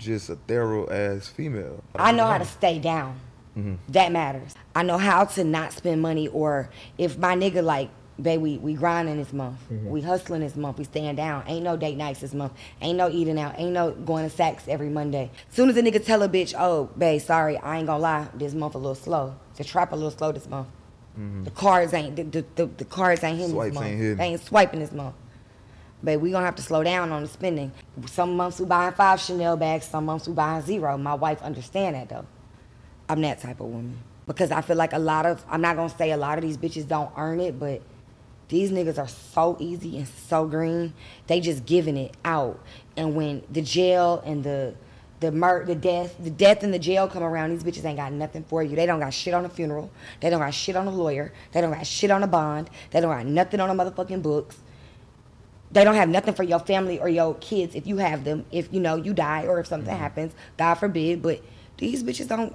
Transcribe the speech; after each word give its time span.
just 0.00 0.30
a 0.30 0.36
thorough 0.36 0.88
ass 0.90 1.28
female. 1.28 1.84
I 1.94 2.12
know 2.12 2.26
how 2.26 2.38
to 2.38 2.44
stay 2.44 2.78
down. 2.78 3.20
Mm-hmm. 3.56 3.74
That 3.88 4.12
matters. 4.12 4.54
I 4.74 4.82
know 4.82 4.98
how 4.98 5.24
to 5.24 5.44
not 5.44 5.72
spend 5.72 6.00
money, 6.00 6.28
or 6.28 6.70
if 6.98 7.18
my 7.18 7.36
nigga 7.36 7.62
like, 7.62 7.90
babe, 8.20 8.40
we, 8.40 8.58
we 8.58 8.74
grinding 8.74 9.16
this 9.16 9.32
month, 9.32 9.58
mm-hmm. 9.70 9.88
we 9.88 10.00
hustling 10.00 10.40
this 10.40 10.56
month, 10.56 10.78
we 10.78 10.84
staying 10.84 11.16
down. 11.16 11.44
Ain't 11.46 11.64
no 11.64 11.76
date 11.76 11.96
nights 11.96 12.20
this 12.20 12.32
month. 12.32 12.52
Ain't 12.80 12.96
no 12.96 13.10
eating 13.10 13.38
out. 13.38 13.58
Ain't 13.58 13.72
no 13.72 13.90
going 13.92 14.28
to 14.28 14.34
Saks 14.34 14.68
every 14.68 14.88
Monday. 14.88 15.30
Soon 15.50 15.68
as 15.68 15.76
a 15.76 15.82
nigga 15.82 16.04
tell 16.04 16.22
a 16.22 16.28
bitch, 16.28 16.54
oh, 16.58 16.90
babe, 16.96 17.20
sorry, 17.20 17.58
I 17.58 17.78
ain't 17.78 17.86
gonna 17.86 18.02
lie, 18.02 18.28
this 18.34 18.54
month 18.54 18.74
a 18.74 18.78
little 18.78 18.94
slow. 18.94 19.34
The 19.56 19.64
trap 19.64 19.92
a 19.92 19.96
little 19.96 20.10
slow 20.10 20.32
this 20.32 20.48
month. 20.48 20.68
Mm-hmm. 21.18 21.44
The 21.44 21.50
cards 21.50 21.92
ain't 21.92 22.16
the, 22.16 22.22
the, 22.22 22.44
the, 22.54 22.66
the 22.66 22.84
cards 22.84 23.22
ain't 23.24 23.36
hitting 23.36 23.52
Swipes 23.52 23.70
this 23.70 23.74
month. 23.74 23.86
ain't 23.86 24.00
hitting. 24.00 24.16
They 24.16 24.24
ain't 24.24 24.44
swiping 24.44 24.80
this 24.80 24.92
month. 24.92 25.14
But 26.02 26.20
we're 26.20 26.32
gonna 26.32 26.46
have 26.46 26.56
to 26.56 26.62
slow 26.62 26.82
down 26.82 27.12
on 27.12 27.22
the 27.22 27.28
spending. 27.28 27.72
Some 28.06 28.36
months 28.36 28.58
we 28.58 28.66
buying 28.66 28.92
five 28.94 29.20
Chanel 29.20 29.56
bags, 29.56 29.86
some 29.86 30.06
months 30.06 30.26
we 30.26 30.34
buying 30.34 30.62
zero. 30.62 30.96
My 30.96 31.14
wife 31.14 31.42
understand 31.42 31.94
that 31.94 32.08
though. 32.08 32.26
I'm 33.08 33.20
that 33.22 33.40
type 33.40 33.60
of 33.60 33.66
woman. 33.66 33.98
Because 34.26 34.50
I 34.50 34.60
feel 34.62 34.76
like 34.76 34.92
a 34.92 34.98
lot 34.98 35.26
of 35.26 35.44
I'm 35.48 35.60
not 35.60 35.76
gonna 35.76 35.90
say 35.90 36.12
a 36.12 36.16
lot 36.16 36.38
of 36.38 36.42
these 36.42 36.56
bitches 36.56 36.88
don't 36.88 37.10
earn 37.16 37.40
it, 37.40 37.58
but 37.58 37.82
these 38.48 38.70
niggas 38.70 38.98
are 38.98 39.08
so 39.08 39.56
easy 39.60 39.98
and 39.98 40.08
so 40.08 40.46
green. 40.46 40.94
They 41.26 41.40
just 41.40 41.66
giving 41.66 41.96
it 41.96 42.16
out. 42.24 42.60
And 42.96 43.14
when 43.14 43.42
the 43.50 43.62
jail 43.62 44.22
and 44.24 44.42
the 44.42 44.74
the 45.20 45.30
mur- 45.30 45.66
the 45.66 45.74
death, 45.74 46.16
the 46.18 46.30
death 46.30 46.62
and 46.62 46.72
the 46.72 46.78
jail 46.78 47.06
come 47.06 47.22
around, 47.22 47.50
these 47.50 47.62
bitches 47.62 47.84
ain't 47.84 47.98
got 47.98 48.10
nothing 48.10 48.42
for 48.42 48.62
you. 48.62 48.74
They 48.74 48.86
don't 48.86 49.00
got 49.00 49.12
shit 49.12 49.34
on 49.34 49.44
a 49.44 49.50
funeral. 49.50 49.90
They 50.20 50.30
don't 50.30 50.40
got 50.40 50.54
shit 50.54 50.76
on 50.76 50.86
a 50.86 50.90
lawyer. 50.90 51.34
They 51.52 51.60
don't 51.60 51.72
got 51.72 51.86
shit 51.86 52.10
on 52.10 52.22
a 52.22 52.26
bond. 52.26 52.70
They 52.90 53.02
don't 53.02 53.14
got 53.14 53.26
nothing 53.26 53.60
on 53.60 53.68
a 53.68 53.74
motherfucking 53.74 54.22
books 54.22 54.56
they 55.72 55.84
don't 55.84 55.94
have 55.94 56.08
nothing 56.08 56.34
for 56.34 56.42
your 56.42 56.58
family 56.58 56.98
or 56.98 57.08
your 57.08 57.34
kids 57.36 57.74
if 57.74 57.86
you 57.86 57.98
have 57.98 58.24
them 58.24 58.44
if 58.50 58.72
you 58.72 58.80
know 58.80 58.96
you 58.96 59.14
die 59.14 59.46
or 59.46 59.60
if 59.60 59.66
something 59.66 59.92
mm-hmm. 59.92 60.02
happens. 60.02 60.32
God 60.56 60.74
forbid 60.74 61.22
but 61.22 61.40
these 61.78 62.02
bitches 62.02 62.28
don't 62.28 62.54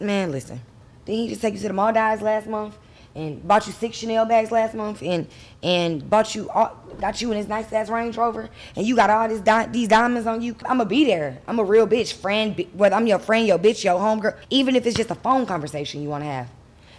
man 0.00 0.30
listen. 0.32 0.60
Then 1.04 1.16
he 1.16 1.28
just 1.28 1.40
take 1.40 1.54
you 1.54 1.60
to 1.60 1.68
the 1.68 1.74
Maldives 1.74 2.22
last 2.22 2.46
month 2.46 2.76
and 3.14 3.46
bought 3.46 3.66
you 3.66 3.72
six 3.72 3.96
chanel 3.96 4.26
bags 4.26 4.50
last 4.50 4.74
month 4.74 5.02
and 5.02 5.26
and 5.62 6.08
bought 6.08 6.34
you 6.34 6.48
all 6.50 6.76
got 7.00 7.20
you 7.20 7.30
in 7.30 7.36
his 7.36 7.48
nice 7.48 7.72
ass 7.72 7.88
range 7.88 8.16
rover 8.16 8.48
and 8.74 8.86
you 8.86 8.96
got 8.96 9.10
all 9.10 9.28
this 9.28 9.40
di- 9.40 9.66
these 9.66 9.88
diamonds 9.88 10.26
on 10.26 10.40
you. 10.40 10.56
I'ma 10.64 10.84
be 10.84 11.04
there. 11.04 11.38
I'm 11.46 11.58
a 11.58 11.64
real 11.64 11.86
bitch 11.86 12.12
friend 12.12 12.58
whether 12.72 12.94
i'm 12.94 13.06
your 13.06 13.18
friend 13.18 13.46
your 13.46 13.58
bitch 13.58 13.84
your 13.84 13.98
homegirl 13.98 14.36
even 14.50 14.76
if 14.76 14.86
it's 14.86 14.96
just 14.96 15.10
a 15.10 15.14
phone 15.14 15.46
conversation 15.46 16.02
you 16.02 16.08
want 16.08 16.24
to 16.24 16.28
have. 16.28 16.48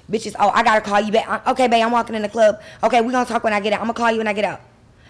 Bitches 0.10 0.36
oh 0.40 0.50
i 0.50 0.64
gotta 0.64 0.82
call 0.82 1.02
you 1.02 1.12
back. 1.12 1.48
Okay 1.48 1.68
babe 1.68 1.84
i'm 1.84 1.92
walking 1.92 2.16
in 2.16 2.22
the 2.22 2.30
club. 2.30 2.62
Okay 2.84 3.02
we 3.02 3.12
gonna 3.12 3.26
talk 3.26 3.44
when 3.44 3.54
i 3.54 3.60
get 3.60 3.74
out. 3.74 3.82
I'm 3.82 3.88
gonna 3.88 3.94
call 3.94 4.12
you 4.12 4.20
when 4.20 4.28
i 4.28 4.34
get 4.34 4.46
out 4.46 4.62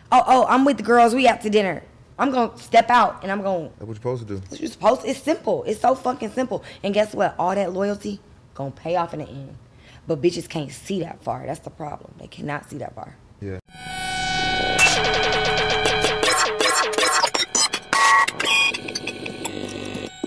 Oh, 0.10 0.24
oh, 0.26 0.46
I'm 0.48 0.64
with 0.64 0.78
the 0.78 0.84
girls. 0.84 1.14
We 1.14 1.28
out 1.28 1.42
to 1.42 1.50
dinner. 1.50 1.84
I'm 2.18 2.32
gonna 2.32 2.58
step 2.58 2.90
out 2.90 3.22
and 3.24 3.32
I'm 3.32 3.42
gonna. 3.42 3.70
That's 3.78 3.80
what 3.82 3.88
you're 3.88 3.96
supposed 3.96 4.28
to 4.28 4.36
do. 4.36 4.42
What 4.48 4.60
you 4.60 4.68
supposed? 4.68 5.02
To, 5.02 5.10
It's 5.10 5.22
simple. 5.22 5.64
It's 5.66 5.82
so 5.82 5.96
fucking 5.96 6.32
simple. 6.32 6.64
And 6.82 6.94
guess 6.94 7.14
what? 7.14 7.36
All 7.38 7.54
that 7.54 7.74
loyalty 7.74 8.20
gonna 8.54 8.72
pay 8.72 8.96
off 8.96 9.14
in 9.14 9.20
the 9.20 9.28
end. 9.28 9.56
But 10.08 10.22
bitches 10.22 10.48
can't 10.48 10.72
see 10.72 11.02
that 11.02 11.22
far. 11.24 11.46
That's 11.46 11.60
the 11.60 11.70
problem. 11.70 12.14
They 12.20 12.28
cannot 12.28 12.70
see 12.70 12.78
that 12.78 12.96
far. 12.96 13.16
Yeah. 13.42 13.60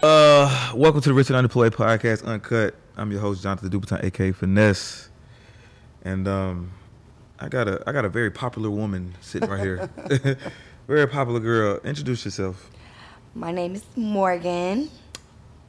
Uh, 0.02 0.72
welcome 0.74 1.00
to 1.00 1.08
the 1.08 1.14
Rich 1.14 1.28
and 1.28 1.36
Unemployed 1.36 1.72
podcast, 1.72 2.24
Uncut. 2.24 2.74
I'm 2.96 3.10
your 3.10 3.20
host, 3.20 3.42
Jonathan 3.42 3.70
Duperton, 3.70 4.04
aka 4.04 4.32
Finesse, 4.32 5.08
and 6.04 6.28
um, 6.28 6.70
I 7.40 7.48
got 7.48 7.68
a 7.68 7.82
I 7.86 7.92
got 7.92 8.04
a 8.04 8.08
very 8.08 8.30
popular 8.30 8.70
woman 8.70 9.14
sitting 9.20 9.48
right 9.48 9.60
here, 9.60 9.88
very 10.86 11.06
popular 11.06 11.40
girl. 11.40 11.80
Introduce 11.84 12.24
yourself. 12.24 12.70
My 13.34 13.50
name 13.50 13.74
is 13.74 13.84
Morgan, 13.96 14.90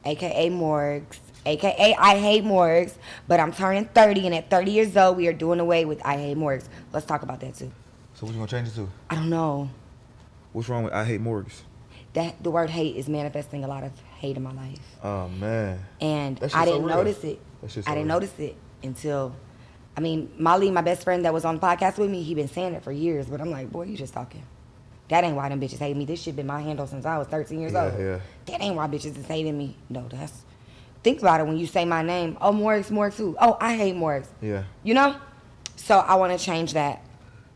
aka 0.04 0.50
Morgz, 0.50 1.18
aka 1.46 1.94
I 1.98 2.18
Hate 2.18 2.44
Morgz. 2.44 2.94
But 3.26 3.40
I'm 3.40 3.52
turning 3.52 3.86
30, 3.86 4.26
and 4.26 4.34
at 4.34 4.50
30 4.50 4.70
years 4.70 4.96
old, 4.96 5.16
we 5.16 5.28
are 5.28 5.32
doing 5.32 5.60
away 5.60 5.84
with 5.84 6.04
I 6.04 6.18
Hate 6.18 6.36
Morgz. 6.36 6.68
Let's 6.92 7.06
talk 7.06 7.22
about 7.22 7.40
that 7.40 7.54
too. 7.54 7.72
So 8.14 8.26
what 8.26 8.32
you 8.32 8.38
gonna 8.38 8.48
change 8.50 8.68
it 8.68 8.74
to? 8.74 8.88
I 9.08 9.14
don't 9.14 9.30
know. 9.30 9.70
What's 10.52 10.68
wrong 10.68 10.84
with 10.84 10.92
I 10.92 11.04
hate 11.04 11.22
Morgz? 11.22 11.62
That 12.12 12.42
the 12.42 12.50
word 12.50 12.68
hate 12.68 12.96
is 12.96 13.08
manifesting 13.08 13.64
a 13.64 13.68
lot 13.68 13.84
of 13.84 13.92
hate 14.18 14.36
in 14.36 14.42
my 14.42 14.52
life. 14.52 14.78
Oh 15.02 15.28
man, 15.28 15.80
and 16.00 16.38
I 16.52 16.66
didn't 16.66 16.86
notice 16.86 17.24
it. 17.24 17.40
I 17.62 17.66
didn't 17.66 17.96
real. 17.96 18.04
notice 18.04 18.38
it 18.38 18.56
until, 18.82 19.34
I 19.96 20.00
mean, 20.00 20.30
Molly, 20.38 20.70
my 20.70 20.80
best 20.80 21.04
friend 21.04 21.24
that 21.24 21.34
was 21.34 21.44
on 21.44 21.56
the 21.56 21.60
podcast 21.60 21.98
with 21.98 22.10
me, 22.10 22.22
he 22.22 22.34
been 22.34 22.48
saying 22.48 22.74
it 22.74 22.82
for 22.82 22.92
years, 22.92 23.26
but 23.26 23.40
I'm 23.40 23.50
like, 23.50 23.70
boy, 23.70 23.82
you 23.84 23.96
just 23.96 24.14
talking. 24.14 24.42
That 25.08 25.24
ain't 25.24 25.36
why 25.36 25.48
them 25.50 25.60
bitches 25.60 25.78
hate 25.78 25.96
me. 25.96 26.06
This 26.06 26.22
shit 26.22 26.34
been 26.36 26.46
my 26.46 26.62
handle 26.62 26.86
since 26.86 27.04
I 27.04 27.18
was 27.18 27.28
13 27.28 27.60
years 27.60 27.72
Yeah, 27.72 27.84
old. 27.84 28.00
yeah. 28.00 28.20
That 28.46 28.62
ain't 28.62 28.74
why 28.76 28.86
bitches 28.86 29.16
is 29.18 29.26
hating 29.26 29.56
me. 29.58 29.76
No, 29.90 30.06
that's. 30.08 30.32
Think 31.02 31.20
about 31.20 31.40
it 31.40 31.46
when 31.46 31.58
you 31.58 31.66
say 31.66 31.84
my 31.84 32.02
name. 32.02 32.38
Oh, 32.40 32.52
Morgz, 32.52 32.90
Morgz 32.90 33.14
who? 33.16 33.36
Oh, 33.38 33.58
I 33.60 33.76
hate 33.76 33.94
Morgz. 33.96 34.26
yeah. 34.40 34.62
You 34.82 34.94
know? 34.94 35.16
So 35.76 35.98
I 35.98 36.14
want 36.14 36.38
to 36.38 36.42
change 36.42 36.72
that. 36.74 37.04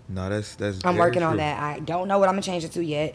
No, 0.08 0.28
that's 0.28 0.56
that's. 0.56 0.84
I'm 0.84 0.96
working 0.96 1.22
on 1.22 1.36
that. 1.38 1.58
I 1.62 1.78
don't 1.78 2.08
know 2.08 2.19
what 2.19 2.28
I'm 2.28 2.34
gonna 2.34 2.42
change 2.42 2.64
it 2.64 2.72
to 2.72 2.84
yet. 2.84 3.14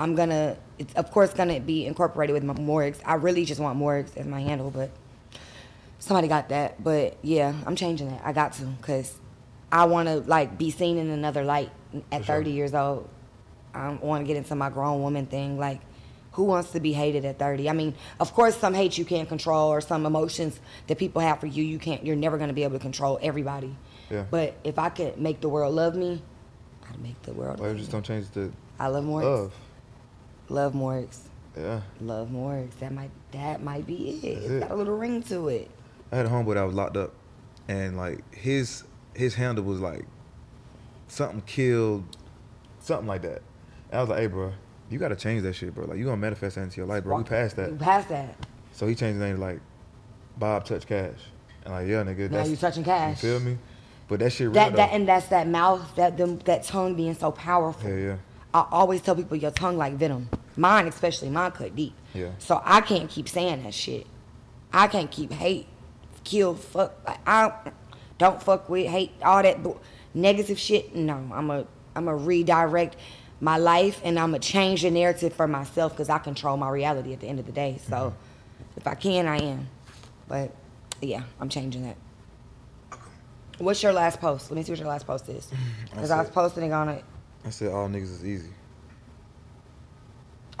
I'm 0.00 0.14
gonna, 0.14 0.56
it's 0.78 0.92
of 0.94 1.10
course 1.10 1.32
gonna 1.32 1.58
be 1.60 1.86
incorporated 1.86 2.34
with 2.34 2.44
my 2.44 2.54
Morgz. 2.54 2.98
I 3.04 3.14
really 3.14 3.44
just 3.44 3.60
want 3.60 3.78
Morgz 3.78 4.16
as 4.16 4.26
my 4.26 4.40
handle, 4.40 4.70
but 4.70 4.90
somebody 5.98 6.28
got 6.28 6.48
that. 6.50 6.82
But 6.82 7.16
yeah, 7.22 7.54
I'm 7.66 7.76
changing 7.76 8.08
that. 8.10 8.22
I 8.24 8.32
got 8.32 8.52
to, 8.54 8.66
cause 8.82 9.18
I 9.70 9.84
want 9.84 10.08
to 10.08 10.16
like 10.20 10.58
be 10.58 10.70
seen 10.70 10.96
in 10.98 11.10
another 11.10 11.44
light 11.44 11.70
at 12.12 12.20
For 12.20 12.26
sure. 12.26 12.36
30 12.36 12.50
years 12.52 12.74
old. 12.74 13.08
I 13.74 13.90
want 14.00 14.22
to 14.24 14.26
get 14.26 14.36
into 14.36 14.54
my 14.54 14.70
grown 14.70 15.02
woman 15.02 15.26
thing. 15.26 15.58
Like, 15.58 15.80
who 16.32 16.44
wants 16.44 16.70
to 16.70 16.80
be 16.80 16.92
hated 16.92 17.24
at 17.24 17.38
30? 17.38 17.68
I 17.68 17.72
mean, 17.72 17.94
of 18.20 18.32
course, 18.32 18.56
some 18.56 18.72
hate 18.74 18.96
you 18.96 19.04
can't 19.04 19.28
control, 19.28 19.68
or 19.70 19.80
some 19.80 20.06
emotions 20.06 20.58
that 20.86 20.96
people 20.98 21.20
have 21.20 21.40
for 21.40 21.46
you, 21.46 21.62
you 21.64 21.78
can't. 21.78 22.04
You're 22.04 22.16
never 22.16 22.38
gonna 22.38 22.52
be 22.52 22.62
able 22.64 22.74
to 22.74 22.82
control 22.82 23.18
everybody. 23.20 23.74
Yeah. 24.10 24.24
But 24.30 24.54
if 24.64 24.78
I 24.78 24.88
could 24.88 25.18
make 25.18 25.40
the 25.40 25.48
world 25.48 25.74
love 25.74 25.94
me, 25.96 26.22
I'd 26.88 27.00
make 27.02 27.20
the 27.22 27.32
world. 27.34 27.60
Why 27.60 27.68
love 27.68 27.76
just 27.76 27.88
me. 27.88 27.92
don't 27.92 28.04
change 28.04 28.30
the? 28.30 28.50
I 28.78 28.86
love 28.88 29.04
Morgz. 29.04 29.24
love? 29.24 29.52
Love 30.48 30.72
Morgz. 30.72 31.18
Yeah. 31.56 31.80
Love 32.00 32.28
Morgz. 32.28 32.70
That 32.78 32.92
might 32.92 33.10
that 33.32 33.62
might 33.62 33.86
be 33.86 34.10
it. 34.10 34.22
That's 34.22 34.44
It's 34.44 34.50
it. 34.50 34.60
got 34.60 34.70
a 34.70 34.76
little 34.76 34.96
ring 34.96 35.22
to 35.24 35.48
it. 35.48 35.70
I 36.12 36.16
had 36.16 36.26
a 36.26 36.28
homeboy 36.28 36.54
that 36.54 36.62
was 36.62 36.74
locked 36.74 36.96
up, 36.96 37.12
and 37.68 37.96
like 37.96 38.22
his 38.34 38.84
his 39.14 39.34
handle 39.34 39.64
was 39.64 39.80
like 39.80 40.04
something 41.08 41.42
killed, 41.42 42.04
something 42.80 43.06
like 43.06 43.22
that. 43.22 43.42
And 43.90 43.98
I 43.98 44.00
was 44.00 44.08
like, 44.08 44.18
hey, 44.20 44.26
bro, 44.26 44.52
you 44.90 44.98
gotta 44.98 45.16
change 45.16 45.42
that 45.42 45.54
shit, 45.54 45.74
bro. 45.74 45.86
Like 45.86 45.98
you 45.98 46.04
gonna 46.04 46.16
manifest 46.16 46.56
that 46.56 46.62
into 46.62 46.76
your 46.78 46.86
life, 46.86 47.04
bro. 47.04 47.18
We 47.18 47.24
passed 47.24 47.56
You 47.56 47.64
that. 47.64 47.78
Past 47.78 48.08
that. 48.08 48.36
So 48.72 48.86
he 48.86 48.94
changed 48.94 49.14
his 49.14 49.22
name 49.22 49.36
to 49.36 49.40
like 49.40 49.60
Bob 50.38 50.64
Touch 50.64 50.86
Cash, 50.86 51.18
and 51.64 51.74
like 51.74 51.88
yeah, 51.88 52.04
nigga, 52.04 52.30
Now 52.30 52.44
you 52.44 52.56
touching 52.56 52.84
cash. 52.84 53.22
You 53.22 53.30
feel 53.30 53.40
me? 53.40 53.58
But 54.06 54.20
that 54.20 54.32
shit 54.32 54.52
That 54.54 54.70
though. 54.70 54.76
that 54.76 54.92
and 54.92 55.06
that's 55.06 55.26
that 55.28 55.46
mouth, 55.46 55.94
that 55.96 56.16
them 56.16 56.38
that 56.40 56.62
tongue 56.64 56.94
being 56.94 57.14
so 57.14 57.30
powerful. 57.30 57.90
yeah, 57.90 57.96
yeah, 57.96 58.16
I 58.54 58.66
always 58.70 59.02
tell 59.02 59.14
people 59.14 59.36
your 59.36 59.50
tongue 59.50 59.76
like 59.76 59.94
venom. 59.94 60.30
Mine 60.56 60.86
especially, 60.88 61.28
mine 61.28 61.50
cut 61.50 61.76
deep. 61.76 61.92
Yeah. 62.14 62.30
So 62.38 62.60
I 62.64 62.80
can't 62.80 63.10
keep 63.10 63.28
saying 63.28 63.64
that 63.64 63.74
shit. 63.74 64.06
I 64.72 64.86
can't 64.88 65.10
keep 65.10 65.32
hate, 65.32 65.66
kill, 66.28 66.54
fuck. 66.54 66.94
Like 67.06 67.18
I 67.26 67.48
don't 67.48 67.74
don't 68.18 68.42
fuck 68.42 68.68
with 68.68 68.86
hate, 68.88 69.12
all 69.24 69.42
that 69.42 69.62
bu- 69.62 69.78
negative 70.14 70.58
shit. 70.58 70.94
No, 70.94 71.14
I'm 71.32 71.50
a 71.50 71.66
I'm 71.96 72.08
a 72.08 72.14
redirect 72.16 72.96
my 73.40 73.56
life 73.56 74.00
and 74.04 74.18
I'm 74.18 74.30
gonna 74.30 74.40
change 74.40 74.82
the 74.82 74.90
narrative 74.90 75.32
for 75.32 75.46
myself 75.46 75.92
because 75.92 76.08
I 76.08 76.18
control 76.18 76.56
my 76.56 76.68
reality 76.68 77.12
at 77.12 77.20
the 77.20 77.28
end 77.28 77.38
of 77.38 77.46
the 77.46 77.52
day. 77.52 77.78
So 77.88 77.96
Mm-hmm. 77.96 78.78
if 78.80 78.86
I 78.86 78.94
can, 78.94 79.26
I 79.26 79.38
am. 79.38 79.68
But 80.28 80.50
yeah, 81.00 81.22
I'm 81.40 81.48
changing 81.48 81.82
that. 81.84 81.96
What's 83.58 83.82
your 83.82 83.92
last 83.92 84.20
post? 84.20 84.50
Let 84.50 84.56
me 84.56 84.62
see 84.62 84.72
what 84.72 84.78
your 84.78 84.88
last 84.88 85.06
post 85.06 85.28
is. 85.28 85.48
Because 85.90 86.10
I 86.16 86.18
was 86.18 86.26
said- 86.26 86.34
posting 86.34 86.72
on 86.72 86.88
it. 86.88 87.04
I 87.44 87.50
said 87.50 87.72
all 87.72 87.88
niggas 87.88 88.02
is 88.10 88.24
easy. 88.26 88.50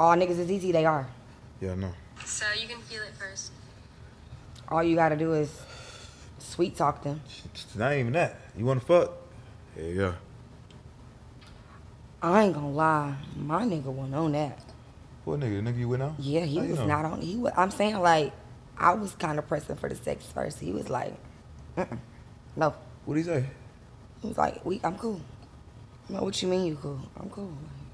All 0.00 0.16
niggas 0.16 0.38
is 0.38 0.50
easy, 0.50 0.70
they 0.72 0.86
are. 0.86 1.06
Yeah, 1.60 1.72
I 1.72 1.74
know. 1.74 1.92
So 2.24 2.44
you 2.60 2.68
can 2.68 2.80
feel 2.82 3.02
it 3.02 3.14
first. 3.18 3.50
All 4.70 4.82
you 4.82 4.96
gotta 4.96 5.16
do 5.16 5.32
is 5.32 5.50
sweet 6.38 6.76
talk 6.76 7.02
them. 7.02 7.20
It's 7.54 7.74
not 7.74 7.94
even 7.94 8.12
that. 8.12 8.36
You 8.56 8.64
wanna 8.64 8.80
fuck? 8.80 9.12
Yeah, 9.76 9.84
yeah. 9.84 10.12
I 12.22 12.44
ain't 12.44 12.54
gonna 12.54 12.70
lie, 12.70 13.14
my 13.36 13.62
nigga 13.62 13.84
wasn't 13.84 14.14
on 14.16 14.32
that. 14.32 14.58
What 15.24 15.40
nigga? 15.40 15.62
The 15.62 15.70
nigga 15.70 15.78
you 15.78 15.88
went 15.88 16.02
out? 16.02 16.14
Yeah, 16.18 16.40
he 16.44 16.56
How 16.56 16.62
you 16.64 16.70
was 16.70 16.78
know? 16.80 16.86
not 16.86 17.04
on. 17.04 17.20
He 17.20 17.36
was. 17.36 17.52
I'm 17.56 17.70
saying 17.70 17.98
like, 18.00 18.32
I 18.76 18.94
was 18.94 19.14
kind 19.14 19.38
of 19.38 19.46
pressing 19.46 19.76
for 19.76 19.88
the 19.88 19.94
sex 19.96 20.24
first. 20.26 20.58
He 20.58 20.72
was 20.72 20.88
like, 20.90 21.14
Mm-mm, 21.76 21.98
no. 22.56 22.74
What'd 23.04 23.24
he 23.24 23.30
say? 23.30 23.44
He 24.20 24.28
was 24.28 24.38
like, 24.38 24.64
we, 24.64 24.80
I'm 24.82 24.96
cool. 24.96 25.20
No, 26.08 26.22
what 26.22 26.40
you 26.42 26.48
mean 26.48 26.66
you 26.66 26.76
cool? 26.76 27.00
I'm 27.20 27.30
cool. 27.30 27.52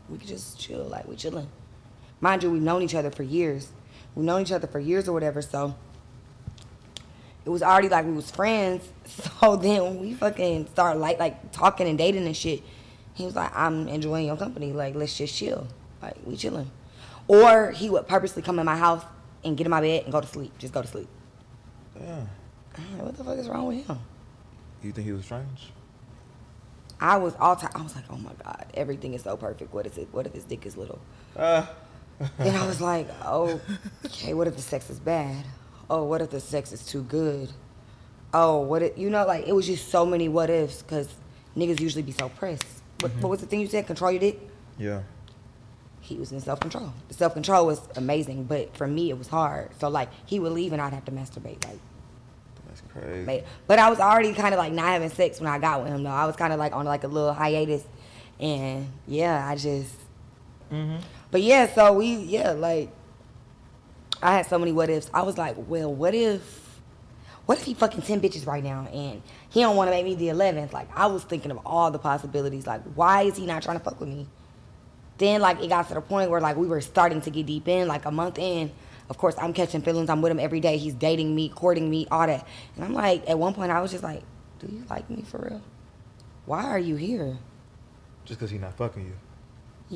We 0.08 0.18
could 0.18 0.28
just 0.28 0.58
chill, 0.58 0.84
like 0.84 1.06
we 1.06 1.16
chilling. 1.16 1.48
Mind 2.20 2.42
you, 2.42 2.50
we've 2.50 2.62
known 2.62 2.82
each 2.82 2.94
other 2.94 3.10
for 3.10 3.22
years. 3.22 3.68
We've 4.14 4.24
known 4.24 4.42
each 4.42 4.52
other 4.52 4.66
for 4.66 4.78
years 4.78 5.08
or 5.08 5.12
whatever. 5.12 5.42
So 5.42 5.74
it 7.44 7.50
was 7.50 7.62
already 7.62 7.88
like 7.88 8.04
we 8.06 8.12
was 8.12 8.30
friends. 8.30 8.88
So 9.40 9.56
then 9.56 9.82
when 9.82 10.00
we 10.00 10.14
fucking 10.14 10.66
started 10.68 10.98
like 10.98 11.18
like 11.18 11.52
talking 11.52 11.86
and 11.86 11.98
dating 11.98 12.24
and 12.26 12.36
shit, 12.36 12.62
he 13.12 13.24
was 13.26 13.36
like, 13.36 13.54
I'm 13.54 13.86
enjoying 13.88 14.26
your 14.26 14.36
company. 14.36 14.72
Like 14.72 14.94
let's 14.94 15.16
just 15.16 15.34
chill. 15.36 15.66
Like 16.02 16.16
we 16.24 16.36
chilling. 16.36 16.70
Or 17.28 17.70
he 17.70 17.90
would 17.90 18.06
purposely 18.08 18.42
come 18.42 18.58
in 18.58 18.66
my 18.66 18.76
house 18.76 19.04
and 19.44 19.56
get 19.56 19.66
in 19.66 19.70
my 19.70 19.80
bed 19.80 20.04
and 20.04 20.12
go 20.12 20.20
to 20.20 20.26
sleep. 20.26 20.56
Just 20.58 20.72
go 20.72 20.80
to 20.82 20.88
sleep. 20.88 21.08
I'm 21.96 22.28
like, 22.96 23.02
what 23.06 23.16
the 23.16 23.24
fuck 23.24 23.38
is 23.38 23.48
wrong 23.48 23.66
with 23.66 23.86
him? 23.86 23.98
You 24.82 24.92
think 24.92 25.06
he 25.06 25.12
was 25.12 25.24
strange? 25.24 25.72
I 27.00 27.16
was 27.18 27.34
all 27.38 27.56
time. 27.56 27.70
I 27.74 27.82
was 27.82 27.94
like, 27.94 28.04
oh 28.10 28.16
my 28.16 28.32
god, 28.42 28.66
everything 28.74 29.14
is 29.14 29.22
so 29.22 29.36
perfect. 29.36 29.72
What 29.72 29.86
is 29.86 29.98
it? 29.98 30.08
What 30.12 30.26
if 30.26 30.32
his 30.32 30.44
dick 30.44 30.64
is 30.66 30.76
little? 30.76 30.98
Uh, 31.36 31.66
Then 32.38 32.54
I 32.56 32.66
was 32.72 32.80
like, 32.80 33.08
oh, 33.24 33.60
okay. 34.06 34.32
What 34.34 34.46
if 34.48 34.56
the 34.56 34.62
sex 34.62 34.88
is 34.90 34.98
bad? 34.98 35.44
Oh, 35.90 36.04
what 36.04 36.20
if 36.22 36.30
the 36.30 36.40
sex 36.40 36.72
is 36.72 36.84
too 36.86 37.02
good? 37.02 37.50
Oh, 38.32 38.58
what 38.60 38.82
it? 38.82 38.98
You 38.98 39.10
know, 39.10 39.26
like 39.26 39.46
it 39.46 39.52
was 39.52 39.66
just 39.66 39.88
so 39.88 40.04
many 40.06 40.28
what 40.28 40.50
ifs 40.50 40.82
because 40.82 41.08
niggas 41.56 41.80
usually 41.80 42.02
be 42.02 42.12
so 42.12 42.28
pressed. 42.30 42.64
What, 43.00 43.12
what 43.20 43.28
was 43.30 43.40
the 43.40 43.46
thing 43.46 43.60
you 43.60 43.66
said? 43.66 43.86
Control 43.86 44.10
your 44.10 44.20
dick. 44.20 44.40
yeah. 44.78 45.02
He 46.00 46.16
was 46.16 46.32
in 46.32 46.40
self 46.40 46.60
control. 46.60 46.92
The 47.08 47.14
self 47.14 47.32
control 47.32 47.64
was 47.64 47.80
amazing, 47.96 48.44
but 48.44 48.76
for 48.76 48.86
me 48.86 49.08
it 49.08 49.16
was 49.18 49.28
hard. 49.28 49.70
So 49.80 49.88
like 49.88 50.10
he 50.26 50.38
would 50.38 50.52
leave 50.52 50.72
and 50.74 50.82
I'd 50.82 50.92
have 50.92 51.04
to 51.06 51.12
masturbate. 51.12 51.64
Like 51.64 51.78
That's 52.66 52.82
crazy. 52.92 53.42
But 53.66 53.78
I 53.78 53.88
was 53.88 54.00
already 54.00 54.34
kind 54.34 54.52
of 54.52 54.58
like 54.58 54.72
not 54.74 54.86
having 54.88 55.08
sex 55.08 55.40
when 55.40 55.48
I 55.48 55.58
got 55.58 55.82
with 55.82 55.90
him 55.92 56.02
though. 56.02 56.10
I 56.10 56.26
was 56.26 56.36
kind 56.36 56.52
of 56.52 56.58
like 56.58 56.74
on 56.74 56.84
like 56.84 57.04
a 57.04 57.08
little 57.08 57.32
hiatus, 57.32 57.84
and 58.38 58.86
yeah, 59.06 59.48
I 59.48 59.54
just. 59.56 59.94
Mhm. 60.70 61.00
But 61.30 61.40
yeah, 61.42 61.72
so 61.74 61.92
we 61.94 62.16
yeah 62.16 62.50
like. 62.50 62.90
I 64.24 64.32
had 64.32 64.46
so 64.46 64.58
many 64.58 64.72
what 64.72 64.88
ifs. 64.88 65.10
I 65.12 65.22
was 65.22 65.36
like, 65.36 65.54
well, 65.68 65.92
what 65.92 66.14
if, 66.14 66.80
what 67.44 67.58
if 67.58 67.64
he 67.64 67.74
fucking 67.74 68.02
ten 68.02 68.22
bitches 68.22 68.46
right 68.46 68.64
now 68.64 68.88
and 68.90 69.22
he 69.50 69.60
don't 69.60 69.76
want 69.76 69.88
to 69.88 69.90
make 69.90 70.04
me 70.06 70.14
the 70.14 70.30
eleventh? 70.30 70.72
Like 70.72 70.88
I 70.96 71.06
was 71.06 71.24
thinking 71.24 71.50
of 71.50 71.60
all 71.66 71.90
the 71.90 71.98
possibilities. 71.98 72.66
Like 72.66 72.82
why 72.94 73.22
is 73.22 73.36
he 73.36 73.44
not 73.44 73.62
trying 73.62 73.78
to 73.78 73.84
fuck 73.84 74.00
with 74.00 74.08
me? 74.08 74.26
Then 75.18 75.42
like 75.42 75.62
it 75.62 75.68
got 75.68 75.88
to 75.88 75.94
the 75.94 76.00
point 76.00 76.30
where 76.30 76.40
like 76.40 76.56
we 76.56 76.66
were 76.66 76.80
starting 76.80 77.20
to 77.20 77.30
get 77.30 77.44
deep 77.44 77.68
in, 77.68 77.86
like 77.86 78.06
a 78.06 78.10
month 78.10 78.38
in. 78.38 78.72
Of 79.10 79.18
course, 79.18 79.34
I'm 79.38 79.52
catching 79.52 79.82
feelings. 79.82 80.08
I'm 80.08 80.22
with 80.22 80.32
him 80.32 80.40
every 80.40 80.60
day. 80.60 80.78
He's 80.78 80.94
dating 80.94 81.34
me, 81.34 81.50
courting 81.50 81.90
me, 81.90 82.08
all 82.10 82.26
that. 82.26 82.46
And 82.76 82.84
I'm 82.84 82.94
like, 82.94 83.28
at 83.28 83.38
one 83.38 83.52
point, 83.52 83.70
I 83.70 83.82
was 83.82 83.90
just 83.90 84.02
like, 84.02 84.22
"Do 84.60 84.66
you 84.66 84.82
like 84.88 85.10
me 85.10 85.22
for 85.22 85.46
real? 85.50 85.62
Why 86.46 86.64
are 86.64 86.78
you 86.78 86.96
here?" 86.96 87.36
Just 88.24 88.40
because 88.40 88.50
he 88.50 88.56
not 88.56 88.74
fucking 88.78 89.04
you. 89.04 89.12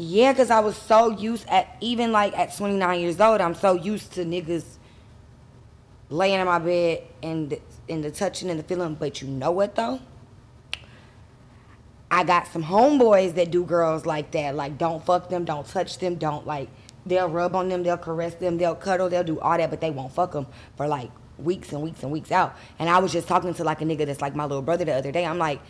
Yeah, 0.01 0.33
cause 0.33 0.49
I 0.49 0.61
was 0.61 0.77
so 0.77 1.11
used 1.11 1.49
at 1.49 1.77
even 1.81 2.13
like 2.13 2.39
at 2.39 2.57
29 2.57 3.01
years 3.01 3.21
old, 3.21 3.41
I'm 3.41 3.57
so 3.57 3.73
used 3.73 4.13
to 4.13 4.25
niggas 4.25 4.65
laying 6.09 6.39
in 6.39 6.47
my 6.47 6.61
bed 6.61 7.03
and 7.21 7.59
and 7.89 8.05
the 8.05 8.13
touching 8.13 8.49
and 8.49 8.61
the 8.61 8.63
feeling. 8.63 8.95
But 8.95 9.21
you 9.21 9.27
know 9.27 9.51
what 9.51 9.75
though? 9.75 9.99
I 12.13 12.23
got 12.23 12.47
some 12.47 12.63
homeboys 12.63 13.35
that 13.35 13.51
do 13.51 13.65
girls 13.65 14.07
like 14.07 14.31
that. 14.31 14.55
Like, 14.55 14.79
don't 14.79 15.05
fuck 15.05 15.31
them, 15.31 15.45
don't 15.45 15.67
touch 15.67 15.99
them, 15.99 16.15
don't 16.15 16.47
like. 16.47 16.69
They'll 17.05 17.29
rub 17.29 17.57
on 17.57 17.69
them, 17.69 17.83
they'll 17.83 17.99
caress 17.99 18.37
them, 18.37 18.57
they'll 18.57 18.77
cuddle, 18.77 19.09
they'll 19.09 19.25
do 19.25 19.41
all 19.41 19.59
that, 19.59 19.69
but 19.69 19.81
they 19.81 19.91
won't 19.91 20.13
fuck 20.13 20.31
them 20.31 20.47
for 20.77 20.87
like 20.87 21.11
weeks 21.39 21.73
and 21.73 21.83
weeks 21.83 22.05
and 22.05 22.13
weeks 22.13 22.31
out. 22.31 22.57
And 22.79 22.89
I 22.89 23.01
was 23.01 23.11
just 23.13 23.27
talking 23.27 23.53
to 23.53 23.65
like 23.65 23.83
a 23.83 23.85
nigga 23.85 24.07
that's 24.07 24.21
like 24.21 24.37
my 24.37 24.45
little 24.45 24.63
brother 24.63 24.85
the 24.85 24.93
other 24.93 25.11
day. 25.11 25.27
I'm 25.27 25.39
like, 25.39 25.61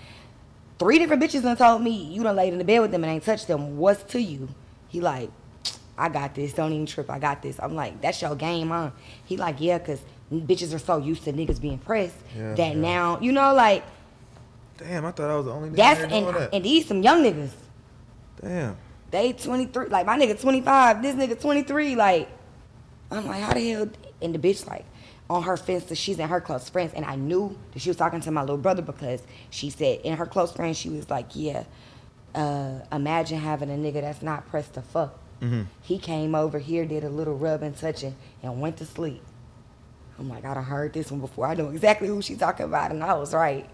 three 0.78 0.98
different 0.98 1.22
bitches 1.22 1.42
done 1.42 1.56
told 1.56 1.82
me 1.82 1.90
you 2.04 2.22
done 2.22 2.36
laid 2.36 2.52
in 2.52 2.58
the 2.58 2.64
bed 2.64 2.80
with 2.80 2.90
them 2.90 3.04
and 3.04 3.12
ain't 3.12 3.24
touched 3.24 3.46
them. 3.48 3.76
What's 3.78 4.02
to 4.12 4.20
you? 4.20 4.48
He 4.88 5.00
like, 5.00 5.30
I 5.96 6.08
got 6.08 6.34
this. 6.34 6.52
Don't 6.52 6.72
even 6.72 6.86
trip. 6.86 7.10
I 7.10 7.18
got 7.18 7.42
this. 7.42 7.58
I'm 7.60 7.74
like, 7.74 8.00
that's 8.00 8.22
your 8.22 8.34
game, 8.36 8.68
huh? 8.68 8.90
He 9.24 9.36
like, 9.36 9.56
yeah, 9.58 9.78
cause 9.78 10.00
bitches 10.32 10.74
are 10.74 10.78
so 10.78 10.98
used 10.98 11.24
to 11.24 11.32
niggas 11.32 11.60
being 11.60 11.78
pressed 11.78 12.14
Yeah, 12.36 12.54
that 12.54 12.74
yeah. 12.74 12.80
now, 12.80 13.18
you 13.20 13.32
know, 13.32 13.54
like 13.54 13.82
Damn, 14.76 15.04
I 15.06 15.10
thought 15.10 15.28
I 15.30 15.36
was 15.36 15.46
the 15.46 15.52
only 15.52 15.70
nigga 15.70 15.76
that's 15.76 16.00
and, 16.12 16.26
that. 16.28 16.54
and 16.54 16.64
these 16.64 16.86
some 16.86 17.02
young 17.02 17.24
niggas. 17.24 17.50
Damn. 18.40 18.76
They 19.10 19.32
23, 19.32 19.86
like 19.88 20.06
my 20.06 20.16
nigga 20.18 20.40
25, 20.40 21.02
this 21.02 21.16
nigga 21.16 21.40
23, 21.40 21.96
like, 21.96 22.28
I'm 23.10 23.26
like, 23.26 23.40
how 23.42 23.54
the 23.54 23.70
hell? 23.70 23.88
And 24.22 24.34
the 24.34 24.38
bitch, 24.38 24.66
like, 24.68 24.84
on 25.30 25.42
her 25.42 25.56
fence, 25.56 25.84
that 25.84 25.96
she's 25.96 26.18
in 26.18 26.28
her 26.28 26.40
close 26.40 26.68
friends. 26.68 26.92
And 26.94 27.04
I 27.04 27.16
knew 27.16 27.56
that 27.72 27.80
she 27.80 27.90
was 27.90 27.96
talking 27.96 28.20
to 28.22 28.30
my 28.30 28.40
little 28.40 28.56
brother 28.56 28.82
because 28.82 29.22
she 29.50 29.70
said, 29.70 30.00
in 30.02 30.16
her 30.16 30.26
close 30.26 30.52
friends, 30.52 30.78
she 30.78 30.88
was 30.88 31.10
like, 31.10 31.26
yeah, 31.34 31.64
uh, 32.34 32.80
imagine 32.92 33.38
having 33.38 33.70
a 33.70 33.74
nigga 33.74 34.00
that's 34.00 34.22
not 34.22 34.48
pressed 34.48 34.74
to 34.74 34.82
fuck. 34.82 35.18
Mm-hmm. 35.42 35.62
He 35.82 35.98
came 35.98 36.34
over 36.34 36.58
here, 36.58 36.84
did 36.84 37.04
a 37.04 37.08
little 37.10 37.36
rub 37.36 37.62
and 37.62 37.76
touching, 37.76 38.16
and 38.42 38.60
went 38.60 38.76
to 38.78 38.86
sleep. 38.86 39.22
I'm 40.18 40.28
like, 40.28 40.44
I 40.44 40.54
done 40.54 40.64
heard 40.64 40.92
this 40.92 41.10
one 41.12 41.20
before. 41.20 41.46
I 41.46 41.54
know 41.54 41.68
exactly 41.68 42.08
who 42.08 42.20
she's 42.22 42.38
talking 42.38 42.64
about, 42.66 42.90
and 42.90 43.04
I 43.04 43.14
was 43.14 43.32
right. 43.34 43.68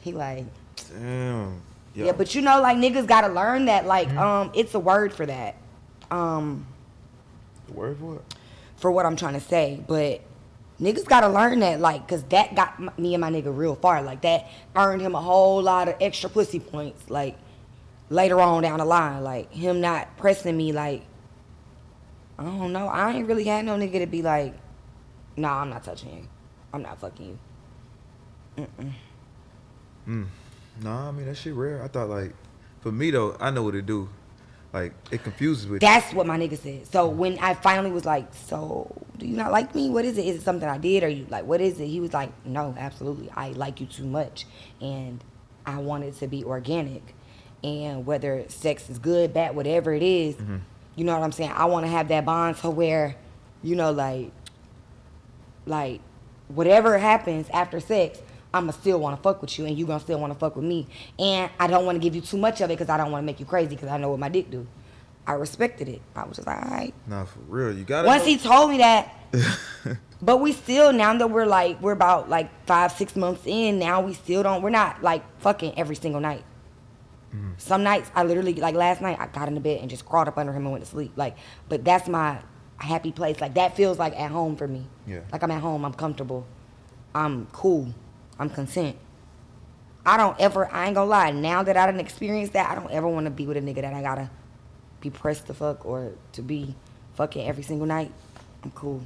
He 0.00 0.12
like, 0.12 0.44
Damn. 0.92 1.60
yeah. 1.94 2.12
but 2.12 2.34
you 2.34 2.40
know, 2.42 2.60
like 2.60 2.78
niggas 2.78 3.06
gotta 3.06 3.28
learn 3.28 3.66
that, 3.66 3.86
like, 3.86 4.08
Mm-hmm. 4.08 4.18
um, 4.18 4.50
it's 4.54 4.74
a 4.74 4.80
word 4.80 5.12
for 5.12 5.24
that. 5.26 5.54
Um, 6.10 6.66
The 7.68 7.74
word 7.74 7.98
for 7.98 8.16
it? 8.16 8.22
for 8.76 8.90
what 8.90 9.06
I'm 9.06 9.16
trying 9.16 9.34
to 9.34 9.40
say, 9.40 9.80
but 9.86 10.20
niggas 10.80 11.06
gotta 11.06 11.28
learn 11.28 11.60
that, 11.60 11.80
like, 11.80 12.06
cause 12.08 12.22
that 12.24 12.54
got 12.54 12.74
m- 12.78 12.90
me 12.98 13.14
and 13.14 13.20
my 13.20 13.30
nigga 13.30 13.56
real 13.56 13.74
far. 13.74 14.02
Like 14.02 14.22
that 14.22 14.48
earned 14.76 15.00
him 15.00 15.14
a 15.14 15.20
whole 15.20 15.62
lot 15.62 15.88
of 15.88 15.96
extra 16.00 16.30
pussy 16.30 16.60
points. 16.60 17.10
Like 17.10 17.36
later 18.10 18.40
on 18.40 18.62
down 18.62 18.78
the 18.78 18.84
line, 18.84 19.22
like 19.22 19.52
him 19.52 19.80
not 19.80 20.16
pressing 20.16 20.56
me, 20.56 20.72
like 20.72 21.02
I 22.38 22.44
don't 22.44 22.72
know. 22.72 22.86
I 22.86 23.12
ain't 23.12 23.26
really 23.26 23.44
had 23.44 23.64
no 23.64 23.76
nigga 23.76 23.98
to 23.98 24.06
be 24.06 24.22
like, 24.22 24.54
nah, 25.36 25.60
I'm 25.60 25.70
not 25.70 25.82
touching 25.82 26.10
you. 26.14 26.28
I'm 26.72 26.82
not 26.82 27.00
fucking 27.00 27.26
you. 27.26 28.66
Mm-mm. 28.78 28.92
Mm. 30.06 30.26
Nah, 30.82 31.08
I 31.08 31.10
mean 31.10 31.26
that 31.26 31.36
shit 31.36 31.54
rare. 31.54 31.82
I 31.82 31.88
thought 31.88 32.08
like, 32.08 32.32
for 32.80 32.92
me 32.92 33.10
though, 33.10 33.36
I 33.40 33.50
know 33.50 33.62
what 33.62 33.74
it 33.74 33.86
do. 33.86 34.08
Like 34.72 34.92
it 35.10 35.24
confuses 35.24 35.66
me. 35.66 35.78
That's 35.78 36.12
what 36.12 36.26
my 36.26 36.38
nigga 36.38 36.58
said. 36.58 36.86
So 36.86 37.08
when 37.08 37.38
I 37.38 37.54
finally 37.54 37.90
was 37.90 38.04
like, 38.04 38.32
"So 38.34 38.90
do 39.18 39.26
you 39.26 39.36
not 39.36 39.50
like 39.50 39.74
me? 39.74 39.90
What 39.90 40.04
is 40.04 40.16
it? 40.16 40.26
Is 40.26 40.36
it 40.36 40.42
something 40.42 40.68
I 40.68 40.78
did, 40.78 41.02
or 41.02 41.08
you 41.08 41.26
like 41.28 41.44
what 41.44 41.60
is 41.60 41.80
it?" 41.80 41.86
He 41.86 42.00
was 42.00 42.12
like, 42.12 42.30
"No, 42.44 42.74
absolutely. 42.78 43.30
I 43.34 43.50
like 43.50 43.80
you 43.80 43.86
too 43.86 44.06
much, 44.06 44.46
and 44.80 45.22
I 45.66 45.78
want 45.78 46.04
it 46.04 46.16
to 46.18 46.28
be 46.28 46.44
organic. 46.44 47.14
And 47.62 48.06
whether 48.06 48.44
sex 48.48 48.88
is 48.88 48.98
good, 48.98 49.34
bad, 49.34 49.56
whatever 49.56 49.92
it 49.92 50.02
is, 50.02 50.36
mm-hmm. 50.36 50.58
you 50.94 51.04
know 51.04 51.14
what 51.14 51.24
I'm 51.24 51.32
saying. 51.32 51.50
I 51.50 51.64
want 51.64 51.84
to 51.84 51.90
have 51.90 52.08
that 52.08 52.24
bond 52.24 52.56
to 52.58 52.70
where, 52.70 53.16
you 53.62 53.74
know, 53.74 53.90
like, 53.90 54.30
like 55.66 56.00
whatever 56.48 56.98
happens 56.98 57.48
after 57.50 57.80
sex." 57.80 58.20
I'ma 58.52 58.72
still 58.72 58.98
want 58.98 59.14
to 59.14 59.22
fuck 59.22 59.42
with 59.42 59.58
you, 59.58 59.66
and 59.66 59.78
you 59.78 59.84
gonna 59.84 60.00
still 60.00 60.18
want 60.18 60.32
to 60.32 60.38
fuck 60.38 60.56
with 60.56 60.64
me. 60.64 60.86
And 61.18 61.50
I 61.60 61.66
don't 61.66 61.84
want 61.84 61.96
to 61.96 62.00
give 62.00 62.14
you 62.14 62.22
too 62.22 62.38
much 62.38 62.62
of 62.62 62.70
it 62.70 62.78
because 62.78 62.88
I 62.88 62.96
don't 62.96 63.12
want 63.12 63.22
to 63.22 63.26
make 63.26 63.40
you 63.40 63.46
crazy 63.46 63.74
because 63.76 63.90
I 63.90 63.98
know 63.98 64.08
what 64.08 64.18
my 64.18 64.30
dick 64.30 64.50
do. 64.50 64.66
I 65.28 65.34
respected 65.34 65.90
it. 65.90 66.00
I 66.16 66.24
was 66.24 66.36
just 66.36 66.48
like, 66.48 66.64
all 66.64 66.70
right. 66.70 66.94
Nah, 67.06 67.26
for 67.26 67.40
real, 67.40 67.76
you 67.76 67.84
gotta. 67.84 68.08
Once 68.08 68.22
know- 68.22 68.28
he 68.30 68.38
told 68.38 68.70
me 68.70 68.78
that, 68.78 69.14
but 70.22 70.38
we 70.38 70.52
still 70.52 70.90
now 70.90 71.16
that 71.16 71.30
we're 71.30 71.44
like 71.44 71.80
we're 71.82 71.92
about 71.92 72.30
like 72.30 72.48
five 72.66 72.92
six 72.92 73.14
months 73.14 73.42
in 73.44 73.78
now 73.78 74.00
we 74.00 74.14
still 74.14 74.42
don't 74.42 74.62
we're 74.62 74.70
not 74.70 75.02
like 75.02 75.22
fucking 75.40 75.78
every 75.78 75.96
single 75.96 76.20
night. 76.20 76.42
Mm-hmm. 77.34 77.50
Some 77.58 77.82
nights 77.82 78.10
I 78.14 78.24
literally 78.24 78.54
like 78.54 78.74
last 78.74 79.02
night 79.02 79.18
I 79.20 79.26
got 79.26 79.48
in 79.48 79.54
the 79.54 79.60
bed 79.60 79.82
and 79.82 79.90
just 79.90 80.06
crawled 80.06 80.28
up 80.28 80.38
under 80.38 80.50
him 80.50 80.62
and 80.62 80.72
went 80.72 80.82
to 80.82 80.90
sleep. 80.90 81.12
Like, 81.14 81.36
but 81.68 81.84
that's 81.84 82.08
my 82.08 82.38
happy 82.78 83.12
place. 83.12 83.38
Like 83.38 83.52
that 83.54 83.76
feels 83.76 83.98
like 83.98 84.18
at 84.18 84.30
home 84.30 84.56
for 84.56 84.66
me. 84.66 84.86
Yeah. 85.06 85.20
Like 85.30 85.42
I'm 85.42 85.50
at 85.50 85.60
home. 85.60 85.84
I'm 85.84 85.92
comfortable. 85.92 86.46
I'm 87.14 87.46
cool. 87.52 87.92
I'm 88.38 88.48
content. 88.48 88.96
I 90.06 90.16
don't 90.16 90.40
ever. 90.40 90.72
I 90.72 90.86
ain't 90.86 90.94
gonna 90.94 91.10
lie. 91.10 91.32
Now 91.32 91.62
that 91.62 91.76
I 91.76 91.84
done 91.84 92.00
experienced 92.00 92.54
that, 92.54 92.70
I 92.70 92.74
don't 92.74 92.90
ever 92.90 93.06
want 93.06 93.26
to 93.26 93.30
be 93.30 93.46
with 93.46 93.58
a 93.58 93.60
nigga 93.60 93.82
that 93.82 93.92
I 93.92 94.00
gotta 94.00 94.30
be 95.00 95.10
pressed 95.10 95.46
to 95.46 95.54
fuck 95.54 95.84
or 95.86 96.12
to 96.32 96.42
be 96.42 96.74
fucking 97.14 97.46
every 97.46 97.62
single 97.62 97.86
night. 97.86 98.12
I'm 98.62 98.70
cool. 98.72 99.02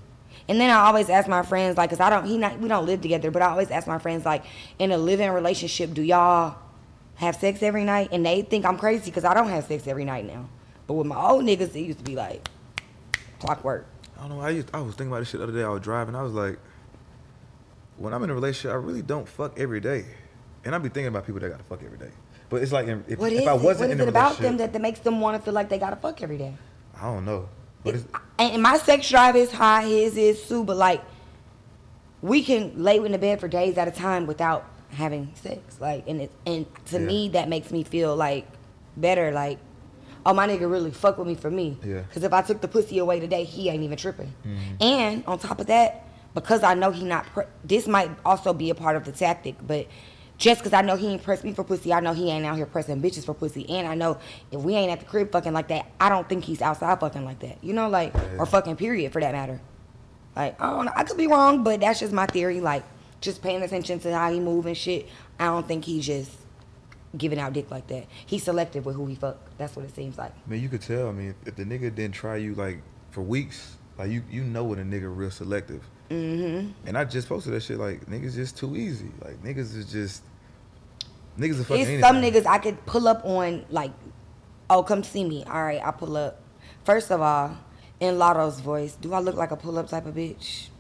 And 0.49 0.61
then 0.61 0.71
I 0.71 0.87
always 0.87 1.11
ask 1.11 1.29
my 1.29 1.43
friends, 1.43 1.77
like, 1.77 1.91
cause 1.91 2.01
I 2.01 2.11
don't, 2.11 2.25
he 2.25 2.39
not, 2.39 2.59
we 2.59 2.69
don't 2.69 2.87
live 2.87 3.01
together, 3.01 3.31
but 3.31 3.43
I 3.43 3.47
always 3.47 3.71
ask 3.71 3.87
my 3.87 3.99
friends, 3.99 4.25
like, 4.25 4.45
in 4.79 4.91
a 4.91 4.99
living 4.99 5.31
relationship, 5.31 5.93
do 5.93 6.03
y'all 6.03 6.57
have 7.17 7.37
sex 7.37 7.63
every 7.63 7.85
night? 7.85 8.09
And 8.13 8.25
they 8.25 8.43
think 8.43 8.65
I'm 8.65 8.79
crazy 8.79 9.11
because 9.11 9.25
I 9.25 9.35
don't 9.35 9.49
have 9.49 9.65
sex 9.65 9.87
every 9.87 10.05
night 10.05 10.27
now. 10.27 10.49
But 10.87 10.95
with 10.95 11.07
my 11.07 11.21
old 11.21 11.45
niggas, 11.45 11.75
it 11.77 11.81
used 11.81 11.99
to 11.99 12.05
be 12.05 12.17
like 12.17 12.49
clockwork. 13.39 13.87
I 14.17 14.29
don't 14.29 14.39
know. 14.39 14.41
I 14.41 14.51
used. 14.51 14.71
I 14.75 14.81
was 14.81 14.95
thinking 14.95 15.09
about 15.09 15.21
this 15.21 15.31
shit 15.31 15.39
the 15.39 15.45
other 15.45 15.53
day. 15.53 15.65
I 15.65 15.69
was 15.69 15.83
driving. 15.83 16.15
I 16.15 16.23
was 16.23 16.33
like, 16.33 16.59
when 17.97 18.13
I'm 18.13 18.23
in 18.25 18.31
a 18.31 18.35
relationship, 18.35 18.73
I 18.73 18.75
really 18.75 19.03
don't 19.03 19.29
fuck 19.29 19.59
every 19.59 19.81
day, 19.81 20.05
and 20.65 20.75
I 20.75 20.79
be 20.79 20.89
thinking 20.89 21.09
about 21.09 21.27
people 21.27 21.41
that 21.41 21.51
gotta 21.51 21.65
fuck 21.65 21.83
every 21.85 21.99
day. 21.99 22.11
But 22.53 22.63
it's 22.63 22.71
like 22.71 22.87
if, 22.87 22.99
if, 23.09 23.19
What 23.19 23.33
if 23.33 23.49
I 23.49 23.55
wasn't 23.55 23.65
What 23.65 23.85
in 23.85 23.91
is 23.93 24.01
a 24.01 24.03
it 24.03 24.09
about 24.11 24.37
them 24.37 24.59
that, 24.59 24.75
that 24.75 24.83
makes 24.83 25.01
them 25.01 25.23
want 25.23 25.39
to 25.39 25.43
feel 25.43 25.55
like 25.55 25.71
they 25.71 25.79
gotta 25.79 25.97
fuck 25.97 26.23
every 26.23 26.37
day? 26.37 26.55
I 26.95 27.05
don't 27.05 27.25
know. 27.25 27.49
But 27.83 27.95
it's, 27.95 28.05
and 28.39 28.63
my 28.63 28.77
sex 28.77 29.09
drive 29.09 29.37
is 29.37 29.51
high, 29.51 29.85
his 29.85 30.19
is 30.19 30.47
too, 30.47 30.63
but 30.63 30.77
like 30.77 31.03
we 32.21 32.45
can 32.45 32.75
lay 32.77 32.99
in 32.99 33.11
the 33.11 33.19
bed 33.19 33.41
for 33.41 33.49
days 33.49 33.79
at 33.79 33.89
a 33.89 33.91
time 33.91 34.27
without 34.27 34.67
having 34.91 35.33
sex. 35.35 35.81
Like 35.81 36.07
and 36.07 36.21
it 36.21 36.31
and 36.45 36.67
to 36.89 36.99
Yeah. 37.01 37.07
me 37.07 37.29
that 37.31 37.49
makes 37.49 37.71
me 37.71 37.85
feel 37.85 38.15
like 38.15 38.47
better, 38.99 39.33
like, 39.33 39.59
oh 40.27 40.35
my 40.35 40.47
nigga 40.47 40.71
really 40.71 40.91
fuck 40.91 41.17
with 41.17 41.27
me 41.27 41.35
for 41.35 41.51
me. 41.51 41.79
Yeah. 41.83 42.03
Cause 42.13 42.23
if 42.23 42.35
I 42.35 42.43
took 42.43 42.61
the 42.61 42.69
pussy 42.69 42.99
away 42.99 43.19
today, 43.19 43.45
he 43.45 43.71
ain't 43.71 43.83
even 43.83 43.97
tripping. 43.97 44.35
Mm-hmm. 44.47 44.83
And 44.83 45.25
on 45.27 45.39
top 45.39 45.59
of 45.59 45.69
that, 45.69 46.07
because 46.35 46.63
I 46.63 46.75
know 46.75 46.91
he 46.91 47.03
not 47.05 47.25
pre- 47.29 47.45
this 47.65 47.89
might 47.89 48.11
also 48.27 48.53
be 48.53 48.69
a 48.69 48.75
part 48.75 48.97
of 48.97 49.07
the 49.07 49.13
tactic, 49.13 49.55
but 49.67 49.87
just 50.43 50.61
because 50.61 50.73
I 50.73 50.83
know 50.83 50.97
he 50.97 51.07
ain't 51.07 51.23
pressed 51.23 51.45
me 51.45 51.53
for 51.53 51.63
pussy, 51.63 51.93
I 51.93 52.01
know 52.01 52.13
he 52.13 52.29
ain't 52.29 52.45
out 52.45 52.57
here 52.57 52.67
pressing 52.67 53.01
bitches 53.01 53.25
for 53.25 53.33
pussy. 53.33 53.65
And 53.71 53.87
I 53.87 53.95
know 53.95 54.19
if 54.51 54.61
we 54.61 54.75
ain't 54.75 54.91
at 54.91 54.99
the 54.99 55.07
crib 55.07 55.31
fucking 55.31 55.53
like 55.53 55.69
that, 55.69 55.87
I 56.01 56.09
don't 56.09 56.29
think 56.29 56.43
he's 56.43 56.61
outside 56.61 56.99
fucking 56.99 57.25
like 57.25 57.39
that. 57.41 57.63
You 57.63 57.73
know, 57.73 57.89
like, 57.89 58.13
or 58.39 58.45
fucking 58.45 58.75
period 58.75 59.13
for 59.13 59.21
that 59.21 59.31
matter. 59.31 59.61
Like, 60.35 60.61
I 60.61 60.71
don't 60.71 60.87
know. 60.87 60.93
I 60.97 61.05
could 61.05 61.17
be 61.17 61.29
wrong, 61.29 61.63
but 61.63 61.79
that's 61.79 62.01
just 62.01 62.13
my 62.13 62.27
theory. 62.27 62.61
Like, 62.61 62.83
just 63.21 63.41
paying 63.41 63.63
attention 63.63 64.01
to 64.01 64.13
how 64.13 64.33
he 64.33 64.41
move 64.41 64.67
and 64.67 64.77
shit. 64.77 65.09
I 65.39 65.45
don't 65.45 65.69
think 65.69 65.85
he's 65.85 66.05
just 66.05 66.33
giving 67.17 67.39
out 67.39 67.53
dick 67.53 67.71
like 67.71 67.87
that. 67.87 68.07
He's 68.27 68.43
selective 68.43 68.85
with 68.85 68.97
who 68.97 69.07
he 69.07 69.15
fuck. 69.15 69.39
That's 69.59 69.77
what 69.77 69.85
it 69.85 69.95
seems 69.95 70.19
like. 70.19 70.33
Man, 70.49 70.61
you 70.61 70.69
could 70.69 70.83
tell. 70.83 71.09
I 71.09 71.13
mean, 71.13 71.37
if, 71.43 71.51
if 71.51 71.55
the 71.55 71.65
nigga 71.65 71.95
didn't 71.95 72.17
try 72.17 72.35
you 72.35 72.57
like 72.57 72.83
for 73.13 73.23
weeks, 73.23 73.77
like 73.97 74.11
you 74.11 74.25
you 74.29 74.43
know 74.43 74.65
when 74.65 74.81
a 74.81 74.83
nigga 74.83 75.17
real 75.17 75.31
selective. 75.31 75.89
Mm-hmm. 76.11 76.73
And 76.85 76.99
I 76.99 77.05
just 77.05 77.29
posted 77.29 77.53
that 77.53 77.63
shit 77.63 77.79
like 77.79 78.07
niggas 78.07 78.35
just 78.35 78.57
too 78.59 78.75
easy. 78.75 79.13
Like 79.25 79.41
niggas 79.45 79.77
is 79.77 79.87
just 79.93 80.25
niggas 81.39 81.61
are 81.61 81.65
fucking 81.65 81.87
It's 81.89 82.07
some 82.07 82.17
niggas 82.17 82.47
I 82.47 82.59
could 82.59 82.85
pull 82.87 83.09
up 83.09 83.25
on 83.25 83.65
like, 83.71 83.93
oh, 84.71 84.83
come 84.83 85.03
see 85.03 85.25
me. 85.25 85.45
All 85.45 85.63
right, 85.63 85.81
I 85.85 85.91
pull 85.91 86.17
up. 86.17 86.41
First 86.85 87.11
of 87.11 87.21
all, 87.21 87.57
in 88.01 88.19
Latto's 88.19 88.61
voice, 88.61 88.97
do 89.01 89.13
I 89.13 89.21
look 89.21 89.37
like 89.37 89.51
a 89.51 89.57
pull 89.57 89.79
up 89.79 89.89
type 89.89 90.07
of 90.07 90.15
bitch? 90.15 90.69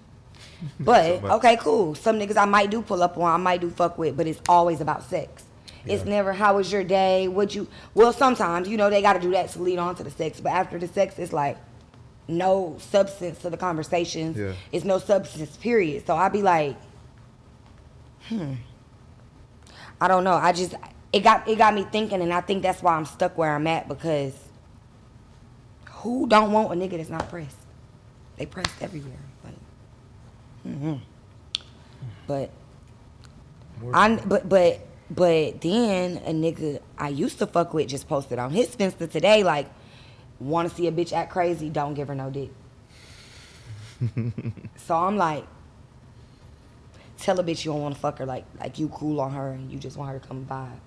But 0.78 1.24
okay, 1.24 1.56
cool. 1.56 1.96
Some 1.96 2.20
niggas 2.20 2.36
I 2.36 2.44
might 2.44 2.70
do 2.70 2.82
pull 2.82 3.02
up 3.02 3.18
on, 3.18 3.24
I 3.24 3.36
might 3.36 3.60
do 3.60 3.68
fuck 3.68 3.98
with, 3.98 4.16
but 4.16 4.28
it's 4.28 4.40
always 4.48 4.80
about 4.80 5.02
sex. 5.02 5.42
It's 5.84 6.04
never 6.04 6.32
how 6.32 6.56
was 6.56 6.70
your 6.72 6.84
day? 6.84 7.26
What 7.26 7.54
you? 7.54 7.66
Well, 7.94 8.12
sometimes 8.12 8.68
you 8.68 8.76
know 8.76 8.88
they 8.90 9.02
got 9.02 9.14
to 9.14 9.20
do 9.20 9.32
that 9.32 9.48
to 9.50 9.62
lead 9.62 9.78
on 9.78 9.96
to 9.96 10.04
the 10.04 10.10
sex, 10.10 10.40
but 10.40 10.50
after 10.52 10.78
the 10.78 10.86
sex, 10.86 11.18
it's 11.18 11.32
like 11.32 11.58
no 12.28 12.76
substance 12.78 13.40
to 13.40 13.50
the 13.50 13.56
conversations. 13.56 14.36
Yeah. 14.36 14.52
It's 14.70 14.84
no 14.84 14.98
substance. 14.98 15.56
Period. 15.56 16.06
So 16.06 16.14
I'd 16.14 16.32
be 16.32 16.42
like, 16.42 16.76
hmm. 18.28 18.54
I 20.02 20.08
don't 20.08 20.24
know. 20.24 20.34
I 20.34 20.50
just 20.50 20.74
it 21.12 21.20
got 21.20 21.46
it 21.46 21.56
got 21.56 21.74
me 21.74 21.84
thinking, 21.84 22.22
and 22.22 22.34
I 22.34 22.40
think 22.40 22.64
that's 22.64 22.82
why 22.82 22.96
I'm 22.96 23.04
stuck 23.04 23.38
where 23.38 23.54
I'm 23.54 23.68
at 23.68 23.86
because 23.86 24.34
who 25.90 26.26
don't 26.26 26.50
want 26.50 26.72
a 26.72 26.74
nigga 26.74 26.96
that's 26.96 27.08
not 27.08 27.28
pressed? 27.28 27.56
They 28.36 28.46
pressed 28.46 28.82
everywhere. 28.82 29.20
Like, 29.44 29.54
hmm 30.64 30.94
but 32.26 32.50
I 33.94 34.16
but 34.16 34.48
but 34.48 34.80
but 35.08 35.60
then 35.60 36.16
a 36.26 36.32
nigga 36.32 36.80
I 36.98 37.10
used 37.10 37.38
to 37.38 37.46
fuck 37.46 37.72
with 37.72 37.86
just 37.86 38.08
posted 38.08 38.40
on 38.40 38.50
his 38.50 38.74
Finsta 38.74 39.08
today 39.08 39.44
like, 39.44 39.68
want 40.40 40.68
to 40.68 40.74
see 40.74 40.88
a 40.88 40.92
bitch 40.92 41.12
act 41.12 41.30
crazy? 41.30 41.70
Don't 41.70 41.94
give 41.94 42.08
her 42.08 42.16
no 42.16 42.28
dick. 42.28 42.50
so 44.78 44.96
I'm 44.96 45.16
like, 45.16 45.44
tell 47.22 47.38
a 47.40 47.44
bitch 47.44 47.64
you 47.64 47.72
don't 47.72 47.80
want 47.80 47.94
to 47.94 48.00
fuck 48.00 48.18
her 48.18 48.26
like 48.26 48.44
like 48.60 48.78
you 48.78 48.88
cool 48.88 49.20
on 49.20 49.32
her 49.32 49.52
and 49.52 49.70
you 49.70 49.78
just 49.78 49.96
want 49.96 50.10
her 50.12 50.18
to 50.18 50.26
come 50.28 50.44
vibe. 50.44 50.78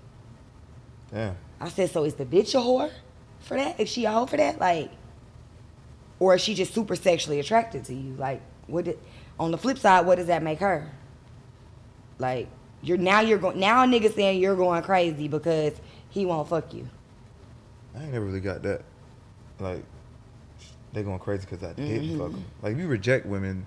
Yeah. 1.13 1.33
I 1.61 1.69
said, 1.69 1.89
so 1.91 2.03
is 2.03 2.15
the 2.15 2.25
bitch 2.25 2.53
a 2.53 2.57
whore 2.57 2.91
for 3.39 3.55
that? 3.57 3.79
Is 3.79 3.89
she 3.89 4.05
a 4.05 4.11
hoe 4.11 4.25
for 4.25 4.37
that? 4.37 4.59
Like, 4.59 4.91
or 6.19 6.35
is 6.35 6.41
she 6.41 6.53
just 6.53 6.73
super 6.73 6.95
sexually 6.95 7.39
attracted 7.39 7.85
to 7.85 7.93
you? 7.93 8.13
Like, 8.15 8.41
what? 8.67 8.85
Did, 8.85 8.99
on 9.39 9.51
the 9.51 9.57
flip 9.57 9.77
side, 9.77 10.05
what 10.05 10.15
does 10.15 10.27
that 10.27 10.43
make 10.43 10.59
her? 10.59 10.89
Like, 12.19 12.47
you're 12.81 12.97
now 12.97 13.21
you're 13.21 13.37
going 13.37 13.59
now 13.59 13.83
a 13.83 13.87
nigga 13.87 14.13
saying 14.13 14.41
you're 14.41 14.55
going 14.55 14.81
crazy 14.83 15.27
because 15.27 15.73
he 16.09 16.25
won't 16.25 16.47
fuck 16.49 16.73
you. 16.73 16.87
I 17.95 18.03
ain't 18.03 18.13
never 18.13 18.25
really 18.25 18.41
got 18.41 18.61
that. 18.63 18.81
Like, 19.59 19.83
they 20.93 21.03
going 21.03 21.19
crazy 21.19 21.45
because 21.49 21.63
I 21.63 21.73
didn't 21.73 22.01
Mm-hmm. 22.09 22.19
fuck 22.19 22.31
them. 22.31 22.45
Like, 22.61 22.73
if 22.73 22.79
you 22.79 22.87
reject 22.87 23.25
women, 23.25 23.65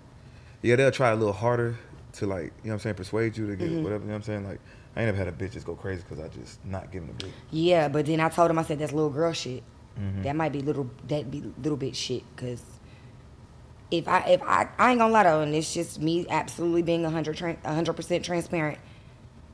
yeah, 0.63 0.77
they'll 0.77 0.91
try 0.91 1.11
a 1.11 1.17
little 1.17 1.33
harder 1.33 1.79
to, 2.19 2.27
like, 2.27 2.45
you 2.45 2.49
know 2.49 2.53
what 2.63 2.73
I'm 2.75 2.79
saying, 2.81 2.95
persuade 2.97 3.37
you 3.37 3.47
to 3.49 3.57
get 3.57 3.69
Mm-hmm. 3.71 3.83
whatever, 3.83 4.03
you 4.05 4.09
know 4.09 4.15
what 4.15 4.19
I'm 4.19 4.23
saying? 4.25 4.47
Like, 4.47 4.61
I 4.97 5.01
ain't 5.03 5.07
never 5.09 5.19
had 5.19 5.29
a 5.29 5.33
bitch 5.33 5.53
just 5.53 5.67
go 5.67 5.75
crazy 5.75 6.03
because 6.09 6.23
I 6.25 6.29
just 6.29 6.65
not 6.65 6.91
giving 6.93 7.09
a 7.09 7.13
dick. 7.13 7.31
Yeah, 7.51 7.89
but 7.89 8.07
then 8.07 8.21
I 8.21 8.29
told 8.29 8.51
him 8.51 8.59
I 8.59 8.63
said 8.63 8.79
that's 8.79 8.93
little 8.93 9.11
girl 9.11 9.33
shit. 9.33 9.63
Mhm. 9.99 10.23
That 10.25 10.37
might 10.37 10.53
be 10.53 10.61
little 10.61 10.89
that 11.09 11.31
be 11.31 11.43
little 11.63 11.77
bit 11.77 11.95
shit 11.97 12.23
because 12.35 12.63
if 13.91 14.07
I 14.09 14.21
if 14.29 14.43
I 14.43 14.69
I 14.79 14.91
ain't 14.91 14.99
gonna 15.01 15.13
lie 15.13 15.25
though, 15.25 15.41
and 15.43 15.55
it's 15.55 15.73
just 15.75 16.01
me 16.01 16.27
absolutely 16.29 16.83
being 16.83 17.05
a 17.05 17.11
hundred 17.11 17.41
a 17.65 17.75
hundred 17.75 17.95
percent 17.95 18.25
transparent. 18.25 18.79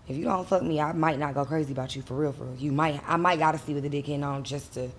If 0.06 0.16
you 0.18 0.24
don't 0.24 0.46
fuck 0.46 0.62
me, 0.62 0.80
I 0.80 0.92
might 0.92 1.18
not 1.18 1.32
go 1.32 1.46
crazy 1.46 1.72
about 1.72 1.96
you 1.96 2.02
for 2.02 2.14
real, 2.14 2.32
for 2.32 2.44
real. 2.44 2.56
You 2.56 2.72
might 2.72 3.02
I 3.06 3.16
might 3.16 3.38
gotta 3.38 3.58
see 3.58 3.72
what 3.74 3.82
the 3.82 3.88
dick 3.88 4.08
in 4.08 4.22
on 4.22 4.44
just 4.44 4.74
to 4.74 4.90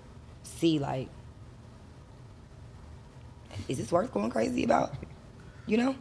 see 0.42 0.78
like 0.80 1.08
is 3.68 3.78
this 3.78 3.90
worth 3.90 4.12
going 4.12 4.30
crazy 4.30 4.64
about? 4.64 4.94
You 5.66 5.76
know? 5.78 5.94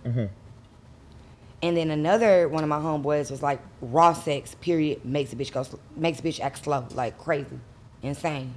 And 1.63 1.75
then 1.77 1.89
another 1.89 2.47
one 2.47 2.63
of 2.63 2.69
my 2.69 2.77
homeboys 2.77 3.31
was 3.31 3.41
like, 3.41 3.59
raw 3.81 4.13
sex, 4.13 4.55
period, 4.61 5.03
makes 5.05 5.33
a 5.33 5.35
bitch 5.35 5.51
go, 5.51 5.63
sl- 5.63 5.77
makes 5.95 6.19
a 6.19 6.21
bitch 6.21 6.39
act 6.39 6.63
slow, 6.63 6.85
like 6.91 7.17
crazy, 7.17 7.59
insane. 8.03 8.53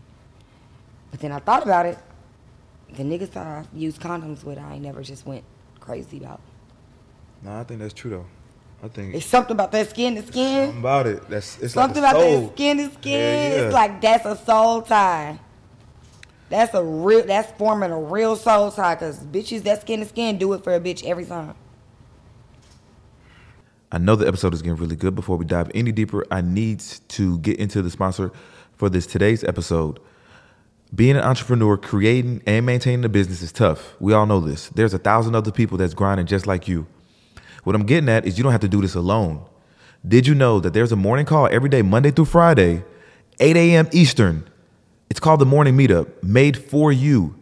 But 1.10 1.20
then 1.20 1.32
I 1.32 1.38
thought 1.38 1.62
about 1.62 1.86
it. 1.86 1.98
The 2.92 3.02
niggas 3.02 3.30
that 3.32 3.46
I 3.46 3.64
used 3.74 4.00
condoms 4.00 4.44
with, 4.44 4.58
I 4.58 4.74
ain't 4.74 4.82
never 4.82 5.02
just 5.02 5.26
went 5.26 5.44
crazy 5.80 6.18
about. 6.18 6.40
Nah, 7.42 7.60
I 7.60 7.64
think 7.64 7.80
that's 7.80 7.94
true, 7.94 8.10
though. 8.10 8.26
I 8.82 8.88
think 8.88 9.14
It's 9.14 9.26
something 9.26 9.52
about 9.52 9.72
that 9.72 9.90
skin 9.90 10.14
to 10.16 10.22
skin. 10.22 10.66
something 10.66 10.80
about 10.80 11.06
it. 11.06 11.28
That's 11.28 11.58
it's 11.60 11.74
something 11.74 12.02
like 12.02 12.12
about 12.12 12.22
soul. 12.22 12.40
that 12.42 12.54
skin 12.54 12.76
to 12.78 12.90
skin. 12.94 13.12
Yeah, 13.12 13.56
yeah. 13.56 13.64
It's 13.64 13.74
like 13.74 14.00
that's 14.00 14.24
a 14.24 14.36
soul 14.36 14.82
tie. 14.82 15.38
That's 16.48 16.72
a 16.74 16.82
real. 16.82 17.26
That's 17.26 17.50
forming 17.58 17.90
a 17.90 18.00
real 18.00 18.36
soul 18.36 18.70
tie. 18.70 18.94
Cause 18.94 19.18
bitches 19.18 19.64
that 19.64 19.80
skin 19.82 20.00
to 20.00 20.06
skin 20.06 20.38
do 20.38 20.52
it 20.52 20.62
for 20.62 20.74
a 20.74 20.80
bitch 20.80 21.04
every 21.04 21.24
time. 21.24 21.54
I 23.90 23.98
know 23.98 24.16
the 24.16 24.28
episode 24.28 24.52
is 24.52 24.60
getting 24.60 24.76
really 24.76 24.96
good. 24.96 25.14
Before 25.14 25.36
we 25.36 25.46
dive 25.46 25.70
any 25.74 25.92
deeper, 25.92 26.26
I 26.30 26.42
need 26.42 26.80
to 26.80 27.38
get 27.38 27.58
into 27.58 27.80
the 27.80 27.90
sponsor 27.90 28.32
for 28.74 28.90
this 28.90 29.06
today's 29.06 29.42
episode. 29.44 29.98
Being 30.94 31.16
an 31.16 31.22
entrepreneur, 31.22 31.76
creating 31.76 32.42
and 32.46 32.66
maintaining 32.66 33.04
a 33.04 33.08
business 33.08 33.40
is 33.40 33.52
tough. 33.52 33.94
We 34.00 34.12
all 34.12 34.26
know 34.26 34.40
this. 34.40 34.68
There's 34.70 34.94
a 34.94 34.98
thousand 34.98 35.34
other 35.34 35.50
people 35.50 35.78
that's 35.78 35.94
grinding 35.94 36.26
just 36.26 36.46
like 36.46 36.68
you. 36.68 36.86
What 37.64 37.74
I'm 37.74 37.86
getting 37.86 38.08
at 38.08 38.26
is 38.26 38.36
you 38.36 38.44
don't 38.44 38.52
have 38.52 38.60
to 38.62 38.68
do 38.68 38.80
this 38.80 38.94
alone. 38.94 39.44
Did 40.06 40.26
you 40.26 40.34
know 40.34 40.60
that 40.60 40.74
there's 40.74 40.92
a 40.92 40.96
morning 40.96 41.26
call 41.26 41.48
every 41.50 41.68
day, 41.68 41.82
Monday 41.82 42.10
through 42.10 42.26
Friday, 42.26 42.84
8 43.40 43.56
a.m. 43.56 43.88
Eastern? 43.92 44.48
It's 45.10 45.20
called 45.20 45.40
the 45.40 45.46
Morning 45.46 45.76
Meetup, 45.76 46.22
made 46.22 46.56
for 46.56 46.92
you. 46.92 47.34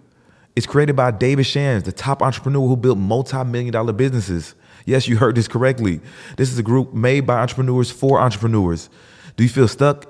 It's 0.55 0.67
created 0.67 0.97
by 0.97 1.11
David 1.11 1.45
Shands, 1.45 1.85
the 1.85 1.93
top 1.93 2.23
entrepreneur 2.23 2.67
who 2.67 2.77
built 2.77 2.99
multi-million 2.99 3.73
dollar 3.73 3.93
businesses. 3.93 4.55
Yes, 4.87 5.07
you 5.09 5.19
heard 5.19 5.35
this 5.35 5.49
correctly. 5.49 6.01
This 6.37 6.51
is 6.51 6.59
a 6.59 6.63
group 6.63 6.95
made 6.95 7.27
by 7.27 7.41
entrepreneurs 7.41 7.91
for 7.91 8.19
entrepreneurs. 8.21 8.89
Do 9.37 9.43
you 9.43 9.51
feel 9.51 9.69
stuck? 9.69 10.07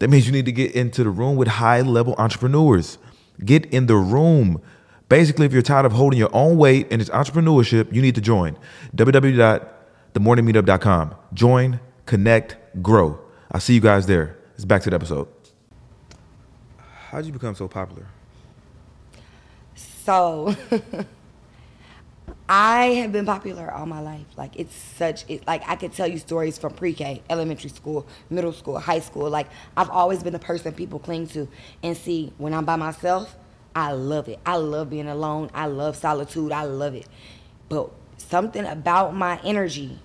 That 0.00 0.10
means 0.10 0.26
you 0.26 0.32
need 0.32 0.44
to 0.46 0.52
get 0.52 0.72
into 0.72 1.04
the 1.04 1.10
room 1.10 1.36
with 1.36 1.48
high 1.48 1.80
level 1.80 2.14
entrepreneurs. 2.18 2.98
Get 3.42 3.64
in 3.66 3.86
the 3.86 3.96
room. 3.96 4.60
Basically, 5.08 5.46
if 5.46 5.52
you're 5.52 5.62
tired 5.62 5.86
of 5.86 5.92
holding 5.92 6.18
your 6.18 6.34
own 6.34 6.58
weight 6.58 6.88
and 6.90 7.00
it's 7.00 7.10
entrepreneurship, 7.10 7.92
you 7.92 8.02
need 8.02 8.16
to 8.16 8.20
join 8.20 8.58
www.themorningmeetup.com. 8.94 11.14
Join, 11.32 11.78
connect, 12.06 12.82
grow. 12.82 13.20
I'll 13.52 13.60
see 13.60 13.74
you 13.74 13.80
guys 13.80 14.06
there. 14.06 14.36
Let's 14.52 14.64
back 14.64 14.82
to 14.82 14.90
the 14.90 14.96
episode. 14.96 15.28
How'd 17.10 17.26
you 17.26 17.32
become 17.32 17.54
so 17.54 17.68
popular? 17.68 18.06
So 19.74 20.56
I 22.52 22.86
have 22.94 23.12
been 23.12 23.26
popular 23.26 23.70
all 23.70 23.86
my 23.86 24.00
life. 24.00 24.26
Like 24.36 24.56
it's 24.56 24.74
such 24.74 25.24
it 25.28 25.46
like 25.46 25.62
I 25.68 25.76
could 25.76 25.92
tell 25.92 26.08
you 26.08 26.18
stories 26.18 26.58
from 26.58 26.74
pre-K, 26.74 27.22
elementary 27.30 27.70
school, 27.70 28.08
middle 28.28 28.52
school, 28.52 28.76
high 28.76 28.98
school. 28.98 29.30
Like 29.30 29.46
I've 29.76 29.88
always 29.88 30.24
been 30.24 30.32
the 30.32 30.40
person 30.40 30.72
people 30.72 30.98
cling 30.98 31.28
to. 31.28 31.46
And 31.84 31.96
see, 31.96 32.32
when 32.38 32.52
I'm 32.52 32.64
by 32.64 32.74
myself, 32.74 33.36
I 33.76 33.92
love 33.92 34.28
it. 34.28 34.40
I 34.44 34.56
love 34.56 34.90
being 34.90 35.06
alone. 35.06 35.50
I 35.54 35.66
love 35.66 35.94
solitude. 35.94 36.50
I 36.50 36.64
love 36.64 36.96
it. 36.96 37.06
But 37.68 37.92
something 38.16 38.64
about 38.64 39.14
my 39.14 39.38
energy 39.44 40.00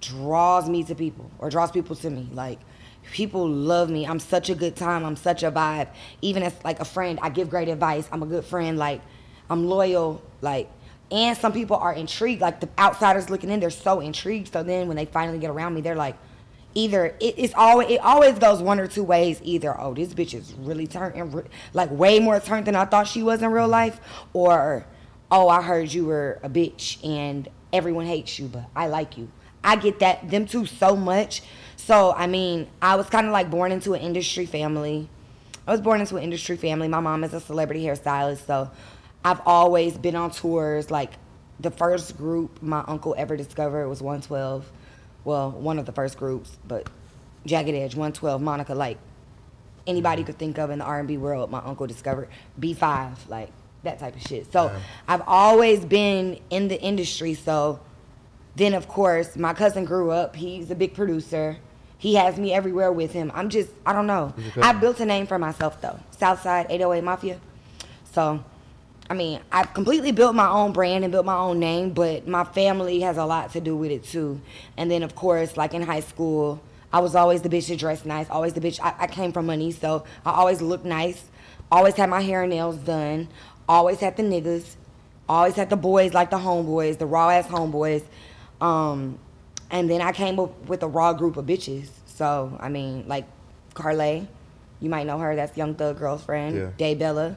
draws 0.00 0.70
me 0.70 0.82
to 0.84 0.94
people 0.94 1.30
or 1.38 1.50
draws 1.50 1.70
people 1.70 1.96
to 1.96 2.08
me. 2.08 2.30
Like 2.32 2.60
people 3.12 3.46
love 3.46 3.90
me. 3.90 4.06
I'm 4.06 4.20
such 4.20 4.48
a 4.48 4.54
good 4.54 4.74
time. 4.74 5.04
I'm 5.04 5.16
such 5.16 5.42
a 5.42 5.52
vibe. 5.52 5.88
Even 6.22 6.44
as 6.44 6.54
like 6.64 6.80
a 6.80 6.86
friend, 6.86 7.18
I 7.20 7.28
give 7.28 7.50
great 7.50 7.68
advice. 7.68 8.08
I'm 8.10 8.22
a 8.22 8.26
good 8.26 8.46
friend. 8.46 8.78
Like 8.78 9.02
I'm 9.50 9.66
loyal. 9.66 10.22
Like 10.40 10.70
and 11.10 11.36
some 11.36 11.52
people 11.52 11.76
are 11.76 11.92
intrigued. 11.92 12.40
Like 12.40 12.60
the 12.60 12.68
outsiders 12.78 13.30
looking 13.30 13.50
in, 13.50 13.60
they're 13.60 13.70
so 13.70 14.00
intrigued. 14.00 14.52
So 14.52 14.62
then 14.62 14.88
when 14.88 14.96
they 14.96 15.06
finally 15.06 15.38
get 15.38 15.50
around 15.50 15.74
me, 15.74 15.80
they're 15.80 15.96
like, 15.96 16.16
either 16.74 17.16
it, 17.20 17.34
it's 17.36 17.54
always 17.54 17.90
it 17.90 18.00
always 18.00 18.38
goes 18.38 18.62
one 18.62 18.78
or 18.78 18.86
two 18.86 19.02
ways. 19.02 19.40
Either 19.42 19.78
oh 19.80 19.94
this 19.94 20.14
bitch 20.14 20.34
is 20.34 20.52
really 20.54 20.86
turned 20.86 21.14
and 21.16 21.34
re- 21.34 21.42
like 21.72 21.90
way 21.90 22.20
more 22.20 22.38
turned 22.40 22.66
than 22.66 22.76
I 22.76 22.84
thought 22.84 23.08
she 23.08 23.22
was 23.22 23.42
in 23.42 23.50
real 23.50 23.68
life, 23.68 24.00
or 24.32 24.86
oh 25.30 25.48
I 25.48 25.62
heard 25.62 25.92
you 25.92 26.06
were 26.06 26.38
a 26.42 26.48
bitch 26.48 27.04
and 27.04 27.48
everyone 27.72 28.06
hates 28.06 28.38
you, 28.38 28.48
but 28.48 28.64
I 28.74 28.86
like 28.86 29.18
you. 29.18 29.30
I 29.62 29.76
get 29.76 29.98
that 30.00 30.30
them 30.30 30.46
two 30.46 30.66
so 30.66 30.96
much. 30.96 31.42
So 31.76 32.12
I 32.16 32.26
mean, 32.26 32.68
I 32.80 32.96
was 32.96 33.08
kind 33.08 33.26
of 33.26 33.32
like 33.32 33.50
born 33.50 33.72
into 33.72 33.94
an 33.94 34.00
industry 34.00 34.46
family. 34.46 35.08
I 35.66 35.72
was 35.72 35.80
born 35.80 36.00
into 36.00 36.16
an 36.16 36.22
industry 36.22 36.56
family. 36.56 36.88
My 36.88 37.00
mom 37.00 37.22
is 37.22 37.34
a 37.34 37.40
celebrity 37.40 37.84
hairstylist, 37.84 38.46
so 38.46 38.70
I've 39.24 39.40
always 39.46 39.96
been 39.98 40.16
on 40.16 40.30
tours. 40.30 40.90
Like 40.90 41.12
the 41.58 41.70
first 41.70 42.16
group 42.16 42.62
my 42.62 42.84
uncle 42.86 43.14
ever 43.18 43.36
discovered 43.36 43.88
was 43.88 44.00
112. 44.02 44.70
Well, 45.24 45.50
one 45.50 45.78
of 45.78 45.86
the 45.86 45.92
first 45.92 46.16
groups, 46.16 46.56
but 46.66 46.88
Jagged 47.44 47.74
Edge, 47.74 47.94
112, 47.94 48.40
Monica 48.40 48.74
Like. 48.74 48.98
Anybody 49.86 50.24
could 50.24 50.38
think 50.38 50.58
of 50.58 50.70
in 50.70 50.78
the 50.78 50.84
R&B 50.84 51.16
world, 51.16 51.50
my 51.50 51.58
uncle 51.60 51.86
discovered 51.86 52.28
B5, 52.60 53.28
like 53.28 53.50
that 53.82 53.98
type 53.98 54.14
of 54.14 54.22
shit. 54.22 54.50
So 54.52 54.66
Yeah. 54.66 54.78
I've 55.08 55.22
always 55.26 55.84
been 55.84 56.38
in 56.50 56.68
the 56.68 56.80
industry. 56.80 57.34
So 57.34 57.80
then, 58.56 58.74
of 58.74 58.88
course, 58.88 59.36
my 59.36 59.54
cousin 59.54 59.84
grew 59.84 60.10
up. 60.10 60.36
He's 60.36 60.70
a 60.70 60.74
big 60.74 60.94
producer. 60.94 61.56
He 61.98 62.14
has 62.14 62.38
me 62.38 62.52
everywhere 62.52 62.92
with 62.92 63.12
him. 63.12 63.30
I'm 63.34 63.48
just, 63.48 63.70
I 63.84 63.92
don't 63.92 64.06
know. 64.06 64.28
Who's 64.36 64.44
your 64.44 64.54
cousin? 64.54 64.76
I 64.76 64.80
built 64.80 65.00
a 65.00 65.06
name 65.06 65.26
for 65.26 65.38
myself 65.38 65.80
though. 65.80 65.98
Southside 66.12 66.66
808 66.70 67.04
Mafia. 67.04 67.40
So, 68.12 68.44
I 69.10 69.14
mean, 69.14 69.40
I've 69.50 69.74
completely 69.74 70.12
built 70.12 70.36
my 70.36 70.48
own 70.48 70.72
brand 70.72 71.02
and 71.02 71.10
built 71.10 71.26
my 71.26 71.36
own 71.36 71.58
name, 71.58 71.90
but 71.90 72.28
my 72.28 72.44
family 72.44 73.00
has 73.00 73.16
a 73.16 73.24
lot 73.24 73.50
to 73.52 73.60
do 73.60 73.76
with 73.76 73.90
it 73.90 74.04
too. 74.04 74.40
And 74.76 74.88
then, 74.88 75.02
of 75.02 75.16
course, 75.16 75.56
like 75.56 75.74
in 75.74 75.82
high 75.82 76.00
school, 76.00 76.62
I 76.92 77.00
was 77.00 77.16
always 77.16 77.42
the 77.42 77.48
bitch 77.48 77.66
that 77.68 77.80
dressed 77.80 78.06
nice, 78.06 78.30
always 78.30 78.52
the 78.52 78.60
bitch. 78.60 78.78
I, 78.80 78.94
I 79.00 79.06
came 79.08 79.32
from 79.32 79.46
money, 79.46 79.72
so 79.72 80.04
I 80.24 80.30
always 80.30 80.62
looked 80.62 80.84
nice, 80.84 81.24
always 81.72 81.96
had 81.96 82.08
my 82.08 82.20
hair 82.20 82.42
and 82.44 82.50
nails 82.50 82.76
done, 82.76 83.26
always 83.68 83.98
had 83.98 84.16
the 84.16 84.22
niggas, 84.22 84.76
always 85.28 85.56
had 85.56 85.70
the 85.70 85.76
boys 85.76 86.14
like 86.14 86.30
the 86.30 86.38
homeboys, 86.38 86.98
the 86.98 87.06
raw 87.06 87.30
ass 87.30 87.48
homeboys. 87.48 88.04
Um, 88.60 89.18
and 89.72 89.90
then 89.90 90.02
I 90.02 90.12
came 90.12 90.38
up 90.38 90.68
with 90.68 90.84
a 90.84 90.88
raw 90.88 91.14
group 91.14 91.36
of 91.36 91.46
bitches. 91.46 91.88
So, 92.06 92.56
I 92.60 92.68
mean, 92.68 93.08
like 93.08 93.24
Karlae, 93.74 94.28
you 94.78 94.88
might 94.88 95.06
know 95.06 95.18
her, 95.18 95.34
that's 95.34 95.56
Young 95.56 95.74
Thug 95.74 95.98
girlfriend, 95.98 96.56
Yeah. 96.56 96.70
Day 96.76 96.94
Bella 96.94 97.36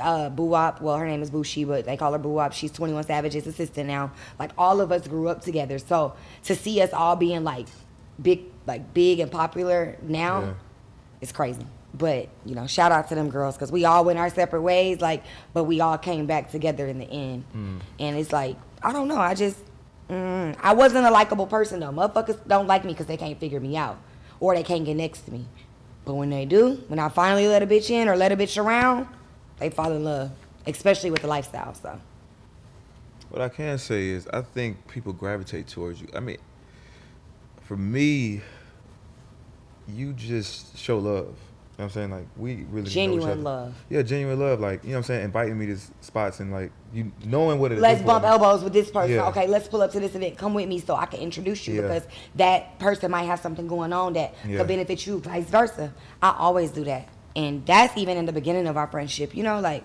uh, 0.00 0.28
Boo 0.30 0.44
Wop. 0.46 0.80
Well, 0.80 0.96
her 0.96 1.06
name 1.06 1.22
is 1.22 1.30
Bushi, 1.30 1.64
but 1.64 1.84
they 1.86 1.96
call 1.96 2.12
her 2.12 2.18
Boo 2.18 2.30
Wop. 2.30 2.52
She's 2.52 2.70
21 2.72 3.04
Savage's 3.04 3.46
assistant 3.46 3.86
now. 3.88 4.12
Like 4.38 4.50
all 4.58 4.80
of 4.80 4.92
us 4.92 5.06
grew 5.08 5.28
up 5.28 5.42
together. 5.42 5.78
So 5.78 6.14
to 6.44 6.54
see 6.54 6.80
us 6.80 6.92
all 6.92 7.16
being 7.16 7.44
like 7.44 7.66
big, 8.20 8.42
like 8.66 8.92
big 8.94 9.20
and 9.20 9.30
popular 9.30 9.96
now, 10.02 10.40
Yeah. 10.40 10.52
it's 11.20 11.32
crazy. 11.32 11.66
But 11.94 12.28
you 12.44 12.54
know, 12.54 12.66
shout 12.66 12.92
out 12.92 13.08
to 13.08 13.14
them 13.14 13.30
girls 13.30 13.54
because 13.56 13.72
we 13.72 13.84
all 13.86 14.04
went 14.04 14.18
our 14.18 14.28
separate 14.28 14.60
ways. 14.62 15.00
Like, 15.00 15.24
but 15.54 15.64
we 15.64 15.80
all 15.80 15.96
came 15.96 16.26
back 16.26 16.50
together 16.50 16.86
in 16.86 16.98
the 16.98 17.08
end. 17.10 17.44
And 17.98 18.16
it's 18.18 18.32
like 18.32 18.56
I 18.82 18.92
don't 18.92 19.08
know. 19.08 19.16
I 19.16 19.34
just 19.34 19.56
mm, 20.10 20.54
I 20.60 20.74
wasn't 20.74 21.06
a 21.06 21.10
likable 21.10 21.46
person 21.46 21.80
though. 21.80 21.90
Motherfuckers 21.92 22.38
don't 22.46 22.66
like 22.66 22.84
me 22.84 22.92
because 22.92 23.06
they 23.06 23.16
can't 23.16 23.40
figure 23.40 23.60
me 23.60 23.76
out 23.78 23.96
or 24.40 24.54
they 24.54 24.62
can't 24.62 24.84
get 24.84 24.96
next 24.96 25.20
to 25.22 25.32
me. 25.32 25.46
But 26.04 26.14
when 26.14 26.28
they 26.30 26.44
do, 26.44 26.84
when 26.88 26.98
I 26.98 27.08
finally 27.08 27.48
let 27.48 27.62
a 27.62 27.66
bitch 27.66 27.88
in 27.90 28.08
or 28.08 28.14
let 28.16 28.30
a 28.30 28.36
bitch 28.36 28.62
around, 28.62 29.08
they 29.58 29.70
fall 29.70 29.92
in 29.92 30.04
love, 30.04 30.30
especially 30.66 31.10
with 31.10 31.22
the 31.22 31.28
lifestyle. 31.28 31.74
So 31.74 31.98
What 33.30 33.42
I 33.42 33.48
can 33.48 33.78
say 33.78 34.08
is, 34.08 34.26
I 34.28 34.42
think 34.42 34.86
people 34.88 35.12
gravitate 35.12 35.66
towards 35.68 36.00
you. 36.00 36.08
I 36.14 36.20
mean, 36.20 36.38
for 37.62 37.76
me, 37.76 38.42
you 39.88 40.12
just 40.12 40.76
show 40.78 40.98
love. 40.98 41.34
You 41.78 41.82
know 41.82 41.88
what 41.88 41.96
I'm 41.96 42.08
saying? 42.08 42.10
Like 42.10 42.26
we 42.38 42.64
really 42.70 42.88
Genuine 42.88 43.44
love. 43.44 43.74
Yeah, 43.90 44.00
genuine 44.00 44.38
love. 44.38 44.60
Like 44.60 44.82
you 44.82 44.90
know 44.90 44.94
what 44.94 44.98
I'm 45.00 45.04
saying? 45.04 45.24
Inviting 45.26 45.58
me 45.58 45.66
to 45.66 45.76
spots 46.00 46.40
and 46.40 46.50
like 46.50 46.72
you 46.94 47.12
knowing 47.22 47.58
what 47.58 47.70
it 47.70 47.74
is. 47.76 47.82
let's 47.82 48.00
bump 48.00 48.24
elbows 48.24 48.64
with 48.64 48.72
this 48.72 48.90
person. 48.90 49.16
Yeah. 49.16 49.28
Okay, 49.28 49.46
let's 49.46 49.68
pull 49.68 49.82
up 49.82 49.92
to 49.92 50.00
this 50.00 50.14
event. 50.14 50.38
Come 50.38 50.54
with 50.54 50.68
me 50.68 50.78
so 50.78 50.94
I 50.96 51.04
can 51.04 51.20
introduce 51.20 51.68
you 51.68 51.74
Yeah. 51.74 51.82
because 51.82 52.04
that 52.36 52.78
person 52.78 53.10
might 53.10 53.24
have 53.24 53.40
something 53.40 53.66
going 53.66 53.92
on 53.92 54.14
that 54.14 54.34
Yeah. 54.48 54.56
could 54.56 54.68
benefit 54.68 55.06
you, 55.06 55.18
vice 55.18 55.44
versa. 55.50 55.92
I 56.22 56.34
always 56.38 56.70
do 56.70 56.82
that. 56.84 57.08
And 57.36 57.64
that's 57.66 57.96
even 57.96 58.16
in 58.16 58.24
the 58.26 58.32
beginning 58.32 58.66
of 58.66 58.76
our 58.76 58.86
friendship. 58.88 59.36
You 59.36 59.44
know, 59.44 59.60
like 59.60 59.84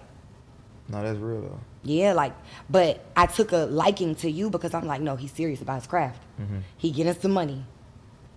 No, 0.90 1.04
that's 1.04 1.20
real 1.20 1.42
though. 1.42 1.60
Yeah, 1.84 2.14
like, 2.14 2.34
but 2.70 3.04
I 3.16 3.26
took 3.26 3.52
a 3.52 3.66
liking 3.66 4.14
to 4.16 4.30
you 4.30 4.50
because 4.52 4.74
I'm 4.74 4.86
like, 4.86 5.02
no, 5.02 5.16
he's 5.16 5.32
serious 5.32 5.62
about 5.62 5.76
his 5.76 5.88
craft. 5.88 6.22
Mhm. 6.40 6.62
He 6.78 6.92
getting 6.92 7.14
some 7.16 7.32
money. 7.32 7.66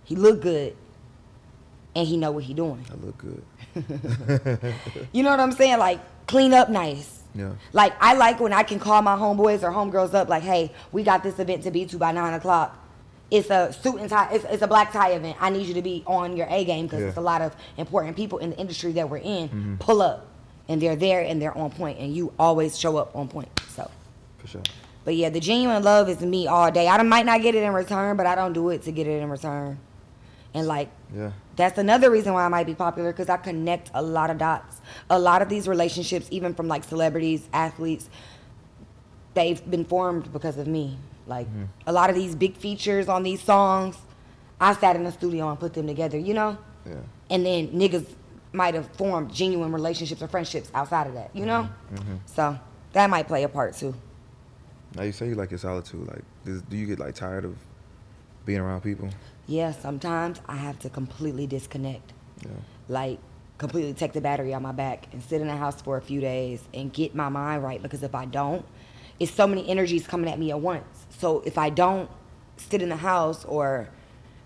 He 0.03 0.15
look 0.15 0.41
good, 0.41 0.75
and 1.95 2.07
he 2.07 2.17
know 2.17 2.31
what 2.31 2.43
he 2.43 2.53
doing. 2.53 2.83
I 2.91 2.95
look 3.05 3.17
good. 3.17 3.43
You 5.11 5.23
know 5.23 5.29
what 5.31 5.39
I'm 5.39 5.51
saying? 5.51 5.77
Like, 5.79 5.99
clean 6.27 6.53
up 6.53 6.69
nice. 6.69 7.21
Yeah. 7.35 7.51
Like, 7.73 7.93
I 8.01 8.13
like 8.15 8.39
when 8.39 8.53
I 8.53 8.63
can 8.63 8.79
call 8.79 9.01
my 9.01 9.15
homeboys 9.15 9.61
or 9.63 9.71
homegirls 9.71 10.13
up, 10.13 10.27
like, 10.29 10.43
hey, 10.43 10.71
we 10.91 11.03
got 11.03 11.21
this 11.23 11.37
event 11.39 11.63
to 11.63 11.71
be 11.71 11.85
to 11.85 11.97
by 11.97 12.11
nine 12.11 12.33
o'clock. 12.33 12.77
It's 13.31 13.49
a 13.49 13.73
suit 13.73 13.99
and 13.99 14.09
tie. 14.09 14.29
It's, 14.33 14.45
it's 14.45 14.61
a 14.61 14.67
black 14.67 14.91
tie 14.93 15.11
event. 15.11 15.37
I 15.39 15.49
need 15.49 15.65
you 15.67 15.73
to 15.75 15.81
be 15.81 16.03
on 16.05 16.37
your 16.37 16.47
A 16.49 16.63
game 16.63 16.85
because 16.85 17.01
Yeah. 17.01 17.07
it's 17.09 17.17
a 17.17 17.21
lot 17.21 17.41
of 17.41 17.55
important 17.77 18.15
people 18.15 18.37
in 18.37 18.51
the 18.51 18.57
industry 18.57 18.91
that 18.93 19.09
we're 19.09 19.17
in. 19.17 19.49
Mhm. 19.49 19.79
Pull 19.79 20.01
up, 20.01 20.27
and 20.69 20.81
they're 20.81 20.95
there 20.95 21.21
and 21.21 21.41
they're 21.41 21.57
on 21.57 21.71
point, 21.71 21.97
and 21.99 22.15
you 22.15 22.31
always 22.37 22.77
show 22.77 22.97
up 22.97 23.15
on 23.15 23.27
point. 23.27 23.49
So. 23.69 23.89
For 24.37 24.47
sure. 24.47 24.61
But 25.03 25.15
yeah, 25.15 25.29
the 25.29 25.39
genuine 25.39 25.83
love 25.83 26.07
is 26.09 26.19
me 26.21 26.47
all 26.47 26.71
day. 26.71 26.87
I 26.87 27.01
might 27.03 27.25
not 27.25 27.41
get 27.41 27.55
it 27.55 27.63
in 27.63 27.73
return, 27.73 28.15
but 28.17 28.25
I 28.25 28.35
don't 28.35 28.53
do 28.53 28.69
it 28.69 28.83
to 28.83 28.91
get 28.91 29.07
it 29.07 29.21
in 29.21 29.29
return. 29.29 29.77
And 30.53 30.67
like 30.67 30.89
Yeah. 31.15 31.31
that's 31.55 31.77
another 31.77 32.09
reason 32.11 32.31
why 32.33 32.45
I 32.45 32.47
might 32.47 32.65
be 32.65 32.75
popular 32.75 33.11
because 33.11 33.27
I 33.29 33.37
connect 33.37 33.91
a 33.93 34.01
lot 34.01 34.29
of 34.29 34.37
dots. 34.37 34.81
A 35.09 35.19
lot 35.19 35.41
of 35.41 35.49
these 35.49 35.67
relationships, 35.67 36.27
even 36.31 36.53
from 36.53 36.67
like 36.67 36.83
celebrities, 36.83 37.47
athletes, 37.53 38.09
they've 39.33 39.69
been 39.69 39.83
formed 39.85 40.31
because 40.31 40.57
of 40.57 40.67
me. 40.67 40.97
Like 41.27 41.47
Mhm. 41.47 41.67
a 41.87 41.91
lot 41.91 42.09
of 42.09 42.15
these 42.15 42.35
big 42.35 42.55
features 42.55 43.07
on 43.09 43.23
these 43.23 43.41
songs, 43.41 43.97
I 44.59 44.73
sat 44.73 44.95
in 44.95 45.03
the 45.03 45.11
studio 45.11 45.49
and 45.49 45.59
put 45.59 45.73
them 45.73 45.87
together, 45.87 46.17
you 46.17 46.33
know? 46.33 46.57
Yeah. 46.85 46.95
And 47.29 47.45
then 47.45 47.69
niggas 47.69 48.05
might 48.53 48.73
have 48.73 48.87
formed 48.95 49.33
genuine 49.33 49.71
relationships 49.71 50.21
or 50.21 50.27
friendships 50.27 50.69
outside 50.73 51.07
of 51.07 51.13
that, 51.15 51.31
you 51.33 51.45
know? 51.45 51.67
Mm-hmm. 51.93 52.15
So 52.25 52.57
that 52.93 53.09
might 53.09 53.27
play 53.27 53.43
a 53.43 53.49
part 53.49 53.75
too. 53.75 53.93
Now 54.95 55.03
you 55.03 55.11
say 55.11 55.27
you 55.27 55.35
like 55.35 55.51
your 55.51 55.57
solitude. 55.57 56.07
Like, 56.07 56.23
do 56.69 56.77
you 56.77 56.85
get 56.85 56.99
like 56.99 57.15
tired 57.15 57.43
of 57.43 57.57
being 58.45 58.59
around 58.59 58.81
people? 58.81 59.09
Yeah, 59.47 59.71
sometimes 59.71 60.39
I 60.47 60.55
have 60.55 60.79
to 60.79 60.89
completely 60.89 61.47
disconnect. 61.47 62.13
Yeah. 62.43 62.51
Like, 62.87 63.19
completely 63.57 63.93
take 63.93 64.13
the 64.13 64.21
battery 64.21 64.53
out 64.53 64.61
my 64.61 64.71
back 64.71 65.07
and 65.13 65.21
sit 65.23 65.41
in 65.41 65.47
the 65.47 65.55
house 65.55 65.81
for 65.81 65.97
a 65.97 66.01
few 66.01 66.19
days 66.21 66.61
and 66.73 66.91
get 66.93 67.15
my 67.15 67.29
mind 67.29 67.63
right 67.63 67.81
because 67.81 68.03
if 68.03 68.13
I 68.15 68.25
don't, 68.25 68.65
it's 69.19 69.31
so 69.31 69.47
many 69.47 69.67
energies 69.69 70.05
coming 70.07 70.29
at 70.29 70.37
me 70.39 70.51
at 70.51 70.59
once. 70.59 71.04
So 71.17 71.41
if 71.45 71.57
I 71.57 71.69
don't 71.69 72.09
sit 72.57 72.81
in 72.81 72.89
the 72.89 72.95
house 72.97 73.45
or 73.45 73.89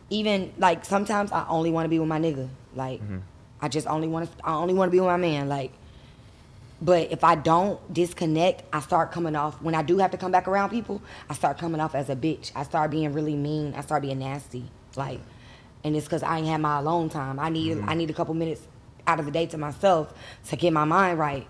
even 0.10 0.52
like 0.58 0.86
sometimes 0.86 1.32
I 1.32 1.46
only 1.48 1.72
want 1.72 1.86
to 1.86 1.90
be 1.90 2.00
with 2.00 2.08
my 2.08 2.20
nigga. 2.20 2.50
Like 2.76 3.02
Mhm. 3.02 3.22
I 3.62 3.68
just 3.68 3.88
only 3.88 4.08
want 4.08 4.30
to 4.38 4.46
I 4.46 4.54
only 4.54 4.74
want 4.74 4.90
to 4.90 4.92
be 4.92 5.00
with 5.00 5.08
my 5.08 5.18
man 5.18 5.50
like 5.50 5.72
but 6.82 7.12
if 7.12 7.26
I 7.26 7.36
don't 7.36 7.78
disconnect, 7.94 8.64
I 8.72 8.80
start 8.80 9.12
coming 9.12 9.36
off. 9.36 9.62
When 9.62 9.76
I 9.76 9.82
do 9.82 9.98
have 9.98 10.12
to 10.12 10.18
come 10.18 10.32
back 10.32 10.48
around 10.48 10.70
people, 10.70 11.02
I 11.30 11.34
start 11.34 11.58
coming 11.58 11.82
off 11.82 11.94
as 11.94 12.10
a 12.10 12.16
bitch. 12.16 12.54
I 12.56 12.64
start 12.64 12.92
being 12.92 13.12
really 13.12 13.36
mean. 13.36 13.74
I 13.76 13.82
start 13.82 14.02
being 14.02 14.20
nasty. 14.20 14.64
Like, 14.96 15.20
and 15.84 15.94
it's 15.96 16.06
because 16.06 16.24
I 16.24 16.38
ain't 16.38 16.48
had 16.48 16.62
my 16.62 16.80
alone 16.80 17.10
time. 17.10 17.38
I 17.38 17.50
need 17.50 17.84
I 17.86 17.96
need 17.96 18.10
a 18.10 18.14
couple 18.14 18.34
minutes 18.34 18.62
out 19.08 19.20
of 19.20 19.26
the 19.26 19.32
day 19.32 19.46
to 19.48 19.58
myself 19.58 20.14
to 20.48 20.56
get 20.56 20.72
my 20.72 20.86
mind 20.86 21.20
right. 21.20 21.46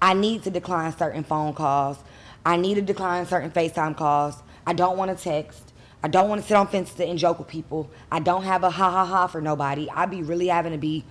I 0.00 0.14
need 0.14 0.42
to 0.44 0.50
decline 0.50 0.96
certain 0.96 1.22
phone 1.22 1.54
calls. 1.54 1.98
I 2.44 2.56
need 2.56 2.74
to 2.74 2.82
decline 2.82 3.24
certain 3.26 3.52
FaceTime 3.52 3.96
calls. 3.96 4.42
I 4.66 4.72
don't 4.72 4.96
want 4.96 5.16
to 5.16 5.22
text. 5.22 5.72
I 6.02 6.08
don't 6.08 6.28
want 6.28 6.40
to 6.40 6.46
sit 6.46 6.56
on 6.56 6.66
fences 6.66 6.98
and 7.00 7.18
joke 7.18 7.38
with 7.38 7.48
people. 7.48 7.90
I 8.10 8.18
don't 8.18 8.42
have 8.42 8.64
a 8.64 8.70
ha 8.70 8.90
ha 8.90 9.04
ha 9.04 9.26
for 9.28 9.40
nobody. 9.40 9.88
I'd 9.90 10.10
be 10.10 10.22
really 10.22 10.48
having 10.48 10.72
to 10.72 10.78
be 10.78 11.04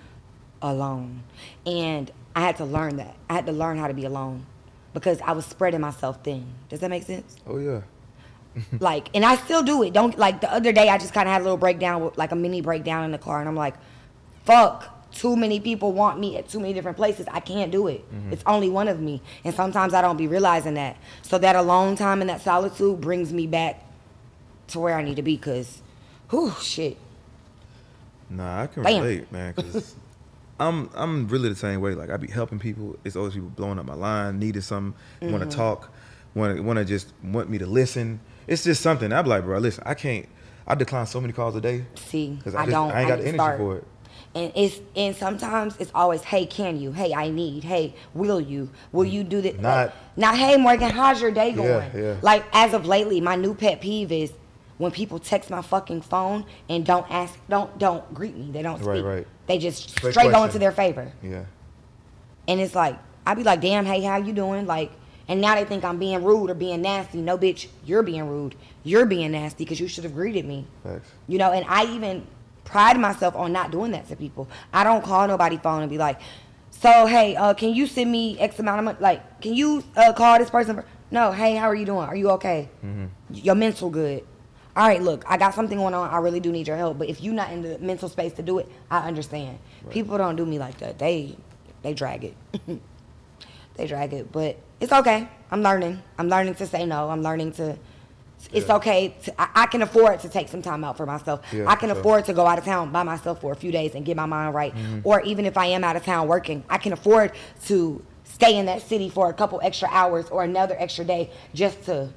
alone. 0.60 1.22
And 1.64 2.10
I 2.36 2.42
had 2.42 2.56
to 2.58 2.64
learn 2.64 2.96
that. 2.96 3.16
I 3.28 3.34
had 3.34 3.46
to 3.46 3.52
learn 3.52 3.78
how 3.78 3.88
to 3.88 3.94
be 3.94 4.04
alone 4.04 4.46
because 4.92 5.20
I 5.22 5.32
was 5.32 5.46
spreading 5.46 5.80
myself 5.80 6.22
thin. 6.22 6.46
Does 6.68 6.80
that 6.80 6.90
make 6.90 7.04
sense? 7.04 7.36
Oh 7.46 7.58
yeah. 7.58 7.82
like, 8.80 9.08
and 9.14 9.24
I 9.24 9.36
still 9.36 9.62
do 9.62 9.82
it. 9.82 9.92
Don't 9.94 10.18
like 10.18 10.40
the 10.42 10.52
other 10.52 10.72
day. 10.72 10.88
I 10.88 10.98
just 10.98 11.14
kind 11.14 11.26
of 11.26 11.32
had 11.32 11.40
a 11.40 11.44
little 11.44 11.56
breakdown, 11.56 12.04
with, 12.04 12.18
like 12.18 12.32
a 12.32 12.36
mini 12.36 12.60
breakdown 12.60 13.04
in 13.04 13.10
the 13.10 13.18
car, 13.18 13.40
and 13.40 13.48
I'm 13.48 13.56
like, 13.56 13.74
"Fuck." 14.44 14.91
Too 15.12 15.36
many 15.36 15.60
people 15.60 15.92
want 15.92 16.18
me 16.18 16.36
at 16.38 16.48
too 16.48 16.58
many 16.58 16.72
different 16.72 16.96
places. 16.96 17.26
I 17.30 17.40
can't 17.40 17.70
do 17.70 17.86
it. 17.88 18.04
It's 18.30 18.42
only 18.46 18.68
one 18.70 18.88
of 18.88 18.98
me, 19.00 19.20
and 19.44 19.54
sometimes 19.54 19.92
I 19.94 20.00
don't 20.00 20.16
be 20.16 20.26
realizing 20.26 20.74
that. 20.74 20.96
So 21.22 21.38
that 21.38 21.54
alone 21.54 21.96
time 21.96 22.20
and 22.22 22.30
that 22.30 22.40
solitude 22.40 23.00
brings 23.00 23.32
me 23.32 23.46
back 23.46 23.84
to 24.68 24.80
where 24.80 24.94
I 24.96 25.02
need 25.02 25.16
to 25.16 25.22
be. 25.22 25.36
Cause, 25.36 25.82
whew, 26.30 26.52
shit. 26.60 26.96
Nah, 28.30 28.62
I 28.62 28.66
can 28.66 28.82
Bam. 28.82 29.02
relate, 29.02 29.30
man. 29.32 29.52
Cause 29.54 29.94
I'm 30.60 30.88
I'm 30.94 31.28
really 31.28 31.48
the 31.48 31.56
same 31.56 31.80
way. 31.80 31.94
Like 31.94 32.10
I 32.10 32.16
be 32.16 32.28
helping 32.28 32.58
people. 32.58 32.98
It's 33.04 33.16
always 33.16 33.34
people 33.34 33.50
blowing 33.50 33.78
up 33.78 33.84
my 33.86 33.94
line, 33.94 34.38
needed 34.38 34.62
something, 34.64 34.98
Mm-hmm. 35.20 35.32
want 35.32 35.50
to 35.50 35.54
talk, 35.56 35.90
want 36.34 36.56
to 36.56 36.62
want 36.62 36.78
to 36.78 36.84
just 36.84 37.12
want 37.22 37.50
me 37.50 37.58
to 37.58 37.66
listen. 37.66 38.20
It's 38.46 38.64
just 38.64 38.80
something. 38.80 39.12
I'm 39.12 39.26
like, 39.26 39.44
bro, 39.44 39.58
listen, 39.58 39.82
I 39.86 39.94
can't. 39.94 40.26
I 40.66 40.74
decline 40.74 41.06
so 41.06 41.20
many 41.20 41.32
calls 41.32 41.56
a 41.56 41.60
day 41.60 41.84
See, 41.96 42.30
because 42.36 42.54
I, 42.54 42.62
I, 42.62 42.64
just, 42.66 42.72
don't. 42.72 42.90
I 42.92 43.00
ain't 43.00 43.08
got 43.08 43.16
the 43.18 43.22
energy 43.24 43.36
start. 43.36 43.58
for 43.58 43.76
it. 43.78 43.84
And 44.34 44.50
it's 44.54 44.80
and 44.96 45.14
sometimes 45.14 45.76
it's 45.78 45.90
always, 45.94 46.22
hey, 46.22 46.46
can 46.46 46.80
you? 46.80 46.92
Hey, 46.92 47.12
I 47.12 47.28
need. 47.28 47.64
Hey, 47.64 47.94
will 48.14 48.40
you? 48.40 48.70
Will 48.90 49.04
you 49.04 49.24
do 49.24 49.40
that? 49.42 49.60
Not- 49.60 49.94
not. 50.16 50.36
Hey, 50.36 50.56
Morgan, 50.56 50.90
how's 50.90 51.20
your 51.20 51.30
day 51.30 51.52
going? 51.52 51.68
yeah. 51.68 51.90
yeah. 51.94 52.16
Like 52.22 52.44
as 52.52 52.72
of 52.72 52.86
lately, 52.86 53.20
my 53.20 53.36
new 53.36 53.54
pet 53.54 53.80
peeve 53.80 54.10
is 54.10 54.32
when 54.78 54.90
people 54.90 55.18
text 55.18 55.50
my 55.50 55.60
fucking 55.60 56.00
phone 56.00 56.46
and 56.70 56.84
don't 56.84 57.08
ask, 57.10 57.38
don't 57.48 57.76
don't 57.78 58.12
greet 58.14 58.34
me. 58.36 58.50
They 58.50 58.62
don't 58.62 58.78
speak. 58.78 58.88
Right, 58.88 59.04
right. 59.04 59.26
They 59.46 59.58
just 59.58 59.90
Straight 59.90 60.12
straight, 60.12 60.32
go 60.32 60.44
into 60.44 60.58
their 60.58 60.72
favor. 60.72 61.12
Yeah. 61.22 61.44
And 62.48 62.58
it's 62.60 62.74
like, 62.74 62.98
I'd 63.26 63.36
be 63.36 63.44
like, 63.44 63.60
damn, 63.60 63.84
hey, 63.84 64.00
how 64.02 64.16
you 64.16 64.32
doing? 64.32 64.66
Like, 64.66 64.90
And 65.28 65.40
now 65.40 65.54
they 65.54 65.64
think 65.64 65.84
I'm 65.84 65.98
being 65.98 66.24
rude 66.24 66.50
or 66.50 66.54
being 66.54 66.82
nasty. 66.82 67.20
No, 67.20 67.38
bitch, 67.38 67.68
you're 67.84 68.02
being 68.02 68.26
rude. 68.28 68.54
You're 68.82 69.06
being 69.06 69.30
nasty 69.32 69.64
because 69.64 69.78
you 69.78 69.88
should 69.88 70.04
have 70.04 70.14
greeted 70.14 70.44
me. 70.44 70.66
Facts. 70.82 71.08
You 71.28 71.38
know, 71.38 71.52
and 71.52 71.64
I 71.68 71.84
even 71.94 72.26
pride 72.64 72.98
myself 72.98 73.34
on 73.36 73.52
not 73.52 73.70
doing 73.70 73.92
that 73.92 74.08
to 74.08 74.16
people. 74.16 74.48
I 74.72 74.84
don't 74.84 75.02
call 75.02 75.26
nobody 75.26 75.58
phone 75.58 75.82
and 75.82 75.90
be 75.90 75.98
like, 75.98 76.20
so 76.70 77.06
hey, 77.06 77.36
uh, 77.36 77.54
can 77.54 77.74
you 77.74 77.86
send 77.86 78.10
me 78.10 78.38
X 78.38 78.58
amount 78.58 78.78
of 78.78 78.84
money? 78.84 78.98
Like, 79.00 79.40
can 79.40 79.54
you 79.54 79.84
uh, 79.96 80.12
call 80.12 80.38
this 80.38 80.50
person? 80.50 80.76
For-? 80.76 80.84
No, 81.10 81.30
hey, 81.30 81.54
how 81.56 81.66
are 81.66 81.74
you 81.74 81.86
doing? 81.86 82.00
Are 82.00 82.16
you 82.16 82.30
okay? 82.30 82.68
Mm-hmm. 82.84 83.06
Your 83.34 83.54
mental 83.54 83.90
good. 83.90 84.24
All 84.74 84.88
right, 84.88 85.02
look, 85.02 85.22
I 85.28 85.36
got 85.36 85.54
something 85.54 85.76
going 85.76 85.92
on. 85.92 86.08
I 86.08 86.18
really 86.18 86.40
do 86.40 86.50
need 86.50 86.66
your 86.66 86.78
help. 86.78 86.98
But 86.98 87.10
if 87.10 87.20
you're 87.20 87.34
not 87.34 87.52
in 87.52 87.60
the 87.62 87.78
mental 87.78 88.08
space 88.08 88.32
to 88.34 88.42
do 88.42 88.58
it, 88.58 88.68
I 88.90 89.06
understand. 89.06 89.58
People 89.90 90.16
don't 90.16 90.36
do 90.36 90.46
me 90.46 90.58
like 90.58 90.78
that. 90.78 90.98
They 90.98 91.36
they 91.82 91.92
drag 91.92 92.24
it. 92.24 92.34
they 93.74 93.86
drag 93.86 94.14
it, 94.14 94.32
but 94.32 94.56
it's 94.80 94.92
okay. 94.92 95.28
I'm 95.50 95.62
learning. 95.62 96.02
I'm 96.18 96.28
learning 96.28 96.54
to 96.56 96.66
say 96.66 96.86
no. 96.86 97.10
I'm 97.10 97.22
learning 97.22 97.52
to. 97.52 97.76
It's 98.52 98.66
Yeah. 98.68 98.76
okay. 98.76 99.14
To, 99.24 99.40
I, 99.40 99.48
I 99.54 99.66
can 99.66 99.82
afford 99.82 100.20
to 100.20 100.28
take 100.28 100.48
some 100.48 100.62
time 100.62 100.84
out 100.84 100.96
for 100.96 101.06
myself. 101.06 101.40
Yeah, 101.52 101.66
I 101.68 101.76
can 101.76 101.90
sure. 101.90 101.98
afford 101.98 102.24
to 102.26 102.32
go 102.32 102.46
out 102.46 102.58
of 102.58 102.64
town 102.64 102.90
by 102.92 103.02
myself 103.02 103.40
for 103.40 103.52
a 103.52 103.56
few 103.56 103.70
days 103.72 103.94
and 103.94 104.04
get 104.04 104.16
my 104.16 104.26
mind 104.26 104.54
right. 104.54 104.74
Mm-hmm. 104.74 105.00
Or 105.04 105.20
even 105.22 105.46
if 105.46 105.56
I 105.56 105.66
am 105.66 105.84
out 105.84 105.96
of 105.96 106.04
town 106.04 106.28
working, 106.28 106.64
I 106.68 106.78
can 106.78 106.92
afford 106.92 107.32
to 107.66 108.04
stay 108.24 108.56
in 108.56 108.66
that 108.66 108.82
city 108.82 109.08
for 109.08 109.28
a 109.30 109.32
couple 109.32 109.60
extra 109.62 109.88
hours 109.90 110.28
or 110.30 110.42
another 110.42 110.74
extra 110.78 111.04
day 111.04 111.30
just 111.54 111.82
to 111.84 112.10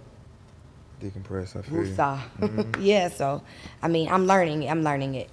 Decompress. 1.01 1.55
I 1.57 1.61
feel. 1.61 1.77
Mm-hmm. 1.83 2.71
yeah. 2.81 3.09
So, 3.09 3.43
I 3.83 3.87
mean, 3.89 4.09
I'm 4.09 4.25
learning. 4.25 4.67
I'm 4.69 4.81
learning 4.81 5.15
it. 5.15 5.29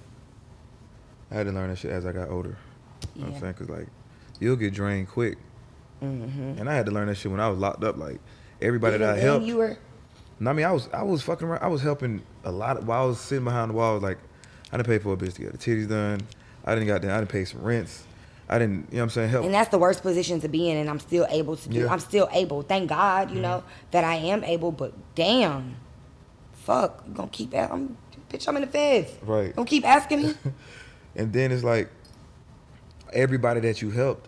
I 1.31 1.35
had 1.35 1.45
to 1.47 1.51
learn 1.53 1.69
that 1.69 1.77
shit 1.77 1.91
as 1.91 2.05
I 2.05 2.11
got 2.11 2.29
older. 2.29 2.57
You 3.15 3.21
know 3.21 3.27
what 3.27 3.29
Yeah. 3.29 3.35
I'm 3.35 3.41
saying? 3.41 3.53
Cause 3.55 3.69
like, 3.69 3.87
you'll 4.39 4.55
get 4.57 4.73
drained 4.73 5.07
quick. 5.09 5.37
Mm-hmm. 6.03 6.59
And 6.59 6.69
I 6.69 6.75
had 6.75 6.85
to 6.87 6.91
learn 6.91 7.07
that 7.07 7.15
shit 7.15 7.31
when 7.31 7.39
I 7.39 7.49
was 7.49 7.57
locked 7.57 7.83
up. 7.83 7.97
Like, 7.97 8.19
everybody 8.61 8.97
that 8.97 9.15
I 9.15 9.19
helped. 9.19 9.45
you 9.45 9.55
were. 9.57 9.77
No, 10.39 10.49
I 10.49 10.53
mean, 10.53 10.65
I 10.65 10.71
was 10.71 10.89
I 10.93 11.03
was 11.03 11.21
fucking 11.21 11.47
around. 11.47 11.63
I 11.63 11.67
was 11.67 11.81
helping 11.81 12.21
a 12.43 12.51
lot. 12.51 12.77
Of, 12.77 12.87
while 12.87 13.03
I 13.03 13.05
was 13.05 13.19
sitting 13.19 13.45
behind 13.45 13.69
the 13.71 13.75
wall, 13.75 13.91
I 13.91 13.93
was 13.93 14.03
like, 14.03 14.17
I 14.71 14.77
didn't 14.77 14.87
pay 14.87 14.99
for 14.99 15.13
a 15.13 15.17
bitch 15.17 15.33
to 15.35 15.41
get 15.41 15.51
the 15.51 15.57
titties 15.57 15.87
done. 15.87 16.21
I 16.65 16.75
didn't 16.75 16.87
got 16.87 17.05
I 17.05 17.17
didn't 17.19 17.29
pay 17.29 17.45
some 17.45 17.61
rents. 17.61 18.03
I 18.49 18.59
didn't. 18.59 18.87
You 18.91 18.97
know 18.97 18.97
what 18.97 19.03
I'm 19.03 19.09
saying? 19.11 19.29
Help. 19.29 19.45
And 19.45 19.53
that's 19.53 19.69
the 19.69 19.77
worst 19.77 20.01
position 20.01 20.41
to 20.41 20.47
be 20.49 20.69
in, 20.69 20.77
and 20.77 20.89
I'm 20.89 20.99
still 20.99 21.25
able 21.29 21.55
to 21.55 21.69
do. 21.69 21.75
Yeah. 21.77 21.83
Mm-hmm. 21.83 21.93
I'm 21.93 21.99
still 21.99 22.29
able. 22.33 22.61
Thank 22.61 22.89
God, 22.89 23.31
you 23.31 23.39
know 23.39 23.63
that 23.91 24.03
I 24.03 24.15
am 24.15 24.43
able. 24.43 24.71
But 24.71 24.93
damn, 25.15 25.75
fuck, 26.53 27.03
you 27.07 27.13
gonna 27.13 27.29
keep? 27.29 27.53
a- 27.53 27.71
I'm, 27.71 27.97
bitch, 28.29 28.47
I'm 28.47 28.55
in 28.57 28.61
the 28.61 28.67
feds. 28.67 29.11
Right. 29.21 29.55
Gonna 29.55 29.65
keep 29.67 29.87
asking 29.87 30.23
me? 30.23 30.33
And 31.15 31.31
then 31.31 31.51
it's 31.51 31.63
like 31.63 31.91
everybody 33.13 33.59
that 33.61 33.81
you 33.83 33.91
helped, 33.91 34.27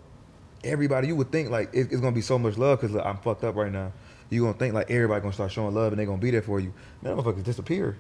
everybody 0.63 1.07
you 1.07 1.15
would 1.15 1.31
think 1.31 1.49
like 1.49 1.69
it, 1.73 1.87
it's 1.91 1.99
gonna 1.99 2.11
be 2.11 2.21
so 2.21 2.37
much 2.37 2.57
love 2.57 2.79
because 2.79 2.95
I'm 2.95 3.17
fucked 3.17 3.43
up 3.43 3.55
right 3.55 3.71
now. 3.71 3.91
You 4.29 4.41
gonna 4.41 4.53
think 4.57 4.73
like 4.73 4.89
everybody 4.89 5.21
gonna 5.21 5.33
start 5.33 5.51
showing 5.51 5.73
love 5.75 5.93
and 5.93 5.99
they 5.99 6.05
gonna 6.05 6.17
be 6.17 6.31
there 6.31 6.41
for 6.41 6.59
you. 6.59 6.73
Man, 7.01 7.15
motherfuckers 7.15 7.43
disappear. 7.43 7.95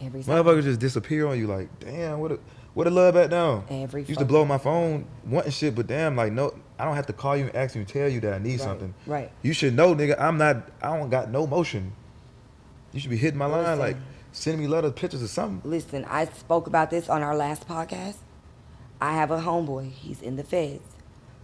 Every. 0.00 0.22
Motherfuckers 0.22 0.62
just 0.64 0.80
disappear 0.80 1.26
on 1.26 1.38
you. 1.38 1.46
Like, 1.46 1.68
damn, 1.80 2.20
what 2.20 2.32
a 2.32 2.38
what 2.74 2.86
a 2.86 2.90
love 2.90 3.16
at 3.16 3.30
now. 3.30 3.64
Every 3.70 4.04
used 4.04 4.20
to 4.20 4.24
blow 4.26 4.44
my 4.44 4.58
phone 4.58 5.06
wanting 5.26 5.50
shit, 5.50 5.74
but 5.74 5.86
damn, 5.86 6.14
like 6.16 6.32
no, 6.32 6.54
I 6.78 6.84
don't 6.84 6.94
have 6.94 7.06
to 7.06 7.12
call 7.12 7.36
you 7.36 7.46
and 7.46 7.56
ask 7.56 7.74
you 7.74 7.80
and 7.80 7.88
tell 7.88 8.08
you 8.08 8.20
that 8.20 8.34
I 8.34 8.38
need 8.38 8.52
Right, 8.52 8.60
something. 8.60 8.94
right. 9.06 9.32
You 9.42 9.52
should 9.52 9.74
know, 9.74 9.94
nigga. 9.94 10.20
I'm 10.20 10.38
not. 10.38 10.70
I 10.82 10.96
don't 10.96 11.10
got 11.10 11.30
no 11.30 11.46
motion. 11.46 11.92
You 12.92 13.00
should 13.00 13.10
be 13.10 13.16
hitting 13.16 13.38
my 13.38 13.46
line 13.46 13.78
like 13.78 13.96
sending 14.32 14.60
me 14.60 14.68
letters, 14.68 14.92
pictures, 14.92 15.22
or 15.22 15.28
something. 15.28 15.68
Listen, 15.68 16.04
I 16.04 16.26
spoke 16.26 16.66
about 16.66 16.90
this 16.90 17.08
on 17.08 17.22
our 17.22 17.34
last 17.34 17.66
podcast. 17.66 18.16
I 19.00 19.14
have 19.14 19.30
a 19.30 19.38
homeboy. 19.40 19.90
He's 19.90 20.20
in 20.22 20.36
the 20.36 20.44
feds. 20.44 20.82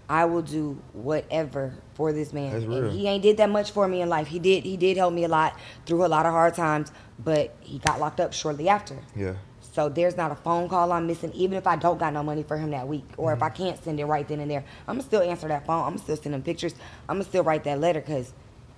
I 0.08 0.26
will 0.26 0.42
do 0.42 0.80
whatever 0.92 1.74
for 1.94 2.12
this 2.12 2.32
man. 2.32 2.54
And 2.54 2.92
he 2.92 3.06
ain't 3.08 3.22
did 3.22 3.38
that 3.38 3.50
much 3.50 3.70
for 3.70 3.88
me 3.88 4.02
in 4.02 4.08
life. 4.08 4.26
He 4.28 4.38
did. 4.38 4.64
He 4.64 4.76
did 4.76 4.96
help 4.96 5.14
me 5.14 5.24
a 5.24 5.28
lot 5.28 5.58
through 5.86 6.04
a 6.04 6.08
lot 6.08 6.26
of 6.26 6.32
hard 6.32 6.54
times, 6.54 6.92
but 7.18 7.54
he 7.60 7.78
got 7.78 8.00
locked 8.00 8.20
up 8.20 8.32
shortly 8.32 8.68
after. 8.68 8.96
Yeah. 9.16 9.34
So 9.72 9.88
there's 9.88 10.16
not 10.16 10.30
a 10.30 10.36
phone 10.36 10.68
call 10.68 10.92
I'm 10.92 11.06
missing, 11.06 11.32
even 11.32 11.56
if 11.58 11.66
I 11.66 11.74
don't 11.76 11.98
got 11.98 12.12
no 12.12 12.22
money 12.22 12.44
for 12.44 12.56
him 12.56 12.70
that 12.70 12.86
week, 12.86 13.06
or 13.16 13.32
if 13.32 13.38
Mm-hmm. 13.38 13.44
I 13.44 13.50
can't 13.50 13.82
send 13.84 13.98
it 13.98 14.04
right 14.04 14.26
then 14.28 14.40
and 14.40 14.50
there. 14.50 14.64
I'm 14.86 14.94
gonna 14.96 15.02
still 15.02 15.22
answer 15.22 15.48
that 15.48 15.66
phone. 15.66 15.82
I'm 15.82 15.90
gonna 15.90 15.98
still 15.98 16.16
send 16.16 16.34
him 16.34 16.42
pictures. 16.42 16.74
I'm 17.08 17.16
gonna 17.16 17.24
still 17.24 17.42
write 17.42 17.64
that 17.64 17.80
letter 17.80 18.00
because 18.00 18.32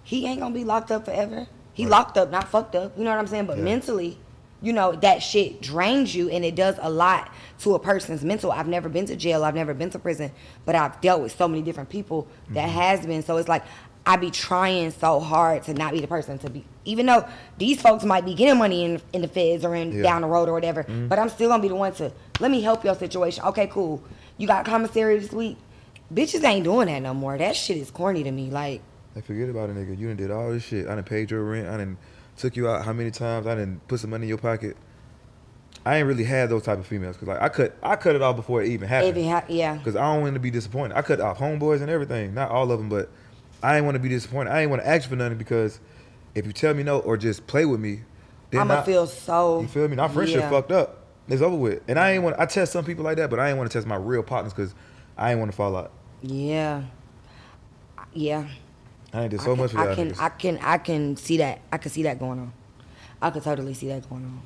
he 0.05 0.27
ain't 0.27 0.41
gonna 0.41 0.55
be 0.55 0.65
locked 0.65 0.91
up 0.91 1.05
forever. 1.05 1.47
He 1.75 1.85
Right. 1.85 1.91
locked 1.91 2.17
up, 2.17 2.31
not 2.31 2.49
fucked 2.49 2.75
up. 2.77 2.97
You 2.97 3.05
know 3.05 3.11
what 3.11 3.19
I'm 3.19 3.27
saying? 3.27 3.45
But 3.47 3.59
Yeah. 3.59 3.65
mentally, 3.65 4.19
you 4.63 4.73
know 4.73 4.93
that 4.93 5.23
shit 5.23 5.61
drains 5.63 6.15
you, 6.15 6.29
and 6.31 6.45
it 6.45 6.55
does 6.55 6.77
a 6.81 6.91
lot 6.91 7.31
to 7.61 7.75
a 7.75 7.79
person's 7.79 8.25
mental. 8.25 8.51
I've 8.51 8.69
never 8.69 8.89
been 8.89 9.07
to 9.07 9.17
jail. 9.17 9.45
I've 9.45 9.55
never 9.55 9.75
been 9.75 9.91
to 9.91 9.99
prison, 9.99 10.31
but 10.65 10.75
I've 10.75 11.01
dealt 11.01 11.21
with 11.23 11.37
so 11.37 11.47
many 11.49 11.63
different 11.63 11.89
people 11.89 12.27
that 12.51 12.69
Mm-hmm. 12.69 12.79
has 12.79 13.07
been. 13.07 13.23
So 13.23 13.37
it's 13.37 13.49
like 13.49 13.65
I 14.07 14.17
be 14.17 14.31
trying 14.31 14.93
so 14.93 15.19
hard 15.21 15.65
to 15.65 15.75
not 15.75 15.93
be 15.93 16.01
the 16.01 16.07
person 16.07 16.39
to 16.39 16.49
be, 16.51 16.65
even 16.85 17.07
though 17.07 17.27
these 17.59 17.81
folks 17.83 18.05
might 18.05 18.25
be 18.25 18.35
getting 18.35 18.59
money 18.59 18.85
in 18.85 19.03
in 19.13 19.23
the 19.23 19.29
feds 19.29 19.65
or 19.65 19.75
in 19.75 19.93
Yeah. 19.93 20.03
down 20.03 20.23
the 20.23 20.29
road 20.29 20.49
or 20.49 20.53
whatever. 20.53 20.85
But 20.85 21.19
I'm 21.19 21.29
still 21.29 21.49
gonna 21.49 21.63
be 21.63 21.69
the 21.69 21.75
one 21.75 21.93
to 21.95 22.13
let 22.41 22.51
me 22.51 22.61
help 22.63 22.85
your 22.85 22.95
situation. 22.95 23.45
Okay, 23.47 23.67
cool. 23.67 24.03
You 24.39 24.47
got 24.47 24.65
commissary 24.65 25.19
this 25.19 25.33
week. 25.33 25.57
Bitches 26.13 26.45
ain't 26.45 26.65
doing 26.65 26.87
that 26.87 27.01
no 27.03 27.13
more. 27.15 27.37
That 27.37 27.57
shit 27.57 27.77
is 27.79 27.91
corny 27.91 28.23
to 28.23 28.31
me. 28.31 28.49
Like, 28.51 28.81
I 29.17 29.21
forget 29.23 29.49
about 29.49 29.71
it, 29.71 29.77
nigga. 29.77 29.99
You 29.99 30.07
done 30.09 30.17
did 30.17 30.31
all 30.31 30.51
this 30.53 30.63
shit. 30.63 30.87
I 30.87 30.95
done 30.95 31.03
paid 31.05 31.31
your 31.33 31.43
rent. 31.43 31.67
I 31.69 31.77
done 31.79 31.97
took 32.37 32.57
you 32.57 32.69
out 32.69 32.85
how 32.85 32.93
many 32.93 33.11
times? 33.11 33.47
I 33.47 33.55
didn't 33.55 33.87
put 33.89 34.01
some 34.01 34.11
money 34.11 34.25
in 34.25 34.29
your 34.29 34.39
pocket. 34.39 34.77
I 35.85 35.99
ain't 35.99 36.07
really 36.09 36.25
had 36.25 36.49
those 36.51 36.65
type 36.65 36.79
of 36.79 36.87
females 36.87 37.17
because 37.17 37.29
like 37.29 37.41
I 37.41 37.49
cut 37.49 37.77
I 37.83 37.95
cut 37.97 38.17
it 38.17 38.23
off 38.23 38.35
before 38.37 38.63
it 38.63 38.69
even 38.69 38.89
happened. 38.89 39.25
ha- 39.25 39.45
yeah, 39.49 39.75
Because 39.75 39.95
I 39.95 40.13
don't 40.13 40.23
want 40.23 40.35
to 40.35 40.41
be 40.41 40.51
disappointed. 40.51 40.97
I 40.97 41.03
cut 41.03 41.21
off 41.21 41.39
homeboys 41.39 41.81
and 41.81 41.89
everything. 41.91 42.35
Not 42.35 42.51
all 42.51 42.73
of 42.73 42.79
them, 42.79 42.89
but 42.89 43.09
I 43.63 43.77
ain't 43.77 43.85
want 43.85 43.95
to 43.95 44.01
be 44.01 44.09
disappointed. 44.09 44.51
I 44.51 44.63
ain't 44.63 44.71
want 44.71 44.83
to 44.83 44.89
ask 44.89 45.09
for 45.09 45.17
nothing 45.17 45.39
because 45.39 45.81
if 46.35 46.45
you 46.45 46.53
tell 46.53 46.75
me 46.75 46.83
no 46.83 46.99
or 47.01 47.17
just 47.17 47.47
play 47.47 47.65
with 47.65 47.79
me, 47.81 48.01
then 48.51 48.63
I'ma 48.63 48.81
I- 48.81 48.83
feel 48.83 49.07
so. 49.07 49.61
You 49.61 49.69
feel 49.69 49.87
me? 49.89 49.97
Our 49.97 50.09
friendship 50.09 50.41
yeah. 50.41 50.51
fucked 50.51 50.73
up. 50.73 51.05
It's 51.29 51.43
over 51.43 51.57
with. 51.57 51.83
And 51.89 51.99
I 51.99 52.13
ain't 52.13 52.23
want. 52.23 52.37
I 52.39 52.47
test 52.47 52.73
some 52.73 52.85
people 52.85 53.05
like 53.05 53.17
that, 53.19 53.31
but 53.31 53.39
I 53.39 53.49
ain't 53.49 53.59
want 53.59 53.71
to 53.71 53.77
test 53.79 53.87
my 53.87 53.97
real 53.97 54.23
partners 54.23 54.53
because 54.53 54.75
I 55.17 55.31
ain't 55.31 55.39
want 55.41 55.51
to 55.53 55.57
fall 55.57 55.77
out. 55.77 55.93
Yeah, 56.23 56.83
yeah. 58.13 58.47
I 59.17 59.23
ain't 59.23 59.31
did 59.31 59.41
I 59.41 59.45
so 59.45 59.55
can, 59.55 59.63
much 59.63 59.71
for 59.73 59.79
I 59.79 59.85
y'all 59.87 59.95
can, 59.95 60.11
niggas. 60.13 60.21
I 60.21 60.29
can, 60.29 60.59
I 60.59 60.79
can 60.79 61.17
see 61.17 61.37
that. 61.39 61.61
I 61.73 61.79
can 61.79 61.91
see 61.91 62.03
that 62.03 62.19
going 62.19 62.39
on. 62.39 62.53
I 63.23 63.31
could 63.31 63.43
totally 63.43 63.73
see 63.75 63.89
that 63.89 64.09
going 64.11 64.25
on. 64.25 64.43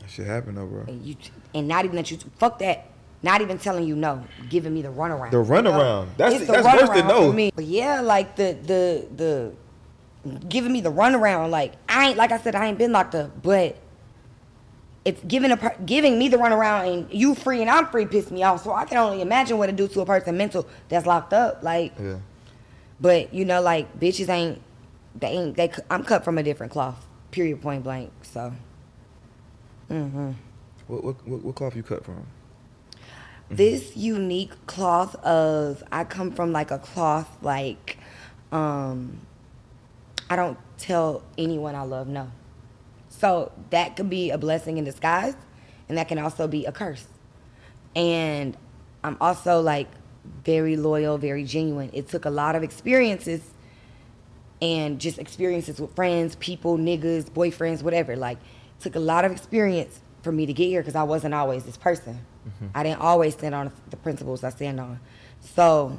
that 0.00 0.10
shit 0.10 0.26
happened 0.26 0.56
though, 0.58 0.66
bro. 0.66 0.82
And 0.86 1.04
you, 1.04 1.16
and 1.54 1.66
not 1.66 1.84
even 1.84 1.96
that 1.96 2.10
you 2.10 2.18
fuck 2.38 2.58
that. 2.60 2.86
Not 3.20 3.40
even 3.40 3.58
telling 3.58 3.84
you 3.84 3.96
no, 3.96 4.24
giving 4.48 4.72
me 4.72 4.82
the 4.82 4.90
runaround. 4.90 5.32
The 5.32 5.38
runaround. 5.38 6.16
That's- 6.16 6.40
It's 6.40 6.48
that's 6.50 6.64
worse 6.64 6.90
than 6.96 7.08
no. 7.08 7.30
for 7.30 7.36
me. 7.36 7.50
But 7.54 7.64
yeah, 7.64 8.00
like 8.00 8.36
the 8.36 8.56
the 8.62 9.06
the 9.16 9.52
giving 10.48 10.70
me 10.72 10.80
the 10.80 10.92
runaround. 10.92 11.50
Like 11.50 11.72
I 11.88 12.10
ain't 12.10 12.16
like 12.16 12.30
I 12.30 12.38
said, 12.38 12.54
I 12.54 12.66
ain't 12.66 12.78
been 12.78 12.92
locked 12.92 13.16
up, 13.16 13.42
but 13.42 13.76
if 15.04 15.26
giving 15.26 15.50
a 15.50 15.74
giving 15.84 16.16
me 16.18 16.28
the 16.28 16.36
runaround 16.36 16.92
and 16.92 17.12
you 17.12 17.34
free 17.34 17.60
and 17.60 17.68
I'm 17.68 17.86
free 17.86 18.06
piss 18.06 18.30
me 18.30 18.44
off. 18.44 18.62
So 18.62 18.72
I 18.72 18.84
can 18.84 18.98
only 18.98 19.20
imagine 19.22 19.58
what 19.58 19.68
it 19.68 19.74
do 19.74 19.88
to 19.88 20.00
a 20.02 20.06
person 20.06 20.36
mental 20.36 20.68
that's 20.88 21.04
locked 21.06 21.32
up. 21.32 21.64
Like, 21.64 21.94
Yeah. 21.98 22.16
But 23.00 23.32
you 23.32 23.44
know, 23.44 23.60
like 23.60 23.98
bitches 23.98 24.28
ain't 24.28 24.60
they 25.14 25.28
ain't 25.28 25.56
they. 25.56 25.70
I'm 25.90 26.04
cut 26.04 26.24
from 26.24 26.38
a 26.38 26.42
different 26.42 26.72
cloth. 26.72 27.06
Period. 27.30 27.60
Point 27.60 27.84
blank. 27.84 28.12
So. 28.22 28.52
Mm-hmm. 29.90 30.32
What, 30.86 31.04
what 31.04 31.28
what 31.28 31.42
what 31.42 31.54
cloth 31.54 31.76
you 31.76 31.82
cut 31.82 32.04
from? 32.04 32.26
this 33.50 33.96
unique 33.96 34.52
cloth 34.66 35.14
of 35.24 35.82
I 35.90 36.04
come 36.04 36.32
from 36.32 36.52
like 36.52 36.70
a 36.70 36.78
cloth 36.78 37.28
like 37.42 37.98
um 38.52 39.20
I 40.28 40.36
don't 40.36 40.58
tell 40.76 41.22
anyone 41.38 41.74
I 41.74 41.82
love 41.82 42.06
no. 42.06 42.30
So 43.08 43.50
that 43.70 43.96
could 43.96 44.10
be 44.10 44.30
a 44.30 44.38
blessing 44.38 44.76
in 44.76 44.84
disguise 44.84 45.34
and 45.88 45.96
that 45.96 46.08
can 46.08 46.18
also 46.18 46.46
be 46.46 46.66
a 46.66 46.72
curse. 46.72 47.06
And 47.96 48.56
I'm 49.02 49.16
also 49.20 49.60
like 49.62 49.88
very 50.44 50.76
loyal, 50.76 51.18
very 51.18 51.44
genuine. 51.44 51.90
It 51.92 52.08
took 52.08 52.24
a 52.24 52.30
lot 52.30 52.56
of 52.56 52.62
experiences 52.62 53.40
and 54.60 55.00
just 55.00 55.18
experiences 55.18 55.80
with 55.80 55.94
friends, 55.94 56.36
people, 56.36 56.76
niggas, 56.78 57.30
boyfriends, 57.30 57.82
whatever. 57.82 58.16
Like, 58.16 58.38
took 58.80 58.96
a 58.96 59.00
lot 59.00 59.24
of 59.24 59.32
experience 59.32 60.00
for 60.22 60.32
me 60.32 60.46
to 60.46 60.52
get 60.52 60.66
here 60.66 60.80
because 60.80 60.96
I 60.96 61.04
wasn't 61.04 61.34
always 61.34 61.64
this 61.64 61.76
person. 61.76 62.18
Mm-hmm. 62.46 62.66
I 62.74 62.82
didn't 62.82 63.00
always 63.00 63.34
stand 63.34 63.54
on 63.54 63.72
the 63.90 63.96
principles 63.96 64.42
I 64.42 64.50
stand 64.50 64.80
on. 64.80 65.00
So, 65.40 65.98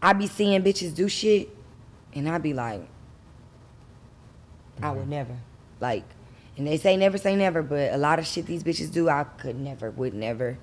I 0.00 0.12
be 0.14 0.26
seeing 0.26 0.62
bitches 0.62 0.94
do 0.94 1.08
shit, 1.08 1.54
and 2.14 2.28
I 2.28 2.38
be 2.38 2.52
like, 2.52 2.86
I 4.82 4.90
would 4.90 5.02
mm-hmm. 5.02 5.10
never. 5.10 5.36
Like, 5.80 6.04
and 6.56 6.66
they 6.66 6.76
say 6.76 6.96
never 6.96 7.18
say 7.18 7.36
never, 7.36 7.62
but 7.62 7.92
a 7.92 7.96
lot 7.96 8.18
of 8.18 8.26
shit 8.26 8.46
these 8.46 8.62
bitches 8.62 8.92
do, 8.92 9.08
I 9.08 9.24
could 9.24 9.58
never, 9.58 9.90
would 9.90 10.14
never. 10.14 10.58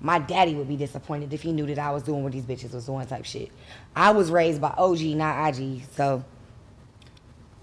My 0.00 0.18
daddy 0.18 0.54
would 0.54 0.68
be 0.68 0.76
disappointed 0.76 1.32
if 1.32 1.42
he 1.42 1.52
knew 1.52 1.66
that 1.66 1.78
I 1.78 1.90
was 1.92 2.02
doing 2.02 2.22
what 2.22 2.32
these 2.32 2.44
bitches 2.44 2.74
was 2.74 2.84
doing 2.86 3.06
type 3.06 3.24
shit. 3.24 3.50
I 3.96 4.10
was 4.10 4.30
raised 4.30 4.60
by 4.60 4.74
OG, 4.76 5.00
not 5.00 5.48
IG, 5.58 5.82
so 5.94 6.24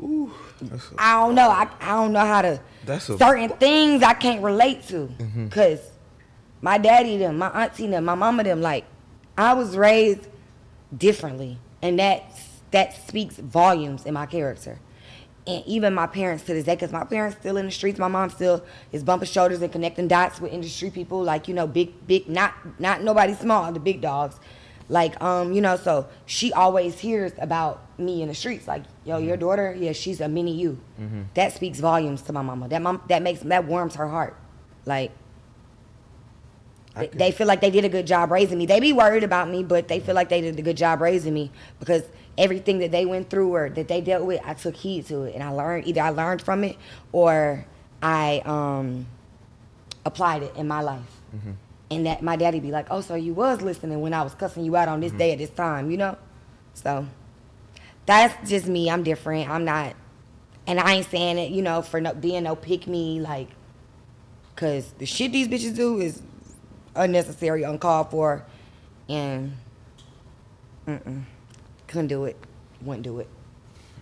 Ooh, 0.02 0.32
a, 0.62 0.80
I 0.98 1.14
don't 1.24 1.36
know. 1.36 1.50
I, 1.50 1.68
I 1.80 1.90
don't 1.90 2.12
know 2.12 2.26
how 2.26 2.42
to 2.42 2.60
That's 2.86 3.08
a- 3.10 3.18
certain 3.18 3.50
things 3.50 4.02
I 4.02 4.14
can't 4.16 4.42
relate 4.44 4.88
to 4.88 5.08
Mm-hmm. 5.20 5.46
because 5.46 5.80
my 6.62 6.78
daddy 6.80 7.18
them, 7.18 7.38
my 7.38 7.50
auntie 7.50 7.88
them, 7.88 8.06
my 8.06 8.16
mama 8.16 8.44
them, 8.44 8.62
like 8.62 8.86
I 9.38 9.54
was 9.54 9.78
raised 9.78 10.28
differently, 10.96 11.58
and 11.82 12.00
that's 12.00 12.48
that 12.72 12.94
speaks 13.08 13.36
volumes 13.38 14.06
in 14.06 14.14
my 14.16 14.26
character. 14.26 14.80
And 15.48 15.64
even 15.66 15.94
my 15.96 16.06
parents 16.06 16.44
to 16.46 16.54
this 16.54 16.66
day, 16.66 16.76
because 16.76 16.92
my 16.92 17.04
parents 17.04 17.36
still 17.40 17.58
in 17.58 17.66
the 17.66 17.72
streets. 17.72 17.98
My 17.98 18.08
mom 18.08 18.30
still 18.30 18.64
is 18.92 19.04
bumping 19.04 19.28
shoulders 19.28 19.62
and 19.64 19.72
connecting 19.72 20.08
dots 20.08 20.40
with 20.40 20.54
industry 20.54 20.92
people, 20.92 21.24
like 21.24 21.48
you 21.48 21.56
know, 21.56 21.66
big, 21.66 22.06
big, 22.06 22.30
not 22.30 22.54
not 22.80 23.02
nobody 23.04 23.34
small, 23.34 23.72
the 23.72 23.80
big 23.80 24.02
dogs. 24.02 24.36
Like, 24.88 25.20
um, 25.24 25.54
you 25.54 25.62
know, 25.62 25.78
so 25.78 26.08
she 26.26 26.52
always 26.54 27.00
hears 27.00 27.32
about 27.40 27.82
me 27.98 28.22
in 28.22 28.28
the 28.28 28.36
streets. 28.36 28.68
Like, 28.68 28.84
yo, 29.06 29.18
your 29.20 29.38
daughter, 29.38 29.74
yeah, 29.80 29.94
she's 29.94 30.20
a 30.22 30.28
mini 30.28 30.54
you. 30.54 30.78
That 31.34 31.54
speaks 31.54 31.80
volumes 31.80 32.22
to 32.24 32.34
my 32.34 32.42
mama. 32.42 32.68
That 32.68 32.82
mom, 32.82 33.02
that 33.08 33.22
makes 33.24 33.40
that 33.40 33.66
warms 33.66 33.96
her 33.96 34.08
heart. 34.10 34.36
Like, 34.86 35.12
they- 36.96 37.08
they 37.08 37.32
feel 37.32 37.48
like 37.48 37.62
they 37.62 37.72
did 37.72 37.86
a 37.86 37.90
good 37.90 38.06
job 38.06 38.32
raising 38.32 38.58
me. 38.58 38.66
They 38.66 38.80
be 38.82 38.92
worried 38.94 39.24
about 39.24 39.50
me, 39.50 39.64
but 39.64 39.88
they 39.88 40.00
feel 40.02 40.14
like 40.14 40.28
they 40.30 40.42
did 40.42 40.60
a 40.60 40.62
good 40.62 40.78
job 40.78 41.00
raising 41.02 41.34
me 41.34 41.52
because 41.80 42.04
everything 42.38 42.80
that 42.80 42.92
they 42.92 43.06
went 43.06 43.30
through 43.30 43.54
or 43.54 43.70
that 43.70 43.88
they 43.88 44.02
dealt 44.02 44.26
with, 44.26 44.42
I 44.46 44.54
took 44.54 44.76
heed 44.76 45.06
to 45.08 45.24
it 45.24 45.36
and 45.36 45.44
I 45.44 45.50
learned 45.50 45.88
either 45.88 46.02
I 46.02 46.10
learned 46.10 46.42
from 46.42 46.64
it 46.64 46.78
or 47.12 47.66
I 48.02 48.42
um, 48.46 49.06
applied 50.06 50.44
it 50.44 50.56
in 50.56 50.68
my 50.68 50.82
life. 50.82 51.22
Mm-hmm. 51.36 51.52
And 51.92 52.06
that 52.06 52.22
my 52.24 52.38
daddy 52.38 52.62
be 52.62 52.72
like, 52.72 52.88
"Oh, 52.90 53.02
so 53.02 53.16
you 53.16 53.34
was 53.34 53.62
listening 53.62 54.00
when 54.00 54.14
I 54.14 54.24
was 54.24 54.34
cussing 54.34 54.64
you 54.64 54.76
out 54.78 54.88
on 54.88 55.02
Mm-hmm. 55.02 55.10
this 55.10 55.12
day 55.12 55.32
at 55.34 55.40
this 55.40 55.50
time, 55.50 55.92
you 55.92 55.98
know?" 55.98 56.18
So 56.74 57.06
that's 58.06 58.50
just 58.50 58.66
me. 58.68 58.90
I'm 58.90 59.04
different. 59.04 59.50
I'm 59.50 59.66
not, 59.66 59.94
and 60.68 60.80
I 60.80 60.94
ain't 60.94 61.08
saying 61.08 61.38
it, 61.38 61.52
you 61.52 61.62
know, 61.62 61.82
for 61.82 62.00
no, 62.00 62.14
being 62.14 62.44
no 62.44 62.56
pick 62.56 62.88
me, 62.88 63.20
like, 63.20 63.50
cause 64.56 64.94
the 65.00 65.06
shit 65.06 65.34
these 65.34 65.50
bitches 65.50 65.76
do 65.76 66.00
is 66.00 66.22
unnecessary, 66.96 67.64
uncalled 67.64 68.10
for, 68.10 68.46
and 69.10 69.54
mm-mm, 70.88 71.24
couldn't 71.92 72.08
do 72.08 72.26
it, 72.26 72.38
wouldn't 72.82 73.04
do 73.04 73.20
it. 73.20 73.28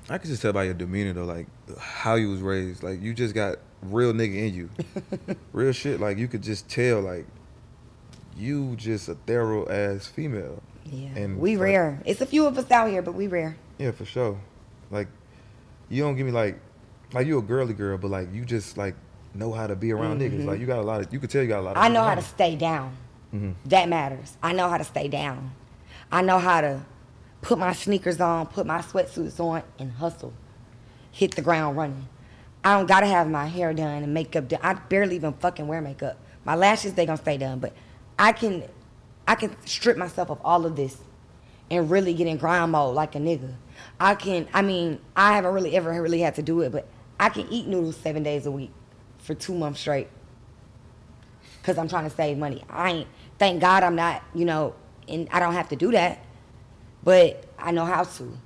I 0.10 0.18
could 0.18 0.30
just 0.30 0.42
tell 0.42 0.54
by 0.54 0.64
your 0.64 0.74
demeanor 0.74 1.14
though, 1.14 1.26
like 1.26 1.48
how 1.78 2.16
you 2.16 2.30
was 2.30 2.42
raised. 2.42 2.82
Like 2.84 3.02
you 3.02 3.14
just 3.14 3.36
got 3.36 3.58
real 3.84 4.12
nigga 4.14 4.48
in 4.48 4.54
you, 4.54 4.70
real 5.54 5.72
shit. 5.72 6.00
Like 6.00 6.18
you 6.18 6.28
could 6.28 6.42
just 6.42 6.68
tell, 6.70 7.02
like 7.02 7.26
you 8.36 8.76
just 8.76 9.10
a 9.10 9.16
thorough 9.16 9.68
ass 9.70 10.08
female. 10.08 10.62
Yeah, 10.86 11.10
And, 11.16 11.40
we 11.40 11.56
like, 11.58 11.64
rare. 11.66 12.02
It's 12.06 12.22
a 12.22 12.26
few 12.26 12.48
of 12.48 12.58
us 12.58 12.72
out 12.72 12.90
here, 12.90 13.02
but 13.04 13.14
we 13.14 13.28
rare. 13.28 13.56
Yeah, 13.78 13.92
for 13.92 14.06
sure. 14.06 14.40
Like 14.90 15.08
you 15.90 16.02
don't 16.02 16.16
give 16.16 16.26
me 16.26 16.32
like 16.32 16.60
like 17.14 17.28
you 17.28 17.38
a 17.38 17.42
girly 17.42 17.74
girl, 17.74 17.98
but 17.98 18.10
like 18.10 18.34
you 18.34 18.46
just 18.46 18.78
like 18.78 18.96
know 19.36 19.52
how 19.52 19.68
to 19.68 19.76
be 19.76 19.92
around 19.92 20.22
niggas. 20.22 20.46
Like 20.46 20.60
you 20.60 20.66
got 20.66 20.80
a 20.80 20.82
lot 20.82 21.02
of 21.02 21.14
you 21.14 21.20
could 21.20 21.30
tell 21.30 21.42
you 21.44 21.48
got 21.48 21.60
a 21.60 21.62
lot 21.62 21.72
of 21.72 21.78
Mm-hmm. 21.78 21.86
I 21.86 21.90
know 21.90 22.04
how 22.04 22.16
to 22.16 22.22
stay 22.22 22.56
down. 22.56 22.96
Mhm. 23.34 23.54
That 23.66 23.88
matters. 23.90 24.38
I 24.42 24.54
know 24.54 24.70
how 24.70 24.78
to 24.78 24.84
stay 24.84 25.08
down. 25.08 25.52
I 26.12 26.24
know 26.24 26.40
how 26.40 26.62
to 26.62 26.86
put 27.42 27.58
my 27.58 27.74
sneakers 27.74 28.20
on, 28.20 28.48
put 28.48 28.66
my 28.66 28.80
sweatsuits 28.80 29.40
on, 29.40 29.64
and 29.78 29.92
hustle. 29.94 30.34
Hit 31.12 31.36
the 31.36 31.42
ground 31.42 31.78
running. 31.78 32.08
I 32.64 32.78
don't 32.78 32.88
gotta 32.88 33.08
have 33.08 33.30
my 33.30 33.48
hair 33.48 33.74
done 33.74 34.04
and 34.04 34.14
makeup 34.14 34.48
done. 34.48 34.60
I 34.62 34.74
barely 34.74 35.16
even 35.16 35.34
fucking 35.34 35.68
wear 35.68 35.82
makeup. 35.82 36.18
My 36.44 36.56
lashes 36.56 36.94
they 36.94 37.06
gonna 37.06 37.18
stay 37.18 37.38
done, 37.38 37.60
but 37.60 37.74
I 38.18 38.34
can, 38.34 38.64
I 39.28 39.36
can 39.36 39.56
strip 39.66 39.98
myself 39.98 40.30
of 40.30 40.40
all 40.44 40.66
of 40.66 40.76
this, 40.76 40.98
and 41.72 41.90
really 41.90 42.14
get 42.14 42.28
in 42.28 42.38
grind 42.38 42.72
mode 42.72 42.96
like 42.96 43.16
a 43.16 43.20
nigga. 43.20 43.54
I 44.00 44.16
can. 44.16 44.48
I 44.54 44.62
mean, 44.62 45.00
I 45.16 45.34
haven't 45.34 45.54
really 45.54 45.76
ever 45.76 46.02
really 46.02 46.20
had 46.20 46.36
to 46.36 46.42
do 46.42 46.62
it, 46.62 46.72
but 46.72 46.88
I 47.20 47.30
can 47.30 47.48
eat 47.50 47.68
noodles 47.68 47.98
seven 47.98 48.24
days 48.24 48.46
a 48.46 48.52
week 48.52 48.72
for 49.20 49.34
two 49.34 49.54
months 49.54 49.80
straight 49.80 50.08
because 51.62 51.78
I'm 51.78 51.88
trying 51.88 52.10
to 52.10 52.16
save 52.16 52.38
money. 52.38 52.64
I 52.70 52.92
ain't, 52.92 53.08
thank 53.38 53.62
God 53.62 53.84
I'm 53.84 53.96
not, 53.96 54.24
you 54.34 54.46
know, 54.46 54.74
and 55.08 55.28
I 55.32 55.40
don't 55.40 55.54
have 55.54 55.70
to 55.70 55.76
do 55.76 55.92
that, 55.92 56.24
but 57.04 57.46
I 57.58 57.72
know 57.72 57.86
how 57.86 58.04
to. 58.04 58.38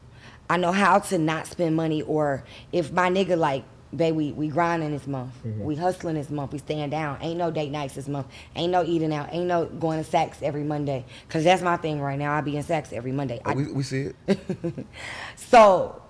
I 0.49 0.57
know 0.57 0.71
how 0.71 0.99
to 0.99 1.17
not 1.17 1.47
spend 1.47 1.75
money 1.75 2.01
or 2.01 2.43
if 2.71 2.91
my 2.91 3.09
nigga 3.09 3.37
like, 3.37 3.63
babe, 3.95 4.15
we, 4.15 4.31
we 4.33 4.49
grinding 4.49 4.91
this 4.91 5.07
month. 5.07 5.33
Mm-hmm. 5.43 5.63
We 5.63 5.75
hustling 5.75 6.15
this 6.15 6.29
month. 6.29 6.51
We 6.51 6.59
staying 6.59 6.89
down. 6.89 7.17
Ain't 7.21 7.37
no 7.37 7.49
date 7.49 7.71
nights 7.71 7.95
this 7.95 8.07
month. 8.07 8.27
Ain't 8.55 8.71
no 8.71 8.83
eating 8.83 9.13
out. 9.13 9.29
Ain't 9.31 9.47
no 9.47 9.65
going 9.65 10.03
to 10.03 10.09
Saks 10.09 10.41
every 10.43 10.63
Monday. 10.63 11.05
Cause 11.29 11.43
that's 11.43 11.61
my 11.61 11.77
thing 11.77 12.01
right 12.01 12.19
now. 12.19 12.33
I 12.33 12.41
be 12.41 12.57
in 12.57 12.63
Saks 12.63 12.91
every 12.91 13.11
Monday. 13.11 13.39
Oh, 13.45 13.49
I, 13.49 13.53
Oh, 13.53 13.55
we, 13.55 13.71
we 13.71 13.83
see 13.83 14.11
it. 14.27 14.85
so 15.35 16.01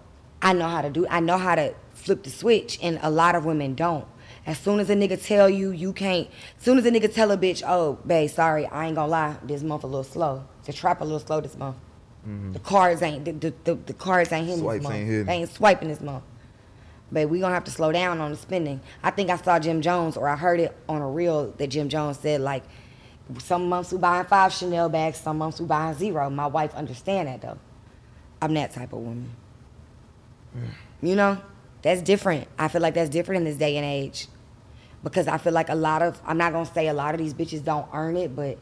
I 0.41 0.53
know 0.53 0.67
how 0.67 0.81
to 0.81 0.89
do 0.89 1.07
I 1.09 1.19
know 1.19 1.37
how 1.37 1.55
to 1.55 1.73
flip 1.93 2.23
the 2.23 2.29
switch 2.29 2.79
and 2.81 2.99
a 3.01 3.09
lot 3.09 3.35
of 3.35 3.45
women 3.45 3.75
don't. 3.75 4.05
As 4.45 4.57
soon 4.57 4.79
as 4.79 4.89
a 4.89 4.95
nigga 4.95 5.23
tell 5.23 5.49
you 5.49 5.71
you 5.71 5.93
can't 5.93 6.27
as 6.57 6.63
soon 6.63 6.77
as 6.77 6.85
a 6.85 6.91
nigga 6.91 7.13
tell 7.13 7.31
a 7.31 7.37
bitch, 7.37 7.63
oh 7.65 7.93
babe, 8.05 8.29
sorry, 8.29 8.65
I 8.65 8.87
ain't 8.87 8.95
gonna 8.95 9.07
lie, 9.07 9.37
this 9.43 9.61
month 9.63 9.83
a 9.83 9.87
little 9.87 10.03
slow. 10.03 10.45
The 10.65 10.73
trap 10.73 10.99
a 11.01 11.03
little 11.05 11.19
slow 11.19 11.39
this 11.39 11.55
month. 11.57 11.77
Mm-hmm. 12.27 12.53
The 12.53 12.59
cards 12.59 13.01
ain't 13.01 13.25
the, 13.25 13.31
the, 13.33 13.53
the, 13.63 13.75
the 13.75 13.93
cards 13.93 14.31
ain't 14.31 14.47
hitting 14.47 14.61
Swipes 14.61 14.79
this 14.79 14.83
month. 14.83 14.95
ain't 14.95 15.07
hitting. 15.09 15.25
They 15.25 15.33
ain't 15.33 15.51
swiping 15.51 15.89
this 15.89 16.01
month. 16.01 16.23
But 17.11 17.29
we 17.29 17.39
gonna 17.39 17.53
have 17.53 17.65
to 17.65 17.71
slow 17.71 17.91
down 17.91 18.21
on 18.21 18.31
the 18.31 18.37
spending. 18.37 18.81
I 19.03 19.11
think 19.11 19.29
I 19.29 19.37
saw 19.37 19.59
Jim 19.59 19.81
Jones 19.81 20.17
or 20.17 20.27
I 20.27 20.35
heard 20.35 20.59
it 20.59 20.75
on 20.87 21.01
a 21.01 21.09
reel 21.09 21.51
that 21.57 21.67
Jim 21.67 21.89
Jones 21.89 22.17
said 22.19 22.41
like 22.41 22.63
some 23.39 23.69
months 23.69 23.91
we 23.91 23.97
buying 23.97 24.25
five 24.25 24.53
Chanel 24.53 24.89
bags, 24.89 25.19
some 25.19 25.37
months 25.37 25.59
we 25.59 25.65
buying 25.65 25.95
zero. 25.95 26.29
My 26.29 26.47
wife 26.47 26.73
understand 26.75 27.27
that 27.27 27.41
though. 27.41 27.59
I'm 28.41 28.53
that 28.55 28.71
type 28.71 28.93
of 28.93 28.99
woman. 28.99 29.31
You 31.01 31.15
know, 31.15 31.37
that's 31.81 32.01
different. 32.01 32.47
I 32.57 32.67
feel 32.67 32.81
like 32.81 32.93
that's 32.93 33.09
different 33.09 33.39
in 33.39 33.45
this 33.45 33.57
day 33.57 33.77
and 33.77 33.85
age. 33.85 34.27
Because 35.03 35.27
I 35.27 35.37
feel 35.37 35.51
like 35.53 35.69
a 35.69 35.75
lot 35.75 36.01
of, 36.01 36.21
I'm 36.25 36.37
not 36.37 36.53
gonna 36.53 36.65
say 36.65 36.87
a 36.87 36.93
lot 36.93 37.13
of 37.13 37.19
these 37.19 37.33
bitches 37.33 37.63
don't 37.63 37.87
earn 37.93 38.15
it, 38.15 38.35
but 38.35 38.57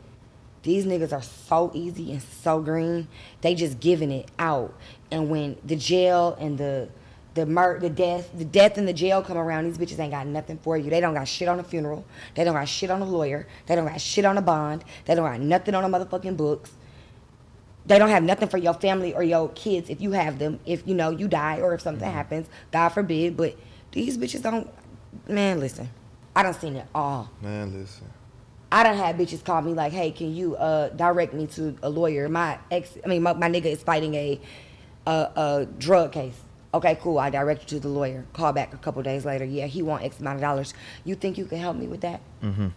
these 0.63 0.85
niggas 0.85 1.11
are 1.13 1.21
so 1.21 1.71
easy 1.73 2.11
and 2.11 2.21
so 2.21 2.61
green. 2.61 3.07
They 3.41 3.55
just 3.55 3.79
giving 3.79 4.11
it 4.11 4.29
out. 4.37 4.73
And 5.09 5.29
when 5.29 5.57
the 5.65 5.75
jail 5.75 6.37
and 6.39 6.57
the 6.57 6.89
the 7.33 7.45
mur- 7.45 7.79
the 7.79 7.89
death, 7.89 8.29
the 8.37 8.43
death 8.43 8.77
and 8.77 8.85
the 8.87 8.93
jail 8.93 9.21
come 9.21 9.37
around, 9.37 9.63
these 9.63 9.77
bitches 9.77 9.97
ain't 9.99 10.11
got 10.11 10.27
nothing 10.27 10.57
for 10.57 10.77
you. 10.77 10.89
They 10.89 10.99
don't 10.99 11.13
got 11.13 11.27
shit 11.27 11.47
on 11.47 11.59
a 11.59 11.63
funeral. 11.63 12.03
They 12.35 12.43
don't 12.43 12.53
got 12.53 12.67
shit 12.67 12.89
on 12.91 13.01
a 13.01 13.05
lawyer. 13.05 13.47
They 13.67 13.75
don't 13.75 13.87
got 13.87 14.01
shit 14.01 14.25
on 14.25 14.37
a 14.37 14.41
bond. 14.41 14.83
They 15.05 15.15
don't 15.15 15.25
got 15.25 15.39
nothing 15.39 15.73
on 15.73 15.89
the 15.89 15.97
motherfucking 15.97 16.35
books 16.35 16.71
they 17.85 17.97
don't 17.97 18.09
have 18.09 18.21
nothing 18.23 18.47
for 18.47 18.57
your 18.59 18.75
family 18.75 19.13
or 19.13 19.23
your 19.23 19.49
kids 19.49 19.89
if 19.89 19.99
you 20.01 20.11
have 20.11 20.37
them 20.37 20.59
if 20.67 20.87
you 20.87 20.93
know 20.93 21.09
you 21.09 21.27
die 21.27 21.59
or 21.59 21.73
if 21.73 21.81
something 21.81 22.09
happens 22.09 22.47
god 22.71 22.89
forbid 22.89 23.35
but 23.35 23.55
these 23.91 24.19
bitches 24.19 24.41
don't 24.43 24.69
man 25.27 25.59
listen 25.59 25.89
i 26.35 26.43
don't 26.43 26.53
seen 26.55 26.75
it 26.75 26.85
all 26.93 27.27
Man, 27.41 27.73
listen. 27.73 28.05
I 28.71 28.83
don't 28.83 28.97
have 28.97 29.15
bitches 29.15 29.43
call 29.43 29.61
me 29.61 29.73
like 29.73 29.91
hey 29.93 30.11
can 30.11 30.33
you 30.33 30.55
uh 30.55 30.89
direct 30.89 31.33
me 31.33 31.45
to 31.47 31.75
a 31.83 31.89
lawyer 31.89 32.29
my 32.29 32.57
ex 32.71 32.97
i 33.03 33.07
mean 33.07 33.21
my, 33.23 33.33
my 33.33 33.49
nigga 33.49 33.65
is 33.65 33.83
fighting 33.83 34.13
a, 34.15 34.39
a 35.07 35.11
a 35.11 35.67
drug 35.77 36.11
case 36.11 36.35
okay 36.73 36.97
cool 37.01 37.19
i 37.19 37.29
direct 37.29 37.61
you 37.63 37.67
to 37.67 37.79
the 37.79 37.87
lawyer 37.89 38.25
call 38.33 38.53
back 38.53 38.73
a 38.73 38.77
couple 38.77 39.01
days 39.03 39.25
later 39.25 39.43
yeah 39.45 39.65
he 39.65 39.81
want 39.81 40.03
x 40.03 40.19
amount 40.19 40.35
of 40.37 40.41
dollars 40.41 40.73
you 41.03 41.15
think 41.15 41.37
you 41.37 41.45
can 41.45 41.57
help 41.59 41.75
me 41.75 41.87
with 41.87 42.01
that 42.01 42.21
Mm-hmm. 42.41 42.67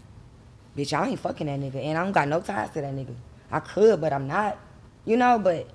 bitch, 0.76 0.92
I 0.98 1.08
ain't 1.08 1.20
fucking 1.20 1.46
that 1.46 1.60
nigga, 1.60 1.76
and 1.84 1.96
I 1.96 2.02
don't 2.02 2.12
got 2.12 2.28
no 2.28 2.40
ties 2.40 2.70
to 2.70 2.80
that 2.80 2.92
nigga. 2.94 3.14
I 3.52 3.60
could, 3.60 4.00
but 4.00 4.12
I'm 4.12 4.26
not, 4.26 4.58
you 5.04 5.16
know. 5.16 5.38
But 5.38 5.68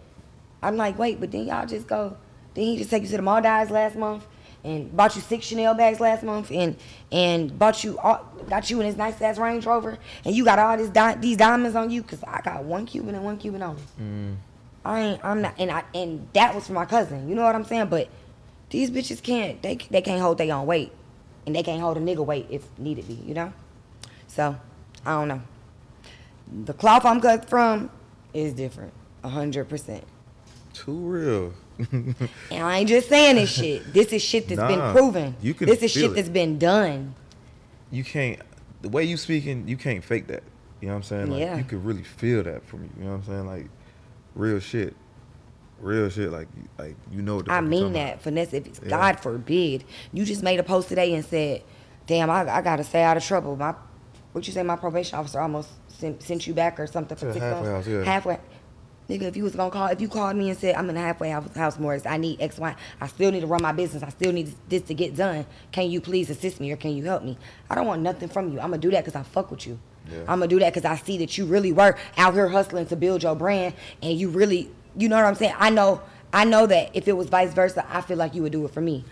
I'm 0.62 0.76
like, 0.76 1.00
wait, 1.00 1.20
but 1.22 1.32
then 1.32 1.46
y'all 1.48 1.66
just 1.66 1.88
go. 1.88 2.18
Then 2.54 2.66
he 2.66 2.78
just 2.78 2.90
take 2.90 3.04
you 3.04 3.10
to 3.10 3.16
the 3.18 3.22
Maldives 3.24 3.72
last 3.72 3.96
month 3.96 4.26
and 4.64 4.96
bought 4.96 5.16
you 5.16 5.22
six 5.22 5.46
Chanel 5.46 5.74
bags 5.74 6.00
last 6.00 6.24
month 6.24 6.52
and 6.52 6.76
and 7.12 7.58
bought 7.58 7.84
you 7.84 7.98
all, 8.00 8.26
got 8.50 8.70
you 8.70 8.80
in 8.80 8.86
his 8.86 8.98
nice 8.98 9.22
ass 9.22 9.38
Range 9.38 9.66
Rover 9.66 9.98
and 10.26 10.36
you 10.36 10.44
got 10.44 10.60
all 10.60 10.76
this 10.78 10.90
di- 10.90 11.16
these 11.16 11.38
diamonds 11.38 11.76
on 11.76 11.90
you 11.90 12.02
because 12.02 12.24
I 12.24 12.42
got 12.42 12.64
one 12.64 12.86
Cuban 12.86 13.16
and 13.16 13.24
one 13.24 13.38
Cuban 13.38 13.64
only. 13.64 13.82
Mm. 14.02 14.36
I 14.86 15.00
ain't. 15.02 15.26
I'm 15.26 15.42
not. 15.42 15.56
And 15.58 15.72
I 15.72 15.84
and 15.94 16.28
that 16.34 16.56
was 16.56 16.68
for 16.68 16.74
my 16.74 16.86
cousin. 16.86 17.30
You 17.30 17.36
know 17.36 17.44
what 17.44 17.56
I'm 17.56 17.66
saying? 17.66 17.88
But 17.88 18.10
these 18.70 18.90
bitches 18.92 19.22
can't. 19.22 19.62
They 19.62 19.76
they 19.90 20.02
can't 20.02 20.22
hold 20.22 20.38
their 20.38 20.54
own 20.54 20.66
weight, 20.66 20.92
and 21.46 21.56
they 21.56 21.64
can't 21.64 21.82
hold 21.82 21.98
a 21.98 22.00
nigga 22.00 22.26
weight 22.26 22.48
if 22.50 22.66
needed 22.78 23.08
be. 23.08 23.16
You 23.16 23.34
know. 23.34 23.54
So 24.28 24.56
I 25.06 25.12
don't 25.12 25.28
know. 25.28 25.42
The 26.66 26.74
cloth 26.74 27.06
I'm 27.06 27.22
cut 27.22 27.50
from 27.50 27.92
is 28.34 28.54
different, 28.54 28.94
a 29.24 29.30
hundred 29.30 29.70
percent. 29.70 30.04
Too 30.74 30.94
real. 30.94 31.54
And 32.52 32.64
I 32.64 32.80
ain't 32.80 32.90
just 32.90 33.08
saying 33.10 33.36
this 33.38 33.52
shit. 33.52 33.94
This 33.94 34.12
is 34.14 34.22
shit 34.22 34.48
that's 34.48 34.60
Nah, 34.60 34.68
been 34.68 34.92
proven. 34.96 35.36
you 35.42 35.54
can 35.54 35.68
this 35.68 35.82
is 35.82 35.92
shit 35.92 36.12
it. 36.12 36.16
that's 36.16 36.30
been 36.30 36.58
done. 36.58 37.16
you 37.92 38.04
can't 38.04 38.40
the 38.82 38.90
way 38.90 39.04
you 39.04 39.18
speaking, 39.18 39.68
you 39.68 39.78
can't 39.78 40.04
fake 40.04 40.28
that. 40.28 40.44
You 40.82 40.88
know 40.88 40.94
what 40.94 40.98
I'm 40.98 41.04
saying? 41.04 41.32
Like 41.32 41.40
Yeah. 41.42 41.58
you 41.58 41.64
could 41.64 41.84
really 41.84 42.04
feel 42.04 42.44
that 42.44 42.66
from 42.66 42.84
you. 42.84 42.90
You 42.98 43.04
know 43.06 43.12
what 43.12 43.18
I'm 43.18 43.24
saying? 43.26 43.46
Like 43.48 43.68
real 44.36 44.60
shit. 44.60 44.96
Real 45.80 46.10
shit. 46.10 46.32
Like 46.32 46.48
like 46.78 46.96
you 47.12 47.22
know 47.22 47.38
what 47.38 47.50
I 47.50 47.62
mean 47.62 47.94
that, 47.94 48.10
about. 48.14 48.22
finesse. 48.24 48.54
If 48.54 48.68
it's 48.68 48.80
Yeah. 48.84 48.90
God 48.90 49.20
forbid, 49.20 49.84
you 50.14 50.26
just 50.26 50.44
made 50.44 50.60
a 50.60 50.64
post 50.64 50.90
today 50.90 51.14
and 51.14 51.24
said, 51.24 51.64
"Damn, 52.08 52.30
I, 52.30 52.42
I 52.58 52.62
gotta 52.62 52.84
stay 52.84 53.02
out 53.04 53.16
of 53.18 53.24
trouble." 53.24 53.56
My, 53.56 53.74
what 54.34 54.46
you 54.46 54.52
say? 54.54 54.62
My 54.64 54.76
probation 54.76 55.18
officer 55.18 55.40
almost 55.40 55.70
sent, 55.88 56.22
sent 56.22 56.46
you 56.48 56.54
back 56.54 56.80
or 56.80 56.88
something 56.88 57.16
for 57.18 57.32
six 57.32 57.44
halfway 57.44 57.70
months. 57.72 57.88
house, 57.88 57.94
yeah. 57.94 58.04
Halfway. 58.04 58.38
Nigga, 59.10 59.24
if 59.24 59.36
you 59.36 59.44
was 59.44 59.56
gonna 59.56 59.72
call, 59.72 59.88
if 59.88 60.00
you 60.00 60.08
called 60.08 60.36
me 60.36 60.50
and 60.50 60.60
said 60.60 60.76
I'm 60.76 60.90
in 60.90 60.96
a 60.96 61.00
halfway 61.00 61.30
house, 61.30 61.56
house 61.56 61.80
Morris, 61.80 62.06
I 62.06 62.18
need 62.18 62.40
X, 62.42 62.60
Y. 62.60 62.76
I 63.02 63.08
still 63.08 63.32
need 63.32 63.40
to 63.40 63.48
run 63.48 63.62
my 63.62 63.72
business. 63.72 64.04
I 64.04 64.10
still 64.10 64.32
need 64.32 64.54
this 64.70 64.84
to 64.84 64.94
get 64.94 65.16
done. 65.16 65.46
Can 65.72 65.90
you 65.90 66.00
please 66.00 66.30
assist 66.30 66.60
me 66.60 66.72
or 66.72 66.78
can 66.78 66.96
you 66.96 67.04
help 67.06 67.24
me? 67.24 67.38
I 67.70 67.76
don't 67.76 67.88
want 67.88 68.04
nothing 68.04 68.30
from 68.30 68.54
you. 68.54 68.60
I'm 68.60 68.70
gonna 68.70 68.78
do 68.78 68.92
that 68.92 69.04
because 69.04 69.20
I 69.20 69.24
fuck 69.24 69.50
with 69.50 69.66
you. 69.66 69.80
Yeah. 70.12 70.20
I'm 70.22 70.40
gonna 70.40 70.48
do 70.48 70.60
that 70.60 70.74
because 70.74 70.86
I 70.86 70.96
see 70.96 71.18
that 71.20 71.38
you 71.38 71.46
really 71.46 71.72
were 71.72 71.98
out 72.18 72.34
here 72.36 72.50
hustling 72.50 72.86
to 72.88 72.96
build 72.96 73.24
your 73.24 73.36
brand 73.36 73.74
and 74.04 74.18
you 74.18 74.30
really, 74.30 74.70
you 74.96 75.10
know 75.10 75.16
what 75.16 75.26
I'm 75.26 75.36
saying? 75.36 75.56
I 75.58 75.72
know 75.72 76.02
I 76.32 76.46
know 76.46 76.68
that 76.68 76.92
if 76.94 77.08
it 77.08 77.14
was 77.14 77.28
vice 77.28 77.54
versa, 77.54 77.86
I 77.90 78.02
feel 78.02 78.18
like 78.18 78.36
you 78.36 78.44
would 78.44 78.52
do 78.52 78.66
it 78.66 78.72
for 78.72 78.82
me. 78.82 79.04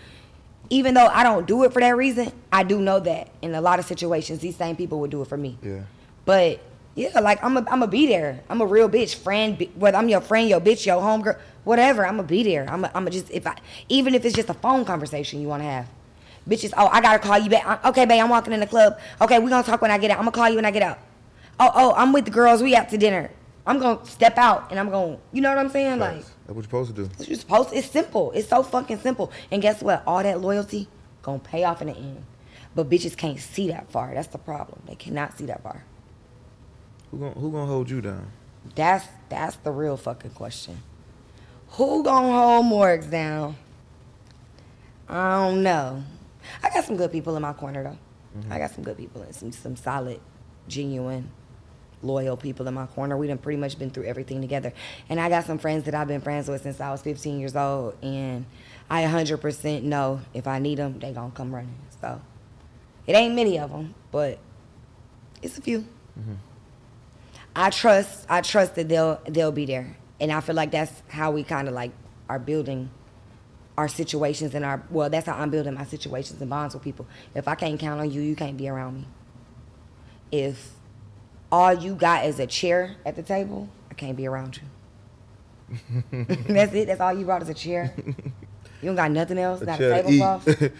Even 0.70 0.94
though 0.94 1.06
I 1.06 1.22
don't 1.22 1.46
do 1.46 1.64
it 1.64 1.72
for 1.72 1.80
that 1.80 1.96
reason, 1.96 2.30
I 2.52 2.62
do 2.62 2.80
know 2.80 3.00
that 3.00 3.30
in 3.42 3.54
a 3.54 3.60
lot 3.60 3.78
of 3.78 3.86
situations, 3.86 4.40
these 4.40 4.56
same 4.56 4.76
people 4.76 5.00
would 5.00 5.10
do 5.10 5.22
it 5.22 5.28
for 5.28 5.36
me. 5.36 5.58
Yeah. 5.62 5.82
But 6.24 6.60
yeah, 6.98 7.20
like 7.20 7.42
I'm 7.44 7.56
a, 7.56 7.64
I'm 7.70 7.82
a 7.82 7.86
be 7.86 8.08
there. 8.08 8.40
I'm 8.48 8.60
a 8.60 8.66
real 8.66 8.88
bitch, 8.88 9.14
friend. 9.14 9.56
Whether 9.76 9.96
I'm 9.96 10.08
your 10.08 10.20
friend, 10.20 10.48
your 10.48 10.60
bitch, 10.60 10.84
your 10.84 11.00
homegirl, 11.00 11.38
whatever. 11.62 12.04
I'm 12.04 12.18
a 12.18 12.24
be 12.24 12.42
there. 12.42 12.68
I'm 12.68 12.84
a, 12.84 12.90
I'm 12.92 13.06
a 13.06 13.10
just 13.10 13.30
if 13.30 13.46
I 13.46 13.56
even 13.88 14.16
if 14.16 14.24
it's 14.24 14.34
just 14.34 14.48
a 14.48 14.54
phone 14.54 14.84
conversation 14.84 15.40
you 15.40 15.46
want 15.46 15.62
to 15.62 15.68
have. 15.68 15.86
Bitches, 16.48 16.72
oh, 16.76 16.88
I 16.88 17.00
gotta 17.00 17.20
call 17.20 17.38
you 17.38 17.50
back. 17.50 17.84
Okay, 17.84 18.04
babe, 18.04 18.20
I'm 18.20 18.28
walking 18.30 18.52
in 18.52 18.58
the 18.58 18.66
club. 18.66 18.98
Okay, 19.20 19.38
we 19.38 19.48
gonna 19.48 19.62
talk 19.62 19.80
when 19.80 19.92
I 19.92 19.98
get 19.98 20.10
out. 20.10 20.18
I'm 20.18 20.24
gonna 20.24 20.32
call 20.32 20.48
you 20.48 20.56
when 20.56 20.64
I 20.64 20.72
get 20.72 20.82
out. 20.82 20.98
Oh, 21.60 21.70
oh, 21.72 21.94
I'm 21.96 22.12
with 22.12 22.24
the 22.24 22.30
girls. 22.32 22.62
We 22.62 22.74
out 22.74 22.88
to 22.88 22.98
dinner. 22.98 23.30
I'm 23.64 23.78
gonna 23.78 24.04
step 24.04 24.36
out 24.36 24.70
and 24.70 24.80
I'm 24.80 24.90
gonna, 24.90 25.18
you 25.30 25.40
know 25.40 25.50
what 25.50 25.58
I'm 25.58 25.68
saying? 25.68 26.00
Like, 26.00 26.16
That's 26.16 26.32
what 26.46 26.54
you're 26.56 26.62
supposed 26.64 26.96
to 26.96 27.02
do. 27.02 27.10
what 27.16 27.28
you 27.28 27.36
supposed. 27.36 27.72
It's 27.74 27.88
simple. 27.88 28.32
It's 28.32 28.48
so 28.48 28.62
fucking 28.64 28.98
simple. 29.00 29.30
And 29.52 29.62
guess 29.62 29.82
what? 29.82 30.02
All 30.04 30.22
that 30.22 30.40
loyalty 30.40 30.88
gonna 31.22 31.38
pay 31.38 31.62
off 31.62 31.80
in 31.80 31.88
the 31.88 31.96
end. 31.96 32.24
But 32.74 32.88
bitches 32.88 33.16
can't 33.16 33.38
see 33.38 33.68
that 33.68 33.90
far. 33.92 34.14
That's 34.14 34.28
the 34.28 34.38
problem. 34.38 34.82
They 34.86 34.94
cannot 34.94 35.36
see 35.36 35.46
that 35.46 35.62
far. 35.62 35.84
Who 37.10 37.18
gonna 37.18 37.32
who 37.32 37.50
gonna 37.50 37.66
hold 37.66 37.90
you 37.90 38.00
down? 38.00 38.30
That's 38.74 39.06
that's 39.28 39.56
the 39.56 39.70
real 39.70 39.96
fucking 39.96 40.32
question. 40.32 40.82
Who 41.70 42.02
gonna 42.02 42.32
hold 42.32 42.66
Morgz 42.66 43.10
down? 43.10 43.56
I 45.08 45.36
don't 45.36 45.62
know. 45.62 46.02
I 46.62 46.70
got 46.70 46.84
some 46.84 46.96
good 46.96 47.12
people 47.12 47.34
in 47.36 47.42
my 47.42 47.52
corner 47.52 47.82
though. 47.82 47.98
Mm-hmm. 48.38 48.52
I 48.52 48.58
got 48.58 48.70
some 48.70 48.84
good 48.84 48.96
people 48.96 49.22
and 49.22 49.34
some 49.34 49.52
some 49.52 49.76
solid, 49.76 50.20
genuine, 50.68 51.30
loyal 52.02 52.36
people 52.36 52.68
in 52.68 52.74
my 52.74 52.86
corner. 52.86 53.16
We 53.16 53.26
done 53.26 53.38
pretty 53.38 53.58
much 53.58 53.78
been 53.78 53.90
through 53.90 54.04
everything 54.04 54.40
together. 54.40 54.72
And 55.08 55.20
I 55.20 55.28
got 55.28 55.44
some 55.44 55.58
friends 55.58 55.84
that 55.84 55.94
I've 55.94 56.08
been 56.08 56.20
friends 56.20 56.48
with 56.48 56.62
since 56.62 56.80
I 56.80 56.90
was 56.90 57.00
15 57.02 57.40
years 57.40 57.56
old. 57.56 57.96
And 58.02 58.44
I 58.90 59.02
100% 59.04 59.82
know 59.82 60.20
if 60.34 60.46
I 60.46 60.58
need 60.58 60.78
them, 60.78 60.98
they 60.98 61.12
gonna 61.12 61.32
come 61.32 61.54
running. 61.54 61.78
So 62.00 62.20
it 63.06 63.14
ain't 63.14 63.34
many 63.34 63.58
of 63.58 63.70
them, 63.70 63.94
but 64.10 64.38
it's 65.42 65.58
a 65.58 65.62
few. 65.62 65.80
Mm-hmm. 66.18 66.34
I 67.58 67.70
trust 67.70 68.24
I 68.28 68.40
trust 68.40 68.76
that 68.76 68.88
they'll 68.88 69.20
they'll 69.26 69.52
be 69.52 69.66
there. 69.66 69.96
And 70.20 70.30
I 70.32 70.40
feel 70.40 70.54
like 70.54 70.70
that's 70.70 71.02
how 71.08 71.32
we 71.32 71.42
kind 71.42 71.66
of 71.66 71.74
like 71.74 71.90
are 72.28 72.38
building 72.38 72.90
our 73.76 73.88
situations 73.88 74.54
and 74.54 74.64
our 74.64 74.82
well, 74.90 75.10
that's 75.10 75.26
how 75.26 75.34
I'm 75.36 75.50
building 75.50 75.74
my 75.74 75.84
situations 75.84 76.40
and 76.40 76.48
bonds 76.48 76.74
with 76.74 76.84
people. 76.84 77.06
If 77.34 77.48
I 77.48 77.56
can't 77.56 77.78
count 77.78 78.00
on 78.00 78.10
you, 78.10 78.20
you 78.20 78.36
can't 78.36 78.56
be 78.56 78.68
around 78.68 78.98
me. 78.98 79.08
If 80.30 80.70
all 81.50 81.74
you 81.74 81.94
got 81.94 82.26
is 82.26 82.38
a 82.38 82.46
chair 82.46 82.94
at 83.04 83.16
the 83.16 83.22
table, 83.22 83.68
I 83.90 83.94
can't 83.94 84.16
be 84.16 84.28
around 84.28 84.60
you. 84.60 86.04
that's 86.48 86.72
it. 86.74 86.86
That's 86.86 87.00
all 87.00 87.12
you 87.12 87.24
brought 87.24 87.42
is 87.42 87.48
a 87.48 87.54
chair. 87.54 87.92
You 88.80 88.86
don't 88.86 88.96
got 88.96 89.10
nothing 89.10 89.38
else, 89.38 89.60
not 89.62 89.80
a 89.80 89.82
chair 89.82 90.02
to 90.02 90.02
tablecloth, 90.02 90.48
eat. 90.62 90.72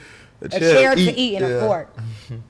a 0.42 0.60
chair 0.60 0.94
to 0.94 1.00
eat 1.00 1.36
and 1.36 1.48
yeah. 1.48 1.56
a 1.56 1.60
fork. 1.60 1.96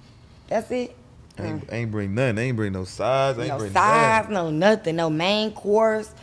That's 0.48 0.70
it. 0.70 0.94
Ain't, 1.40 1.66
mm. 1.66 1.72
ain't 1.72 1.90
bring 1.90 2.14
nothing. 2.14 2.38
Ain't 2.38 2.56
bring 2.56 2.72
no 2.72 2.84
sides. 2.84 3.38
Ain't 3.38 3.48
no 3.48 3.58
bring 3.58 3.72
sides, 3.72 4.28
nothing. 4.28 4.34
no 4.34 4.50
nothing, 4.50 4.96
no 4.96 5.10
main 5.10 5.52
course, 5.52 6.14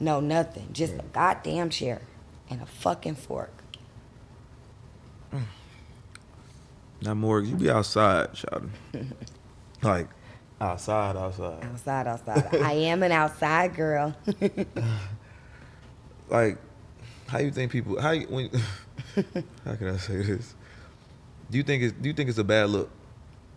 no 0.00 0.20
nothing. 0.20 0.68
Just 0.72 0.94
a 0.94 1.04
goddamn 1.12 1.70
chair 1.70 2.02
and 2.50 2.60
a 2.60 2.66
fucking 2.66 3.14
fork. 3.14 3.52
Mm. 5.32 5.42
Now, 7.02 7.14
Morgan, 7.14 7.50
you 7.50 7.56
be 7.56 7.70
outside, 7.70 8.36
shouting. 8.36 8.72
like, 9.82 10.08
outside, 10.60 11.16
outside. 11.16 11.64
Outside, 11.64 12.06
outside. 12.06 12.56
I 12.56 12.72
am 12.72 13.02
an 13.02 13.12
outside 13.12 13.74
girl. 13.74 14.16
Like, 16.28 16.58
how 17.28 17.38
you 17.38 17.50
think 17.50 17.72
people? 17.72 18.00
How 18.00 18.12
you, 18.12 18.26
when? 18.26 18.50
how 19.64 19.74
can 19.76 19.88
I 19.88 19.96
say 19.96 20.22
this? 20.22 20.54
Do 21.50 21.58
you 21.58 21.64
think 21.64 21.82
it's 21.82 21.92
Do 21.92 22.08
you 22.08 22.14
think 22.14 22.28
it's 22.28 22.38
a 22.38 22.44
bad 22.44 22.70
look? 22.70 22.90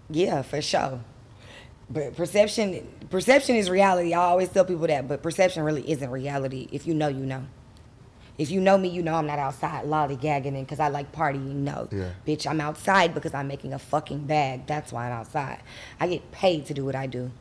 Yeah, 0.10 0.42
for 0.42 0.62
sure. 0.62 1.00
But 1.90 2.16
perception, 2.16 2.86
perception 3.10 3.56
is 3.56 3.70
reality. 3.70 4.14
I 4.14 4.20
always 4.20 4.50
tell 4.50 4.66
people 4.66 4.88
that, 4.88 5.08
but 5.08 5.24
perception 5.24 5.64
really 5.64 5.90
isn't 5.90 6.10
reality. 6.10 6.68
If 6.72 6.86
you 6.86 6.94
know, 6.94 7.08
you 7.08 7.26
know. 7.26 7.46
If 8.38 8.52
you 8.52 8.62
know 8.62 8.78
me, 8.78 8.90
you 8.90 9.02
know 9.02 9.16
I'm 9.16 9.26
not 9.26 9.40
outside 9.40 9.86
lollygagging 9.86 10.48
and 10.48 10.66
because 10.66 10.80
I 10.80 10.90
like 10.90 11.12
partying. 11.12 11.56
No, 11.56 11.88
Yeah. 11.92 12.10
bitch, 12.26 12.46
I'm 12.46 12.62
outside 12.62 13.16
because 13.16 13.34
I'm 13.34 13.48
making 13.48 13.74
a 13.74 13.80
fucking 13.80 14.26
bag. 14.26 14.68
That's 14.68 14.92
why 14.92 15.08
I'm 15.08 15.14
outside. 15.14 15.60
I 16.00 16.08
get 16.08 16.32
paid 16.32 16.66
to 16.68 16.74
do 16.74 16.86
what 16.86 16.96
I 16.96 17.08
do. 17.08 17.32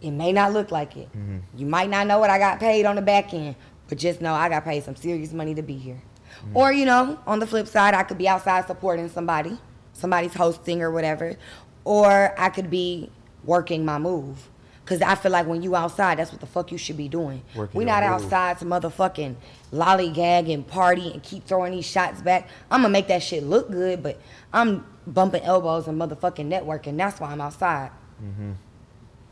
It 0.00 0.12
may 0.12 0.32
not 0.32 0.52
look 0.52 0.70
like 0.70 0.96
it. 0.96 1.08
Mm-hmm. 1.08 1.38
You 1.56 1.66
might 1.66 1.90
not 1.90 2.06
know 2.06 2.18
what 2.20 2.30
I 2.30 2.38
got 2.38 2.60
paid 2.60 2.86
on 2.86 2.94
the 2.96 3.02
back 3.02 3.34
end, 3.34 3.56
but 3.88 3.98
just 3.98 4.20
know 4.20 4.32
I 4.34 4.48
got 4.48 4.64
paid 4.64 4.84
some 4.84 4.94
serious 4.94 5.32
money 5.32 5.54
to 5.54 5.62
be 5.62 5.76
here. 5.76 6.02
Mm-hmm. 6.44 6.56
Or, 6.56 6.72
you 6.72 6.84
know, 6.84 7.18
on 7.26 7.40
the 7.40 7.46
flip 7.46 7.66
side, 7.66 7.94
I 7.94 8.04
could 8.04 8.18
be 8.18 8.28
outside 8.28 8.66
supporting 8.68 9.08
somebody, 9.08 9.58
somebody's 9.92 10.34
hosting 10.34 10.82
or 10.82 10.90
whatever. 10.92 11.36
Or 11.84 12.34
I 12.38 12.48
could 12.48 12.70
be 12.70 13.10
working 13.44 13.84
my 13.84 13.98
move. 13.98 14.48
Cause 14.84 15.00
I 15.00 15.14
feel 15.14 15.30
like 15.30 15.46
when 15.46 15.62
you 15.62 15.76
outside, 15.76 16.18
that's 16.18 16.32
what 16.32 16.40
the 16.40 16.46
fuck 16.46 16.72
you 16.72 16.76
should 16.76 16.96
be 16.96 17.08
doing. 17.08 17.42
Working 17.54 17.78
we 17.78 17.84
not 17.84 18.02
outside 18.02 18.58
to 18.58 18.64
motherfucking 18.64 19.36
lollygag 19.72 20.52
and 20.52 20.66
party 20.66 21.12
and 21.12 21.22
keep 21.22 21.46
throwing 21.46 21.72
these 21.72 21.86
shots 21.86 22.20
back. 22.20 22.48
I'm 22.68 22.82
gonna 22.82 22.92
make 22.92 23.06
that 23.06 23.22
shit 23.22 23.44
look 23.44 23.70
good, 23.70 24.02
but 24.02 24.20
I'm 24.52 24.84
bumping 25.06 25.42
elbows 25.44 25.86
and 25.86 26.00
motherfucking 26.00 26.48
networking. 26.48 26.96
That's 26.96 27.20
why 27.20 27.30
I'm 27.30 27.40
outside. 27.40 27.90
Mm-hmm. 28.22 28.52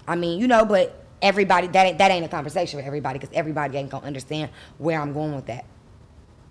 I 0.07 0.15
mean, 0.15 0.41
you 0.41 0.47
know, 0.47 0.65
but 0.65 1.05
everybody 1.21 1.67
that 1.67 1.87
ain't, 1.87 1.99
that 1.99 2.11
ain't 2.13 2.25
a 2.25 2.29
conversation 2.29 2.77
with 2.77 2.87
everybody 2.87 3.19
because 3.19 3.35
everybody 3.35 3.77
ain't 3.77 3.91
gonna 3.91 4.07
understand 4.07 4.51
where 4.79 5.01
I'm 5.01 5.13
going 5.13 5.35
with 5.35 5.47
that. 5.47 5.65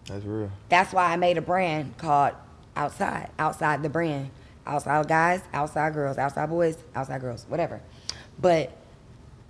That's 0.08 0.26
real. 0.26 0.52
That's 0.68 0.94
why 0.94 1.14
I 1.14 1.16
made 1.16 1.38
a 1.38 1.42
brand 1.42 1.98
called 1.98 2.34
Outside, 2.76 3.30
Outside 3.38 3.84
the 3.84 3.90
brand. 3.90 4.32
Outside 4.69 5.08
guys, 5.08 5.41
outside 5.51 5.93
girls, 5.93 6.17
outside 6.17 6.49
boys, 6.49 6.77
outside 6.95 7.21
girls, 7.21 7.45
whatever. 7.49 7.82
But 8.39 8.71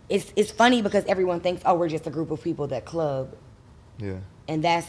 it's 0.07 0.31
it's 0.35 0.49
funny 0.51 0.81
because 0.81 1.03
everyone 1.05 1.41
thinks, 1.41 1.61
oh, 1.65 1.75
we're 1.75 1.89
just 1.89 2.07
a 2.07 2.09
group 2.09 2.31
of 2.31 2.41
people 2.41 2.67
that 2.67 2.85
club, 2.85 3.35
Yeah. 3.99 4.17
and 4.47 4.63
that's 4.63 4.87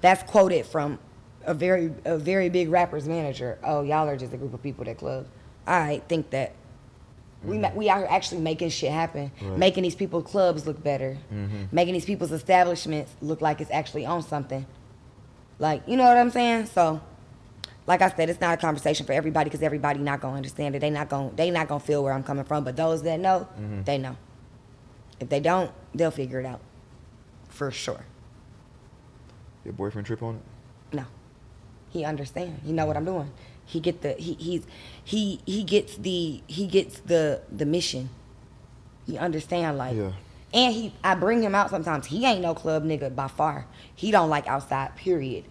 that's 0.00 0.22
quoted 0.22 0.64
from 0.66 0.98
a 1.44 1.54
very 1.54 1.92
a 2.04 2.16
very 2.16 2.48
big 2.48 2.68
rapper's 2.70 3.08
manager. 3.08 3.58
Oh, 3.64 3.82
y'all 3.82 4.08
are 4.08 4.16
just 4.16 4.32
a 4.32 4.36
group 4.36 4.54
of 4.54 4.62
people 4.62 4.84
that 4.84 4.98
club. 4.98 5.26
I 5.66 6.02
think 6.08 6.30
that 6.30 6.54
we 7.42 7.54
mm-hmm. 7.54 7.62
ma- 7.62 7.74
we 7.74 7.88
are 7.88 8.06
actually 8.06 8.40
making 8.42 8.70
shit 8.70 8.92
happen, 8.92 9.32
Right. 9.42 9.58
making 9.58 9.82
these 9.82 9.96
people 9.96 10.22
clubs 10.22 10.66
look 10.66 10.82
better, 10.82 11.18
mm-hmm. 11.32 11.64
making 11.72 11.94
these 11.94 12.04
people's 12.04 12.32
establishments 12.32 13.12
look 13.20 13.40
like 13.40 13.60
it's 13.60 13.70
actually 13.72 14.06
on 14.06 14.22
something. 14.22 14.64
Like 15.58 15.82
you 15.88 15.96
know 15.96 16.04
what 16.04 16.16
I'm 16.16 16.30
saying? 16.30 16.66
So, 16.66 17.00
like 17.86 18.00
I 18.02 18.10
said, 18.10 18.30
it's 18.30 18.40
not 18.40 18.54
a 18.54 18.56
conversation 18.60 19.06
for 19.06 19.12
everybody 19.12 19.50
because 19.50 19.62
everybody 19.62 19.98
not 20.00 20.20
gonna 20.20 20.36
understand 20.36 20.76
it. 20.76 20.78
They 20.80 20.90
not 20.90 21.08
gonna 21.08 21.30
they 21.34 21.50
not 21.50 21.68
gonna 21.68 21.80
feel 21.80 22.02
where 22.04 22.12
I'm 22.12 22.22
coming 22.22 22.44
from. 22.44 22.64
But 22.64 22.76
those 22.76 23.02
that 23.02 23.18
know, 23.18 23.48
mm-hmm. 23.58 23.82
they 23.82 23.98
know. 23.98 24.16
If 25.20 25.28
they 25.28 25.40
don't, 25.40 25.70
they'll 25.94 26.10
figure 26.10 26.40
it 26.40 26.46
out, 26.46 26.60
for 27.48 27.70
sure. 27.70 28.04
Your 29.64 29.74
boyfriend 29.74 30.06
trip 30.06 30.22
on 30.22 30.36
it? 30.36 30.96
No. 30.96 31.04
He 31.90 32.04
understand. 32.04 32.60
He 32.64 32.72
know 32.72 32.86
what 32.86 32.96
I'm 32.96 33.04
doing. 33.04 33.30
He 33.64 33.80
get 33.80 34.02
the 34.02 34.12
he 34.12 34.34
he's 34.34 34.66
he 35.04 35.40
he 35.46 35.62
gets 35.62 35.96
the 35.96 36.42
he 36.46 36.66
gets 36.66 37.00
the 37.00 37.42
the 37.50 37.66
mission. 37.66 38.10
He 39.06 39.18
understand 39.18 39.78
like 39.78 39.96
Yeah. 39.96 40.12
and 40.54 40.74
he 40.74 40.94
I 41.02 41.14
bring 41.14 41.42
him 41.42 41.54
out 41.54 41.70
sometimes. 41.70 42.06
He 42.06 42.24
ain't 42.24 42.40
no 42.40 42.54
club 42.54 42.84
nigga 42.84 43.14
by 43.14 43.28
far. 43.28 43.66
He 43.94 44.10
don't 44.10 44.30
like 44.30 44.46
outside, 44.46 44.96
period. 44.96 45.44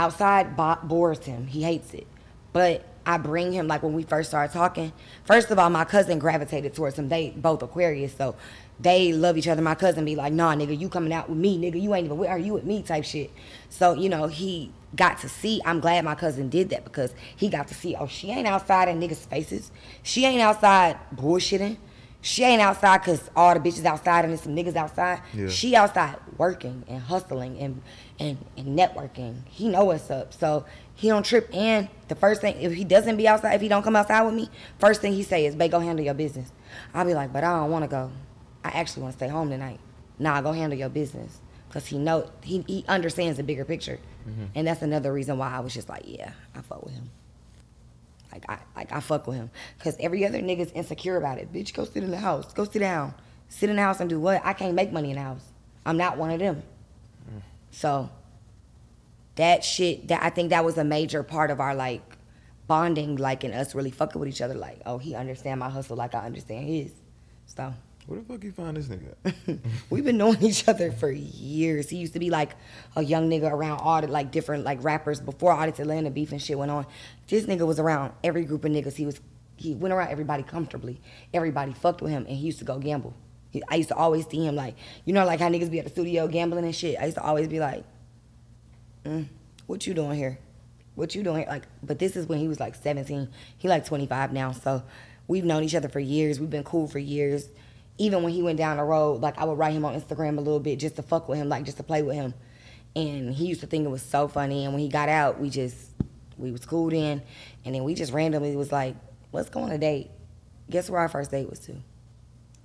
Outside 0.00 0.56
bo- 0.56 0.78
bores 0.82 1.22
him. 1.26 1.46
He 1.46 1.62
hates 1.62 1.92
it. 1.92 2.06
But 2.54 2.86
I 3.04 3.18
bring 3.18 3.52
him 3.52 3.68
like 3.68 3.82
when 3.82 3.92
we 3.92 4.02
first 4.02 4.30
started 4.30 4.50
talking. 4.50 4.94
First 5.24 5.50
of 5.50 5.58
all, 5.58 5.68
my 5.68 5.84
cousin 5.84 6.18
gravitated 6.18 6.72
towards 6.74 6.98
him. 6.98 7.10
They 7.10 7.34
both 7.36 7.62
Aquarius, 7.62 8.14
so 8.14 8.34
they 8.80 9.12
love 9.12 9.36
each 9.36 9.46
other. 9.46 9.60
My 9.60 9.74
cousin 9.74 10.06
be 10.06 10.16
like, 10.16 10.32
"Nah, 10.32 10.54
nigga, 10.54 10.78
you 10.78 10.88
coming 10.88 11.12
out 11.12 11.28
with 11.28 11.36
me, 11.36 11.58
nigga. 11.58 11.78
You 11.78 11.94
ain't 11.94 12.06
even 12.06 12.16
Where 12.16 12.30
are 12.30 12.38
You 12.38 12.54
with 12.54 12.64
me?" 12.64 12.82
type 12.82 13.04
shit. 13.04 13.30
So 13.68 13.92
you 13.92 14.08
know 14.08 14.26
he 14.26 14.72
got 14.96 15.18
to 15.18 15.28
see. 15.28 15.60
I'm 15.66 15.80
glad 15.80 16.02
my 16.02 16.14
cousin 16.14 16.48
did 16.48 16.70
that 16.70 16.82
because 16.84 17.12
he 17.36 17.50
got 17.50 17.68
to 17.68 17.74
see. 17.74 17.94
Oh, 17.94 18.06
she 18.06 18.30
ain't 18.30 18.48
outside 18.48 18.88
in 18.88 19.00
niggas' 19.00 19.26
faces. 19.26 19.70
She 20.02 20.24
ain't 20.24 20.40
outside 20.40 20.96
bullshitting. 21.14 21.76
She 22.22 22.44
ain't 22.44 22.60
outside 22.60 22.98
because 22.98 23.30
all 23.34 23.54
the 23.54 23.60
bitches 23.60 23.84
outside 23.86 24.24
and 24.24 24.32
there's 24.32 24.42
some 24.42 24.54
niggas 24.54 24.76
outside. 24.76 25.22
Yeah. 25.32 25.48
She 25.48 25.74
outside 25.74 26.16
working 26.36 26.84
and 26.86 27.00
hustling 27.00 27.58
and, 27.58 27.80
and 28.20 28.38
and 28.56 28.78
networking. 28.78 29.46
He 29.46 29.68
know 29.68 29.84
what's 29.84 30.10
up. 30.10 30.32
So 30.32 30.66
he 30.94 31.08
don't 31.08 31.24
trip. 31.24 31.48
And 31.52 31.88
the 32.08 32.14
first 32.14 32.40
thing, 32.40 32.60
if 32.60 32.72
he 32.72 32.84
doesn't 32.84 33.16
be 33.16 33.26
outside, 33.26 33.54
if 33.54 33.60
he 33.60 33.68
don't 33.68 33.82
come 33.82 33.96
outside 33.96 34.22
with 34.22 34.34
me, 34.34 34.48
first 34.78 35.00
thing 35.00 35.14
he 35.14 35.24
say 35.24 35.46
is, 35.46 35.56
"Babe, 35.56 35.72
go 35.72 35.80
handle 35.80 36.04
your 36.04 36.14
business." 36.14 36.52
I'll 36.94 37.06
be 37.06 37.14
like, 37.14 37.32
"But 37.32 37.42
I 37.42 37.58
don't 37.58 37.70
want 37.70 37.84
to 37.84 37.88
go. 37.88 38.12
I 38.62 38.68
actually 38.68 39.02
want 39.02 39.14
to 39.14 39.18
stay 39.18 39.28
home 39.28 39.50
tonight." 39.50 39.80
Nah, 40.18 40.42
go 40.42 40.52
handle 40.52 40.78
your 40.78 40.90
business. 40.90 41.40
Cause 41.70 41.86
he 41.86 41.98
know 41.98 42.28
he, 42.42 42.64
he 42.66 42.84
understands 42.88 43.36
the 43.36 43.44
bigger 43.44 43.64
picture, 43.64 44.00
mm-hmm. 44.28 44.46
and 44.56 44.66
that's 44.66 44.82
another 44.82 45.12
reason 45.12 45.38
why 45.38 45.52
I 45.52 45.60
was 45.60 45.72
just 45.72 45.88
like, 45.88 46.02
yeah, 46.04 46.32
I 46.52 46.62
fuck 46.62 46.84
with 46.84 46.94
him. 46.94 47.10
Like 48.32 48.44
I 48.48 48.58
like 48.74 48.92
I 48.92 48.98
fuck 48.98 49.28
with 49.28 49.36
him. 49.36 49.50
Cause 49.78 49.96
every 50.00 50.26
other 50.26 50.40
nigga's 50.40 50.72
insecure 50.72 51.16
about 51.16 51.38
it. 51.38 51.52
Bitch, 51.52 51.72
go 51.72 51.84
sit 51.84 52.02
in 52.02 52.10
the 52.10 52.18
house. 52.18 52.52
Go 52.54 52.64
sit 52.64 52.80
down. 52.80 53.14
Sit 53.48 53.70
in 53.70 53.76
the 53.76 53.82
house 53.82 54.00
and 54.00 54.10
do 54.10 54.18
what? 54.18 54.42
I 54.44 54.52
can't 54.52 54.74
make 54.74 54.92
money 54.92 55.10
in 55.10 55.16
the 55.16 55.22
house. 55.22 55.44
I'm 55.86 55.96
not 55.96 56.18
one 56.18 56.30
of 56.30 56.40
them. 56.40 56.62
So 57.80 58.10
that 59.36 59.64
shit. 59.64 60.08
That 60.08 60.22
I 60.22 60.28
think 60.28 60.50
that 60.50 60.66
was 60.66 60.76
a 60.76 60.84
major 60.84 61.22
part 61.22 61.50
of 61.50 61.60
our 61.60 61.74
like 61.74 62.02
bonding, 62.66 63.16
like 63.16 63.42
and 63.42 63.54
us 63.54 63.74
really 63.74 63.90
fucking 63.90 64.20
with 64.20 64.28
each 64.28 64.42
other. 64.42 64.52
Like, 64.52 64.82
oh, 64.84 64.98
he 64.98 65.14
understand 65.14 65.60
my 65.60 65.70
hustle 65.70 65.96
like 65.96 66.14
I 66.14 66.26
understand 66.26 66.68
his. 66.68 66.92
So 67.46 67.72
Where 68.06 68.18
the 68.18 68.26
fuck 68.26 68.44
you 68.44 68.52
find 68.52 68.76
this 68.76 68.88
nigga? 68.88 69.58
we've 69.90 70.04
been 70.04 70.18
knowing 70.18 70.42
each 70.42 70.68
other 70.68 70.92
for 70.92 71.10
years. 71.10 71.88
He 71.88 71.96
used 71.96 72.12
to 72.12 72.18
be 72.18 72.28
like 72.28 72.50
a 72.96 73.02
young 73.02 73.30
nigga 73.30 73.50
around 73.50 73.78
all 73.78 74.02
the 74.02 74.08
like 74.08 74.30
different 74.30 74.64
like 74.64 74.84
rappers 74.84 75.18
before 75.18 75.54
all 75.54 75.64
this 75.64 75.78
Atlanta 75.78 76.10
beef 76.10 76.32
and 76.32 76.42
shit 76.42 76.58
went 76.58 76.70
on. 76.70 76.84
This 77.28 77.46
nigga 77.46 77.66
was 77.66 77.80
around 77.80 78.12
every 78.22 78.44
group 78.44 78.66
of 78.66 78.72
niggas. 78.72 78.96
He 78.96 79.06
was 79.06 79.22
he 79.56 79.74
went 79.74 79.94
around 79.94 80.10
everybody 80.10 80.42
comfortably. 80.42 81.00
Everybody 81.32 81.72
fucked 81.72 82.02
with 82.02 82.12
him, 82.12 82.26
and 82.26 82.36
he 82.36 82.44
used 82.44 82.58
to 82.58 82.66
go 82.66 82.78
gamble. 82.78 83.14
I 83.70 83.76
used 83.76 83.88
to 83.88 83.96
always 83.96 84.26
see 84.26 84.44
him 84.44 84.54
like 84.54 84.76
you 85.04 85.12
know 85.12 85.24
like 85.24 85.40
how 85.40 85.48
niggas 85.48 85.70
be 85.70 85.78
at 85.78 85.84
the 85.84 85.90
studio 85.90 86.28
gambling 86.28 86.64
and 86.64 86.74
shit. 86.74 86.98
I 87.00 87.04
used 87.06 87.16
to 87.16 87.22
always 87.22 87.48
be 87.48 87.60
like, 87.60 87.84
mm, 89.04 89.26
"What 89.66 89.86
you 89.86 89.94
doing 89.94 90.16
here? 90.16 90.38
What 90.94 91.14
you 91.14 91.22
doing 91.22 91.38
here?" 91.38 91.48
Like, 91.48 91.64
but 91.82 91.98
this 91.98 92.16
is 92.16 92.26
when 92.26 92.38
he 92.38 92.48
was 92.48 92.60
like 92.60 92.74
17. 92.74 93.28
He 93.58 93.68
like 93.68 93.84
25 93.84 94.32
now, 94.32 94.52
so 94.52 94.82
we've 95.26 95.44
known 95.44 95.64
each 95.64 95.74
other 95.74 95.88
for 95.88 96.00
years. 96.00 96.38
We've 96.38 96.50
been 96.50 96.64
cool 96.64 96.86
for 96.86 96.98
years. 96.98 97.48
Even 97.98 98.22
when 98.22 98.32
he 98.32 98.42
went 98.42 98.56
down 98.56 98.78
the 98.78 98.84
road, 98.84 99.20
like 99.20 99.38
I 99.38 99.44
would 99.44 99.58
write 99.58 99.74
him 99.74 99.84
on 99.84 99.98
Instagram 99.98 100.38
a 100.38 100.40
little 100.40 100.60
bit 100.60 100.78
just 100.78 100.96
to 100.96 101.02
fuck 101.02 101.28
with 101.28 101.38
him, 101.38 101.48
like 101.48 101.64
just 101.64 101.76
to 101.76 101.82
play 101.82 102.02
with 102.02 102.16
him. 102.16 102.34
And 102.96 103.32
he 103.34 103.46
used 103.46 103.60
to 103.60 103.66
think 103.66 103.84
it 103.84 103.90
was 103.90 104.02
so 104.02 104.26
funny. 104.26 104.64
And 104.64 104.72
when 104.72 104.80
he 104.80 104.88
got 104.88 105.08
out, 105.08 105.38
we 105.38 105.50
just 105.50 105.90
we 106.38 106.50
was 106.50 106.64
cool 106.64 106.90
then, 106.90 107.22
and 107.64 107.74
then 107.74 107.84
we 107.84 107.94
just 107.94 108.12
randomly 108.12 108.56
was 108.56 108.72
like, 108.72 108.96
"Let's 109.32 109.50
go 109.50 109.60
on 109.60 109.70
a 109.70 109.78
date." 109.78 110.10
Guess 110.70 110.88
where 110.88 111.00
our 111.00 111.08
first 111.08 111.30
date 111.30 111.50
was 111.50 111.58
to? 111.60 111.76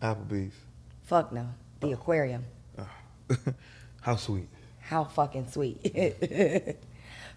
Applebee's. 0.01 0.53
Fuck 1.06 1.32
no, 1.32 1.47
the 1.80 1.91
aquarium. 1.91 2.45
How 4.01 4.16
sweet. 4.16 4.47
How 4.80 5.03
fucking 5.03 5.47
sweet. 5.49 5.82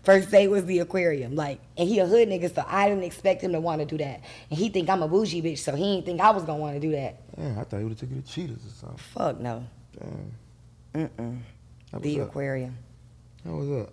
First 0.03 0.31
date 0.31 0.49
was 0.49 0.65
the 0.65 0.79
aquarium, 0.79 1.35
like, 1.35 1.61
and 1.77 1.89
he 1.89 1.99
a 1.99 2.07
hood 2.07 2.29
nigga, 2.29 2.55
so 2.55 2.65
I 2.67 2.89
didn't 2.89 3.05
expect 3.05 3.43
him 3.43 3.53
to 3.53 3.61
want 3.61 3.81
to 3.81 3.87
do 3.87 3.99
that. 3.99 4.23
And 4.51 4.59
he 4.59 4.69
think 4.69 4.89
I'm 4.89 5.03
a 5.03 5.09
bougie 5.09 5.43
bitch, 5.43 5.59
so 5.59 5.75
he 5.75 5.83
didn't 5.83 6.07
think 6.07 6.21
I 6.21 6.31
was 6.31 6.45
gonna 6.45 6.59
want 6.59 6.75
to 6.75 6.81
do 6.81 6.93
that. 6.93 7.21
Yeah, 7.37 7.61
I 7.61 7.65
thought 7.65 7.79
he 7.79 7.85
would 7.85 7.91
have 7.91 7.99
took 7.99 8.11
you 8.11 8.21
to 8.21 8.27
Cheetahs 8.27 8.65
or 8.65 8.71
something. 8.71 8.99
Fuck 8.99 9.41
no. 9.41 9.65
Damn. 9.99 11.09
Mm-mm. 11.19 11.39
The 12.01 12.19
that? 12.19 12.25
aquarium. 12.25 12.77
How 13.45 13.53
was 13.53 13.69
that? 13.69 13.89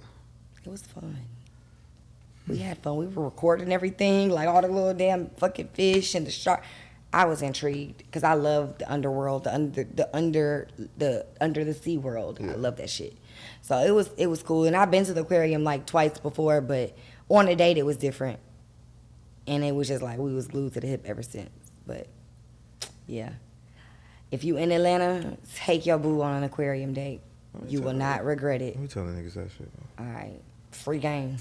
It 0.65 0.69
was 0.71 0.81
fun. 0.81 1.17
We 2.47 2.57
had 2.57 2.77
fun. 2.77 2.97
We 2.97 3.07
were 3.07 3.25
recording 3.25 3.71
everything, 3.71 4.29
like 4.29 4.47
all 4.47 4.61
the 4.61 4.67
little 4.67 4.93
damn 4.93 5.29
fucking 5.31 5.69
fish 5.69 6.13
and 6.15 6.27
the 6.27 6.31
shark. 6.31 6.63
I 7.13 7.25
was 7.25 7.41
intrigued 7.41 7.99
because 7.99 8.23
I 8.23 8.33
love 8.33 8.77
the 8.77 8.91
underworld, 8.91 9.45
the 9.45 9.53
under, 9.53 9.85
the 9.85 10.09
under, 10.15 10.67
the 10.97 11.25
under 11.39 11.63
the 11.63 11.73
sea 11.73 11.97
world. 11.97 12.39
I 12.41 12.55
love 12.55 12.75
that 12.77 12.89
shit. 12.89 13.17
So 13.61 13.77
it 13.77 13.91
was 13.91 14.09
it 14.17 14.27
was 14.27 14.43
cool, 14.43 14.65
and 14.65 14.75
I've 14.75 14.91
been 14.91 15.05
to 15.05 15.13
the 15.13 15.21
aquarium 15.21 15.63
like 15.63 15.85
twice 15.85 16.17
before, 16.19 16.61
but 16.61 16.95
on 17.29 17.47
a 17.47 17.55
date 17.55 17.77
it 17.77 17.85
was 17.85 17.97
different, 17.97 18.39
and 19.47 19.63
it 19.63 19.73
was 19.73 19.87
just 19.87 20.03
like 20.03 20.19
we 20.19 20.33
was 20.33 20.47
glued 20.47 20.73
to 20.73 20.81
the 20.81 20.87
hip 20.87 21.03
ever 21.05 21.23
since. 21.23 21.49
But 21.87 22.07
yeah, 23.07 23.33
if 24.31 24.43
you 24.43 24.57
in 24.57 24.71
Atlanta, 24.71 25.37
take 25.55 25.85
your 25.85 25.97
boo 25.97 26.21
on 26.21 26.35
an 26.35 26.43
aquarium 26.43 26.93
date. 26.93 27.21
You 27.67 27.81
will 27.81 27.93
not 27.93 28.25
regret 28.25 28.61
it. 28.61 28.75
Let 28.75 28.81
me 28.81 28.87
tell 28.87 29.05
the 29.05 29.13
niggas 29.13 29.35
that 29.35 29.49
shit. 29.57 29.71
All 29.97 30.05
right, 30.05 30.39
free 30.71 30.99
game. 30.99 31.37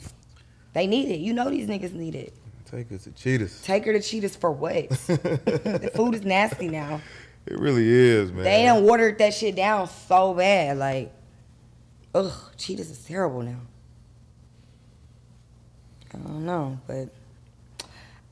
They 0.72 0.86
need 0.86 1.10
it. 1.10 1.18
You 1.18 1.32
know 1.32 1.50
these 1.50 1.66
niggas 1.68 1.92
need 1.92 2.14
it. 2.14 2.32
Take 2.74 2.90
her 2.90 2.98
to 2.98 3.10
Cheetahs. 3.12 3.62
Take 3.62 3.84
her 3.84 3.92
to 3.92 4.00
Cheetahs 4.00 4.34
for 4.34 4.50
what? 4.50 4.88
the 5.06 5.92
food 5.94 6.16
is 6.16 6.24
nasty 6.24 6.66
now. 6.66 7.00
It 7.46 7.56
really 7.56 7.88
is, 7.88 8.32
man. 8.32 8.42
They 8.42 8.64
done 8.64 8.82
watered 8.82 9.16
that 9.18 9.32
shit 9.32 9.54
down 9.54 9.86
so 9.86 10.34
bad. 10.34 10.78
Like, 10.78 11.12
ugh, 12.16 12.32
Cheetahs 12.56 12.90
is 12.90 13.04
terrible 13.04 13.42
now. 13.42 13.60
I 16.12 16.18
don't 16.18 16.44
know, 16.44 16.80
but 16.88 17.10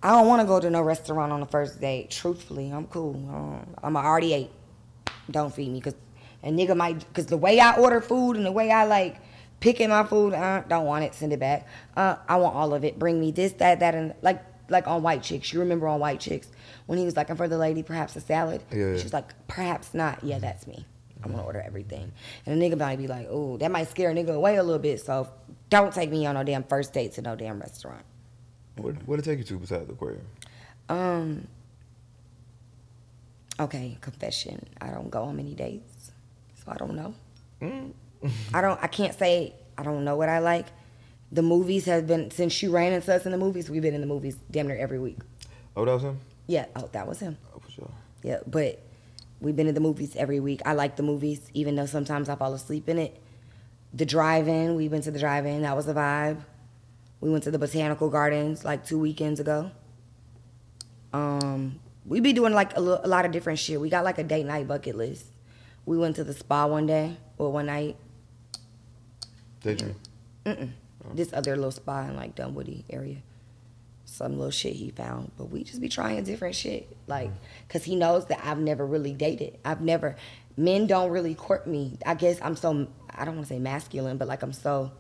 I 0.03 0.11
don't 0.11 0.27
want 0.27 0.41
to 0.41 0.47
go 0.47 0.59
to 0.59 0.71
no 0.71 0.83
restaurant 0.83 1.31
on 1.31 1.39
the 1.39 1.47
first 1.47 1.81
date. 1.81 2.11
Truthfully, 2.11 2.71
I'm 2.71 2.89
cool. 2.89 3.15
Um, 3.15 3.75
I'm 3.81 3.97
already 3.97 4.35
ate. 4.35 4.51
Don't 5.31 5.55
feed 5.55 5.71
me, 5.71 5.81
cause 5.81 5.95
a 6.43 6.51
nigga 6.51 6.77
might, 6.77 7.05
cause 7.15 7.27
the 7.27 7.37
way 7.37 7.61
I 7.61 7.77
order 7.77 8.01
food 8.01 8.37
and 8.37 8.45
the 8.45 8.51
way 8.51 8.73
I 8.73 8.87
like 8.87 9.21
picking 9.63 9.89
my 9.89 10.05
food, 10.05 10.35
uh, 10.35 10.63
don't 10.69 10.85
want 10.85 11.05
it. 11.05 11.15
Send 11.15 11.33
it 11.33 11.41
back. 11.41 11.67
Uh, 11.97 12.17
I 12.29 12.37
want 12.37 12.55
all 12.55 12.75
of 12.75 12.85
it. 12.85 12.99
Bring 12.99 13.19
me 13.19 13.31
this, 13.31 13.53
that, 13.55 13.81
that, 13.81 13.95
and 13.95 14.13
like 14.21 14.45
like 14.69 14.87
on 14.87 15.03
White 15.03 15.23
Chicks. 15.23 15.53
You 15.53 15.61
remember 15.61 15.89
on 15.89 16.01
White 16.01 16.21
Chicks 16.21 16.49
when 16.87 16.99
he 16.99 17.05
was 17.05 17.17
like, 17.17 17.31
"And 17.31 17.39
for 17.39 17.49
the 17.49 17.57
lady, 17.57 17.83
perhaps 17.83 18.15
a 18.17 18.21
salad." 18.21 18.63
Yeah, 18.71 18.93
yeah. 18.93 18.99
She's 18.99 19.13
like, 19.13 19.33
"Perhaps 19.47 19.95
not." 19.95 20.23
Yeah, 20.23 20.39
that's 20.39 20.67
me. 20.67 20.85
I'm 21.25 21.31
gonna 21.31 21.45
order 21.45 21.61
everything. 21.61 22.11
And 22.45 22.61
a 22.61 22.69
nigga 22.69 22.77
might 22.79 22.99
be 22.99 23.07
like, 23.07 23.29
"Oh, 23.31 23.57
that 23.59 23.71
might 23.71 23.89
scare 23.89 24.11
a 24.11 24.15
nigga 24.15 24.35
away 24.35 24.57
a 24.57 24.63
little 24.63 24.81
bit." 24.81 25.01
So 25.01 25.29
don't 25.71 25.95
take 25.95 26.11
me 26.11 26.27
on 26.27 26.35
no 26.35 26.43
damn 26.43 26.65
first 26.65 26.93
date 26.93 27.13
to 27.13 27.23
no 27.23 27.37
damn 27.37 27.61
restaurant. 27.61 28.05
What 28.77 28.97
what 29.07 29.19
it 29.19 29.25
take 29.25 29.39
you 29.39 29.45
to 29.45 29.59
besides 29.59 29.87
the 29.87 29.93
aquarium? 29.93 30.27
Um. 30.89 31.47
Okay, 33.61 33.99
confession. 34.01 34.67
I 34.81 34.91
don't 34.91 35.11
go 35.11 35.23
on 35.25 35.37
many 35.37 35.55
dates, 35.55 36.11
so 36.55 36.73
I 36.73 36.77
don't 36.77 36.97
know. 36.97 37.15
Mm. 37.61 37.93
I 38.55 38.61
don't. 38.61 38.79
I 38.83 38.87
can't 38.87 39.17
say 39.19 39.55
I 39.77 39.83
don't 39.83 40.05
know 40.05 40.17
what 40.17 40.29
I 40.29 40.39
like. 40.39 40.67
The 41.33 41.43
movies 41.43 41.87
have 41.87 42.07
been 42.07 42.31
since 42.31 42.53
she 42.53 42.69
ran 42.69 42.93
into 42.93 43.15
us 43.15 43.25
in 43.27 43.33
the 43.33 43.39
movies. 43.39 43.71
We've 43.71 43.81
been 43.83 43.95
in 43.95 44.01
the 44.03 44.07
movies 44.07 44.37
damn 44.51 44.69
near 44.69 44.77
every 44.77 44.99
week. 44.99 45.19
Oh, 45.77 45.85
that 45.85 45.93
was 45.95 46.03
him. 46.03 46.19
Yeah. 46.47 46.67
Oh, 46.77 46.89
that 46.93 47.07
was 47.09 47.21
him. 47.21 47.39
Oh, 47.55 47.59
for 47.59 47.71
sure. 47.71 47.91
Yeah, 48.23 48.39
but 48.47 48.81
we've 49.41 49.57
been 49.57 49.67
in 49.67 49.75
the 49.75 49.81
movies 49.81 50.15
every 50.17 50.41
week. 50.41 50.61
I 50.67 50.75
like 50.75 50.97
the 50.97 51.03
movies, 51.03 51.51
even 51.55 51.75
though 51.77 51.87
sometimes 51.87 52.29
I 52.29 52.35
fall 52.37 52.53
asleep 52.53 52.89
in 52.89 52.99
it. 52.99 53.19
The 53.95 54.05
drive-in, 54.07 54.75
we 54.75 54.89
went 54.89 55.05
to 55.05 55.11
the 55.11 55.19
drive-in. 55.19 55.63
That 55.63 55.75
was 55.77 55.89
a 55.89 55.95
vibe. 55.95 56.39
We 57.21 57.31
went 57.31 57.45
to 57.45 57.51
the 57.51 57.59
botanical 57.59 58.09
gardens 58.11 58.65
like 58.65 58.85
two 58.87 58.99
weekends 58.99 59.41
ago. 59.41 59.71
Um, 61.13 61.79
we 62.07 62.21
be 62.21 62.33
doing 62.33 62.53
like 62.53 62.77
a, 62.77 62.81
lo- 62.81 63.01
a 63.03 63.09
lot 63.09 63.25
of 63.25 63.33
different 63.33 63.59
shit. 63.59 63.81
We 63.81 63.91
got 63.91 64.05
like 64.05 64.19
a 64.19 64.25
date 64.25 64.47
night 64.47 64.67
bucket 64.69 64.97
list. 64.97 65.27
We 65.87 65.99
went 65.99 66.17
to 66.17 66.25
the 66.25 66.33
spa 66.33 66.67
one 66.67 66.87
day 66.87 67.17
or 67.39 67.51
one 67.53 67.67
night. 67.67 67.97
Daydream. 69.63 69.97
Mm-mm. 70.45 70.71
Oh. 71.05 71.15
This 71.15 71.33
other 71.33 71.57
little 71.57 71.71
spot 71.71 72.09
in 72.09 72.17
like 72.17 72.35
Dunwoody 72.35 72.85
area. 72.91 73.19
Some 74.05 74.37
little 74.37 74.51
shit 74.51 74.75
he 74.75 74.91
found, 74.91 75.33
but 75.39 75.47
we 75.47 75.65
just 75.65 75.81
be 75.81 75.89
trying 75.89 76.23
different 76.25 76.55
shit, 76.55 76.95
like, 77.07 77.31
mm. 77.31 77.37
cause 77.69 77.85
he 77.85 77.97
knows 77.97 78.27
that 78.27 78.45
I've 78.45 78.59
never 78.59 78.85
really 78.85 79.15
dated. 79.15 79.59
I've 79.65 79.81
never, 79.81 80.17
men 80.57 80.87
don't 80.87 81.11
really 81.11 81.35
court 81.35 81.67
me. 81.67 81.99
I 82.05 82.15
guess 82.15 82.39
I'm 82.43 82.57
so, 82.57 82.89
I 83.11 83.25
don't 83.25 83.37
want 83.37 83.47
to 83.49 83.55
say 83.55 83.59
masculine, 83.59 84.19
but 84.19 84.29
like 84.29 84.43
I'm 84.43 84.53
so, 84.53 84.93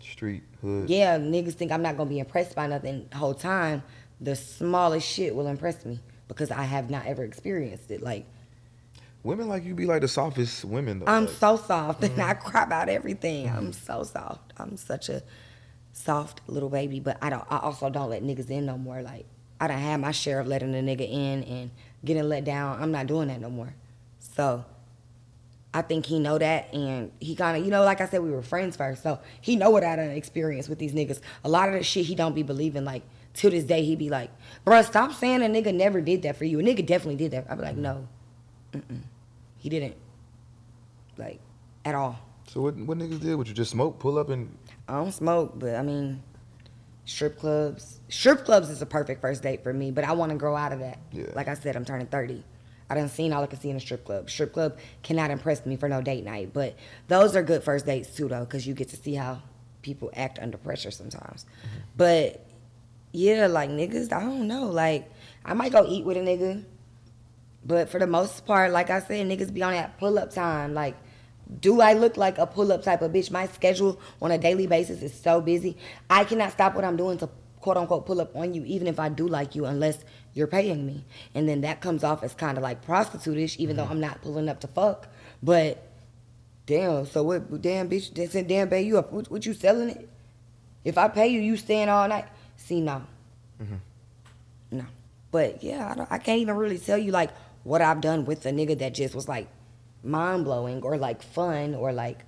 Street 0.00 0.42
hood. 0.62 0.88
yeah, 0.88 1.18
niggas 1.18 1.54
think 1.54 1.72
I'm 1.72 1.82
not 1.82 1.96
gonna 1.96 2.08
be 2.08 2.20
impressed 2.20 2.54
by 2.54 2.66
nothing 2.66 3.08
the 3.10 3.16
whole 3.18 3.34
time. 3.34 3.82
The 4.20 4.36
smallest 4.36 5.06
shit 5.06 5.34
will 5.34 5.46
impress 5.46 5.84
me 5.84 6.00
because 6.28 6.50
I 6.50 6.62
have 6.62 6.88
not 6.88 7.06
ever 7.06 7.24
experienced 7.24 7.90
it. 7.90 8.00
Like, 8.02 8.24
Women 9.22 9.48
like 9.48 9.64
you 9.64 9.74
be 9.74 9.84
like 9.84 10.00
the 10.00 10.08
softest 10.08 10.64
women 10.64 11.00
though. 11.00 11.06
I'm 11.06 11.28
so 11.28 11.56
soft 11.56 12.02
and 12.02 12.20
I 12.20 12.34
mm-hmm. 12.34 12.48
cry 12.48 12.62
about 12.62 12.88
everything. 12.88 13.48
I'm 13.48 13.72
so 13.72 14.02
soft. 14.02 14.52
I'm 14.56 14.76
such 14.76 15.10
a 15.10 15.22
soft 15.92 16.40
little 16.46 16.70
baby, 16.70 17.00
but 17.00 17.18
I 17.20 17.28
don't. 17.28 17.44
I 17.50 17.58
also 17.58 17.90
don't 17.90 18.08
let 18.08 18.22
niggas 18.22 18.48
in 18.48 18.64
no 18.64 18.78
more. 18.78 19.02
Like 19.02 19.26
I 19.60 19.68
don't 19.68 19.78
have 19.78 20.00
my 20.00 20.12
share 20.12 20.40
of 20.40 20.46
letting 20.46 20.74
a 20.74 20.78
nigga 20.78 21.08
in 21.08 21.44
and 21.44 21.70
getting 22.04 22.28
let 22.28 22.44
down. 22.44 22.82
I'm 22.82 22.92
not 22.92 23.06
doing 23.06 23.28
that 23.28 23.40
no 23.40 23.50
more. 23.50 23.74
So 24.18 24.64
I 25.72 25.82
think 25.82 26.06
he 26.06 26.18
know 26.18 26.38
that, 26.38 26.72
and 26.72 27.12
he 27.20 27.36
kind 27.36 27.58
of, 27.58 27.64
you 27.64 27.70
know, 27.70 27.84
like 27.84 28.00
I 28.00 28.06
said, 28.06 28.22
we 28.22 28.30
were 28.30 28.42
friends 28.42 28.76
first, 28.76 29.02
so 29.02 29.20
he 29.40 29.54
know 29.54 29.70
what 29.70 29.84
I 29.84 29.96
done 29.96 30.10
experienced 30.10 30.68
with 30.68 30.78
these 30.78 30.92
niggas. 30.92 31.20
A 31.44 31.48
lot 31.48 31.68
of 31.68 31.74
the 31.74 31.82
shit 31.82 32.06
he 32.06 32.14
don't 32.14 32.34
be 32.34 32.42
believing. 32.42 32.84
Like 32.84 33.02
to 33.34 33.50
this 33.50 33.64
day, 33.64 33.84
he 33.84 33.96
be 33.96 34.08
like, 34.08 34.30
"Bruh, 34.66 34.84
stop 34.84 35.12
saying 35.12 35.42
a 35.42 35.46
nigga 35.46 35.74
never 35.74 36.00
did 36.00 36.22
that 36.22 36.36
for 36.36 36.44
you. 36.46 36.58
A 36.58 36.62
nigga 36.62 36.84
definitely 36.84 37.16
did 37.16 37.32
that." 37.32 37.46
I 37.50 37.54
be 37.54 37.62
like, 37.62 37.76
"No, 37.76 38.08
Mm-mm. 38.72 39.02
he 39.58 39.68
didn't." 39.68 39.96
Like 41.16 41.40
at 41.84 41.94
all. 41.94 42.18
So 42.48 42.60
what 42.62 42.76
what 42.76 42.98
niggas 42.98 43.20
did? 43.20 43.34
Would 43.36 43.48
you 43.48 43.54
just 43.54 43.70
smoke, 43.70 43.98
pull 43.98 44.18
up, 44.18 44.28
and 44.28 44.56
I 44.88 44.94
don't 44.94 45.12
smoke, 45.12 45.58
but 45.58 45.76
I 45.76 45.82
mean, 45.82 46.22
strip 47.04 47.38
clubs. 47.38 48.00
Strip 48.08 48.44
clubs 48.44 48.70
is 48.70 48.82
a 48.82 48.86
perfect 48.86 49.20
first 49.20 49.42
date 49.42 49.62
for 49.62 49.72
me, 49.72 49.90
but 49.90 50.04
I 50.04 50.12
want 50.12 50.32
to 50.32 50.38
grow 50.38 50.56
out 50.56 50.72
of 50.72 50.80
that. 50.80 50.98
Yeah. 51.12 51.26
Like 51.34 51.48
I 51.48 51.54
said, 51.54 51.76
I'm 51.76 51.84
turning 51.84 52.06
30. 52.06 52.42
I 52.88 52.94
done 52.96 53.08
seen 53.08 53.32
all 53.32 53.44
I 53.44 53.46
can 53.46 53.60
see 53.60 53.70
in 53.70 53.76
a 53.76 53.80
strip 53.80 54.04
club. 54.04 54.28
Strip 54.28 54.52
club 54.52 54.78
cannot 55.04 55.30
impress 55.30 55.64
me 55.64 55.76
for 55.76 55.88
no 55.88 56.02
date 56.02 56.24
night, 56.24 56.50
but 56.52 56.74
those 57.06 57.36
are 57.36 57.42
good 57.42 57.62
first 57.62 57.86
dates 57.86 58.14
too, 58.16 58.26
though, 58.26 58.40
because 58.40 58.66
you 58.66 58.74
get 58.74 58.88
to 58.88 58.96
see 58.96 59.14
how 59.14 59.40
people 59.82 60.10
act 60.14 60.40
under 60.40 60.58
pressure 60.58 60.90
sometimes. 60.90 61.44
Mm-hmm. 61.44 61.78
But 61.96 62.46
yeah, 63.12 63.46
like 63.46 63.70
niggas, 63.70 64.12
I 64.12 64.20
don't 64.20 64.48
know. 64.48 64.64
Like 64.64 65.08
I 65.44 65.54
might 65.54 65.70
go 65.70 65.86
eat 65.88 66.04
with 66.04 66.16
a 66.16 66.20
nigga, 66.20 66.64
but 67.64 67.88
for 67.88 67.98
the 67.98 68.06
most 68.06 68.46
part, 68.46 68.72
like 68.72 68.90
I 68.90 69.00
said, 69.00 69.26
niggas 69.26 69.52
be 69.52 69.62
on 69.62 69.72
that 69.72 69.98
pull 69.98 70.18
up 70.18 70.32
time. 70.32 70.74
Like, 70.74 70.96
do 71.60 71.80
I 71.80 71.94
look 71.94 72.16
like 72.16 72.38
a 72.38 72.46
pull 72.46 72.72
up 72.72 72.82
type 72.82 73.02
of 73.02 73.12
bitch? 73.12 73.30
My 73.30 73.46
schedule 73.48 74.00
on 74.22 74.30
a 74.30 74.38
daily 74.38 74.66
basis 74.66 75.02
is 75.02 75.12
so 75.12 75.40
busy. 75.40 75.76
I 76.08 76.24
cannot 76.24 76.52
stop 76.52 76.74
what 76.74 76.84
I'm 76.84 76.96
doing 76.96 77.18
to 77.18 77.28
quote 77.60 77.76
unquote 77.76 78.06
pull 78.06 78.20
up 78.20 78.34
on 78.36 78.54
you, 78.54 78.64
even 78.64 78.86
if 78.86 78.98
I 78.98 79.08
do 79.08 79.26
like 79.26 79.54
you, 79.54 79.66
unless 79.66 80.04
you're 80.34 80.46
paying 80.46 80.86
me. 80.86 81.04
And 81.34 81.48
then 81.48 81.60
that 81.62 81.80
comes 81.80 82.04
off 82.04 82.22
as 82.22 82.34
kind 82.34 82.56
of 82.56 82.62
like 82.62 82.84
prostitutish, 82.84 83.56
even 83.56 83.76
though 83.76 83.82
mm-hmm. 83.84 83.92
I'm 83.92 84.00
not 84.00 84.22
pulling 84.22 84.48
up 84.48 84.60
to 84.60 84.68
fuck. 84.68 85.08
But 85.42 85.86
Damn. 86.70 87.04
So 87.06 87.24
what? 87.24 87.60
Damn, 87.60 87.90
bitch. 87.90 88.30
Said, 88.30 88.46
damn, 88.46 88.68
babe, 88.68 88.86
you 88.86 88.96
up? 88.96 89.10
What, 89.12 89.28
what 89.28 89.44
you 89.44 89.54
selling 89.54 89.90
it? 89.90 90.08
If 90.84 90.98
I 90.98 91.08
pay 91.08 91.26
you, 91.26 91.40
you 91.40 91.56
staying 91.56 91.88
all 91.88 92.06
night? 92.06 92.26
See, 92.56 92.80
no. 92.80 93.02
Mm-hmm. 93.60 94.78
No. 94.78 94.84
But 95.32 95.64
yeah, 95.64 95.90
I, 95.90 95.94
don't, 95.96 96.12
I 96.12 96.18
can't 96.18 96.38
even 96.38 96.54
really 96.54 96.78
tell 96.78 96.96
you 96.96 97.10
like 97.10 97.30
what 97.62 97.82
I've 97.82 98.00
done 98.00 98.24
with 98.24 98.44
a 98.46 98.50
nigga 98.50 98.78
that 98.78 98.94
just 98.94 99.14
was 99.14 99.28
like 99.28 99.48
mind 100.02 100.44
blowing 100.44 100.82
or 100.82 100.96
like 100.96 101.22
fun 101.22 101.74
or 101.74 101.92
like 101.92 102.24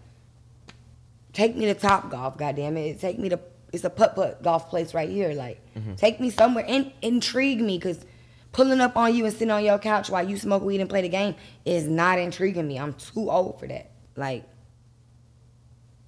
take 1.32 1.56
me 1.56 1.66
to 1.66 1.74
Top 1.74 2.10
Golf. 2.10 2.36
Goddamn 2.36 2.76
it, 2.76 3.00
take 3.00 3.18
me 3.18 3.28
to 3.30 3.40
it's 3.72 3.84
a 3.84 3.90
putt 3.90 4.14
putt 4.14 4.42
golf 4.42 4.68
place 4.68 4.94
right 4.94 5.08
here. 5.08 5.32
Like 5.32 5.60
take 5.96 6.20
me 6.20 6.30
somewhere 6.30 6.64
and 6.68 6.92
intrigue 7.00 7.60
me 7.60 7.78
because 7.78 8.04
pulling 8.52 8.80
up 8.80 8.96
on 8.96 9.14
you 9.14 9.24
and 9.24 9.32
sitting 9.32 9.50
on 9.50 9.64
your 9.64 9.78
couch 9.78 10.10
while 10.10 10.28
you 10.28 10.36
smoke 10.36 10.62
weed 10.62 10.80
and 10.80 10.90
play 10.90 11.00
the 11.02 11.08
game 11.08 11.34
is 11.64 11.86
not 11.86 12.18
intriguing 12.18 12.68
me. 12.68 12.78
I'm 12.78 12.92
too 12.94 13.30
old 13.30 13.58
for 13.58 13.66
that. 13.66 13.90
Like, 14.14 14.44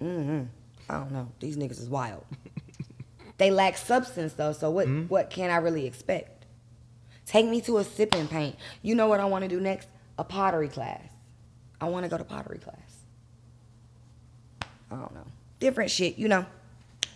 mm-hmm. 0.00 0.42
I 0.88 0.94
don't 0.94 1.12
know. 1.12 1.32
These 1.40 1.56
niggas 1.56 1.80
is 1.80 1.88
wild. 1.88 2.24
they 3.38 3.50
lack 3.50 3.78
substance 3.78 4.34
though, 4.34 4.52
so 4.52 4.70
what 4.70 4.86
what 5.08 5.30
can 5.30 5.50
I 5.50 5.56
really 5.56 5.86
expect? 5.86 6.33
Take 7.26 7.46
me 7.46 7.60
to 7.62 7.78
a 7.78 7.84
sipping 7.84 8.28
paint. 8.28 8.56
You 8.82 8.94
know 8.94 9.06
what 9.06 9.20
I 9.20 9.24
want 9.24 9.42
to 9.42 9.48
do 9.48 9.60
next? 9.60 9.88
A 10.18 10.24
pottery 10.24 10.68
class. 10.68 11.02
I 11.80 11.86
want 11.86 12.04
to 12.04 12.08
go 12.08 12.18
to 12.18 12.24
pottery 12.24 12.58
class. 12.58 13.04
I 14.90 14.96
don't 14.96 15.14
know. 15.14 15.26
Different 15.58 15.90
shit, 15.90 16.18
you 16.18 16.28
know. 16.28 16.46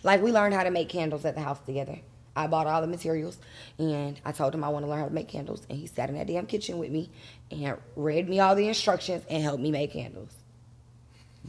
Like 0.03 0.21
we 0.21 0.31
learned 0.31 0.53
how 0.53 0.63
to 0.63 0.71
make 0.71 0.89
candles 0.89 1.25
at 1.25 1.35
the 1.35 1.41
house 1.41 1.59
together. 1.59 1.99
I 2.35 2.47
bought 2.47 2.67
all 2.67 2.81
the 2.81 2.87
materials 2.87 3.37
and 3.77 4.19
I 4.23 4.31
told 4.31 4.55
him 4.55 4.63
I 4.63 4.69
want 4.69 4.85
to 4.85 4.89
learn 4.89 4.99
how 4.99 5.07
to 5.07 5.13
make 5.13 5.27
candles. 5.27 5.65
And 5.69 5.77
he 5.77 5.87
sat 5.87 6.09
in 6.09 6.15
that 6.15 6.27
damn 6.27 6.45
kitchen 6.45 6.77
with 6.77 6.91
me 6.91 7.09
and 7.51 7.77
read 7.95 8.29
me 8.29 8.39
all 8.39 8.55
the 8.55 8.67
instructions 8.67 9.23
and 9.29 9.43
helped 9.43 9.61
me 9.61 9.71
make 9.71 9.91
candles. 9.91 10.33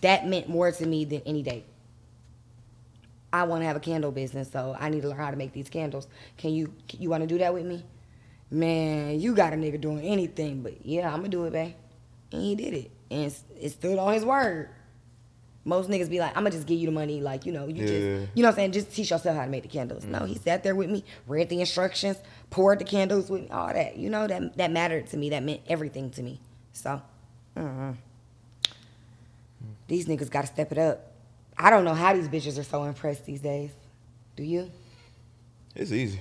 That 0.01 0.27
meant 0.27 0.49
more 0.49 0.73
to 0.73 0.87
me 0.87 1.05
than 1.05 1.23
any 1.27 1.43
date. 1.43 1.67
I 3.33 3.45
want 3.45 3.63
to 3.63 3.67
have 3.67 3.77
a 3.77 3.81
candle 3.81 4.11
business, 4.11 4.51
so 4.51 4.77
I 4.79 4.89
need 4.89 5.03
to 5.03 5.09
learn 5.09 5.19
how 5.19 5.31
to 5.31 5.37
make 5.37 5.53
these 5.53 5.69
candles. 5.69 6.09
Can 6.37 6.53
you 6.53 6.73
you 6.99 7.11
want 7.11 7.23
to 7.23 7.27
do 7.29 7.39
that 7.39 7.55
with 7.55 7.65
me? 7.65 7.85
Man, 8.51 9.21
you 9.21 9.35
got 9.35 9.53
a 9.53 9.57
nigga 9.57 9.81
doing 9.81 10.01
anything, 10.01 10.63
but 10.63 10.85
yeah, 10.85 11.09
I'm 11.09 11.17
gonna 11.19 11.29
do 11.29 11.45
it, 11.45 11.53
babe. 11.53 11.75
And 12.33 12.43
he 12.43 12.55
did 12.57 12.75
it, 12.75 12.91
and 13.11 13.33
it 13.61 13.71
stood 13.71 13.99
on 13.99 14.13
his 14.13 14.25
word. 14.25 14.71
Most 15.65 15.91
niggas 15.91 16.09
be 16.09 16.19
like, 16.19 16.31
I'm 16.37 16.43
gonna 16.43 16.51
just 16.51 16.67
give 16.67 16.79
you 16.81 16.87
the 16.87 16.93
money, 16.93 17.21
like 17.21 17.47
you 17.47 17.53
know, 17.53 17.67
you 17.69 17.83
Yeah. 17.85 17.87
just 17.87 18.31
you 18.35 18.43
know 18.43 18.49
what 18.49 18.53
I'm 18.53 18.55
saying, 18.57 18.73
just 18.73 18.93
teach 18.93 19.11
yourself 19.11 19.37
how 19.37 19.45
to 19.45 19.51
make 19.51 19.63
the 19.63 19.69
candles. 19.69 20.05
No, 20.05 20.25
he 20.25 20.35
sat 20.37 20.63
there 20.65 20.75
with 20.75 20.91
me, 20.91 21.05
read 21.27 21.49
the 21.49 21.61
instructions, 21.61 22.17
poured 22.49 22.79
the 22.81 22.85
candles 22.85 23.31
with 23.31 23.43
me, 23.43 23.49
all 23.51 23.69
that. 23.73 23.97
You 23.97 24.11
know 24.11 24.27
that 24.27 24.57
that 24.57 24.73
mattered 24.73 25.07
to 25.09 25.17
me. 25.17 25.31
That 25.31 25.43
meant 25.45 25.61
everything 25.69 26.11
to 26.11 26.23
me. 26.23 26.41
So, 26.73 27.01
uh 27.57 27.93
these 29.87 30.07
niggas 30.07 30.31
gotta 30.31 30.47
step 30.47 30.73
it 30.73 30.79
up. 30.79 31.13
I 31.59 31.69
don't 31.71 31.85
know 31.85 31.95
how 31.95 32.15
these 32.15 32.29
bitches 32.29 32.59
are 32.59 32.65
so 32.65 32.85
impressed 32.85 33.27
these 33.27 33.41
days. 33.41 33.71
Do 34.37 34.43
you? 34.43 34.71
It's 35.75 35.93
easy. 35.93 36.21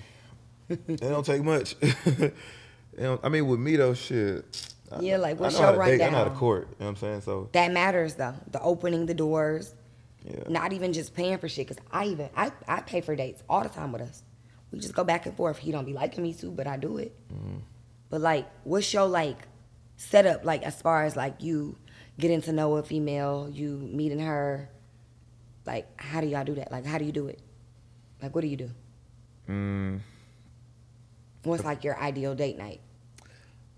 It 0.70 1.00
don't 1.02 1.26
take 1.26 1.44
much. 1.44 1.76
Don't- 2.98 3.24
I 3.24 3.30
mean, 3.30 3.48
with 3.48 3.60
me 3.60 3.76
though, 3.78 3.94
shit. 3.94 4.74
I- 4.92 5.00
Yeah, 5.02 5.18
like, 5.18 5.40
what's 5.40 5.56
I 5.56 5.60
know 5.60 5.66
how 5.68 5.74
your 5.74 5.84
to 5.86 5.98
date, 5.98 6.04
I 6.06 6.10
know 6.10 6.18
how 6.18 6.24
to 6.26 6.30
court. 6.32 6.68
You 6.72 6.76
know 6.80 6.86
what 6.86 6.90
I'm 6.90 6.96
saying? 6.98 7.22
So 7.22 7.50
That 7.54 7.72
matters 7.72 8.16
though. 8.16 8.34
The 8.52 8.62
opening 8.62 9.06
the 9.06 9.14
doors, 9.14 9.74
yeah. 10.26 10.44
not 10.50 10.74
even 10.74 10.92
just 10.94 11.14
paying 11.14 11.38
for 11.38 11.48
shit. 11.48 11.68
Cause 11.68 11.78
I 11.92 12.06
even 12.08 12.30
I 12.36 12.52
I 12.68 12.82
pay 12.82 13.02
for 13.02 13.16
dates 13.16 13.42
all 13.48 13.62
the 13.64 13.70
time 13.70 13.92
with 13.92 14.02
us. 14.02 14.24
We 14.72 14.80
just 14.80 14.94
go 14.94 15.04
back 15.04 15.26
and 15.26 15.36
forth. 15.36 15.58
He 15.58 15.72
don't 15.72 15.86
be 15.86 15.94
liking 15.94 16.24
me 16.24 16.34
too, 16.34 16.52
but 16.52 16.68
I 16.68 16.78
do 16.78 16.98
it. 16.98 17.16
But 18.10 18.22
like, 18.22 18.48
what's 18.64 18.92
your 18.94 19.06
like 19.08 19.48
setup 19.98 20.44
like 20.44 20.64
as 20.64 20.82
far 20.82 21.04
as 21.06 21.16
like 21.16 21.42
you 21.42 21.78
getting 22.20 22.42
to 22.42 22.52
know 22.52 22.76
a 22.76 22.84
female, 22.84 23.50
you 23.52 23.78
meeting 23.78 24.20
her? 24.20 24.70
Like, 25.66 25.88
how 26.02 26.20
do 26.22 26.28
y'all 26.28 26.44
do 26.44 26.56
that? 26.56 26.72
Like, 26.72 26.86
how 26.86 26.98
do 26.98 27.06
you 27.06 27.12
do 27.12 27.28
it? 27.28 27.40
Like, 28.22 28.34
what 28.36 28.42
do 28.42 28.48
you 28.48 28.58
do? 28.58 28.72
Mm, 29.48 30.00
What's 31.44 31.64
like 31.64 31.84
your 31.84 31.98
ideal 32.00 32.36
date 32.36 32.58
night? 32.58 32.82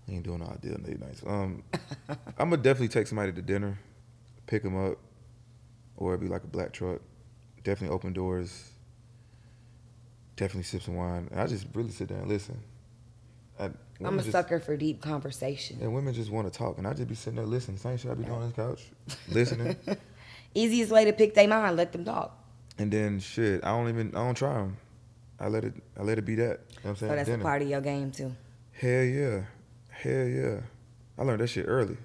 I 0.08 0.12
ain't 0.12 0.24
doing 0.24 0.40
no 0.40 0.46
ideal 0.46 0.78
date 0.78 1.00
nights. 1.00 1.22
Um, 1.26 1.62
I'm 2.38 2.50
gonna 2.50 2.56
definitely 2.56 2.88
take 2.88 3.06
somebody 3.06 3.32
to 3.32 3.42
dinner, 3.42 3.78
pick 4.46 4.62
them 4.62 4.76
up, 4.76 4.98
or 5.96 6.12
it'd 6.14 6.20
be 6.20 6.28
like 6.28 6.44
a 6.44 6.48
black 6.48 6.72
truck. 6.72 7.00
Definitely 7.62 7.94
open 7.94 8.12
doors. 8.12 8.70
Definitely 10.36 10.64
sip 10.64 10.82
some 10.82 10.96
wine. 10.96 11.28
I 11.36 11.46
just 11.46 11.66
really 11.74 11.90
sit 11.90 12.08
there 12.08 12.18
and 12.18 12.28
listen. 12.28 12.58
I, 13.60 13.70
I'm 14.04 14.18
a 14.18 14.22
just- 14.22 14.32
sucker 14.32 14.58
for 14.58 14.76
deep 14.76 15.00
conversation. 15.00 15.78
And 15.80 15.94
women 15.94 16.14
just 16.14 16.30
want 16.30 16.52
to 16.52 16.58
talk, 16.58 16.78
and 16.78 16.86
I 16.86 16.94
just 16.94 17.08
be 17.08 17.14
sitting 17.14 17.36
there 17.36 17.46
listening. 17.46 17.76
Same 17.76 17.96
shit 17.96 18.10
I 18.10 18.14
be 18.14 18.24
doing 18.24 18.38
on 18.38 18.46
this 18.46 18.56
couch, 18.56 18.82
listening. 19.28 19.76
Easiest 20.54 20.90
way 20.90 21.04
to 21.04 21.12
pick 21.12 21.34
their 21.34 21.46
mind, 21.46 21.76
let 21.76 21.92
them 21.92 22.04
talk. 22.04 22.36
And 22.78 22.90
then 22.90 23.20
shit, 23.20 23.62
I 23.64 23.68
don't 23.68 23.88
even 23.88 24.08
I 24.08 24.24
don't 24.24 24.34
try 24.34 24.54
them. 24.54 24.76
I 25.42 25.48
let 25.48 25.64
it 25.64 25.74
I 25.98 26.02
let 26.02 26.18
it 26.18 26.24
be 26.24 26.36
that. 26.36 26.42
You 26.42 26.46
know 26.48 26.56
what 26.82 26.90
I'm 26.90 26.96
So 26.96 27.06
saying? 27.06 27.16
that's 27.16 27.28
a 27.28 27.38
part 27.38 27.62
of 27.62 27.68
your 27.68 27.80
game 27.80 28.10
too. 28.12 28.32
Hell 28.72 29.02
yeah, 29.04 29.42
hell 29.90 30.26
yeah. 30.26 30.60
I 31.18 31.22
learned 31.24 31.40
that 31.40 31.48
shit 31.48 31.66
early. 31.68 31.96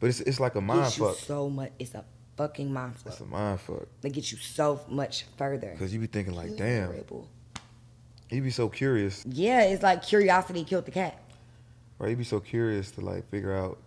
But 0.00 0.08
it's 0.08 0.20
it's 0.20 0.40
like 0.40 0.54
a 0.54 0.60
mind 0.60 0.82
Gets 0.84 0.98
you 0.98 1.06
fuck. 1.08 1.16
so 1.16 1.48
much. 1.50 1.72
It's 1.78 1.94
a 1.94 2.04
fucking 2.36 2.72
mind 2.72 2.98
fuck. 2.98 3.12
It's 3.12 3.20
a 3.20 3.26
mind 3.26 3.60
fuck. 3.60 3.86
They 4.00 4.10
get 4.10 4.32
you 4.32 4.38
so 4.38 4.80
much 4.88 5.26
further. 5.36 5.76
Cause 5.78 5.92
you 5.92 6.00
be 6.00 6.06
thinking 6.06 6.34
like, 6.34 6.56
damn, 6.56 6.90
Terrible. 6.90 7.28
you 8.30 8.40
be 8.42 8.50
so 8.50 8.68
curious, 8.68 9.24
Yeah, 9.28 9.62
it's 9.62 9.82
like 9.82 10.02
curiosity 10.02 10.64
killed 10.64 10.86
the 10.86 10.90
cat. 10.90 11.20
right? 11.98 12.10
You 12.10 12.16
be 12.16 12.24
so 12.24 12.40
curious 12.40 12.90
to 12.92 13.02
like 13.02 13.28
figure 13.30 13.54
out 13.54 13.78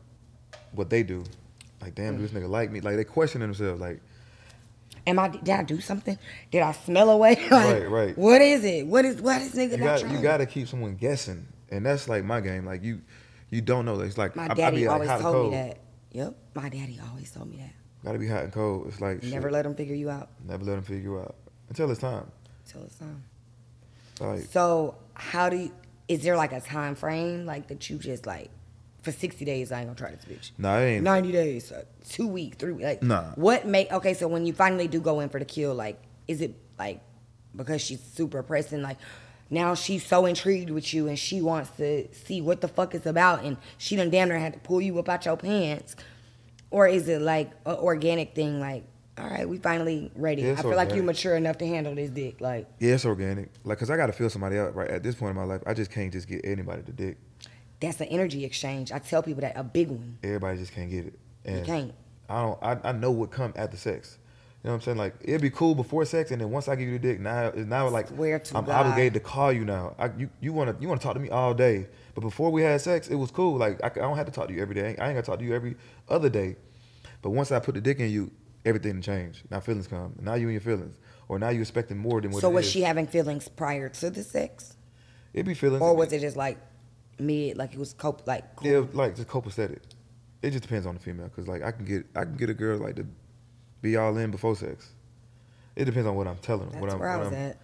what 0.71 0.89
they 0.89 1.03
do. 1.03 1.23
Like, 1.81 1.95
damn, 1.95 2.15
do 2.15 2.21
this 2.21 2.31
mm. 2.31 2.41
nigga 2.41 2.49
like 2.49 2.71
me? 2.71 2.79
Like 2.79 2.95
they 2.95 3.03
question 3.03 3.41
themselves. 3.41 3.81
Like, 3.81 4.01
Am 5.07 5.19
I? 5.19 5.29
Did 5.29 5.49
I 5.49 5.63
do 5.63 5.79
something? 5.81 6.17
Did 6.51 6.61
I 6.61 6.71
smell 6.71 7.09
away? 7.09 7.35
like, 7.51 7.51
Right, 7.51 7.89
right. 7.89 8.17
What 8.17 8.41
is 8.41 8.63
it? 8.63 8.87
What 8.87 9.05
is 9.05 9.21
what 9.21 9.41
is 9.41 9.53
nigga 9.53 9.77
you 9.77 9.83
not 9.83 10.01
got 10.01 10.11
you 10.11 10.21
got 10.21 10.37
to 10.37 10.45
keep 10.45 10.67
someone 10.67 10.95
guessing, 10.95 11.47
and 11.69 11.85
that's 11.85 12.09
like 12.09 12.23
my 12.23 12.41
game. 12.41 12.65
Like 12.65 12.83
you, 12.83 13.01
you 13.49 13.61
don't 13.61 13.85
know. 13.85 13.99
It's 13.99 14.17
like 14.17 14.35
My 14.35 14.47
I, 14.47 14.51
I 14.51 14.53
daddy 14.55 14.77
be 14.77 14.87
like 14.87 14.93
always 14.93 15.09
hot 15.09 15.21
told 15.21 15.51
me 15.51 15.57
that. 15.57 15.77
Yep, 16.11 16.35
my 16.55 16.69
daddy 16.69 16.99
always 17.09 17.31
told 17.31 17.49
me 17.49 17.57
that. 17.57 17.71
Gotta 18.03 18.19
be 18.19 18.27
hot 18.27 18.43
and 18.43 18.53
cold. 18.53 18.87
It's 18.87 19.01
like 19.01 19.23
Never 19.23 19.47
shit. 19.47 19.53
let 19.53 19.63
them 19.63 19.75
figure 19.75 19.95
you 19.95 20.09
out 20.09 20.29
never 20.45 20.63
let 20.63 20.75
them 20.75 20.83
figure 20.83 21.11
you 21.11 21.19
out 21.19 21.35
until 21.69 21.89
it's 21.91 21.99
time. 21.99 22.31
Until 22.65 22.83
it's 22.83 22.95
time. 22.97 23.23
Like 24.19 24.41
So 24.51 24.95
how 25.13 25.49
do 25.49 25.57
you? 25.57 25.71
Is 26.07 26.21
there 26.23 26.37
like 26.37 26.53
a 26.53 26.61
time 26.61 26.95
frame 26.95 27.45
like 27.45 27.67
that 27.67 27.89
you 27.89 27.97
just 27.97 28.25
like 28.25 28.49
for 29.05 29.11
sixty 29.13 29.45
days? 29.45 29.71
I 29.71 29.79
ain't 29.79 29.87
gonna 29.87 29.97
try 29.97 30.11
this 30.11 30.25
bitch. 30.25 30.51
nah, 30.57 30.77
it 30.79 30.85
ain't. 30.95 31.03
90 31.03 31.31
days, 31.31 31.71
uh, 31.71 31.83
two 32.09 32.27
weeks, 32.27 32.57
three 32.57 32.73
weeks. 32.73 32.83
Like, 32.85 33.03
Nah. 33.03 33.31
What 33.35 33.65
make 33.65 33.91
okay? 33.93 34.13
So 34.13 34.27
when 34.27 34.45
you 34.45 34.51
finally 34.53 34.87
do 34.89 34.99
go 34.99 35.21
in 35.21 35.29
for 35.29 35.39
the 35.39 35.45
kill, 35.45 35.73
like, 35.73 36.01
is 36.27 36.41
it 36.41 36.55
like 36.77 36.99
because 37.55 37.81
she's 37.81 38.01
super 38.01 38.43
pressing? 38.43 38.81
Like, 38.81 38.97
now 39.49 39.75
she's 39.75 40.05
so 40.05 40.25
intrigued 40.25 40.71
with 40.71 40.93
you 40.93 41.07
and 41.07 41.17
she 41.17 41.41
wants 41.41 41.69
to 41.77 42.13
see 42.13 42.41
what 42.41 42.59
the 42.61 42.67
fuck 42.67 42.93
it's 42.95 43.05
about, 43.05 43.43
and 43.43 43.55
she 43.77 43.95
done 43.95 44.09
damn 44.09 44.27
near 44.27 44.39
had 44.39 44.53
to 44.53 44.59
pull 44.59 44.81
you 44.81 44.97
up 44.99 45.07
out 45.07 45.23
your 45.25 45.37
pants, 45.37 45.95
or 46.71 46.87
is 46.87 47.07
it 47.07 47.21
like 47.21 47.51
an 47.65 47.75
organic 47.75 48.33
thing? 48.35 48.59
Like, 48.59 48.83
all 49.17 49.29
right, 49.29 49.47
we 49.47 49.57
finally 49.59 50.11
ready. 50.15 50.41
Yeah, 50.41 50.55
I 50.57 50.61
feel 50.61 50.75
like 50.75 50.93
you're 50.93 51.03
mature 51.03 51.35
enough 51.35 51.57
to 51.59 51.67
handle 51.67 51.95
this 51.95 52.09
dick. 52.09 52.41
Like, 52.41 52.67
Yeah, 52.79 52.95
it's 52.95 53.05
organic. 53.05 53.49
Like, 53.63 53.77
cause 53.79 53.89
I 53.89 53.95
gotta 53.95 54.11
feel 54.11 54.29
somebody 54.29 54.57
out 54.57 54.75
right 54.75 54.89
at 54.89 55.03
this 55.03 55.15
point 55.15 55.29
in 55.29 55.35
my 55.37 55.45
life. 55.45 55.61
I 55.65 55.73
just 55.73 55.89
can't 55.91 56.11
just 56.11 56.27
get 56.27 56.41
anybody 56.43 56.81
to 56.83 56.91
dick. 56.91 57.17
That's 57.79 57.99
an 58.01 58.07
energy 58.07 58.45
exchange. 58.45 58.91
I 58.91 58.99
tell 58.99 59.21
people 59.23 59.41
that 59.41 59.53
a 59.55 59.63
big 59.63 59.89
one. 59.89 60.17
Everybody 60.23 60.57
just 60.57 60.73
can't 60.73 60.89
get 60.89 61.05
it. 61.07 61.19
And 61.43 61.65
can't. 61.65 61.93
I 62.29 62.41
don't. 62.41 62.63
I, 62.63 62.89
I 62.89 62.91
know 62.91 63.11
what 63.11 63.31
come 63.31 63.53
after 63.55 63.77
sex. 63.77 64.17
You 64.63 64.69
know 64.69 64.73
what 64.73 64.77
I'm 64.77 64.81
saying? 64.81 64.97
Like 64.97 65.15
it'd 65.21 65.41
be 65.41 65.51
cool 65.51 65.75
before 65.75 66.05
sex, 66.05 66.31
and 66.31 66.41
then 66.41 66.49
once 66.49 66.67
I 66.67 66.75
give 66.75 66.87
you 66.87 66.97
the 66.97 67.07
dick, 67.07 67.19
now 67.19 67.49
it's 67.49 67.67
now 67.67 67.87
like 67.87 68.09
I'm 68.09 68.65
God. 68.65 68.69
obligated 68.69 69.13
to 69.13 69.19
call 69.19 69.53
you 69.53 69.63
now. 69.63 69.93
I, 69.99 70.09
you 70.17 70.27
you 70.41 70.53
want 70.53 70.75
to 70.75 70.81
you 70.81 70.87
want 70.87 70.99
to 70.99 71.05
talk 71.05 71.13
to 71.13 71.19
me 71.19 71.29
all 71.29 71.53
day, 71.53 71.85
but 72.15 72.21
before 72.21 72.51
we 72.51 72.63
had 72.63 72.81
sex, 72.81 73.07
it 73.07 73.13
was 73.13 73.29
cool. 73.29 73.57
Like 73.57 73.83
I, 73.83 73.87
I 73.87 73.89
don't 73.89 74.17
have 74.17 74.25
to 74.25 74.31
talk 74.31 74.47
to 74.47 74.53
you 74.55 74.63
every 74.63 74.73
day. 74.73 74.95
I 74.97 75.09
ain't, 75.09 75.15
got 75.15 75.15
to 75.15 75.21
talk 75.21 75.37
to 75.37 75.45
you 75.45 75.53
every 75.53 75.75
other 76.09 76.29
day. 76.29 76.55
But 77.21 77.29
once 77.29 77.51
I 77.51 77.59
put 77.59 77.75
the 77.75 77.81
dick 77.81 77.99
in 77.99 78.09
you, 78.09 78.31
everything 78.65 78.99
changed. 79.03 79.43
Now 79.51 79.59
feelings 79.59 79.85
come. 79.85 80.15
Now 80.19 80.33
you 80.33 80.47
and 80.47 80.53
your 80.53 80.61
feelings, 80.61 80.97
or 81.27 81.37
now 81.37 81.49
you 81.49 81.61
expecting 81.61 81.99
more 81.99 82.19
than 82.19 82.31
what. 82.31 82.41
So 82.41 82.49
was 82.49 82.65
is. 82.65 82.71
she 82.71 82.81
having 82.81 83.05
feelings 83.05 83.47
prior 83.47 83.87
to 83.89 84.09
the 84.09 84.23
sex, 84.23 84.77
It'd 85.31 85.45
be 85.45 85.53
feelings. 85.53 85.83
or 85.83 85.95
was 85.95 86.11
it 86.11 86.21
just 86.21 86.37
like 86.37 86.57
mid, 87.19 87.57
like 87.57 87.73
it 87.73 87.79
was 87.79 87.93
cope, 87.93 88.25
like 88.27 88.55
cool? 88.55 88.71
Yeah, 88.71 88.83
like 88.93 89.15
just 89.15 89.27
copacetic. 89.27 89.79
It 90.41 90.51
just 90.51 90.61
depends 90.63 90.85
on 90.85 90.93
the 90.95 90.99
female, 90.99 91.29
cause 91.29 91.47
like 91.47 91.63
I 91.63 91.71
can 91.71 91.85
get 91.85 92.05
I 92.15 92.23
can 92.23 92.35
get 92.35 92.49
a 92.49 92.53
girl 92.53 92.77
like 92.77 92.95
to 92.97 93.05
be 93.81 93.97
all 93.97 94.15
in 94.17 94.31
before 94.31 94.55
sex. 94.55 94.91
It 95.75 95.85
depends 95.85 96.07
on 96.07 96.15
what 96.15 96.27
I'm 96.27 96.37
telling 96.37 96.69
them. 96.69 96.71
That's 96.73 96.81
what 96.81 96.93
I'm, 96.93 96.99
where 96.99 97.09
I 97.09 97.17
was 97.17 97.27
I'm- 97.27 97.35
at. 97.35 97.57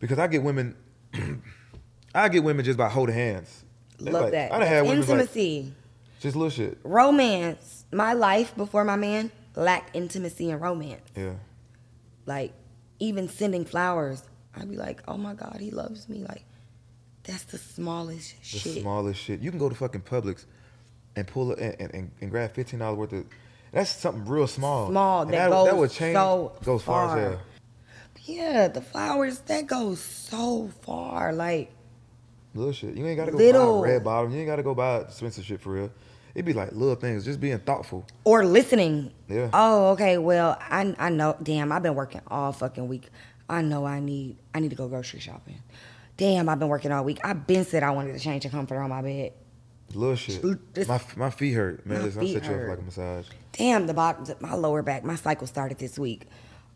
Because 0.00 0.18
I 0.18 0.26
get 0.26 0.42
women, 0.42 0.74
I 2.14 2.28
get 2.28 2.42
women 2.44 2.64
just 2.64 2.78
by 2.78 2.88
holding 2.88 3.14
hands. 3.14 3.64
Love 4.00 4.22
like- 4.24 4.32
that. 4.32 4.52
I 4.52 4.58
done 4.58 4.68
had 4.68 4.82
women 4.82 5.00
like 5.00 5.08
intimacy, 5.08 5.72
just 6.20 6.36
little 6.36 6.50
shit. 6.50 6.78
romance. 6.84 7.84
My 7.92 8.12
life 8.12 8.56
before 8.56 8.84
my 8.84 8.96
man 8.96 9.30
lacked 9.54 9.94
intimacy 9.94 10.50
and 10.50 10.60
romance. 10.60 11.02
Yeah, 11.16 11.34
Like 12.26 12.52
even 12.98 13.28
sending 13.28 13.64
flowers, 13.64 14.24
I'd 14.56 14.68
be 14.70 14.76
like, 14.76 15.02
oh 15.06 15.16
my 15.16 15.34
god, 15.34 15.58
he 15.60 15.70
loves 15.70 16.08
me. 16.08 16.24
Like 16.24 16.44
that's 17.24 17.44
the 17.44 17.58
smallest 17.58 18.38
the 18.40 18.58
shit. 18.58 18.82
smallest 18.82 19.20
shit. 19.20 19.40
You 19.40 19.50
can 19.50 19.58
go 19.58 19.68
to 19.68 19.74
fucking 19.74 20.02
Publix 20.02 20.44
and 21.16 21.26
pull 21.26 21.52
it 21.52 21.58
and, 21.80 21.90
and, 21.94 22.10
and 22.20 22.30
grab 22.30 22.52
fifteen 22.52 22.80
dollars 22.80 22.98
worth 22.98 23.12
of, 23.12 23.24
That's 23.72 23.90
something 23.90 24.24
real 24.26 24.46
small. 24.46 24.88
Small, 24.90 25.22
And 25.22 25.32
that 25.32 25.48
that 25.48 25.50
goes 25.50 25.74
would 25.74 25.90
change 25.90 26.16
so 26.16 26.52
goes 26.64 26.82
far, 26.82 27.08
far. 27.08 27.18
as 27.18 27.24
hell. 27.32 27.40
Yeah, 28.26 28.68
the 28.68 28.80
flowers 28.80 29.40
that 29.40 29.66
goes 29.66 30.00
so 30.00 30.70
far. 30.82 31.32
Like 31.32 31.70
Little 32.54 32.72
shit. 32.72 32.96
You 32.96 33.06
ain't 33.06 33.16
gotta 33.16 33.32
go 33.32 33.38
Little. 33.38 33.82
buy 33.82 33.88
a 33.88 33.92
red 33.94 34.04
bottom. 34.04 34.30
You 34.32 34.38
ain't 34.38 34.46
gotta 34.46 34.62
go 34.62 34.74
buy 34.74 34.98
expensive 35.00 35.44
shit 35.44 35.60
for 35.60 35.70
real. 35.72 35.90
It'd 36.34 36.44
be 36.46 36.52
like 36.52 36.72
little 36.72 36.94
things, 36.96 37.24
just 37.24 37.40
being 37.40 37.58
thoughtful. 37.58 38.06
or 38.24 38.44
listening. 38.44 39.12
Yeah. 39.28 39.50
Oh, 39.52 39.90
okay. 39.92 40.18
Well, 40.18 40.56
I 40.60 40.94
I 40.98 41.08
know. 41.10 41.36
Damn, 41.42 41.70
I've 41.72 41.82
been 41.82 41.94
working 41.94 42.22
all 42.28 42.52
fucking 42.52 42.88
week. 42.88 43.08
I 43.48 43.60
know 43.62 43.84
I 43.84 44.00
need 44.00 44.36
I 44.54 44.60
need 44.60 44.70
to 44.70 44.76
go 44.76 44.88
grocery 44.88 45.20
shopping. 45.20 45.58
Damn, 46.16 46.48
I've 46.48 46.58
been 46.58 46.68
working 46.68 46.92
all 46.92 47.04
week. 47.04 47.18
I've 47.24 47.46
been 47.46 47.64
said 47.64 47.82
I 47.82 47.90
wanted 47.90 48.12
to 48.12 48.20
change 48.20 48.44
the 48.44 48.48
comforter 48.50 48.80
on 48.80 48.90
my 48.90 49.02
bed. 49.02 49.32
Little 49.92 50.16
shit. 50.16 50.42
This- 50.74 50.88
my 50.88 51.00
my 51.16 51.30
feet 51.30 51.52
hurt, 51.52 51.86
man. 51.86 51.98
My 51.98 52.04
Listen, 52.06 52.20
feet 52.22 52.34
set 52.34 52.44
you 52.50 52.56
up 52.62 52.68
like 52.68 52.78
a 52.78 52.82
massage. 52.82 53.26
Damn, 53.52 53.86
the 53.86 53.94
bottom, 53.94 54.34
my 54.40 54.54
lower 54.54 54.82
back, 54.82 55.04
my 55.04 55.14
cycle 55.14 55.46
started 55.46 55.78
this 55.78 55.98
week. 55.98 56.26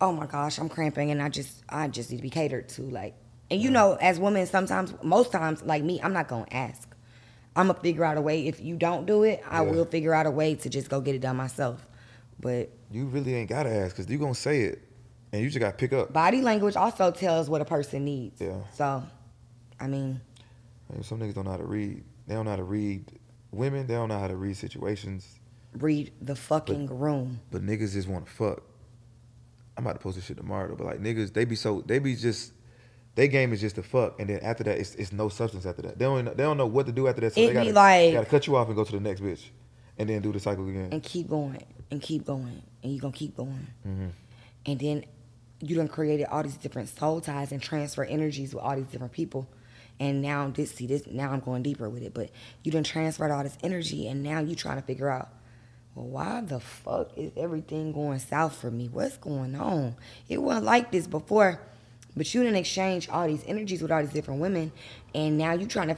Oh 0.01 0.13
my 0.13 0.27
gosh, 0.27 0.59
I'm 0.59 0.69
cramping, 0.69 1.11
and 1.11 1.21
I 1.21 1.29
just, 1.29 1.63
I 1.69 1.89
just 1.89 2.11
need 2.11 2.19
to 2.19 2.23
be 2.23 2.31
catered 2.31 2.69
to. 2.71 2.83
Like, 2.83 3.15
and 3.51 3.61
you 3.61 3.71
know, 3.71 3.95
as 4.01 4.21
women, 4.21 4.47
sometimes, 4.47 4.95
most 5.03 5.33
times, 5.33 5.63
like 5.63 5.83
me, 5.83 6.01
I'm 6.03 6.13
not 6.13 6.29
gonna 6.29 6.47
ask. 6.53 6.89
I'm 7.57 7.67
gonna 7.69 7.81
figure 7.81 8.05
out 8.05 8.17
a 8.17 8.21
way. 8.21 8.47
If 8.47 8.61
you 8.61 8.77
don't 8.77 9.07
do 9.07 9.25
it, 9.25 9.43
I 9.51 9.65
Yeah. 9.65 9.71
will 9.73 9.85
figure 9.85 10.15
out 10.15 10.27
a 10.27 10.31
way 10.31 10.55
to 10.57 10.69
just 10.69 10.89
go 10.89 11.01
get 11.01 11.17
it 11.17 11.21
done 11.21 11.37
myself. 11.37 11.85
But 12.41 12.71
You 12.93 13.07
really 13.07 13.35
ain't 13.35 13.49
gotta 13.49 13.71
ask, 13.71 13.97
cause 13.97 14.09
you 14.09 14.19
gonna 14.19 14.35
say 14.35 14.63
it, 14.63 14.83
and 15.33 15.43
you 15.43 15.49
just 15.49 15.59
gotta 15.59 15.77
pick 15.77 15.93
up. 15.93 16.13
body 16.13 16.41
language 16.41 16.77
also 16.77 17.11
tells 17.11 17.51
what 17.51 17.61
a 17.61 17.65
person 17.65 18.05
needs. 18.05 18.41
Yeah. 18.41 18.59
So, 18.75 19.03
I 19.81 19.87
mean, 19.87 20.21
some 21.03 21.21
niggas 21.21 21.35
don't 21.35 21.45
know 21.45 21.51
how 21.53 21.57
to 21.59 21.65
read. 21.67 22.03
They 22.27 22.35
don't 22.35 22.45
know 22.45 22.51
how 22.53 22.57
to 22.57 22.65
read 22.65 23.05
women. 23.53 23.87
They 23.87 23.95
don't 23.95 24.09
know 24.09 24.19
how 24.19 24.29
to 24.29 24.37
read 24.37 24.57
situations. 24.57 25.39
read 25.79 26.13
the 26.21 26.35
fucking 26.37 26.87
room. 26.87 27.41
But 27.51 27.63
niggas 27.65 27.93
just 27.93 28.09
want 28.09 28.27
to 28.27 28.33
fuck. 28.33 28.63
I'm 29.77 29.85
about 29.87 29.95
to 29.95 30.01
post 30.03 30.17
this 30.17 30.25
shit 30.25 30.37
tomorrow, 30.37 30.69
though, 30.69 30.75
but 30.77 30.87
like 30.87 31.01
niggas, 31.03 31.33
they 31.33 31.45
be 31.45 31.55
so 31.57 31.83
they 31.87 31.99
be 31.99 32.15
just. 32.17 32.53
They 33.15 33.27
game 33.27 33.53
is 33.53 33.61
just 33.61 33.75
to 33.75 33.83
fuck, 33.83 34.21
and 34.21 34.31
then 34.31 34.39
after 34.43 34.63
that, 34.63 34.79
it's, 34.79 34.95
it's 34.95 35.13
no 35.13 35.29
substance 35.29 35.67
after 35.67 35.83
that. 35.83 35.99
They 35.99 36.05
don't 36.05 36.25
they 36.25 36.43
don't 36.45 36.57
know 36.57 36.67
what 36.67 36.87
to 36.87 36.93
do 36.93 37.09
after 37.09 37.21
that, 37.23 37.35
so 37.35 37.41
It 37.41 37.47
they 37.47 37.51
be 37.51 37.55
gotta, 37.55 37.73
like- 37.73 38.13
gotta 38.13 38.27
cut 38.27 38.47
you 38.47 38.55
off 38.55 38.69
and 38.69 38.77
go 38.77 38.85
to 38.85 38.93
the 38.93 39.01
next 39.01 39.21
bitch, 39.21 39.45
and 39.99 40.09
then 40.09 40.23
do 40.23 40.31
the 40.31 40.39
cycle 40.39 40.69
again. 40.69 40.91
and 40.93 41.03
keep 41.03 41.29
going 41.29 41.61
and 41.91 42.01
keep 42.01 42.25
going 42.25 42.63
and 42.83 42.93
you're 42.93 43.01
gonna 43.01 43.13
keep 43.13 43.37
going 43.37 43.67
Mhm. 43.85 44.11
and 44.67 44.79
then 44.79 45.05
you 45.61 45.75
done 45.75 45.89
created 45.89 46.27
all 46.27 46.45
these 46.45 46.57
different 46.59 46.89
soul 46.91 47.21
ties 47.21 47.51
and 47.51 47.61
transfer 47.61 48.05
energies 48.05 48.55
with 48.55 48.63
all 48.63 48.77
these 48.77 48.87
different 48.87 49.13
people 49.13 49.49
and 50.01 50.23
now 50.23 50.49
this 50.49 50.71
see 50.73 50.87
this 50.87 51.07
now 51.07 51.33
i'm 51.33 51.41
going 51.41 51.63
deeper 51.63 51.89
with 51.89 52.03
it 52.03 52.15
but 52.15 52.31
you 52.63 52.73
done 52.73 52.85
transferred 52.85 53.31
all 53.31 53.43
this 53.43 53.59
energy 53.63 54.07
and 54.09 54.23
now 54.23 54.41
you 54.41 54.55
trying 54.55 54.77
to 54.77 54.83
figure 54.83 55.09
out 55.09 55.29
well 55.95 56.07
why 56.07 56.41
the 56.41 56.61
fuck 56.61 57.11
is 57.17 57.33
everything 57.37 57.93
going 57.93 58.19
south 58.21 58.55
for 58.55 58.71
me? 58.71 58.89
What's 58.89 59.17
going 59.17 59.57
on? 59.57 59.97
It 60.29 60.39
wasn't 60.39 60.67
like 60.67 60.93
this 60.93 61.07
before 61.07 61.61
but 62.17 62.33
you 62.35 62.43
didn't 62.43 62.57
exchange 62.57 63.09
all 63.09 63.27
these 63.27 63.45
energies 63.47 63.81
with 63.83 63.93
all 63.93 64.01
these 64.01 64.13
different 64.13 64.41
women 64.41 64.73
and 65.15 65.39
now 65.39 65.53
you 65.53 65.67
trying 65.67 65.89
to 65.89 65.97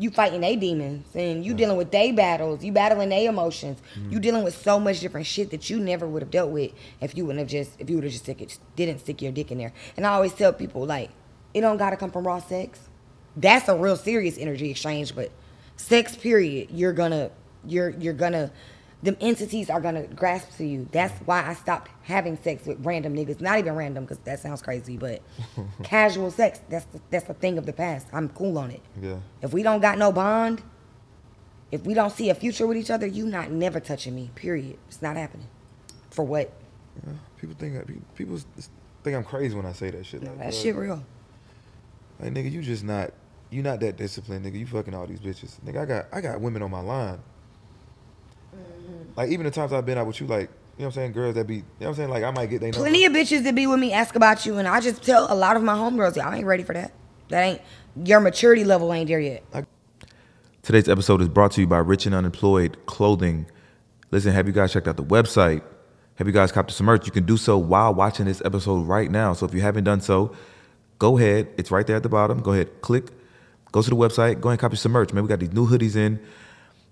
you 0.00 0.10
fighting 0.10 0.40
they 0.40 0.54
demons 0.54 1.06
and 1.14 1.44
you 1.44 1.54
dealing 1.54 1.76
with 1.76 1.90
they 1.90 2.12
battles. 2.12 2.62
You 2.62 2.70
battling 2.70 3.08
they 3.08 3.26
emotions. 3.26 3.82
You 3.96 4.02
mm-hmm. 4.02 4.20
dealing 4.20 4.44
with 4.44 4.56
so 4.56 4.78
much 4.78 5.00
different 5.00 5.26
shit 5.26 5.50
that 5.50 5.68
you 5.68 5.80
never 5.80 6.06
would 6.06 6.22
have 6.22 6.30
dealt 6.30 6.50
with 6.50 6.70
if 7.00 7.16
you 7.16 7.26
wouldn't 7.26 7.40
have 7.40 7.48
just 7.48 7.72
if 7.80 7.90
you 7.90 7.96
would 7.96 8.04
have 8.04 8.12
just 8.12 8.24
stick 8.24 8.40
it, 8.40 8.56
didn't 8.76 9.00
stick 9.00 9.20
your 9.20 9.32
dick 9.32 9.50
in 9.50 9.58
there. 9.58 9.72
And 9.96 10.06
i 10.06 10.10
always 10.10 10.32
tell 10.32 10.52
people 10.52 10.86
like 10.86 11.10
it 11.52 11.62
don't 11.62 11.78
gotta 11.78 11.96
come 11.96 12.12
from 12.12 12.26
raw 12.26 12.38
sex 12.38 12.88
that's 13.36 13.68
a 13.68 13.76
real 13.76 13.96
serious 13.96 14.36
energy 14.38 14.70
exchange 14.70 15.14
but 15.14 15.30
sex 15.76 16.16
period 16.16 16.68
you're 16.70 16.92
gonna 16.92 17.30
you're 17.64 17.90
you're 17.90 18.12
gonna 18.14 18.50
them 19.02 19.16
entities 19.20 19.70
are 19.70 19.80
gonna 19.80 20.06
grasp 20.08 20.56
to 20.56 20.64
you 20.64 20.88
that's 20.90 21.16
why 21.26 21.46
i 21.46 21.54
stopped 21.54 21.88
having 22.02 22.36
sex 22.38 22.66
with 22.66 22.84
random 22.84 23.14
niggas 23.14 23.40
not 23.40 23.58
even 23.58 23.74
random 23.76 24.04
because 24.04 24.18
that 24.18 24.40
sounds 24.40 24.60
crazy 24.60 24.96
but 24.96 25.22
casual 25.84 26.30
sex 26.30 26.60
that's 26.68 26.86
the, 26.86 27.00
that's 27.10 27.26
the 27.26 27.34
thing 27.34 27.58
of 27.58 27.66
the 27.66 27.72
past 27.72 28.06
i'm 28.12 28.28
cool 28.30 28.58
on 28.58 28.70
it 28.72 28.80
Yeah, 29.00 29.18
if 29.42 29.52
we 29.52 29.62
don't 29.62 29.80
got 29.80 29.98
no 29.98 30.10
bond, 30.10 30.62
if 31.70 31.84
we 31.84 31.94
don't 31.94 32.10
see 32.10 32.30
a 32.30 32.34
future 32.34 32.66
with 32.66 32.78
each 32.78 32.90
other, 32.90 33.06
you 33.06 33.26
not 33.26 33.50
never 33.50 33.78
touching 33.78 34.14
me. 34.14 34.30
Period. 34.34 34.78
It's 34.88 35.02
not 35.02 35.16
happening. 35.16 35.46
For 36.10 36.24
what? 36.24 36.50
yeah. 37.06 37.12
People 37.38 37.56
think 37.58 37.74
that 37.74 38.14
people 38.16 38.38
think 39.04 39.14
I'm 39.14 39.22
crazy 39.22 39.54
when 39.54 39.66
I 39.66 39.72
say 39.72 39.90
that 39.90 40.06
shit. 40.06 40.22
No, 40.22 40.30
Like, 40.30 40.38
that 40.38 40.54
shit 40.54 40.74
real. 40.74 41.04
Like 42.20 42.32
nigga, 42.32 42.50
you 42.50 42.62
just 42.62 42.84
not 42.84 43.12
you 43.50 43.62
not 43.62 43.80
that 43.80 43.96
disciplined, 43.96 44.44
nigga. 44.44 44.58
You 44.58 44.66
fucking 44.66 44.94
all 44.94 45.06
these 45.06 45.20
bitches. 45.20 45.60
Nigga, 45.64 45.82
I 45.82 45.84
got 45.84 46.06
I 46.12 46.20
got 46.20 46.40
women 46.40 46.62
on 46.62 46.70
my 46.70 46.80
line. 46.80 47.20
Mm-hmm. 48.54 49.12
Like 49.16 49.30
even 49.30 49.44
the 49.44 49.50
times 49.50 49.72
I've 49.72 49.86
been 49.86 49.98
out 49.98 50.06
with 50.06 50.20
you, 50.20 50.26
like, 50.26 50.42
you 50.42 50.46
know 50.46 50.50
what 50.76 50.84
I'm 50.86 50.92
saying, 50.92 51.12
girls 51.12 51.34
that 51.34 51.46
be 51.46 51.56
you 51.56 51.60
know 51.60 51.66
what 51.78 51.88
I'm 51.88 51.94
saying, 51.94 52.10
like 52.10 52.24
I 52.24 52.30
might 52.30 52.46
get 52.46 52.60
they. 52.60 52.72
Plenty 52.72 53.04
of 53.04 53.12
bitches 53.12 53.44
that 53.44 53.54
be 53.54 53.66
with 53.66 53.80
me 53.80 53.92
ask 53.92 54.14
about 54.16 54.44
you, 54.46 54.58
and 54.58 54.68
I 54.68 54.80
just 54.80 55.02
tell 55.02 55.32
a 55.32 55.34
lot 55.34 55.56
of 55.56 55.62
my 55.62 55.74
homegirls, 55.74 56.16
y'all 56.16 56.32
ain't 56.32 56.46
ready 56.46 56.62
for 56.62 56.74
that. 56.74 56.92
That 57.28 57.42
ain't 57.42 57.60
your 58.04 58.20
maturity 58.20 58.64
level 58.64 58.92
ain't 58.92 59.08
there 59.08 59.20
yet. 59.20 59.44
Today's 60.62 60.88
episode 60.88 61.20
is 61.22 61.28
brought 61.28 61.52
to 61.52 61.60
you 61.60 61.66
by 61.66 61.78
Rich 61.78 62.06
and 62.06 62.14
Unemployed 62.14 62.76
Clothing. 62.86 63.46
Listen, 64.10 64.32
have 64.32 64.46
you 64.46 64.52
guys 64.52 64.72
checked 64.72 64.88
out 64.88 64.96
the 64.96 65.04
website? 65.04 65.62
Have 66.16 66.26
you 66.26 66.32
guys 66.32 66.50
copped 66.50 66.72
some 66.72 66.86
merch? 66.86 67.06
You 67.06 67.12
can 67.12 67.24
do 67.24 67.36
so 67.36 67.56
while 67.56 67.94
watching 67.94 68.26
this 68.26 68.42
episode 68.44 68.86
right 68.86 69.10
now. 69.10 69.32
So 69.32 69.46
if 69.46 69.54
you 69.54 69.60
haven't 69.60 69.84
done 69.84 70.00
so, 70.00 70.34
go 70.98 71.18
ahead. 71.18 71.48
It's 71.56 71.70
right 71.70 71.86
there 71.86 71.96
at 71.96 72.02
the 72.02 72.08
bottom. 72.08 72.40
Go 72.40 72.52
ahead, 72.52 72.80
click, 72.80 73.10
go 73.72 73.82
to 73.82 73.90
the 73.90 73.96
website, 73.96 74.40
go 74.40 74.48
ahead 74.48 74.52
and 74.52 74.58
copy 74.60 74.76
some 74.76 74.92
merch. 74.92 75.12
Man, 75.12 75.24
we 75.24 75.28
got 75.28 75.40
these 75.40 75.52
new 75.52 75.66
hoodies 75.66 75.96
in. 75.96 76.20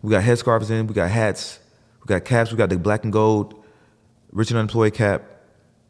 We 0.03 0.11
got 0.11 0.25
headscarves 0.25 0.71
in. 0.71 0.87
We 0.87 0.95
got 0.95 1.11
hats. 1.11 1.59
We 2.01 2.07
got 2.07 2.25
caps. 2.25 2.51
We 2.51 2.57
got 2.57 2.69
the 2.69 2.79
black 2.79 3.05
and 3.05 3.13
gold 3.13 3.63
Rich 4.33 4.51
and 4.51 4.59
Unemployed 4.59 4.95
cap. 4.95 5.23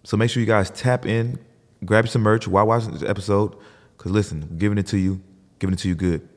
So 0.04 0.16
make 0.16 0.30
sure 0.30 0.40
you 0.40 0.46
guys 0.46 0.70
tap 0.70 1.04
in, 1.04 1.38
grab 1.84 2.08
some 2.08 2.22
merch 2.22 2.46
while 2.46 2.66
watching 2.66 2.92
this 2.92 3.02
episode. 3.02 3.56
Cause 3.98 4.12
listen, 4.12 4.46
we're 4.50 4.56
giving 4.56 4.78
it 4.78 4.86
to 4.88 4.98
you, 4.98 5.20
giving 5.58 5.74
it 5.74 5.78
to 5.78 5.88
you 5.88 5.96
good. 5.96 6.28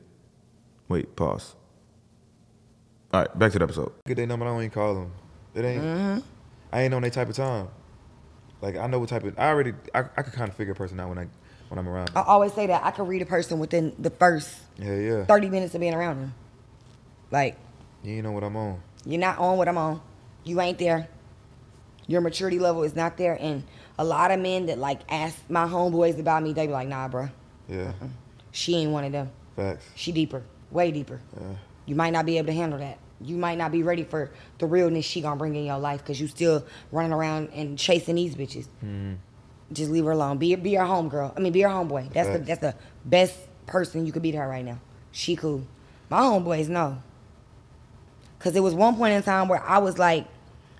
Wait, 0.88 1.14
pause. 1.14 1.54
All 3.12 3.20
right, 3.20 3.38
back 3.38 3.52
to 3.52 3.58
the 3.58 3.64
episode. 3.64 3.92
Get 4.06 4.16
their 4.16 4.26
number, 4.26 4.44
I 4.44 4.48
don't 4.48 4.58
even 4.58 4.70
call 4.70 4.94
them. 4.94 5.12
It 5.54 5.64
ain't. 5.64 5.82
Mm-hmm. 5.82 6.18
I 6.72 6.82
ain't 6.82 6.94
on 6.94 7.02
that 7.02 7.12
type 7.12 7.28
of 7.28 7.36
time. 7.36 7.68
Like 8.60 8.76
I 8.76 8.86
know 8.88 8.98
what 8.98 9.08
type 9.08 9.22
of. 9.24 9.38
I 9.38 9.48
already. 9.48 9.72
I, 9.94 10.00
I 10.00 10.22
could 10.22 10.32
kind 10.32 10.48
of 10.48 10.56
figure 10.56 10.72
a 10.72 10.76
person 10.76 10.98
out 10.98 11.08
when 11.08 11.18
I 11.18 11.26
when 11.70 11.78
I'm 11.78 11.88
around. 11.88 12.10
I 12.16 12.22
always 12.22 12.52
say 12.52 12.66
that 12.66 12.84
I 12.84 12.90
can 12.90 13.06
read 13.06 13.22
a 13.22 13.26
person 13.26 13.58
within 13.60 13.94
the 13.98 14.10
first 14.10 14.54
Yeah, 14.76 14.96
yeah. 14.96 15.24
30 15.24 15.48
minutes 15.48 15.74
of 15.74 15.80
being 15.80 15.94
around 15.94 16.20
them. 16.20 16.34
Like, 17.30 17.56
You 18.02 18.14
ain't 18.14 18.24
know 18.24 18.32
what 18.32 18.42
I'm 18.42 18.56
on. 18.56 18.80
You're 19.06 19.20
not 19.20 19.38
on 19.38 19.56
what 19.56 19.68
I'm 19.68 19.78
on. 19.78 20.02
You 20.44 20.60
ain't 20.60 20.78
there. 20.78 21.08
Your 22.08 22.20
maturity 22.20 22.58
level 22.58 22.82
is 22.82 22.96
not 22.96 23.16
there. 23.16 23.38
And 23.40 23.62
a 23.98 24.04
lot 24.04 24.32
of 24.32 24.40
men 24.40 24.66
that 24.66 24.78
like 24.78 25.00
ask 25.08 25.38
my 25.48 25.64
homeboys 25.64 26.18
about 26.18 26.42
me, 26.42 26.52
they 26.52 26.66
be 26.66 26.72
like, 26.72 26.88
nah, 26.88 27.06
bro. 27.06 27.28
Yeah. 27.68 27.92
She 28.50 28.74
ain't 28.74 28.90
one 28.90 29.04
of 29.04 29.12
them. 29.12 29.30
Facts. 29.54 29.84
She 29.94 30.10
deeper. 30.10 30.42
Way 30.72 30.90
deeper. 30.90 31.20
Yeah. 31.40 31.54
You 31.86 31.94
might 31.94 32.10
not 32.10 32.26
be 32.26 32.36
able 32.38 32.48
to 32.48 32.52
handle 32.52 32.80
that. 32.80 32.98
You 33.20 33.36
might 33.36 33.58
not 33.58 33.70
be 33.70 33.84
ready 33.84 34.02
for 34.02 34.32
the 34.58 34.66
realness 34.66 35.04
she 35.04 35.20
gonna 35.20 35.36
bring 35.36 35.54
in 35.54 35.64
your 35.64 35.78
life 35.78 36.00
because 36.00 36.20
you 36.20 36.26
still 36.26 36.64
running 36.90 37.12
around 37.12 37.50
and 37.54 37.78
chasing 37.78 38.16
these 38.16 38.34
bitches. 38.34 38.66
Mm-hmm. 38.84 39.14
Just 39.72 39.90
leave 39.90 40.04
her 40.04 40.10
alone. 40.10 40.38
Be 40.38 40.54
be 40.56 40.70
your 40.70 40.84
homegirl. 40.84 41.32
I 41.36 41.40
mean, 41.40 41.52
be 41.52 41.60
your 41.60 41.70
homeboy. 41.70 42.12
That's 42.12 42.28
the 42.28 42.38
that's 42.38 42.60
the 42.60 42.74
best 43.04 43.38
person 43.66 44.04
you 44.04 44.12
could 44.12 44.22
be 44.22 44.32
to 44.32 44.38
her 44.38 44.48
right 44.48 44.64
now. 44.64 44.80
She 45.12 45.36
cool. 45.36 45.66
My 46.08 46.20
homeboys 46.20 46.68
know. 46.68 47.02
Cause 48.40 48.56
it 48.56 48.60
was 48.60 48.74
one 48.74 48.96
point 48.96 49.12
in 49.12 49.22
time 49.22 49.48
where 49.48 49.62
I 49.62 49.78
was 49.78 49.98
like, 49.98 50.26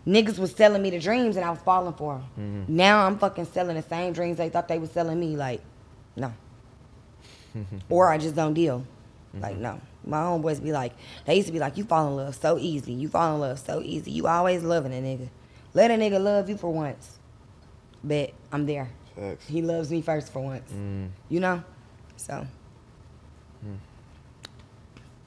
niggas 0.07 0.39
was 0.39 0.53
selling 0.53 0.83
me 0.83 0.91
the 0.91 0.99
dreams 0.99 1.37
and 1.37 1.45
I 1.45 1.51
was 1.51 1.61
falling 1.61 1.93
for 1.93 2.15
them. 2.15 2.25
Mm-hmm. 2.65 2.77
Now 2.77 3.07
I'm 3.07 3.19
fucking 3.19 3.45
selling 3.47 3.77
the 3.77 3.83
same 3.83 4.13
dreams 4.13 4.39
they 4.39 4.49
thought 4.49 4.67
they 4.67 4.79
was 4.79 4.91
selling 4.91 5.21
me. 5.21 5.37
Like, 5.37 5.61
no. 6.17 6.33
or 7.91 8.09
I 8.09 8.17
just 8.19 8.35
don't 8.35 8.55
deal. 8.55 8.81
Mm-hmm. 9.35 9.43
Like, 9.43 9.57
no. 9.59 9.81
My 10.05 10.23
homeboys 10.23 10.63
be 10.63 10.73
like, 10.73 10.95
they 11.27 11.37
used 11.37 11.49
to 11.49 11.53
be 11.53 11.59
like, 11.59 11.77
you 11.77 11.85
fall 11.85 12.09
in 12.09 12.17
love 12.17 12.35
so 12.35 12.59
easy. 12.59 12.93
You 12.93 13.09
fall 13.09 13.35
in 13.35 13.41
love 13.43 13.59
so 13.59 13.83
easy. 13.85 14.11
You 14.11 14.27
always 14.27 14.63
loving 14.63 14.93
a 14.93 14.97
nigga. 14.97 15.29
Let 15.75 15.91
a 15.91 15.95
nigga 15.95 16.23
love 16.23 16.49
you 16.49 16.57
for 16.57 16.73
once. 16.73 17.20
Bet 18.03 18.33
I'm 18.53 18.67
there. 18.67 18.89
Facts. 19.17 19.47
He 19.47 19.63
loves 19.63 19.91
me 19.91 20.03
first 20.03 20.33
for 20.33 20.41
once. 20.41 20.71
Mm. 20.73 21.09
You 21.29 21.41
know? 21.41 21.65
So, 22.17 22.47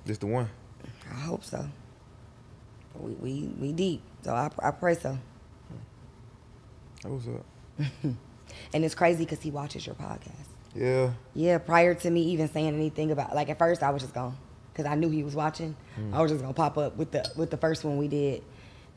Just 0.05 0.21
the 0.21 0.28
one. 0.28 0.49
I 1.11 1.19
hope 1.19 1.43
so. 1.43 1.65
We 2.99 3.13
we, 3.13 3.49
we 3.59 3.71
deep. 3.71 4.01
So 4.24 4.34
I, 4.34 4.49
I 4.61 4.71
pray 4.71 4.95
so. 4.95 5.17
That 7.01 7.09
was 7.09 7.28
up. 7.28 7.45
And 8.74 8.86
it's 8.86 8.95
crazy 8.95 9.24
because 9.26 9.41
he 9.41 9.49
watches 9.51 9.86
your 9.86 9.95
podcast. 9.95 10.47
Yeah. 10.76 11.11
Yeah, 11.34 11.57
prior 11.57 11.93
to 11.95 12.09
me 12.09 12.21
even 12.32 12.47
saying 12.49 12.67
anything 12.74 13.11
about 13.11 13.36
like 13.36 13.49
at 13.49 13.57
first 13.57 13.82
I 13.84 13.89
was 13.91 14.01
just 14.01 14.13
going 14.13 14.36
because 14.71 14.86
I 14.86 14.95
knew 14.95 15.09
he 15.09 15.24
was 15.24 15.36
watching. 15.36 15.76
I 16.11 16.21
was 16.21 16.32
just 16.32 16.41
gonna 16.41 16.53
pop 16.53 16.78
up 16.78 16.95
with 16.97 17.11
the 17.11 17.30
with 17.36 17.49
the 17.49 17.57
first 17.57 17.84
one 17.84 17.97
we 17.97 18.07
did, 18.07 18.43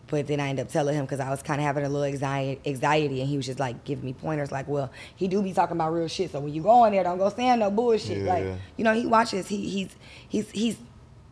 but 0.09 0.27
then 0.27 0.41
I 0.41 0.49
ended 0.49 0.67
up 0.67 0.73
telling 0.73 0.95
him 0.95 1.05
because 1.05 1.21
I 1.21 1.31
was 1.31 1.43
kind 1.43 1.61
of 1.61 1.67
having 1.67 1.85
a 1.85 1.89
little 1.89 2.05
anxiety, 2.05 2.61
anxiety, 2.65 3.21
and 3.21 3.29
he 3.29 3.37
was 3.37 3.47
just 3.47 3.59
like 3.59 3.85
giving 3.85 4.05
me 4.05 4.13
pointers 4.13 4.53
like, 4.53 4.69
well, 4.69 4.91
he 5.17 5.27
do 5.27 5.43
be 5.43 5.53
talking 5.53 5.77
about 5.77 5.93
real 5.93 6.09
shit. 6.09 6.31
So 6.31 6.41
when 6.41 6.55
you 6.55 6.63
go 6.63 6.85
in 6.85 6.93
there, 6.93 7.03
don't 7.03 7.19
go 7.19 7.29
saying 7.29 7.59
no 7.59 7.71
bullshit. 7.71 8.19
Yeah, 8.19 8.33
like 8.33 8.45
you 8.77 8.85
know, 8.85 8.95
he 8.95 9.07
watches. 9.07 9.49
He 9.49 9.69
he's 9.69 9.97
he's 10.29 10.51
he's 10.51 10.79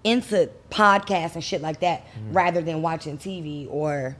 into 0.02 0.50
podcasts 0.70 1.34
and 1.34 1.44
shit 1.44 1.62
like 1.62 1.80
that 1.80 2.04
mm-hmm. 2.06 2.32
rather 2.32 2.60
than 2.60 2.82
watching 2.82 3.16
TV 3.16 3.66
or 3.70 4.16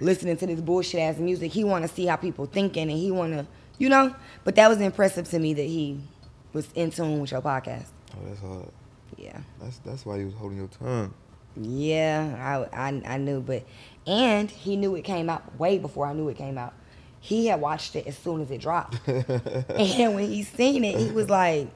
listening 0.00 0.36
to 0.36 0.46
this 0.46 0.60
bullshit 0.60 1.00
ass 1.00 1.18
music. 1.18 1.52
He 1.52 1.62
want 1.64 1.86
to 1.86 1.88
see 1.88 2.06
how 2.06 2.16
people 2.16 2.46
thinking, 2.46 2.90
and 2.90 2.98
he 2.98 3.10
want 3.10 3.34
to, 3.34 3.46
you 3.78 3.88
know. 3.88 4.14
But 4.44 4.56
that 4.56 4.68
was 4.68 4.80
impressive 4.80 5.28
to 5.30 5.38
me 5.38 5.54
that 5.54 5.62
he 5.62 6.00
was 6.52 6.68
in 6.74 6.90
tune 6.90 7.20
with 7.20 7.32
your 7.32 7.42
podcast. 7.42 7.88
Oh, 8.14 8.26
that's 8.26 8.40
hard. 8.40 8.68
Yeah. 9.16 9.38
That's 9.60 9.78
that's 9.78 10.06
why 10.06 10.18
he 10.18 10.24
was 10.24 10.34
holding 10.34 10.58
your 10.58 10.68
tongue. 10.68 11.12
Yeah, 11.56 12.66
I, 12.72 12.88
I, 12.88 13.02
I 13.14 13.16
knew, 13.16 13.40
but 13.40 13.64
and 14.06 14.50
he 14.50 14.76
knew 14.76 14.94
it 14.94 15.02
came 15.02 15.30
out 15.30 15.58
way 15.58 15.78
before 15.78 16.06
I 16.06 16.12
knew 16.12 16.28
it 16.28 16.36
came 16.36 16.58
out. 16.58 16.74
He 17.18 17.46
had 17.46 17.60
watched 17.60 17.96
it 17.96 18.06
as 18.06 18.16
soon 18.16 18.40
as 18.40 18.50
it 18.50 18.60
dropped, 18.60 19.00
and 19.08 20.14
when 20.14 20.28
he 20.28 20.42
seen 20.42 20.84
it, 20.84 20.96
he 20.98 21.10
was 21.10 21.28
like, 21.30 21.68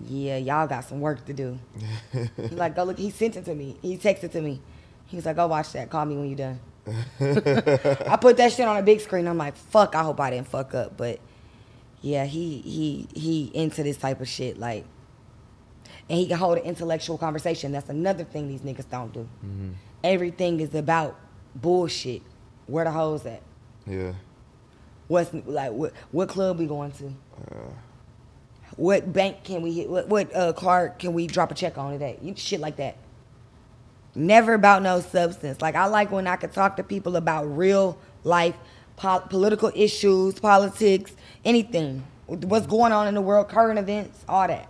"Yeah, 0.00 0.36
y'all 0.36 0.66
got 0.66 0.84
some 0.84 1.00
work 1.00 1.24
to 1.26 1.32
do." 1.32 1.58
He 2.12 2.54
like, 2.56 2.74
"Go 2.74 2.84
look." 2.84 2.98
He 2.98 3.10
sent 3.10 3.36
it 3.36 3.44
to 3.46 3.54
me. 3.54 3.76
He 3.80 3.96
texted 3.96 4.32
to 4.32 4.40
me. 4.40 4.60
He 5.06 5.16
was 5.16 5.24
like, 5.24 5.36
"Go 5.36 5.46
watch 5.46 5.72
that. 5.72 5.88
Call 5.88 6.04
me 6.04 6.16
when 6.16 6.28
you're 6.28 6.36
done." 6.36 6.60
I 8.06 8.16
put 8.20 8.36
that 8.36 8.52
shit 8.52 8.66
on 8.66 8.76
a 8.76 8.82
big 8.82 9.00
screen. 9.00 9.26
I'm 9.26 9.38
like, 9.38 9.56
"Fuck! 9.56 9.94
I 9.94 10.02
hope 10.02 10.20
I 10.20 10.30
didn't 10.30 10.48
fuck 10.48 10.74
up." 10.74 10.96
But 10.96 11.20
yeah, 12.02 12.24
he 12.26 12.58
he 12.58 13.08
he 13.14 13.50
into 13.54 13.82
this 13.82 13.96
type 13.96 14.20
of 14.20 14.28
shit 14.28 14.58
like 14.58 14.84
and 16.08 16.18
he 16.18 16.26
can 16.26 16.38
hold 16.38 16.58
an 16.58 16.64
intellectual 16.64 17.18
conversation. 17.18 17.72
That's 17.72 17.88
another 17.88 18.24
thing 18.24 18.48
these 18.48 18.60
niggas 18.60 18.88
don't 18.90 19.12
do. 19.12 19.28
Mm-hmm. 19.44 19.70
Everything 20.04 20.60
is 20.60 20.74
about 20.74 21.18
bullshit. 21.54 22.22
Where 22.66 22.84
the 22.84 22.90
hoes 22.90 23.24
at? 23.26 23.42
Yeah. 23.86 24.12
What's 25.08 25.32
like 25.32 25.72
what 25.72 25.92
what 26.10 26.28
club 26.28 26.58
we 26.58 26.66
going 26.66 26.92
to? 26.92 27.06
Uh, 27.50 27.70
What 28.76 29.12
bank 29.12 29.44
can 29.44 29.62
we 29.62 29.72
hit? 29.72 29.88
What 29.88 30.08
what 30.08 30.34
uh, 30.34 30.52
card 30.52 30.98
can 30.98 31.12
we 31.12 31.26
drop 31.26 31.50
a 31.50 31.54
check 31.54 31.78
on 31.78 31.92
today? 31.92 32.18
You, 32.20 32.34
shit 32.36 32.60
like 32.60 32.76
that. 32.76 32.96
Never 34.14 34.54
about 34.54 34.82
no 34.82 35.00
substance. 35.00 35.60
Like 35.60 35.74
I 35.76 35.86
like 35.86 36.10
when 36.10 36.26
I 36.26 36.36
could 36.36 36.52
talk 36.52 36.76
to 36.76 36.82
people 36.82 37.16
about 37.16 37.44
real 37.44 37.98
life, 38.24 38.56
po- 38.96 39.20
political 39.20 39.70
issues, 39.74 40.38
politics, 40.40 41.14
anything. 41.44 42.02
What's 42.26 42.66
going 42.66 42.92
on 42.92 43.06
in 43.06 43.14
the 43.14 43.20
world, 43.22 43.48
current 43.48 43.78
events, 43.78 44.24
all 44.28 44.48
that. 44.48 44.68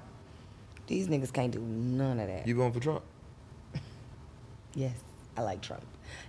These 0.86 1.08
niggas 1.08 1.32
can't 1.32 1.52
do 1.52 1.60
none 1.60 2.20
of 2.20 2.28
that. 2.28 2.46
you 2.46 2.54
going 2.54 2.72
for 2.72 2.80
Trump? 2.80 3.02
Yes, 4.74 4.94
I 5.36 5.42
like 5.42 5.62
Trump. 5.62 5.82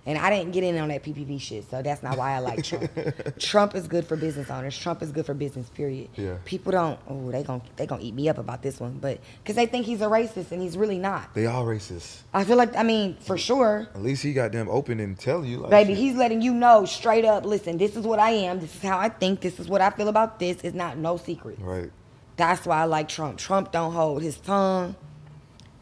And 0.06 0.18
I 0.18 0.30
didn't 0.30 0.52
get 0.52 0.64
in 0.64 0.76
on 0.78 0.88
that 0.88 1.02
PPP 1.04 1.40
shit, 1.40 1.68
so 1.70 1.82
that's 1.82 2.02
not 2.02 2.16
why 2.16 2.32
I 2.32 2.38
like 2.40 2.64
Trump. 2.64 2.90
Trump 3.38 3.74
is 3.74 3.86
good 3.86 4.06
for 4.06 4.16
business 4.16 4.50
owners. 4.50 4.76
Trump 4.76 5.02
is 5.02 5.12
good 5.12 5.24
for 5.26 5.34
business, 5.34 5.68
period. 5.68 6.08
Yeah. 6.16 6.38
People 6.44 6.72
don't, 6.72 6.98
oh, 7.08 7.30
they 7.30 7.42
gon' 7.42 7.62
they 7.76 7.86
gonna 7.86 8.02
eat 8.02 8.14
me 8.14 8.28
up 8.28 8.38
about 8.38 8.62
this 8.62 8.80
one, 8.80 8.98
but 9.00 9.20
because 9.42 9.54
they 9.54 9.66
think 9.66 9.86
he's 9.86 10.00
a 10.00 10.06
racist 10.06 10.50
and 10.50 10.60
he's 10.62 10.76
really 10.76 10.98
not. 10.98 11.32
They 11.34 11.46
all 11.46 11.64
racist. 11.64 12.22
I 12.34 12.44
feel 12.44 12.56
like, 12.56 12.74
I 12.74 12.82
mean, 12.82 13.16
for 13.20 13.38
sure, 13.38 13.88
At 13.94 14.02
least 14.02 14.22
he 14.22 14.32
got 14.32 14.50
them 14.50 14.68
open 14.68 14.98
and 14.98 15.18
tell 15.18 15.44
you. 15.44 15.58
Like, 15.58 15.70
baby, 15.70 15.92
shit. 15.94 16.02
he's 16.02 16.14
letting 16.16 16.42
you 16.42 16.54
know 16.54 16.84
straight 16.84 17.24
up. 17.24 17.44
Listen, 17.44 17.76
this 17.78 17.94
is 17.94 18.04
what 18.04 18.18
I 18.18 18.30
am. 18.30 18.60
This 18.60 18.74
is 18.74 18.82
how 18.82 18.98
I 18.98 19.10
think. 19.10 19.40
This 19.40 19.60
is 19.60 19.68
what 19.68 19.80
I 19.80 19.90
feel 19.90 20.08
about 20.08 20.38
this. 20.40 20.58
It's 20.64 20.74
not 20.74 20.96
no 20.96 21.18
secret. 21.18 21.58
right. 21.60 21.90
That's 22.38 22.64
why 22.64 22.80
I 22.80 22.84
like 22.84 23.08
Trump. 23.08 23.36
Trump 23.36 23.72
don't 23.72 23.92
hold 23.92 24.22
his 24.22 24.38
tongue, 24.38 24.94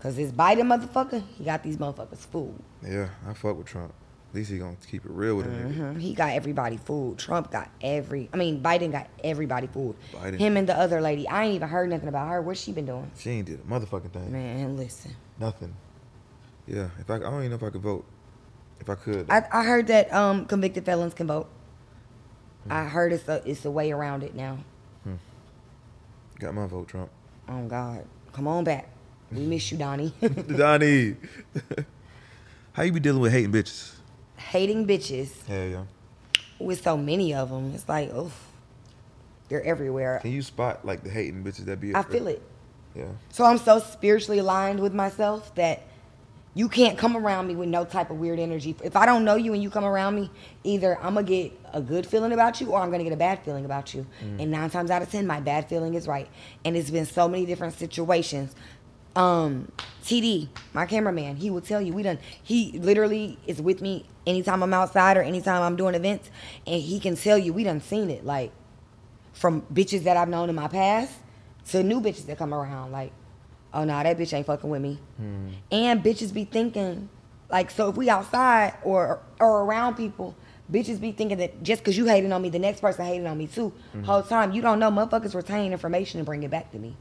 cause 0.00 0.16
this 0.16 0.32
Biden 0.32 0.62
motherfucker, 0.62 1.22
he 1.36 1.44
got 1.44 1.62
these 1.62 1.76
motherfuckers 1.76 2.16
fooled. 2.18 2.60
Yeah, 2.82 3.10
I 3.28 3.34
fuck 3.34 3.58
with 3.58 3.66
Trump. 3.66 3.92
At 4.30 4.34
least 4.34 4.50
he 4.50 4.58
gonna 4.58 4.76
keep 4.90 5.04
it 5.04 5.10
real 5.10 5.36
with 5.36 5.46
him. 5.46 5.74
Mhm. 5.96 6.00
He 6.00 6.14
got 6.14 6.30
everybody 6.32 6.78
fooled. 6.78 7.18
Trump 7.18 7.50
got 7.50 7.70
every. 7.82 8.28
I 8.32 8.38
mean, 8.38 8.62
Biden 8.62 8.90
got 8.90 9.08
everybody 9.22 9.66
fooled. 9.66 9.96
Biden. 10.12 10.38
Him 10.38 10.56
and 10.56 10.66
the 10.68 10.76
other 10.76 11.00
lady. 11.02 11.28
I 11.28 11.44
ain't 11.44 11.54
even 11.56 11.68
heard 11.68 11.90
nothing 11.90 12.08
about 12.08 12.28
her. 12.28 12.40
What's 12.42 12.60
she 12.60 12.72
been 12.72 12.86
doing? 12.86 13.10
She 13.18 13.30
ain't 13.30 13.46
did 13.46 13.60
a 13.60 13.62
motherfucking 13.62 14.10
thing. 14.12 14.32
Man, 14.32 14.76
listen. 14.76 15.14
Nothing. 15.38 15.74
Yeah, 16.66 16.88
if 16.98 17.08
I, 17.10 17.16
I 17.16 17.18
don't 17.18 17.38
even 17.40 17.50
know 17.50 17.56
if 17.56 17.62
I 17.62 17.70
could 17.70 17.82
vote. 17.82 18.04
If 18.80 18.88
I 18.90 18.94
could. 18.94 19.26
I, 19.30 19.44
I 19.52 19.62
heard 19.62 19.86
that 19.88 20.12
um, 20.12 20.46
convicted 20.46 20.84
felons 20.86 21.12
can 21.14 21.26
vote. 21.26 21.48
Hmm. 22.64 22.72
I 22.72 22.84
heard 22.84 23.12
it's 23.12 23.28
a 23.28 23.42
it's 23.48 23.64
a 23.66 23.70
way 23.70 23.92
around 23.92 24.22
it 24.22 24.34
now. 24.34 24.58
Got 26.38 26.54
my 26.54 26.66
vote, 26.66 26.88
Trump. 26.88 27.10
Oh 27.48 27.62
God, 27.66 28.04
come 28.32 28.48
on 28.48 28.64
back. 28.64 28.88
We 29.32 29.40
miss 29.40 29.70
you, 29.72 29.78
Donnie. 29.78 30.12
Donnie. 30.56 31.16
How 32.72 32.82
you 32.82 32.92
be 32.92 33.00
dealing 33.00 33.20
with 33.20 33.32
hating 33.32 33.52
bitches? 33.52 33.94
Hating 34.36 34.86
bitches 34.86 35.44
Hell 35.46 35.66
yeah. 35.66 35.84
with 36.58 36.82
so 36.82 36.96
many 36.96 37.34
of 37.34 37.50
them. 37.50 37.72
It's 37.74 37.88
like, 37.88 38.12
oof, 38.12 38.38
they're 39.48 39.64
everywhere. 39.64 40.18
Can 40.20 40.32
you 40.32 40.42
spot 40.42 40.84
like 40.84 41.02
the 41.02 41.10
hating 41.10 41.42
bitches 41.42 41.64
that 41.64 41.80
be? 41.80 41.94
I 41.94 42.02
feel 42.02 42.26
it. 42.28 42.42
Yeah. 42.94 43.06
So 43.30 43.44
I'm 43.44 43.58
so 43.58 43.78
spiritually 43.78 44.38
aligned 44.38 44.80
with 44.80 44.94
myself 44.94 45.54
that 45.56 45.82
you 46.56 46.70
can't 46.70 46.96
come 46.96 47.18
around 47.18 47.46
me 47.46 47.54
with 47.54 47.68
no 47.68 47.84
type 47.84 48.08
of 48.10 48.16
weird 48.16 48.38
energy. 48.38 48.74
If 48.82 48.96
I 48.96 49.04
don't 49.04 49.26
know 49.26 49.36
you 49.36 49.52
and 49.52 49.62
you 49.62 49.68
come 49.68 49.84
around 49.84 50.14
me, 50.14 50.30
either 50.64 50.96
I'm 51.02 51.12
gonna 51.12 51.26
get 51.26 51.52
a 51.74 51.82
good 51.82 52.06
feeling 52.06 52.32
about 52.32 52.62
you 52.62 52.68
or 52.68 52.80
I'm 52.80 52.90
gonna 52.90 53.04
get 53.04 53.12
a 53.12 53.16
bad 53.16 53.44
feeling 53.44 53.66
about 53.66 53.92
you. 53.92 54.06
And 54.38 54.50
nine 54.50 54.70
times 54.70 54.90
out 54.90 55.02
of 55.02 55.10
ten, 55.10 55.26
my 55.26 55.38
bad 55.38 55.68
feeling 55.68 55.92
is 55.92 56.08
right. 56.08 56.26
And 56.64 56.74
it's 56.74 56.88
been 56.90 57.04
so 57.04 57.28
many 57.28 57.44
different 57.44 57.74
situations. 57.74 58.54
Um, 59.14 59.70
TD, 60.02 60.48
my 60.72 60.86
cameraman, 60.86 61.36
he 61.36 61.50
will 61.50 61.60
tell 61.60 61.82
you 61.82 61.92
we 61.92 62.02
done. 62.02 62.18
He 62.42 62.78
literally 62.78 63.38
is 63.46 63.60
with 63.60 63.82
me 63.82 64.06
anytime 64.26 64.62
I'm 64.62 64.72
outside 64.72 65.18
or 65.18 65.22
anytime 65.22 65.60
I'm 65.60 65.76
doing 65.76 65.94
events, 65.94 66.30
and 66.66 66.80
he 66.80 66.98
can 66.98 67.16
tell 67.16 67.36
you 67.36 67.52
we 67.52 67.64
done 67.64 67.82
seen 67.82 68.08
it. 68.08 68.24
Like 68.24 68.50
from 69.34 69.60
bitches 69.72 70.04
that 70.04 70.16
I've 70.16 70.30
known 70.30 70.48
in 70.48 70.54
my 70.54 70.68
past 70.68 71.12
to 71.68 71.82
new 71.82 72.00
bitches 72.00 72.24
that 72.26 72.38
come 72.38 72.54
around. 72.54 72.92
Like, 72.92 73.12
oh 73.76 73.84
no, 73.84 74.02
that 74.02 74.18
bitch 74.18 74.32
ain't 74.32 74.46
fucking 74.46 74.68
with 74.68 74.82
me. 74.82 74.98
Hmm. 75.18 75.48
And 75.70 76.02
bitches 76.02 76.32
be 76.32 76.44
thinking, 76.44 77.08
like, 77.50 77.70
so 77.70 77.88
if 77.88 77.96
we 77.96 78.10
outside 78.10 78.74
or 78.82 79.20
or 79.38 79.62
around 79.62 79.94
people, 79.94 80.34
bitches 80.72 81.00
be 81.00 81.12
thinking 81.12 81.38
that 81.38 81.62
just 81.62 81.82
because 81.82 81.96
you 81.96 82.06
hating 82.06 82.32
on 82.32 82.42
me, 82.42 82.48
the 82.48 82.58
next 82.58 82.80
person 82.80 83.04
hating 83.04 83.26
on 83.26 83.38
me 83.38 83.46
too. 83.46 83.72
Hmm. 83.92 84.02
Whole 84.02 84.22
time 84.22 84.52
you 84.52 84.62
don't 84.62 84.78
know, 84.78 84.90
motherfuckers 84.90 85.34
retain 85.34 85.72
information 85.72 86.18
and 86.18 86.26
bring 86.26 86.42
it 86.42 86.50
back 86.50 86.72
to 86.72 86.78
me. 86.78 86.96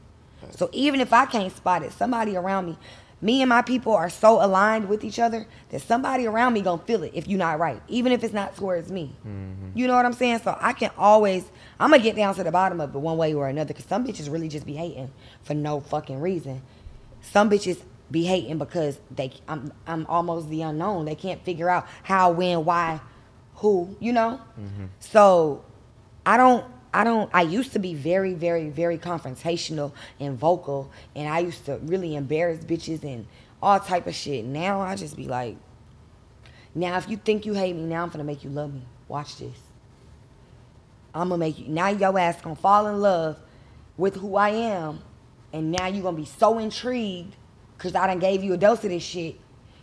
So 0.50 0.68
even 0.72 1.00
if 1.00 1.12
I 1.12 1.26
can't 1.26 1.54
spot 1.54 1.82
it, 1.82 1.92
somebody 1.92 2.36
around 2.36 2.66
me, 2.66 2.78
me 3.20 3.40
and 3.40 3.48
my 3.48 3.62
people 3.62 3.94
are 3.94 4.10
so 4.10 4.44
aligned 4.44 4.88
with 4.88 5.02
each 5.02 5.18
other 5.18 5.46
that 5.70 5.80
somebody 5.80 6.26
around 6.26 6.52
me 6.52 6.60
gonna 6.60 6.82
feel 6.82 7.02
it 7.02 7.12
if 7.14 7.26
you're 7.26 7.38
not 7.38 7.58
right, 7.58 7.80
even 7.88 8.12
if 8.12 8.22
it's 8.22 8.34
not 8.34 8.54
towards 8.56 8.92
me. 8.92 9.14
Mm-hmm. 9.26 9.70
You 9.74 9.86
know 9.86 9.94
what 9.94 10.04
I'm 10.04 10.12
saying? 10.12 10.40
So 10.40 10.56
I 10.60 10.74
can 10.74 10.90
always, 10.98 11.50
I'm 11.80 11.90
gonna 11.90 12.02
get 12.02 12.14
down 12.14 12.34
to 12.34 12.44
the 12.44 12.52
bottom 12.52 12.80
of 12.80 12.94
it 12.94 12.98
one 12.98 13.16
way 13.16 13.32
or 13.32 13.48
another. 13.48 13.72
Cause 13.72 13.86
some 13.86 14.06
bitches 14.06 14.30
really 14.30 14.48
just 14.48 14.66
be 14.66 14.74
hating 14.74 15.10
for 15.42 15.54
no 15.54 15.80
fucking 15.80 16.20
reason. 16.20 16.62
Some 17.22 17.48
bitches 17.48 17.82
be 18.10 18.24
hating 18.24 18.58
because 18.58 19.00
they, 19.10 19.32
I'm, 19.48 19.72
I'm 19.86 20.06
almost 20.06 20.50
the 20.50 20.62
unknown. 20.62 21.06
They 21.06 21.14
can't 21.14 21.42
figure 21.44 21.70
out 21.70 21.86
how, 22.02 22.30
when, 22.32 22.64
why, 22.64 23.00
who. 23.56 23.96
You 23.98 24.12
know. 24.12 24.40
Mm-hmm. 24.60 24.86
So 25.00 25.64
I 26.26 26.36
don't 26.36 26.64
I 26.96 27.04
don't 27.04 27.28
I 27.34 27.42
used 27.42 27.74
to 27.74 27.78
be 27.78 27.92
very, 27.92 28.32
very, 28.32 28.70
very 28.70 28.96
confrontational 28.96 29.92
and 30.18 30.38
vocal 30.38 30.90
and 31.14 31.28
I 31.28 31.40
used 31.40 31.66
to 31.66 31.76
really 31.82 32.16
embarrass 32.16 32.64
bitches 32.64 33.04
and 33.04 33.26
all 33.62 33.78
type 33.78 34.06
of 34.06 34.14
shit. 34.14 34.46
Now 34.46 34.80
I 34.80 34.96
just 34.96 35.14
be 35.14 35.26
like, 35.26 35.58
now 36.74 36.96
if 36.96 37.06
you 37.10 37.18
think 37.18 37.44
you 37.44 37.52
hate 37.52 37.76
me, 37.76 37.82
now 37.82 38.02
I'm 38.02 38.08
gonna 38.08 38.24
make 38.24 38.44
you 38.44 38.48
love 38.48 38.72
me. 38.72 38.80
Watch 39.08 39.36
this. 39.36 39.58
I'm 41.14 41.28
gonna 41.28 41.38
make 41.38 41.58
you 41.58 41.68
now 41.68 41.88
your 41.88 42.18
ass 42.18 42.40
gonna 42.40 42.56
fall 42.56 42.86
in 42.86 42.98
love 43.02 43.38
with 43.98 44.16
who 44.16 44.36
I 44.36 44.48
am, 44.48 45.00
and 45.52 45.70
now 45.72 45.88
you're 45.88 46.02
gonna 46.02 46.16
be 46.16 46.24
so 46.24 46.58
intrigued 46.58 47.36
because 47.76 47.94
I 47.94 48.06
done 48.06 48.20
gave 48.20 48.42
you 48.42 48.54
a 48.54 48.56
dose 48.56 48.82
of 48.84 48.88
this 48.88 49.02
shit. 49.02 49.38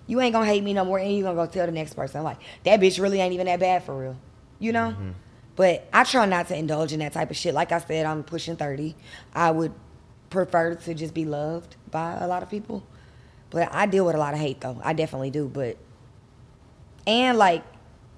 You 0.07 0.20
ain't 0.20 0.34
gonna 0.34 0.47
hate 0.47 0.64
me 0.64 0.74
no 0.74 0.84
more, 0.84 0.97
and 0.97 1.16
you 1.16 1.22
gonna 1.22 1.36
go 1.36 1.45
tell 1.45 1.68
the 1.68 1.72
next 1.72 1.93
person 1.93 2.24
like 2.24 2.38
that 2.64 2.80
bitch 2.80 2.99
really 2.99 3.20
ain't 3.20 3.36
even 3.36 3.45
that 3.45 3.59
bad 3.59 3.84
for 3.84 3.95
real, 3.95 4.18
you 4.57 4.72
know. 4.72 4.95
Mm-hmm. 4.97 5.11
But 5.56 5.88
I 5.93 6.04
try 6.04 6.26
not 6.26 6.47
to 6.47 6.58
indulge 6.58 6.93
in 6.93 6.99
that 6.99 7.14
type 7.14 7.30
of 7.30 7.38
shit. 7.38 7.54
Like 7.54 7.72
I 7.72 7.80
said, 7.80 8.06
I'm 8.06 8.24
pushing 8.24 8.56
thirty. 8.56 8.95
I 9.34 9.51
would 9.51 9.74
prefer 10.30 10.74
to 10.76 10.93
just 10.93 11.14
be 11.14 11.26
loved 11.26 11.76
by 11.91 12.18
a 12.20 12.28
lot 12.28 12.41
of 12.41 12.49
people, 12.49 12.84
but 13.51 13.70
I 13.72 13.86
deal 13.86 14.06
with 14.06 14.16
a 14.16 14.18
lot 14.18 14.34
of 14.34 14.39
hate 14.39 14.62
though. 14.62 14.82
I 14.84 14.93
definitely 14.93 15.30
do, 15.30 15.47
but 15.47 15.78
and 17.06 17.38
like 17.38 17.64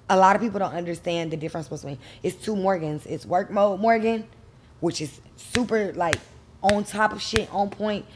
a 0.08 0.16
lot 0.16 0.34
of 0.34 0.40
people 0.40 0.58
don't 0.58 0.74
understand 0.74 1.30
the 1.30 1.36
difference 1.36 1.68
between 1.68 1.98
it's 2.22 2.36
two 2.36 2.56
Morgans. 2.56 3.04
It's 3.04 3.26
work 3.26 3.50
mode 3.50 3.80
Morgan, 3.80 4.26
which 4.80 5.02
is 5.02 5.20
super 5.36 5.92
like 5.92 6.16
on 6.62 6.84
top 6.84 7.12
of 7.12 7.20
shit, 7.20 7.52
on 7.52 7.68
point. 7.68 8.06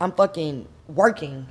I'm 0.00 0.12
fucking 0.12 0.66
working. 0.88 1.46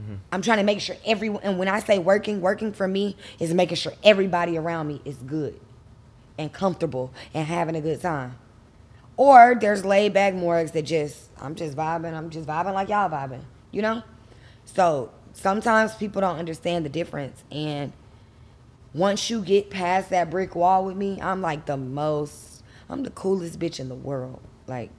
Mm-hmm. 0.00 0.14
I'm 0.32 0.42
trying 0.42 0.58
to 0.58 0.64
make 0.64 0.80
sure 0.80 0.96
everyone 1.04 1.42
and 1.42 1.58
when 1.58 1.68
I 1.68 1.80
say 1.80 1.98
working, 1.98 2.40
working 2.40 2.72
for 2.72 2.88
me 2.88 3.16
is 3.38 3.52
making 3.52 3.76
sure 3.76 3.92
everybody 4.02 4.56
around 4.56 4.88
me 4.88 5.02
is 5.04 5.16
good 5.18 5.60
and 6.38 6.52
comfortable 6.52 7.12
and 7.32 7.46
having 7.46 7.76
a 7.76 7.80
good 7.80 8.00
time. 8.00 8.36
Or 9.16 9.56
there's 9.60 9.84
laid 9.84 10.12
back 10.12 10.34
Morgz 10.34 10.72
that 10.72 10.82
just 10.82 11.30
I'm 11.40 11.54
just 11.54 11.76
vibing, 11.76 12.14
I'm 12.14 12.30
just 12.30 12.48
vibing 12.48 12.74
like 12.74 12.88
y'all 12.88 13.10
vibing, 13.10 13.42
you 13.70 13.82
know? 13.82 14.02
So 14.64 15.10
sometimes 15.32 15.94
people 15.94 16.20
don't 16.20 16.38
understand 16.38 16.84
the 16.84 16.88
difference 16.88 17.44
and 17.50 17.92
once 18.94 19.28
you 19.28 19.42
get 19.42 19.70
past 19.70 20.10
that 20.10 20.30
brick 20.30 20.54
wall 20.54 20.84
with 20.84 20.96
me, 20.96 21.20
I'm 21.20 21.42
like 21.42 21.66
the 21.66 21.76
most 21.76 22.62
I'm 22.88 23.02
the 23.02 23.10
coolest 23.10 23.58
bitch 23.58 23.80
in 23.80 23.88
the 23.88 23.94
world. 23.94 24.40
Like 24.66 24.90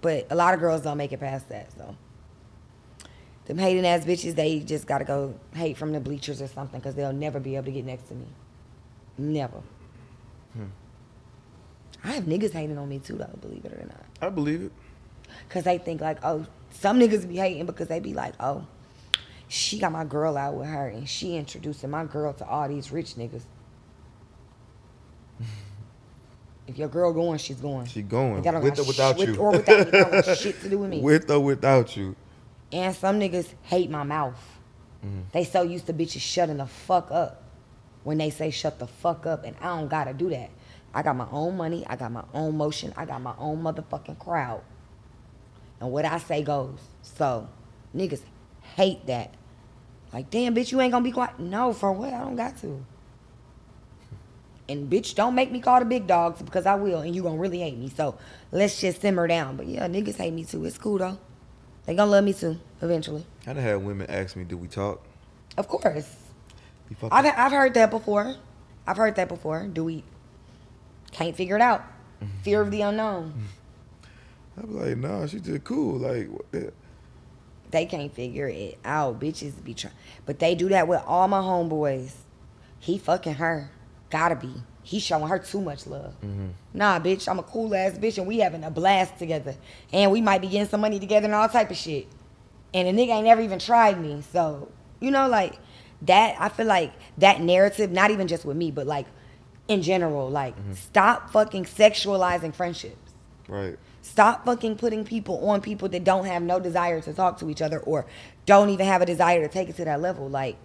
but 0.00 0.26
a 0.30 0.34
lot 0.34 0.54
of 0.54 0.60
girls 0.60 0.82
don't 0.82 0.96
make 0.96 1.12
it 1.12 1.20
past 1.20 1.48
that, 1.48 1.72
so 1.72 1.96
Them 3.46 3.58
hating 3.58 3.86
ass 3.86 4.04
bitches, 4.04 4.34
they 4.36 4.60
just 4.60 4.86
gotta 4.86 5.04
go 5.04 5.34
hate 5.54 5.76
from 5.76 5.92
the 5.92 6.00
bleachers 6.00 6.40
or 6.40 6.48
something 6.48 6.80
because 6.80 6.94
they'll 6.94 7.12
never 7.12 7.40
be 7.40 7.56
able 7.56 7.66
to 7.66 7.72
get 7.72 7.84
next 7.84 8.08
to 8.08 8.14
me. 8.14 8.26
Never. 9.18 9.62
I 12.04 12.12
have 12.12 12.24
niggas 12.24 12.52
hating 12.52 12.78
on 12.78 12.88
me 12.88 12.98
too, 12.98 13.16
though, 13.16 13.30
believe 13.40 13.64
it 13.64 13.72
or 13.72 13.86
not. 13.86 14.04
I 14.20 14.28
believe 14.30 14.62
it. 14.62 14.72
Because 15.48 15.64
they 15.64 15.78
think, 15.78 16.00
like, 16.00 16.18
oh, 16.24 16.46
some 16.70 16.98
niggas 16.98 17.28
be 17.28 17.36
hating 17.36 17.66
because 17.66 17.88
they 17.88 18.00
be 18.00 18.14
like, 18.14 18.34
oh, 18.40 18.66
she 19.48 19.78
got 19.78 19.92
my 19.92 20.04
girl 20.04 20.36
out 20.36 20.54
with 20.54 20.68
her 20.68 20.88
and 20.88 21.08
she 21.08 21.36
introducing 21.36 21.90
my 21.90 22.04
girl 22.04 22.32
to 22.34 22.46
all 22.46 22.68
these 22.68 22.90
rich 22.90 23.14
niggas. 23.14 23.42
if 26.66 26.78
your 26.78 26.88
girl 26.88 27.12
going, 27.12 27.38
she's 27.38 27.60
going. 27.60 27.86
She 27.86 28.02
going 28.02 28.42
That 28.42 28.62
with 28.62 28.78
or 28.78 28.84
without 28.84 29.18
you. 29.18 29.36
Or 29.36 29.52
without. 29.52 29.90
That 29.90 30.24
don't 30.24 30.38
shit 30.38 30.60
to 30.62 30.68
do 30.68 30.78
with 30.78 30.90
me. 30.90 31.00
With 31.00 31.30
or 31.30 31.40
without 31.40 31.96
you. 31.96 32.16
And 32.72 32.94
some 32.96 33.20
niggas 33.20 33.52
hate 33.62 33.90
my 33.90 34.02
mouth. 34.02 34.40
Mm-hmm. 35.04 35.20
They 35.32 35.44
so 35.44 35.62
used 35.62 35.86
to 35.86 35.92
bitches 35.92 36.20
shutting 36.20 36.56
the 36.56 36.66
fuck 36.66 37.10
up 37.10 37.42
when 38.04 38.18
they 38.18 38.30
say 38.30 38.50
shut 38.50 38.78
the 38.78 38.86
fuck 38.86 39.26
up, 39.26 39.44
and 39.44 39.54
I 39.60 39.66
don't 39.66 39.88
gotta 39.88 40.14
do 40.14 40.30
that. 40.30 40.50
I 40.94 41.02
got 41.02 41.16
my 41.16 41.26
own 41.30 41.56
money, 41.56 41.84
I 41.86 41.96
got 41.96 42.12
my 42.12 42.24
own 42.34 42.56
motion, 42.56 42.92
I 42.96 43.04
got 43.04 43.22
my 43.22 43.34
own 43.38 43.62
motherfucking 43.62 44.18
crowd. 44.18 44.62
And 45.80 45.90
what 45.90 46.04
I 46.04 46.18
say 46.18 46.42
goes. 46.42 46.78
So, 47.02 47.48
niggas 47.96 48.22
hate 48.76 49.06
that. 49.06 49.34
Like, 50.12 50.30
damn, 50.30 50.54
bitch, 50.54 50.70
you 50.70 50.80
ain't 50.80 50.92
gonna 50.92 51.04
be 51.04 51.10
quiet. 51.10 51.38
No, 51.38 51.72
for 51.72 51.92
what? 51.92 52.12
I 52.12 52.18
don't 52.18 52.36
got 52.36 52.58
to. 52.58 52.84
And 54.68 54.90
bitch, 54.90 55.14
don't 55.14 55.34
make 55.34 55.50
me 55.50 55.60
call 55.60 55.80
the 55.80 55.84
big 55.84 56.06
dogs 56.06 56.40
because 56.42 56.66
I 56.66 56.74
will, 56.76 57.00
and 57.00 57.14
you 57.14 57.22
gonna 57.22 57.38
really 57.38 57.60
hate 57.60 57.76
me. 57.76 57.88
So 57.88 58.16
let's 58.52 58.80
just 58.80 59.00
simmer 59.00 59.26
down. 59.26 59.56
But 59.56 59.66
yeah, 59.66 59.86
niggas 59.88 60.16
hate 60.16 60.32
me 60.32 60.44
too. 60.44 60.64
It's 60.64 60.78
cool 60.78 60.98
though. 60.98 61.18
They 61.86 61.94
gonna 61.94 62.10
love 62.10 62.24
me 62.24 62.32
too, 62.32 62.60
eventually. 62.80 63.26
I 63.46 63.54
done 63.54 63.62
had 63.62 63.84
women 63.84 64.08
ask 64.08 64.36
me, 64.36 64.44
"Do 64.44 64.56
we 64.56 64.68
talk?" 64.68 65.02
Of 65.56 65.66
course. 65.68 66.14
I've, 67.10 67.26
I've 67.26 67.52
heard 67.52 67.74
that 67.74 67.90
before. 67.90 68.36
I've 68.86 68.96
heard 68.96 69.16
that 69.16 69.28
before. 69.28 69.66
Do 69.66 69.84
we 69.84 70.04
can't 71.12 71.36
figure 71.36 71.56
it 71.56 71.62
out? 71.62 71.84
Fear 72.42 72.60
of 72.62 72.70
the 72.70 72.82
unknown. 72.82 73.34
I 74.56 74.62
be 74.62 74.72
like, 74.72 74.96
"Nah, 74.98 75.26
she 75.26 75.40
just 75.40 75.64
cool." 75.64 75.98
Like, 75.98 76.28
what 76.28 76.50
the- 76.52 76.66
eh. 76.66 76.70
They 77.70 77.86
can't 77.86 78.12
figure 78.14 78.48
it 78.48 78.78
out. 78.84 79.18
Bitches 79.18 79.52
be 79.64 79.72
trying, 79.74 79.94
but 80.26 80.38
they 80.38 80.54
do 80.54 80.68
that 80.68 80.86
with 80.88 81.00
all 81.06 81.26
my 81.26 81.40
homeboys. 81.40 82.12
He 82.78 82.98
fucking 82.98 83.34
her. 83.34 83.70
Gotta 84.10 84.36
be. 84.36 84.52
He 84.82 84.98
showing 84.98 85.28
her 85.28 85.38
too 85.38 85.60
much 85.60 85.86
love. 85.86 86.12
Mm-hmm. 86.22 86.48
Nah, 86.74 86.98
bitch, 86.98 87.28
I'm 87.28 87.38
a 87.38 87.42
cool 87.42 87.74
ass 87.74 87.92
bitch, 87.92 88.18
and 88.18 88.26
we 88.26 88.40
having 88.40 88.62
a 88.64 88.70
blast 88.70 89.18
together, 89.18 89.54
and 89.92 90.10
we 90.12 90.20
might 90.20 90.40
be 90.42 90.48
getting 90.48 90.68
some 90.68 90.80
money 90.82 90.98
together 91.00 91.26
and 91.26 91.34
all 91.34 91.48
type 91.48 91.70
of 91.70 91.76
shit. 91.76 92.08
And 92.74 92.86
the 92.88 92.92
nigga 93.02 93.10
ain't 93.14 93.24
never 93.24 93.40
even 93.40 93.58
tried 93.58 94.00
me, 94.00 94.22
so 94.32 94.68
you 95.00 95.10
know, 95.10 95.28
like 95.28 95.58
that. 96.02 96.36
I 96.38 96.48
feel 96.50 96.66
like 96.66 96.92
that 97.18 97.40
narrative, 97.40 97.90
not 97.90 98.10
even 98.10 98.28
just 98.28 98.44
with 98.44 98.56
me, 98.56 98.70
but 98.70 98.86
like 98.86 99.06
in 99.68 99.82
general, 99.82 100.28
like 100.28 100.56
mm-hmm. 100.56 100.74
stop 100.74 101.30
fucking 101.30 101.64
sexualizing 101.64 102.54
friendships. 102.54 103.12
right? 103.48 103.78
Stop 104.02 104.44
fucking 104.44 104.76
putting 104.76 105.04
people 105.04 105.48
on 105.48 105.60
people 105.60 105.88
that 105.88 106.02
don't 106.02 106.24
have 106.24 106.42
no 106.42 106.58
desire 106.58 107.00
to 107.00 107.12
talk 107.12 107.38
to 107.38 107.48
each 107.48 107.62
other 107.62 107.78
or 107.78 108.04
don't 108.46 108.68
even 108.70 108.86
have 108.86 109.00
a 109.00 109.06
desire 109.06 109.40
to 109.40 109.48
take 109.48 109.68
it 109.68 109.76
to 109.76 109.84
that 109.84 110.00
level. 110.00 110.28
Like, 110.28 110.56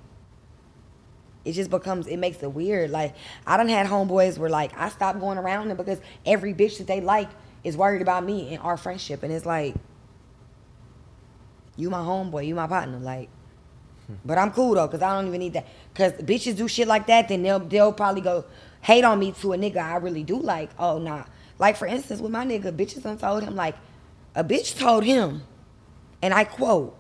it 1.45 1.51
just 1.53 1.69
becomes, 1.69 2.07
it 2.07 2.17
makes 2.17 2.41
it 2.41 2.51
weird. 2.51 2.89
Like, 2.89 3.15
I 3.45 3.55
done 3.57 3.69
had 3.69 3.85
homeboys 3.85 4.39
where, 4.39 4.49
like, 4.49 4.75
I 4.75 4.89
stopped 4.89 5.19
going 5.19 5.37
around 5.37 5.67
them 5.67 5.77
because 5.77 5.99
every 6.25 6.53
bitch 6.53 6.79
that 6.79 6.87
they 6.87 6.99
like 6.99 7.29
is 7.63 7.77
worried 7.77 8.01
about 8.01 8.25
me 8.25 8.55
and 8.55 8.63
our 8.63 8.75
friendship. 8.75 9.21
And 9.21 9.31
it's 9.31 9.45
like, 9.45 9.75
you 11.75 11.91
my 11.91 11.99
homeboy, 11.99 12.47
you 12.47 12.55
my 12.55 12.67
partner. 12.67 12.97
Like, 12.97 13.29
hmm. 14.07 14.15
but 14.25 14.37
I'm 14.37 14.51
cool 14.51 14.73
though, 14.73 14.87
cause 14.87 15.01
I 15.01 15.15
don't 15.15 15.27
even 15.27 15.39
need 15.39 15.53
that. 15.53 15.67
Cause 15.93 16.11
bitches 16.13 16.57
do 16.57 16.67
shit 16.67 16.87
like 16.87 17.07
that, 17.07 17.29
then 17.29 17.43
they'll 17.43 17.59
they'll 17.59 17.93
probably 17.93 18.21
go 18.21 18.45
hate 18.88 19.03
on 19.03 19.19
me 19.19 19.33
to 19.33 19.51
a 19.51 19.57
nigga 19.57 19.83
I 19.83 19.97
really 19.97 20.23
do 20.23 20.39
like. 20.39 20.69
Oh 20.79 20.97
nah. 20.97 21.25
Like 21.59 21.75
for 21.75 21.85
instance, 21.85 22.21
with 22.21 22.31
my 22.31 22.45
nigga, 22.45 22.71
bitches 22.71 23.03
done 23.03 23.17
told 23.17 23.43
him 23.43 23.53
like, 23.53 23.75
a 24.33 24.45
bitch 24.45 24.79
told 24.79 25.03
him, 25.03 25.43
and 26.21 26.33
I 26.33 26.45
quote, 26.45 26.97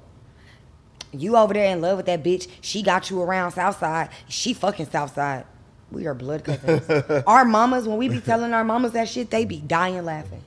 "You 1.13 1.37
over 1.37 1.53
there 1.53 1.71
in 1.71 1.79
love 1.79 1.95
with 1.95 2.07
that 2.07 2.23
bitch? 2.23 2.49
She 2.59 2.83
got 2.83 3.09
you 3.09 3.21
around 3.21 3.51
Southside. 3.51 4.09
She 4.27 4.53
fucking 4.53 4.87
Southside. 4.87 5.45
We 5.89 6.07
are 6.07 6.13
blood 6.13 6.43
cousins. 6.43 7.23
our 7.27 7.45
mamas, 7.45 7.87
when 7.87 7.97
we 7.97 8.09
be 8.09 8.19
telling 8.19 8.53
our 8.53 8.65
mamas 8.65 8.91
that 8.91 9.07
shit, 9.07 9.29
they 9.29 9.45
be 9.45 9.61
dying 9.61 10.03
laughing. 10.03 10.43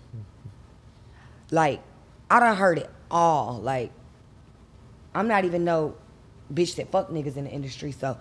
Like, 1.50 1.80
I 2.30 2.40
done 2.40 2.54
heard 2.54 2.78
it 2.78 2.90
all. 3.10 3.60
Like, 3.62 3.92
I'm 5.14 5.26
not 5.26 5.46
even 5.46 5.64
no 5.64 5.96
bitch 6.52 6.74
that 6.76 6.92
fuck 6.92 7.08
niggas 7.08 7.36
in 7.36 7.44
the 7.44 7.50
industry. 7.50 7.92
So 7.92 8.18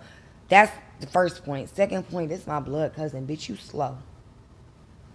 that's 0.48 0.72
the 1.00 1.06
first 1.06 1.44
point. 1.44 1.68
Second 1.74 2.08
point, 2.10 2.28
this 2.28 2.46
my 2.46 2.60
blood 2.60 2.94
cousin. 2.94 3.26
Bitch, 3.26 3.48
you 3.48 3.56
slow. 3.56 3.98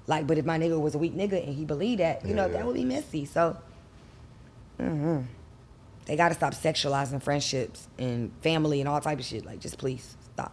Like, 0.08 0.28
but 0.28 0.38
if 0.38 0.46
my 0.46 0.58
nigga 0.60 0.80
was 0.80 0.94
a 0.96 0.98
weak 0.98 1.16
nigga 1.16 1.44
and 1.46 1.56
he 1.56 1.66
believed 1.66 2.00
that, 2.00 2.26
you 2.26 2.34
know, 2.36 2.46
Yeah. 2.46 2.54
that 2.54 2.66
would 2.66 2.76
be 2.76 2.86
messy. 2.86 3.26
So, 3.26 3.58
mm-hmm. 4.80 5.22
they 6.06 6.16
gotta 6.16 6.36
stop 6.36 6.54
sexualizing 6.54 7.22
friendships 7.24 7.88
and 7.98 8.32
family 8.42 8.80
and 8.82 8.88
all 8.90 9.02
type 9.02 9.18
of 9.20 9.26
shit. 9.26 9.46
Like, 9.46 9.60
just 9.60 9.78
please 9.78 10.16
stop. 10.34 10.52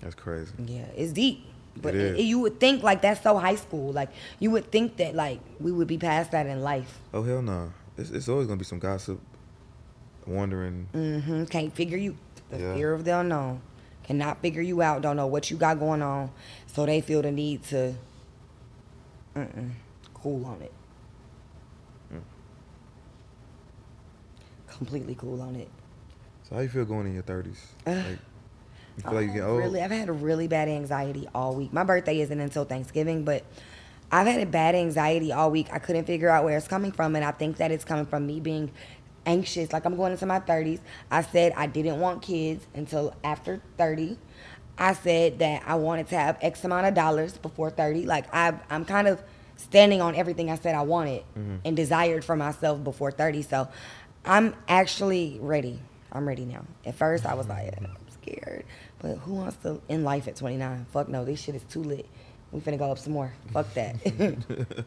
That's 0.00 0.14
crazy. 0.14 0.52
Yeah, 0.64 0.86
it's 0.96 1.12
deep. 1.12 1.44
But 1.76 1.94
It 1.94 2.18
it- 2.18 2.24
you 2.24 2.38
would 2.40 2.58
think 2.58 2.82
like 2.82 3.02
that's 3.02 3.22
so 3.22 3.36
high 3.38 3.54
school. 3.56 3.92
Like 3.92 4.08
you 4.38 4.50
would 4.50 4.72
think 4.72 4.96
that 4.96 5.14
like 5.14 5.40
we 5.60 5.70
would 5.72 5.86
be 5.88 5.98
past 5.98 6.30
that 6.32 6.46
in 6.46 6.62
life. 6.62 6.98
Oh 7.12 7.22
hell 7.22 7.42
no! 7.42 7.72
It's, 7.98 8.10
it's 8.10 8.28
always 8.28 8.46
gonna 8.46 8.56
be 8.58 8.64
some 8.64 8.78
gossip, 8.78 9.20
wondering. 10.30 10.88
Mm-hmm. 10.94 11.44
Can't 11.46 11.74
figure 11.74 11.98
you. 11.98 12.16
The 12.50 12.58
Yeah. 12.58 12.74
fear 12.74 12.92
of 12.94 13.04
the 13.04 13.18
unknown. 13.18 13.60
Cannot 14.04 14.40
figure 14.40 14.62
you 14.62 14.82
out. 14.82 15.02
Don't 15.02 15.16
know 15.16 15.26
what 15.26 15.50
you 15.50 15.56
got 15.56 15.78
going 15.78 16.02
on. 16.02 16.30
So 16.66 16.86
they 16.86 17.00
feel 17.00 17.22
the 17.22 17.30
need 17.30 17.62
to. 17.64 17.94
Mm-mm, 19.36 19.70
cool 20.14 20.44
on 20.44 20.60
it. 20.62 20.72
Mm. 22.12 22.20
Completely 24.68 25.14
cool 25.14 25.40
on 25.40 25.54
it. 25.56 25.68
So 26.48 26.56
how 26.56 26.62
you 26.62 26.68
feel 26.68 26.84
going 26.84 27.06
in 27.06 27.14
your 27.14 27.22
thirties? 27.22 27.64
Like, 27.86 27.96
you 28.96 29.02
feel 29.04 29.12
like 29.12 29.26
you 29.28 29.34
get 29.34 29.42
old? 29.42 29.58
Really, 29.60 29.80
I've 29.82 29.92
had 29.92 30.08
a 30.08 30.12
really 30.12 30.48
bad 30.48 30.68
anxiety 30.68 31.28
all 31.32 31.54
week. 31.54 31.72
My 31.72 31.84
birthday 31.84 32.20
isn't 32.20 32.40
until 32.40 32.64
Thanksgiving, 32.64 33.24
but 33.24 33.44
I've 34.10 34.26
had 34.26 34.40
a 34.40 34.46
bad 34.46 34.74
anxiety 34.74 35.32
all 35.32 35.52
week. 35.52 35.68
I 35.72 35.78
couldn't 35.78 36.06
figure 36.06 36.28
out 36.28 36.42
where 36.44 36.56
it's 36.56 36.66
coming 36.66 36.90
from, 36.90 37.14
and 37.14 37.24
I 37.24 37.30
think 37.30 37.58
that 37.58 37.70
it's 37.70 37.84
coming 37.84 38.06
from 38.06 38.26
me 38.26 38.40
being 38.40 38.72
anxious. 39.30 39.72
Like 39.72 39.84
I'm 39.84 39.96
going 39.96 40.12
into 40.12 40.26
my 40.26 40.40
30s. 40.40 40.80
I 41.10 41.22
said 41.22 41.52
I 41.56 41.66
didn't 41.66 42.00
want 42.00 42.22
kids 42.22 42.66
until 42.74 43.14
after 43.22 43.60
30. 43.78 44.18
I 44.76 44.94
said 44.94 45.38
that 45.38 45.62
I 45.66 45.74
wanted 45.76 46.08
to 46.08 46.16
have 46.16 46.38
X 46.40 46.64
amount 46.64 46.86
of 46.86 46.94
dollars 46.94 47.36
before 47.38 47.70
30. 47.70 48.06
Like 48.06 48.32
i 48.34 48.52
I'm 48.68 48.84
kind 48.84 49.08
of 49.08 49.22
standing 49.56 50.00
on 50.00 50.14
everything 50.14 50.50
I 50.50 50.56
said 50.56 50.74
I 50.74 50.82
wanted 50.82 51.22
mm-hmm. 51.38 51.56
and 51.64 51.76
desired 51.76 52.24
for 52.24 52.36
myself 52.36 52.82
before 52.82 53.10
30. 53.10 53.42
So 53.42 53.68
I'm 54.24 54.54
actually 54.68 55.38
ready. 55.40 55.80
I'm 56.12 56.26
ready 56.26 56.44
now. 56.44 56.64
At 56.84 56.96
first, 56.96 57.24
I 57.24 57.34
was 57.34 57.46
like, 57.46 57.72
I'm 57.78 57.94
scared. 58.10 58.64
But 58.98 59.18
who 59.18 59.34
wants 59.34 59.56
to 59.58 59.80
end 59.88 60.04
life 60.04 60.26
at 60.28 60.36
29? 60.36 60.86
Fuck 60.92 61.08
no, 61.08 61.24
this 61.24 61.40
shit 61.40 61.54
is 61.54 61.62
too 61.64 61.84
lit. 61.84 62.06
We 62.50 62.60
finna 62.60 62.78
go 62.78 62.90
up 62.90 62.98
some 62.98 63.12
more. 63.12 63.32
Fuck 63.52 63.72
that. 63.74 63.94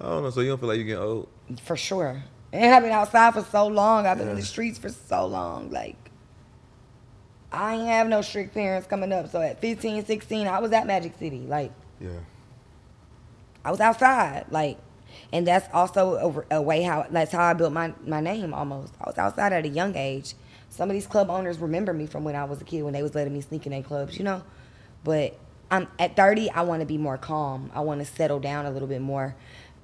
I 0.00 0.04
don't 0.04 0.22
know. 0.24 0.30
So 0.30 0.40
you 0.40 0.48
don't 0.48 0.58
feel 0.58 0.68
like 0.68 0.78
you 0.78 0.84
getting 0.84 1.02
old? 1.02 1.28
for 1.60 1.76
sure. 1.76 2.22
And 2.52 2.74
I've 2.74 2.82
been 2.82 2.92
outside 2.92 3.32
for 3.34 3.42
so 3.42 3.66
long. 3.66 4.06
I've 4.06 4.18
been 4.18 4.28
in 4.28 4.36
the 4.36 4.42
streets 4.42 4.78
for 4.78 4.90
so 4.90 5.26
long. 5.26 5.70
Like, 5.70 5.96
I 7.50 7.74
ain't 7.74 7.86
have 7.86 8.08
no 8.08 8.20
strict 8.22 8.54
parents 8.54 8.86
coming 8.86 9.12
up. 9.12 9.30
So 9.30 9.40
at 9.40 9.60
15, 9.60 10.04
16, 10.04 10.46
I 10.46 10.58
was 10.60 10.72
at 10.72 10.86
Magic 10.86 11.14
City. 11.18 11.40
Like, 11.40 11.72
Yeah. 12.00 12.10
I 13.64 13.70
was 13.70 13.80
outside, 13.80 14.46
like, 14.50 14.76
and 15.32 15.46
that's 15.46 15.68
also 15.72 16.44
a, 16.50 16.56
a 16.56 16.62
way 16.62 16.82
how 16.82 17.06
that's 17.08 17.30
how 17.30 17.44
I 17.44 17.52
built 17.54 17.72
my 17.72 17.92
my 18.04 18.20
name. 18.20 18.52
Almost, 18.52 18.92
I 19.00 19.04
was 19.08 19.18
outside 19.18 19.52
at 19.52 19.64
a 19.64 19.68
young 19.68 19.94
age. 19.94 20.34
Some 20.68 20.90
of 20.90 20.94
these 20.94 21.06
club 21.06 21.30
owners 21.30 21.58
remember 21.58 21.92
me 21.92 22.06
from 22.06 22.24
when 22.24 22.34
I 22.34 22.44
was 22.44 22.60
a 22.60 22.64
kid 22.64 22.82
when 22.82 22.92
they 22.92 23.02
was 23.04 23.14
letting 23.14 23.32
me 23.32 23.40
sneak 23.40 23.64
in 23.66 23.70
their 23.72 23.82
clubs, 23.82 24.18
you 24.18 24.24
know. 24.24 24.42
But 25.04 25.38
I'm 25.70 25.86
at 25.98 26.16
30. 26.16 26.50
I 26.50 26.62
want 26.62 26.80
to 26.80 26.86
be 26.86 26.98
more 26.98 27.16
calm. 27.18 27.70
I 27.72 27.80
want 27.80 28.00
to 28.00 28.06
settle 28.06 28.40
down 28.40 28.66
a 28.66 28.70
little 28.72 28.88
bit 28.88 29.00
more, 29.00 29.36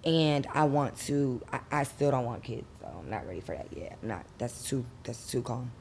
and 0.09 0.47
I 0.55 0.65
want 0.65 0.97
to. 1.07 1.41
I, 1.53 1.61
I 1.71 1.83
still 1.85 2.11
don't 2.11 2.25
want 2.25 2.43
kids, 2.43 2.67
so 2.81 2.89
I'm 2.99 3.11
not 3.11 3.27
ready 3.27 3.41
for 3.41 3.55
that 3.55 3.67
yet. 3.77 3.99
I'm 4.03 4.09
not. 4.09 4.25
That's 4.39 4.65
too. 4.65 4.85
That's 5.05 5.31
too 5.31 5.43
calm. 5.43 5.71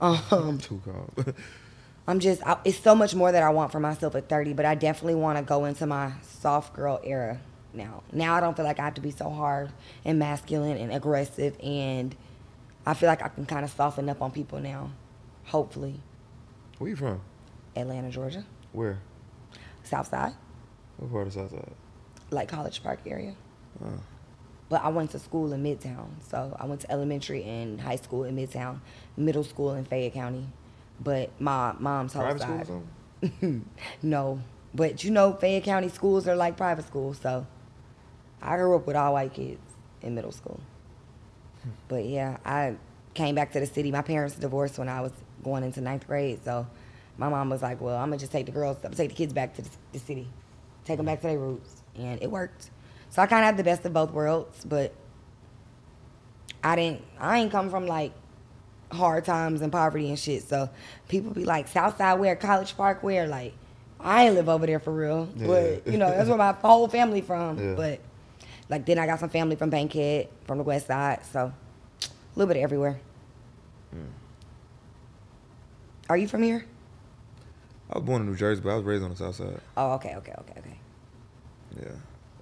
Um, 0.00 0.20
I'm 0.30 0.58
Too 0.58 0.80
calm. 0.84 1.34
I'm 2.06 2.20
just, 2.20 2.40
I, 2.46 2.56
it's 2.64 2.78
so 2.78 2.94
much 2.94 3.14
more 3.16 3.32
that 3.32 3.42
I 3.42 3.50
want 3.50 3.72
for 3.72 3.80
myself 3.80 4.14
at 4.14 4.28
30, 4.28 4.52
but 4.52 4.64
I 4.64 4.76
definitely 4.76 5.16
want 5.16 5.38
to 5.38 5.42
go 5.44 5.64
into 5.64 5.86
my 5.86 6.12
soft 6.22 6.72
girl 6.74 7.00
era 7.02 7.40
now. 7.74 8.04
Now 8.12 8.34
I 8.36 8.40
don't 8.40 8.56
feel 8.56 8.64
like 8.64 8.78
I 8.78 8.84
have 8.84 8.94
to 8.94 9.00
be 9.00 9.10
so 9.10 9.28
hard 9.28 9.70
and 10.04 10.18
masculine 10.18 10.76
and 10.76 10.92
aggressive, 10.92 11.56
and 11.60 12.14
I 12.86 12.94
feel 12.94 13.08
like 13.08 13.22
I 13.24 13.28
can 13.28 13.44
kind 13.44 13.64
of 13.64 13.72
soften 13.72 14.08
up 14.08 14.22
on 14.22 14.30
people 14.30 14.60
now, 14.60 14.92
hopefully. 15.46 16.00
Where 16.78 16.88
you 16.90 16.96
from? 16.96 17.20
Atlanta, 17.74 18.08
Georgia, 18.10 18.44
Where? 18.72 19.00
South 19.82 20.06
Side, 20.08 20.32
What 20.98 21.10
part 21.10 21.26
of 21.26 21.32
Southside? 21.32 21.72
like 22.30 22.48
College 22.48 22.82
Park 22.84 23.00
area. 23.04 23.34
But 24.68 24.84
I 24.84 24.88
went 24.88 25.10
to 25.12 25.18
school 25.18 25.52
in 25.52 25.62
Midtown, 25.62 26.08
so 26.28 26.54
I 26.58 26.66
went 26.66 26.82
to 26.82 26.92
elementary 26.92 27.42
and 27.44 27.80
high 27.80 27.96
school 27.96 28.24
in 28.24 28.36
Midtown, 28.36 28.80
middle 29.16 29.44
school 29.44 29.74
in 29.74 29.84
Fayette 29.84 30.12
County. 30.12 30.46
But 31.00 31.30
my 31.40 31.74
mom's 31.78 32.12
whole 32.12 32.22
Private 32.22 32.42
school 32.42 32.82
side. 33.40 33.62
no, 34.02 34.40
but 34.74 35.04
you 35.04 35.10
know, 35.10 35.32
Fayette 35.32 35.64
County 35.64 35.88
schools 35.88 36.28
are 36.28 36.36
like 36.36 36.56
private 36.56 36.86
schools, 36.86 37.18
so 37.22 37.46
I 38.42 38.56
grew 38.56 38.76
up 38.76 38.86
with 38.86 38.96
all 38.96 39.14
white 39.14 39.32
kids 39.32 39.60
in 40.02 40.14
middle 40.14 40.32
school. 40.32 40.60
But 41.88 42.04
yeah, 42.04 42.36
I 42.44 42.76
came 43.14 43.34
back 43.34 43.52
to 43.52 43.60
the 43.60 43.66
city. 43.66 43.90
My 43.90 44.02
parents 44.02 44.36
divorced 44.36 44.78
when 44.78 44.88
I 44.88 45.00
was 45.00 45.12
going 45.42 45.64
into 45.64 45.80
ninth 45.80 46.06
grade, 46.06 46.40
so 46.44 46.66
my 47.16 47.28
mom 47.28 47.50
was 47.50 47.62
like, 47.62 47.80
"Well, 47.80 47.96
I'm 47.96 48.08
gonna 48.08 48.18
just 48.18 48.32
take 48.32 48.46
the 48.46 48.52
girls, 48.52 48.76
take 48.94 49.10
the 49.10 49.16
kids 49.16 49.32
back 49.32 49.54
to 49.54 49.62
the, 49.62 49.70
the 49.92 49.98
city, 49.98 50.28
take 50.84 50.98
them 50.98 51.06
back 51.06 51.20
to 51.22 51.26
their 51.26 51.38
roots," 51.38 51.82
and 51.96 52.22
it 52.22 52.30
worked. 52.30 52.70
So 53.10 53.22
I 53.22 53.26
kind 53.26 53.40
of 53.40 53.46
had 53.46 53.56
the 53.56 53.64
best 53.64 53.84
of 53.84 53.92
both 53.92 54.12
worlds, 54.12 54.64
but 54.64 54.94
I 56.62 56.76
didn't. 56.76 57.02
I 57.18 57.38
ain't 57.38 57.50
come 57.50 57.70
from 57.70 57.86
like 57.86 58.12
hard 58.92 59.24
times 59.24 59.62
and 59.62 59.72
poverty 59.72 60.08
and 60.08 60.18
shit. 60.18 60.42
So 60.42 60.70
people 61.08 61.32
be 61.32 61.44
like, 61.44 61.68
Southside 61.68 62.18
where, 62.18 62.36
College 62.36 62.76
Park 62.76 63.02
where, 63.02 63.26
like. 63.26 63.54
I 64.00 64.26
ain't 64.26 64.36
live 64.36 64.48
over 64.48 64.64
there 64.64 64.78
for 64.78 64.92
real, 64.92 65.26
but 65.36 65.86
you 65.86 65.98
know 65.98 66.08
that's 66.08 66.28
where 66.28 66.38
my 66.38 66.52
whole 66.62 66.86
family 66.86 67.20
from. 67.20 67.58
Yeah. 67.58 67.74
But 67.74 68.00
like 68.68 68.86
then 68.86 68.98
I 68.98 69.06
got 69.06 69.18
some 69.18 69.28
family 69.28 69.56
from 69.56 69.70
Bankhead, 69.70 70.28
from 70.44 70.58
the 70.58 70.64
West 70.64 70.86
Side, 70.86 71.24
so 71.32 71.52
a 72.02 72.38
little 72.38 72.52
bit 72.52 72.60
everywhere. 72.60 73.00
Mm. 73.94 74.06
Are 76.08 76.16
you 76.16 76.28
from 76.28 76.42
here? 76.42 76.64
I 77.90 77.98
was 77.98 78.06
born 78.06 78.22
in 78.22 78.28
New 78.28 78.36
Jersey, 78.36 78.60
but 78.62 78.70
I 78.70 78.76
was 78.76 78.84
raised 78.84 79.02
on 79.02 79.10
the 79.10 79.16
South 79.16 79.34
Side. 79.34 79.60
Oh, 79.76 79.92
okay, 79.92 80.14
okay, 80.16 80.34
okay, 80.38 80.54
okay. 80.58 80.78
Yeah. 81.80 81.88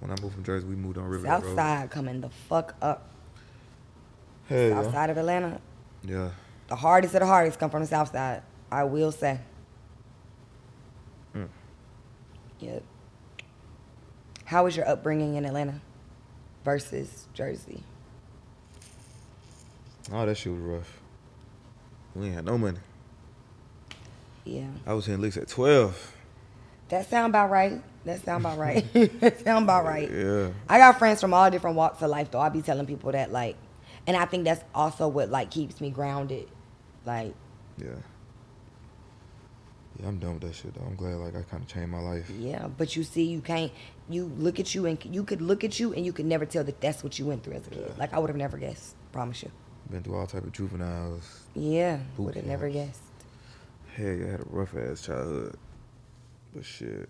When 0.01 0.11
I 0.11 0.20
moved 0.20 0.34
from 0.34 0.44
Jersey, 0.44 0.66
we 0.66 0.76
moved 0.76 0.99
on 0.99 1.05
River 1.05 1.26
South 1.26 1.44
Road. 1.44 1.57
Side 1.57 1.90
coming 1.90 2.20
the 2.20 2.28
fuck 2.28 2.74
up. 2.82 3.11
Hey, 4.49 4.70
South. 4.70 4.92
Side 4.92 5.11
of 5.11 5.16
Atlanta, 5.18 5.61
Yeah. 6.05 6.30
the 6.68 6.76
hardest 6.76 7.14
of 7.14 7.20
the 7.20 7.26
hardest 7.26 7.59
come 7.59 7.70
from 7.70 7.80
the 7.80 7.86
South 7.88 8.12
Side. 8.12 8.42
I 8.70 8.84
will 8.84 9.11
say. 9.12 9.40
Mm. 11.34 11.49
Yep. 12.61 12.82
How 14.44 14.64
was 14.64 14.76
your 14.76 14.88
upbringing 14.88 15.34
in 15.34 15.44
Atlanta 15.44 15.80
versus 16.64 17.26
Jersey? 17.34 17.82
Oh, 20.12 20.24
that 20.24 20.36
shit 20.36 20.53
was 20.53 20.61
rough. 20.61 21.01
We 22.14 22.26
ain't 22.26 22.34
had 22.34 22.44
no 22.44 22.57
money. 22.57 22.78
Yeah. 24.44 24.68
I 24.86 24.92
was 24.94 25.07
hitting 25.07 25.20
licks 25.20 25.36
at 25.36 25.49
12. 25.49 26.12
That 26.90 27.11
sound 27.11 27.30
about 27.32 27.51
right. 27.51 27.82
That 28.07 28.24
sound 28.24 28.44
about 28.44 28.57
right. 28.59 28.84
that 29.20 29.44
sound 29.44 29.64
about 29.64 29.84
right. 29.84 30.11
Yeah. 30.11 30.50
I 30.68 30.78
got 30.78 30.98
friends 30.98 31.20
from 31.20 31.34
all 31.34 31.50
different 31.50 31.76
walks 31.76 32.00
of 32.02 32.09
life 32.11 32.30
though. 32.30 32.40
I 32.40 32.48
be 32.48 32.62
telling 32.62 32.86
people 32.86 33.12
that 33.12 33.32
like 33.32 33.57
and 34.07 34.16
I 34.16 34.24
think 34.24 34.44
that's 34.44 34.62
also 34.74 35.09
what 35.09 35.28
like 35.30 35.50
keeps 35.50 35.80
me 35.80 35.90
grounded. 35.90 36.48
Like, 37.04 37.34
Yeah. 37.78 37.88
Yeah, 39.98 40.09
I'm 40.09 40.18
done 40.18 40.34
with 40.34 40.42
that 40.42 40.54
shit 40.54 40.74
though. 40.74 40.84
I'm 40.86 40.94
glad 40.94 41.16
like 41.16 41.34
I 41.34 41.42
kind 41.42 41.62
of 41.62 41.68
changed 41.68 41.90
my 41.90 42.00
life. 42.00 42.30
yeah, 42.38 42.68
but 42.68 42.94
you 42.96 43.02
see 43.02 43.24
you 43.24 43.40
can't 43.40 43.72
you 44.09 44.30
look 44.38 44.61
at 44.61 44.74
you 44.74 44.86
and 44.86 44.98
you 45.04 45.24
could 45.24 45.42
look 45.42 45.64
at 45.64 45.80
you 45.80 45.92
and 45.92 46.07
you 46.07 46.12
could 46.12 46.26
never 46.26 46.46
tell 46.46 46.62
that 46.64 46.80
that's 46.80 47.02
what 47.02 47.18
you 47.18 47.26
went 47.26 47.42
through 47.42 47.54
as 47.54 47.66
a 47.66 47.70
kid. 47.70 47.84
Yeah. 47.88 47.94
Like 47.98 48.12
I 48.14 48.18
would 48.20 48.30
have 48.30 48.36
never 48.36 48.57
guessed. 48.57 48.94
Promise 49.12 49.42
you. 49.42 49.50
Been 49.90 50.02
through 50.02 50.16
all 50.16 50.26
type 50.26 50.44
of 50.44 50.52
juveniles. 50.52 51.42
Yeah, 51.54 51.98
would 52.18 52.36
have 52.36 52.46
never 52.46 52.68
guessed. 52.68 53.00
Hell, 53.94 54.07
yeah, 54.12 54.26
I 54.26 54.30
had 54.32 54.40
a 54.40 54.44
rough 54.48 54.76
ass 54.76 55.02
childhood. 55.02 55.57
But 56.54 56.64
shit. 56.64 57.09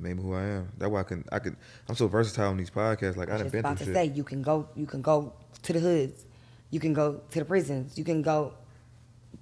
Made 0.00 0.16
me 0.16 0.22
who 0.22 0.34
I 0.34 0.42
am. 0.44 0.68
That's 0.78 0.90
why 0.90 1.00
I 1.00 1.02
can 1.04 1.24
I 1.30 1.38
can 1.38 1.56
I'm 1.88 1.94
so 1.94 2.08
versatile 2.08 2.48
on 2.50 2.56
these 2.56 2.70
podcasts. 2.70 3.16
Like 3.16 3.28
I 3.30 3.34
I 3.34 3.38
done 3.38 3.48
been 3.50 3.60
about 3.60 3.76
through 3.78 3.92
to 3.92 3.92
shit. 3.92 4.10
say 4.10 4.16
you 4.16 4.24
can 4.24 4.40
go 4.42 4.68
you 4.74 4.86
can 4.86 5.02
go 5.02 5.32
to 5.62 5.72
the 5.72 5.80
hoods, 5.80 6.24
you 6.70 6.80
can 6.80 6.92
go 6.94 7.20
to 7.30 7.38
the 7.38 7.44
prisons, 7.44 7.98
you 7.98 8.04
can 8.04 8.22
go 8.22 8.54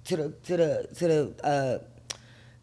to 0.05 0.17
the 0.17 0.29
to 0.47 0.57
the 0.57 0.87
to 0.95 1.07
the 1.07 1.21
uh, 1.45 1.77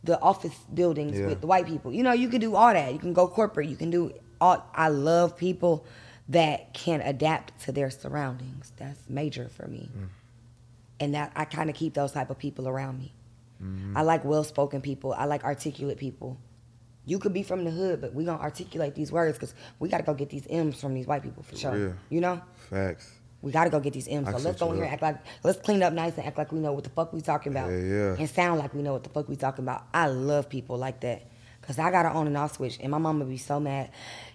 the 0.05 0.21
office 0.21 0.55
buildings 0.73 1.19
Yeah. 1.19 1.27
with 1.27 1.41
the 1.41 1.47
white 1.47 1.67
people. 1.67 1.93
You 1.93 2.03
know, 2.03 2.13
you 2.13 2.29
can 2.29 2.41
do 2.41 2.55
all 2.55 2.73
that. 2.73 2.93
You 2.93 2.99
can 2.99 3.13
go 3.15 3.27
corporate. 3.29 3.69
You 3.69 3.77
can 3.77 3.91
do 3.91 4.13
all. 4.41 4.65
I 4.75 4.89
love 4.89 5.37
people 5.37 5.85
that 6.29 6.75
can 6.75 7.01
adapt 7.01 7.59
to 7.65 7.73
their 7.73 7.89
surroundings. 7.91 8.73
That's 8.77 9.01
major 9.09 9.49
for 9.49 9.67
me, 9.69 9.89
Mm. 9.97 10.09
and 11.01 11.15
that 11.15 11.33
I 11.35 11.45
kind 11.47 11.71
of 11.71 11.77
keep 11.77 11.95
those 11.95 12.13
type 12.13 12.31
of 12.31 12.39
people 12.39 12.69
around 12.69 12.99
me. 12.99 13.13
Mm-hmm. 13.63 13.97
I 13.97 14.03
like 14.03 14.23
well-spoken 14.25 14.81
people. 14.83 15.15
I 15.15 15.25
like 15.25 15.43
articulate 15.45 15.97
people. 15.99 16.37
You 17.07 17.19
could 17.21 17.33
be 17.33 17.43
from 17.43 17.65
the 17.65 17.71
hood, 17.71 18.01
but 18.01 18.13
we 18.15 18.25
gonna 18.25 18.43
articulate 18.43 18.95
these 18.95 19.11
words 19.13 19.39
because 19.39 19.55
we 19.79 19.89
gotta 19.89 20.03
go 20.03 20.13
get 20.13 20.29
these 20.29 20.47
M's 20.51 20.81
from 20.81 20.93
these 20.93 21.07
white 21.07 21.23
people 21.23 21.43
for 21.45 21.57
sure. 21.57 21.73
real. 21.73 21.95
You 22.11 22.21
know, 22.21 22.43
Facts. 22.69 23.11
we 23.43 23.53
gotta 23.53 23.71
go 23.71 23.79
get 23.81 23.93
these 23.93 24.09
M's. 24.09 24.29
I 24.29 24.33
So 24.33 24.39
let's 24.39 24.61
go 24.61 24.73
in 24.73 24.79
here 24.79 24.87
act 24.87 25.03
like 25.03 25.19
let's 25.45 25.59
clean 25.61 25.83
up 25.83 25.93
nice 25.93 26.17
and 26.19 26.27
act 26.27 26.37
like 26.37 26.51
we 26.53 26.59
know 26.59 26.73
what 26.73 26.85
the 26.85 26.91
fuck 26.91 27.13
we 27.13 27.21
talking 27.21 27.53
about. 27.53 27.71
Yeah, 27.71 27.79
yeah. 27.79 28.17
And 28.19 28.29
sound 28.29 28.59
like 28.59 28.75
we 28.75 28.83
know 28.83 28.93
what 28.93 29.05
the 29.05 29.11
fuck 29.11 29.29
we 29.29 29.37
talking 29.37 29.65
about. 29.65 29.87
I 29.95 30.09
love 30.09 30.49
people 30.49 30.77
like 30.77 31.01
that. 31.01 31.31
Cause 31.63 31.81
I 31.81 31.91
got 31.91 32.07
an 32.07 32.13
on 32.13 32.29
and 32.29 32.37
off 32.37 32.55
switch, 32.55 32.79
and 32.81 32.93
my 32.93 32.99
mom 32.99 33.19
would 33.19 33.29
be 33.29 33.39
so 33.39 33.59
mad. 33.59 33.91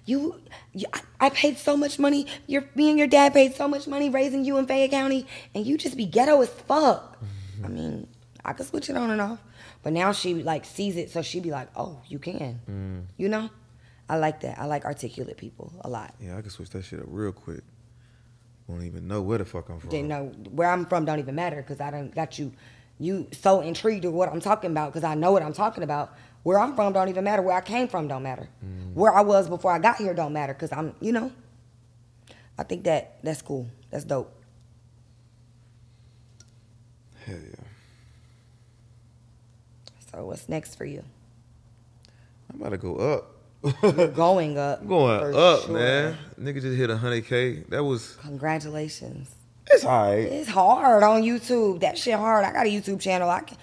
You, 0.06 0.42
you 0.74 0.86
I, 0.94 1.28
I 1.28 1.30
paid 1.30 1.58
so 1.58 1.78
much 1.78 1.98
money. 1.98 2.28
Your 2.46 2.66
me 2.76 2.90
and 2.90 3.00
your 3.00 3.08
dad 3.08 3.32
paid 3.32 3.56
so 3.56 3.70
much 3.70 3.88
money 3.88 4.10
raising 4.10 4.44
you 4.44 4.58
in 4.58 4.68
Fayette 4.68 4.92
County, 4.92 5.26
and 5.56 5.66
you 5.66 5.78
just 5.78 5.96
be 5.96 6.06
ghetto 6.06 6.42
as 6.42 6.50
fuck. 6.50 7.18
I 7.64 7.70
mean, 7.70 8.06
I 8.44 8.52
could 8.52 8.66
switch 8.66 8.90
it 8.90 8.98
on 8.98 9.12
and 9.12 9.22
off, 9.22 9.40
but 9.84 9.94
now 9.94 10.12
she 10.12 10.36
like 10.44 10.66
sees 10.66 10.96
it, 10.98 11.10
so 11.10 11.22
she 11.22 11.40
be 11.40 11.52
like, 11.52 11.70
"Oh, 11.76 12.02
you 12.08 12.20
can," 12.20 12.60
Mm. 12.70 13.04
you 13.18 13.30
know. 13.30 13.50
I 14.10 14.18
like 14.18 14.42
that. 14.42 14.60
I 14.60 14.66
like 14.66 14.84
articulate 14.84 15.38
people 15.38 15.72
a 15.82 15.90
lot. 15.90 16.14
Yeah, 16.20 16.38
I 16.38 16.42
can 16.42 16.50
switch 16.50 16.70
that 16.72 16.84
shit 16.84 17.00
up 17.00 17.06
real 17.08 17.32
quick. 17.32 17.62
Won't 18.68 18.84
even 18.84 19.08
know 19.08 19.22
where 19.22 19.38
the 19.38 19.46
fuck 19.46 19.70
I'm 19.70 19.80
from. 19.80 19.90
They 19.90 20.02
know 20.02 20.26
where 20.52 20.70
I'm 20.70 20.86
from 20.86 21.06
don't 21.06 21.20
even 21.20 21.34
matter 21.36 21.58
because 21.58 21.80
I 21.80 21.92
done 21.92 22.12
got 22.14 22.38
you 22.38 22.52
you 23.00 23.28
so 23.32 23.62
intrigued 23.62 24.04
with 24.06 24.14
what 24.14 24.30
I'm 24.30 24.42
talking 24.42 24.70
about 24.72 24.92
because 24.92 25.04
I 25.06 25.16
know 25.16 25.32
what 25.32 25.42
I'm 25.44 25.54
talking 25.54 25.84
about. 25.84 26.14
Where 26.44 26.60
I'm 26.60 26.76
from 26.76 26.92
don't 26.94 27.08
even 27.10 27.24
matter. 27.24 27.42
Where 27.42 27.56
I 27.56 27.62
came 27.62 27.88
from 27.88 28.08
don't 28.08 28.24
matter. 28.24 28.50
Where 28.94 29.14
I 29.14 29.22
was 29.22 29.48
before 29.48 29.72
I 29.72 29.80
got 29.80 29.96
here 29.98 30.14
don't 30.14 30.34
matter 30.34 30.54
because 30.54 30.72
I'm 30.74 30.94
you 31.00 31.12
know. 31.14 31.32
I 32.58 32.64
think 32.64 32.84
that 32.84 33.24
that's 33.24 33.42
cool. 33.42 33.68
That's 33.92 34.04
dope. 34.04 34.32
Hell 37.26 37.38
yeah. 37.38 37.66
So 40.14 40.26
what's 40.26 40.50
next 40.50 40.76
for 40.76 40.86
you? 40.86 41.04
I'm 42.54 42.60
about 42.60 42.70
to 42.72 42.78
go 42.78 42.96
up. 42.98 43.28
Going 44.16 44.58
up. 44.58 44.86
Going 44.88 45.36
up, 45.36 45.62
sure. 45.66 45.74
man. 45.78 46.18
Nigga 46.40 46.62
just 46.62 46.78
hit 46.78 46.90
100K. 46.90 47.70
That 47.70 47.84
was, 47.84 48.18
Congratulations. 48.22 49.34
it's 49.70 49.86
all 49.86 50.12
right. 50.12 50.18
It's 50.20 50.50
hard 50.50 51.04
on 51.04 51.22
YouTube. 51.22 51.80
That 51.82 51.98
shit 51.98 52.16
hard. 52.16 52.44
I 52.44 52.52
got 52.52 52.66
a 52.66 52.70
YouTube 52.70 53.00
channel. 53.00 53.30
I 53.30 53.42
can, 53.42 53.58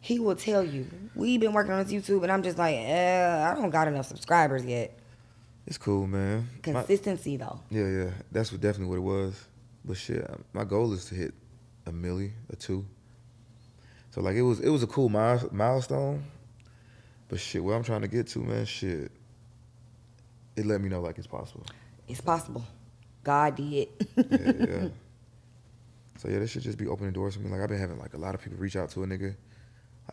he 0.00 0.18
will 0.20 0.36
tell 0.36 0.62
you. 0.62 0.86
We've 1.14 1.40
been 1.40 1.52
working 1.52 1.72
on 1.72 1.82
this 1.84 1.92
YouTube, 1.92 2.22
and 2.22 2.30
I'm 2.30 2.42
just 2.42 2.58
like, 2.58 2.76
eh, 2.76 3.50
I 3.50 3.54
don't 3.54 3.70
got 3.70 3.88
enough 3.88 4.06
subscribers 4.06 4.64
yet. 4.64 4.96
It's 5.66 5.78
cool, 5.78 6.06
man. 6.06 6.48
My- 6.66 6.72
Consistency 6.72 7.36
though. 7.36 7.60
yeah, 7.70 7.86
yeah. 7.88 8.10
That's 8.32 8.52
what 8.52 8.60
definitely 8.60 8.98
what 8.98 9.14
it 9.14 9.24
was. 9.24 9.44
But 9.84 9.96
shit, 9.96 10.28
my 10.52 10.64
goal 10.64 10.92
is 10.92 11.06
to 11.06 11.14
hit 11.14 11.34
a 11.86 11.90
milli 11.90 12.32
or 12.52 12.56
two. 12.56 12.84
So 14.18 14.24
like 14.24 14.34
it 14.34 14.42
was 14.42 14.58
it 14.58 14.68
was 14.68 14.82
a 14.82 14.88
cool 14.88 15.08
mile- 15.08 15.48
milestone. 15.52 16.24
But 17.28 17.38
shit, 17.38 17.62
where 17.62 17.76
I'm 17.76 17.84
trying 17.84 18.00
to 18.00 18.08
get 18.08 18.26
to, 18.28 18.40
man, 18.40 18.64
shit. 18.64 19.12
It 20.56 20.66
let 20.66 20.80
me 20.80 20.88
know 20.88 21.00
like 21.00 21.18
it's 21.18 21.28
possible. 21.28 21.64
It's 22.08 22.20
possible. 22.20 22.64
God 23.22 23.54
did. 23.54 23.86
Yeah, 24.16 24.24
yeah. 24.58 24.88
So 26.16 26.28
yeah, 26.28 26.40
this 26.40 26.50
should 26.50 26.62
just 26.62 26.78
be 26.78 26.88
opening 26.88 27.12
doors 27.12 27.36
for 27.36 27.42
me. 27.42 27.48
Like 27.48 27.60
I've 27.60 27.68
been 27.68 27.78
having 27.78 28.00
like 28.00 28.14
a 28.14 28.18
lot 28.18 28.34
of 28.34 28.42
people 28.42 28.58
reach 28.58 28.74
out 28.74 28.90
to 28.90 29.04
a 29.04 29.06
nigga. 29.06 29.36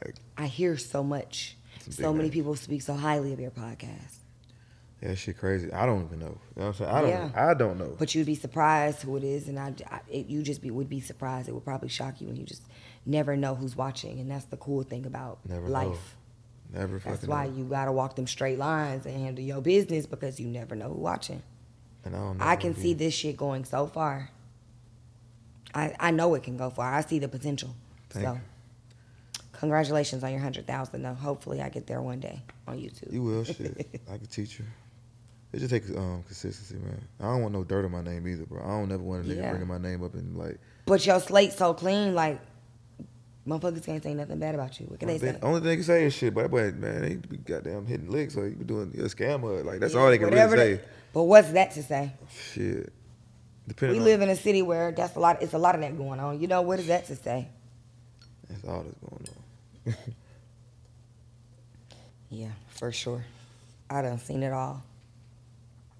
Like, 0.05 0.13
I 0.37 0.45
hear 0.45 0.77
so 0.77 1.03
much. 1.03 1.57
So 1.89 2.11
many 2.11 2.25
names. 2.25 2.33
people 2.35 2.55
speak 2.55 2.83
so 2.83 2.93
highly 2.93 3.33
of 3.33 3.39
your 3.39 3.49
podcast. 3.49 4.17
yeah, 5.01 5.07
that 5.07 5.15
shit 5.15 5.39
crazy. 5.39 5.73
I 5.73 5.87
don't 5.87 6.05
even 6.05 6.19
know. 6.19 6.37
You 6.55 6.61
know 6.61 6.67
what 6.67 6.67
I'm 6.67 6.73
saying? 6.75 6.91
I 6.91 7.01
don't 7.01 7.09
Yeah. 7.09 7.29
I 7.33 7.53
don't 7.55 7.79
know. 7.79 7.95
But 7.97 8.13
you'd 8.13 8.27
be 8.27 8.35
surprised 8.35 9.01
who 9.01 9.17
it 9.17 9.23
is, 9.23 9.47
and 9.47 9.57
I, 9.57 9.73
I 9.89 10.01
it, 10.11 10.27
you 10.27 10.43
just 10.43 10.61
be 10.61 10.69
would 10.69 10.89
be 10.89 10.99
surprised. 10.99 11.49
It 11.49 11.53
would 11.53 11.65
probably 11.65 11.89
shock 11.89 12.21
you, 12.21 12.27
when 12.27 12.35
you 12.35 12.43
just 12.43 12.61
never 13.05 13.35
know 13.37 13.55
who's 13.55 13.75
watching, 13.75 14.19
and 14.19 14.29
that's 14.31 14.45
the 14.45 14.57
cool 14.57 14.83
thing 14.83 15.05
about 15.05 15.39
Never 15.47 15.65
know. 15.67 15.71
life. 15.71 16.15
Never 16.73 16.97
That's 16.99 17.25
why 17.27 17.47
know. 17.47 17.55
you 17.57 17.63
gotta 17.65 17.91
walk 17.91 18.15
them 18.15 18.27
straight 18.27 18.57
lines 18.57 19.05
and 19.05 19.15
handle 19.15 19.43
your 19.43 19.61
business 19.61 20.05
because 20.05 20.39
you 20.39 20.47
never 20.47 20.75
know 20.75 20.89
who's 20.89 20.97
watching. 20.97 21.41
And 22.03 22.15
I 22.15 22.19
don't 22.19 22.37
know. 22.37 22.45
I 22.45 22.55
can 22.55 22.75
see 22.75 22.93
be- 22.93 23.05
this 23.05 23.13
shit 23.13 23.37
going 23.37 23.65
so 23.65 23.87
far. 23.87 24.29
I 25.73 25.95
I 25.99 26.11
know 26.11 26.33
it 26.35 26.43
can 26.43 26.57
go 26.57 26.69
far. 26.69 26.93
I 26.93 27.01
see 27.01 27.19
the 27.19 27.27
potential. 27.27 27.75
Thank 28.09 28.25
so, 28.25 28.33
you. 28.33 28.39
congratulations 29.53 30.23
on 30.23 30.31
your 30.31 30.41
hundred 30.41 30.67
thousand. 30.67 31.03
Though 31.03 31.13
hopefully 31.13 31.61
I 31.61 31.69
get 31.69 31.87
there 31.87 32.01
one 32.01 32.19
day 32.19 32.41
on 32.67 32.77
YouTube. 32.77 33.13
You 33.13 33.21
will 33.23 33.43
shit. 33.43 34.01
I 34.11 34.17
can 34.17 34.27
teach 34.27 34.59
you. 34.59 34.65
It 35.53 35.59
just 35.59 35.69
takes 35.71 35.89
um, 35.91 36.23
consistency, 36.25 36.75
man. 36.83 37.01
I 37.19 37.25
don't 37.25 37.41
want 37.41 37.53
no 37.53 37.63
dirt 37.63 37.85
on 37.85 37.91
my 37.91 38.01
name 38.01 38.27
either, 38.27 38.45
bro. 38.45 38.61
I 38.61 38.67
don't 38.79 38.91
ever 38.91 39.01
want 39.03 39.25
a 39.25 39.29
nigga 39.29 39.37
Yeah. 39.37 39.49
bringing 39.51 39.67
my 39.69 39.77
name 39.77 40.03
up 40.03 40.13
and 40.15 40.35
like. 40.35 40.59
But 40.85 41.05
your 41.05 41.19
slate's 41.21 41.55
so 41.55 41.73
clean, 41.73 42.13
like 42.13 42.39
motherfuckers 43.47 43.85
can't 43.85 44.01
say 44.03 44.13
nothing 44.13 44.39
bad 44.39 44.55
about 44.55 44.79
you. 44.79 44.85
What 44.87 44.99
can 44.99 45.07
they 45.07 45.17
say? 45.19 45.37
Only 45.41 45.59
thing 45.61 45.69
they 45.69 45.75
can 45.75 45.83
say 45.85 46.05
is 46.05 46.13
shit, 46.13 46.33
but 46.33 46.43
that 46.43 46.49
boy, 46.51 46.71
man, 46.71 47.01
they 47.01 47.15
be 47.15 47.37
goddamn 47.37 47.85
hitting 47.85 48.09
licks 48.09 48.35
or 48.35 48.47
you 48.47 48.55
be 48.55 48.65
doing 48.65 48.91
a 48.97 49.03
scammer. 49.03 49.63
Like 49.63 49.79
that's 49.79 49.93
Yeah, 49.93 49.99
all 50.01 50.09
they 50.09 50.17
can 50.17 50.29
really 50.29 50.55
they- 50.57 50.75
say. 50.77 50.81
But 51.13 51.23
what's 51.23 51.49
that 51.51 51.71
to 51.71 51.83
say? 51.83 52.11
Shit. 52.53 52.91
Depending 53.67 53.95
we 53.97 53.99
on- 53.99 54.05
live 54.05 54.21
in 54.21 54.29
a 54.29 54.35
city 54.35 54.61
where 54.61 54.91
that's 54.91 55.15
a 55.15 55.19
lot. 55.19 55.41
It's 55.41 55.53
a 55.53 55.57
lot 55.57 55.75
of 55.75 55.81
that 55.81 55.97
going 55.97 56.19
on. 56.19 56.39
You 56.41 56.47
know 56.47 56.61
what 56.61 56.79
is 56.79 56.87
that 56.87 57.05
to 57.07 57.15
say? 57.15 57.47
That's 58.49 58.63
all 58.65 58.83
that's 58.83 58.97
going 58.99 59.27
on. 59.87 59.93
Yeah, 62.29 62.49
for 62.69 62.91
sure. 62.91 63.23
I 63.89 64.01
done 64.01 64.17
seen 64.19 64.43
it 64.43 64.51
all. 64.51 64.83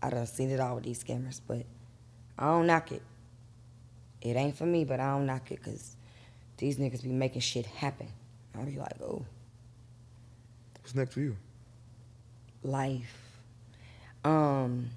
I 0.01 0.09
done 0.09 0.25
seen 0.27 0.49
it 0.51 0.59
all 0.59 0.75
with 0.75 0.83
these 0.83 1.01
scammers, 1.03 1.39
but 1.47 1.63
I 2.37 2.47
don't 2.47 2.67
knock 2.67 2.91
it. 2.91 3.01
It 4.21 4.35
ain't 4.35 4.57
for 4.57 4.65
me, 4.65 4.83
but 4.85 4.99
I 4.99 5.11
don't 5.11 5.25
knock 5.27 5.51
it 5.51 5.59
because 5.63 5.95
these 6.57 6.77
niggas 6.77 7.03
be 7.03 7.09
making 7.09 7.41
shit 7.41 7.65
happen. 7.65 8.07
I'll 8.55 8.65
be 8.65 8.77
like, 8.77 9.01
oh, 9.01 9.25
What's 10.81 10.95
next 10.95 11.13
for 11.13 11.19
you? 11.21 11.35
life. 12.63 13.39
Um, 14.23 14.89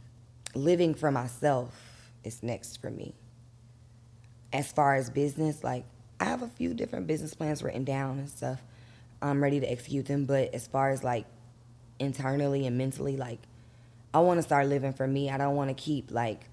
living 0.55 0.95
for 0.95 1.11
myself 1.11 2.11
is 2.25 2.43
next 2.43 2.79
for 2.79 2.91
me. 2.91 3.15
As 4.53 4.73
far 4.73 4.95
as 4.95 5.11
business, 5.11 5.63
like 5.63 5.85
I 6.21 6.25
have 6.25 6.43
a 6.43 6.49
few 6.49 6.73
different 6.75 7.07
business 7.07 7.35
plans 7.35 7.63
written 7.63 7.85
down 7.85 8.19
and 8.19 8.29
stuff. 8.29 8.61
I'm 9.21 9.43
ready 9.43 9.61
to 9.61 9.71
execute 9.71 10.07
them, 10.07 10.25
but 10.25 10.55
as 10.55 10.67
far 10.67 10.91
as 10.91 11.05
like 11.05 11.27
internally 11.99 12.67
and 12.67 12.79
mentally, 12.79 13.17
like 13.17 13.41
I 14.15 14.21
want 14.21 14.39
to 14.39 14.43
start 14.43 14.67
living 14.67 14.93
for 14.95 15.07
me. 15.07 15.31
I 15.31 15.37
don't 15.37 15.57
want 15.57 15.69
to 15.69 15.75
keep 15.75 16.11
like 16.11 16.49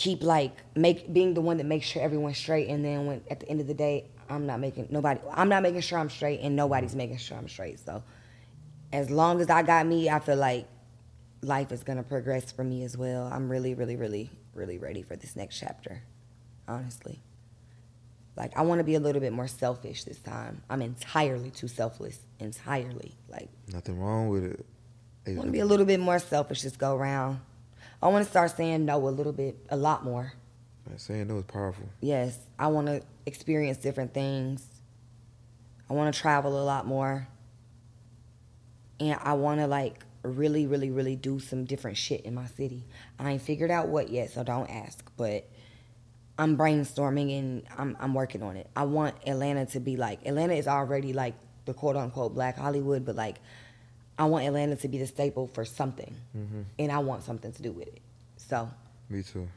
keep 0.00 0.22
like 0.22 0.56
make 0.74 1.12
being 1.12 1.34
the 1.34 1.42
one 1.42 1.58
that 1.58 1.66
makes 1.66 1.84
sure 1.84 2.00
everyone's 2.00 2.38
straight 2.38 2.68
and 2.68 2.82
then 2.82 3.04
when 3.04 3.20
at 3.30 3.38
the 3.38 3.48
end 3.50 3.60
of 3.60 3.66
the 3.66 3.74
day 3.74 4.06
I'm 4.30 4.46
not 4.46 4.58
making 4.58 4.86
nobody 4.88 5.20
I'm 5.30 5.50
not 5.50 5.62
making 5.62 5.82
sure 5.82 5.98
I'm 5.98 6.08
straight 6.08 6.40
and 6.40 6.56
nobody's 6.56 6.94
making 6.94 7.18
sure 7.18 7.36
I'm 7.36 7.48
straight. 7.48 7.78
So 7.80 8.02
as 8.94 9.10
long 9.10 9.42
as 9.42 9.50
I 9.50 9.62
got 9.62 9.86
me, 9.86 10.08
I 10.08 10.18
feel 10.20 10.36
like 10.36 10.66
life 11.42 11.70
is 11.70 11.82
gonna 11.84 12.02
progress 12.02 12.50
for 12.50 12.64
me 12.64 12.82
as 12.82 12.96
well. 12.96 13.28
I'm 13.30 13.50
really, 13.50 13.74
really, 13.74 13.96
really, 13.96 14.30
really 14.54 14.78
ready 14.78 15.02
for 15.02 15.16
this 15.16 15.36
next 15.36 15.58
chapter. 15.58 16.02
Honestly. 16.66 17.20
Like 18.38 18.56
I 18.56 18.62
wanna 18.62 18.84
be 18.84 18.94
a 18.94 19.00
little 19.00 19.20
bit 19.20 19.34
more 19.34 19.48
selfish 19.48 20.04
this 20.04 20.18
time. 20.18 20.62
I'm 20.70 20.80
entirely 20.80 21.50
too 21.50 21.68
selfless. 21.68 22.20
Entirely. 22.38 23.16
Like 23.28 23.50
Nothing 23.70 24.00
wrong 24.00 24.30
with 24.30 24.44
it. 24.44 24.64
I 25.26 25.34
wanna 25.34 25.50
be 25.50 25.60
a 25.60 25.66
little 25.66 25.84
bit 25.84 26.00
more 26.00 26.18
selfish 26.18 26.62
this 26.62 26.74
go 26.74 26.96
round. 26.96 27.40
I 28.02 28.08
wanna 28.08 28.24
start 28.24 28.56
saying 28.56 28.84
no 28.84 29.08
a 29.08 29.10
little 29.10 29.32
bit 29.32 29.56
a 29.68 29.76
lot 29.76 30.04
more. 30.04 30.32
Man, 30.86 30.98
saying 30.98 31.28
no 31.28 31.38
is 31.38 31.44
powerful. 31.44 31.84
Yes, 32.00 32.38
I 32.58 32.68
want 32.68 32.86
to 32.88 33.02
experience 33.26 33.78
different 33.78 34.14
things. 34.14 34.66
I 35.88 35.92
want 35.92 36.14
to 36.14 36.20
travel 36.20 36.60
a 36.60 36.64
lot 36.64 36.86
more. 36.86 37.28
And 38.98 39.18
I 39.22 39.34
want 39.34 39.60
to 39.60 39.66
like 39.66 40.04
really, 40.22 40.66
really, 40.66 40.90
really 40.90 41.16
do 41.16 41.40
some 41.40 41.64
different 41.64 41.96
shit 41.96 42.22
in 42.22 42.34
my 42.34 42.46
city. 42.46 42.84
I 43.18 43.32
ain't 43.32 43.42
figured 43.42 43.70
out 43.70 43.88
what 43.88 44.10
yet, 44.10 44.30
so 44.30 44.42
don't 44.42 44.68
ask. 44.70 45.10
But 45.16 45.48
I'm 46.38 46.56
brainstorming 46.56 47.38
and 47.38 47.62
I'm, 47.76 47.96
I'm 48.00 48.14
working 48.14 48.42
on 48.42 48.56
it. 48.56 48.68
I 48.76 48.84
want 48.84 49.14
Atlanta 49.26 49.66
to 49.66 49.80
be 49.80 49.96
like, 49.96 50.26
Atlanta 50.26 50.54
is 50.54 50.68
already 50.68 51.12
like 51.12 51.34
the 51.64 51.74
quote 51.74 51.96
unquote 51.96 52.34
black 52.34 52.56
Hollywood, 52.56 53.04
but 53.04 53.16
like, 53.16 53.36
I 54.20 54.24
want 54.26 54.44
Atlanta 54.46 54.76
to 54.76 54.86
be 54.88 54.98
the 54.98 55.06
staple 55.06 55.46
for 55.54 55.64
something. 55.64 56.14
And 56.78 56.92
I 56.92 56.98
want 56.98 57.24
something 57.24 57.52
to 57.52 57.62
do 57.62 57.72
with 57.72 57.88
it. 57.88 58.00
So 58.36 58.70
Me 59.08 59.22
too. 59.22 59.48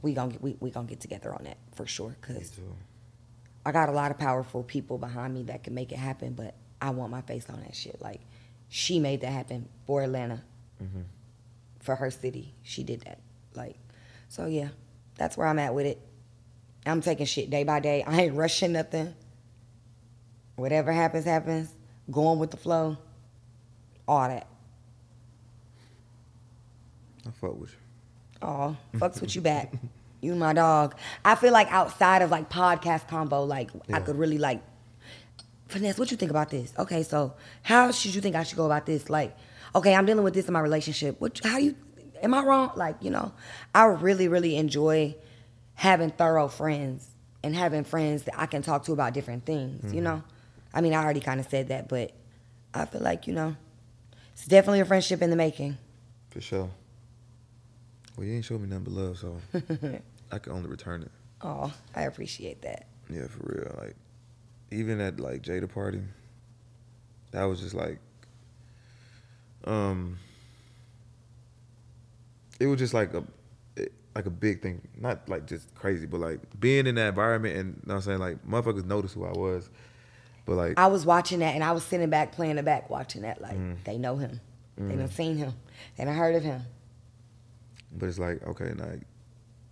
we 0.00 0.14
gonna 0.14 0.32
get, 0.32 0.42
we, 0.42 0.56
we 0.60 0.70
gonna 0.70 0.88
get 0.88 1.00
together 1.00 1.32
on 1.34 1.44
that 1.44 1.58
for 1.74 1.86
sure 1.86 2.16
too. 2.26 2.40
I 3.66 3.70
got 3.70 3.88
a 3.90 3.92
lot 3.92 4.10
of 4.10 4.18
powerful 4.18 4.62
people 4.62 4.96
behind 4.98 5.34
me 5.34 5.42
that 5.44 5.62
can 5.62 5.74
make 5.74 5.92
it 5.92 5.98
happen, 5.98 6.32
but 6.32 6.54
I 6.80 6.90
want 6.90 7.10
my 7.12 7.20
face 7.20 7.48
on 7.50 7.60
that 7.60 7.76
shit. 7.76 8.00
Like 8.00 8.20
she 8.70 8.98
made 8.98 9.20
that 9.20 9.30
happen 9.32 9.68
for 9.86 10.02
Atlanta, 10.02 10.42
Mhm. 10.82 11.04
for 11.80 11.94
her 11.96 12.10
city. 12.10 12.54
She 12.62 12.82
did 12.82 13.02
that. 13.02 13.18
Like 13.54 13.76
so 14.28 14.46
yeah, 14.46 14.68
that's 15.16 15.36
where 15.36 15.46
I'm 15.46 15.58
at 15.58 15.74
with 15.74 15.84
it. 15.86 16.00
I'm 16.86 17.02
taking 17.02 17.26
shit 17.26 17.50
day 17.50 17.62
by 17.64 17.78
day. 17.80 18.02
I 18.04 18.22
ain't 18.22 18.34
rushing 18.36 18.72
nothing. 18.72 19.14
Whatever 20.56 20.92
happens, 20.92 21.24
happens. 21.26 21.68
Going 22.12 22.38
with 22.38 22.50
the 22.50 22.56
flow. 22.56 22.98
All 24.06 24.28
that. 24.28 24.46
I 27.26 27.30
fuck 27.30 27.58
with 27.58 27.70
you. 27.70 27.76
Oh, 28.42 28.76
fucks 28.94 29.20
with 29.20 29.34
you 29.34 29.40
back. 29.40 29.72
You 30.22 30.36
my 30.36 30.52
dog. 30.52 30.94
I 31.24 31.34
feel 31.34 31.52
like 31.52 31.66
outside 31.72 32.22
of 32.22 32.30
like 32.30 32.48
podcast 32.48 33.08
combo, 33.08 33.42
like 33.42 33.70
I 33.92 33.98
could 33.98 34.16
really 34.16 34.38
like 34.38 34.62
finesse. 35.66 35.98
What 35.98 36.12
you 36.12 36.16
think 36.16 36.30
about 36.30 36.48
this? 36.48 36.72
Okay, 36.78 37.02
so 37.02 37.34
how 37.62 37.90
should 37.90 38.14
you 38.14 38.20
think 38.20 38.36
I 38.36 38.44
should 38.44 38.56
go 38.56 38.64
about 38.64 38.86
this? 38.86 39.10
Like, 39.10 39.36
okay, 39.74 39.96
I'm 39.96 40.06
dealing 40.06 40.22
with 40.22 40.32
this 40.32 40.46
in 40.46 40.52
my 40.52 40.60
relationship. 40.60 41.20
What? 41.20 41.40
How 41.42 41.58
you? 41.58 41.74
Am 42.22 42.34
I 42.34 42.44
wrong? 42.44 42.70
Like, 42.76 42.98
you 43.00 43.10
know, 43.10 43.32
I 43.74 43.86
really, 43.86 44.28
really 44.28 44.56
enjoy 44.56 45.16
having 45.74 46.10
thorough 46.10 46.46
friends 46.46 47.08
and 47.42 47.52
having 47.56 47.82
friends 47.82 48.22
that 48.22 48.38
I 48.38 48.46
can 48.46 48.62
talk 48.62 48.84
to 48.84 48.92
about 48.92 49.14
different 49.14 49.44
things. 49.44 49.92
You 49.92 50.02
mm-hmm. 50.02 50.04
know, 50.04 50.22
I 50.74 50.80
mean, 50.80 50.94
I 50.94 51.02
already 51.02 51.20
kind 51.20 51.38
of 51.40 51.46
said 51.48 51.68
that, 51.68 51.88
but 51.88 52.12
I 52.74 52.84
feel 52.86 53.00
like 53.02 53.26
you 53.26 53.34
know, 53.34 53.56
it's 54.32 54.46
definitely 54.46 54.80
a 54.80 54.84
friendship 54.84 55.20
in 55.22 55.30
the 55.30 55.36
making. 55.36 55.76
For 56.30 56.40
sure. 56.40 56.70
Well, 58.16 58.26
you 58.26 58.34
ain't 58.34 58.44
showed 58.44 58.60
me 58.60 58.68
nothing 58.68 58.84
but 58.84 58.92
love, 58.92 59.18
so 59.18 59.36
I 60.32 60.38
can 60.38 60.52
only 60.52 60.68
return 60.68 61.02
it. 61.02 61.10
Oh, 61.40 61.72
I 61.94 62.02
appreciate 62.02 62.62
that. 62.62 62.86
Yeah, 63.10 63.26
for 63.26 63.40
real. 63.44 63.74
Like, 63.82 63.96
even 64.70 65.00
at 65.00 65.18
like 65.20 65.42
Jada 65.42 65.72
party, 65.72 66.00
that 67.32 67.44
was 67.44 67.60
just 67.60 67.74
like, 67.74 67.98
um, 69.64 70.18
it 72.60 72.66
was 72.66 72.78
just 72.78 72.94
like 72.94 73.12
a, 73.14 73.24
it- 73.76 73.92
like 74.14 74.26
a 74.26 74.30
big 74.30 74.60
thing. 74.62 74.80
Not 74.98 75.28
like 75.28 75.46
just 75.46 75.74
crazy, 75.74 76.06
but 76.06 76.20
like 76.20 76.40
being 76.60 76.86
in 76.86 76.94
that 76.96 77.08
environment 77.08 77.56
and, 77.56 77.68
you 77.68 77.82
know 77.86 77.94
what 77.94 77.96
I'm 77.96 78.02
saying, 78.02 78.18
like 78.18 78.46
motherfuckers 78.46 78.84
noticed 78.84 79.14
who 79.14 79.24
I 79.24 79.32
was, 79.32 79.70
but 80.44 80.54
like, 80.56 80.78
I 80.78 80.86
was 80.88 81.04
watching 81.06 81.38
that 81.40 81.54
and 81.54 81.62
I 81.64 81.72
was 81.72 81.84
sitting 81.84 82.10
back 82.10 82.32
playing 82.32 82.56
the 82.56 82.62
back 82.62 82.90
watching 82.90 83.22
that. 83.22 83.40
Like 83.40 83.56
Mm. 83.56 83.76
they 83.84 83.98
know 83.98 84.16
him. 84.16 84.40
They 84.76 84.96
done 84.96 85.08
seen 85.08 85.36
him. 85.36 85.52
They 85.96 86.04
done 86.04 86.14
heard 86.14 86.34
of 86.34 86.42
him. 86.42 86.62
but 87.92 88.08
it's 88.08 88.18
like, 88.18 88.42
okay, 88.46 88.72
like, 88.72 89.02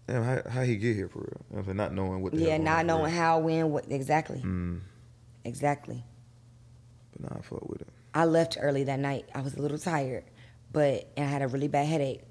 damn, 0.07 0.23
how, 0.23 0.43
how 0.49 0.63
he 0.63 0.77
get 0.77 0.95
here 0.95 1.09
for 1.09 1.21
real? 1.21 1.41
You 1.51 1.55
know 1.57 1.59
I'm 1.61 1.65
saying? 1.65 1.77
Not 1.79 1.95
knowing 1.95 2.21
what 2.23 2.33
the 2.33 2.39
Yeah, 2.39 2.59
not 2.59 2.85
knowing 2.87 3.05
real. 3.11 3.15
how, 3.21 3.39
when, 3.41 3.71
what 3.71 3.91
exactly. 3.91 4.41
Mm, 4.45 4.81
Exactly. 5.45 6.05
but 7.13 7.23
nah, 7.31 7.39
I 7.39 7.43
fuck 7.43 7.67
with 7.69 7.81
it. 7.81 7.89
I 8.15 8.25
left 8.27 8.59
early 8.61 8.85
that 8.85 8.99
night. 8.99 9.29
I 9.35 9.41
was 9.41 9.55
a 9.55 9.63
little 9.63 9.79
tired, 9.79 10.25
but 10.73 11.11
and 11.17 11.27
I 11.27 11.31
had 11.31 11.43
a 11.43 11.49
really 11.49 11.69
bad 11.69 11.87
headache. 11.87 12.23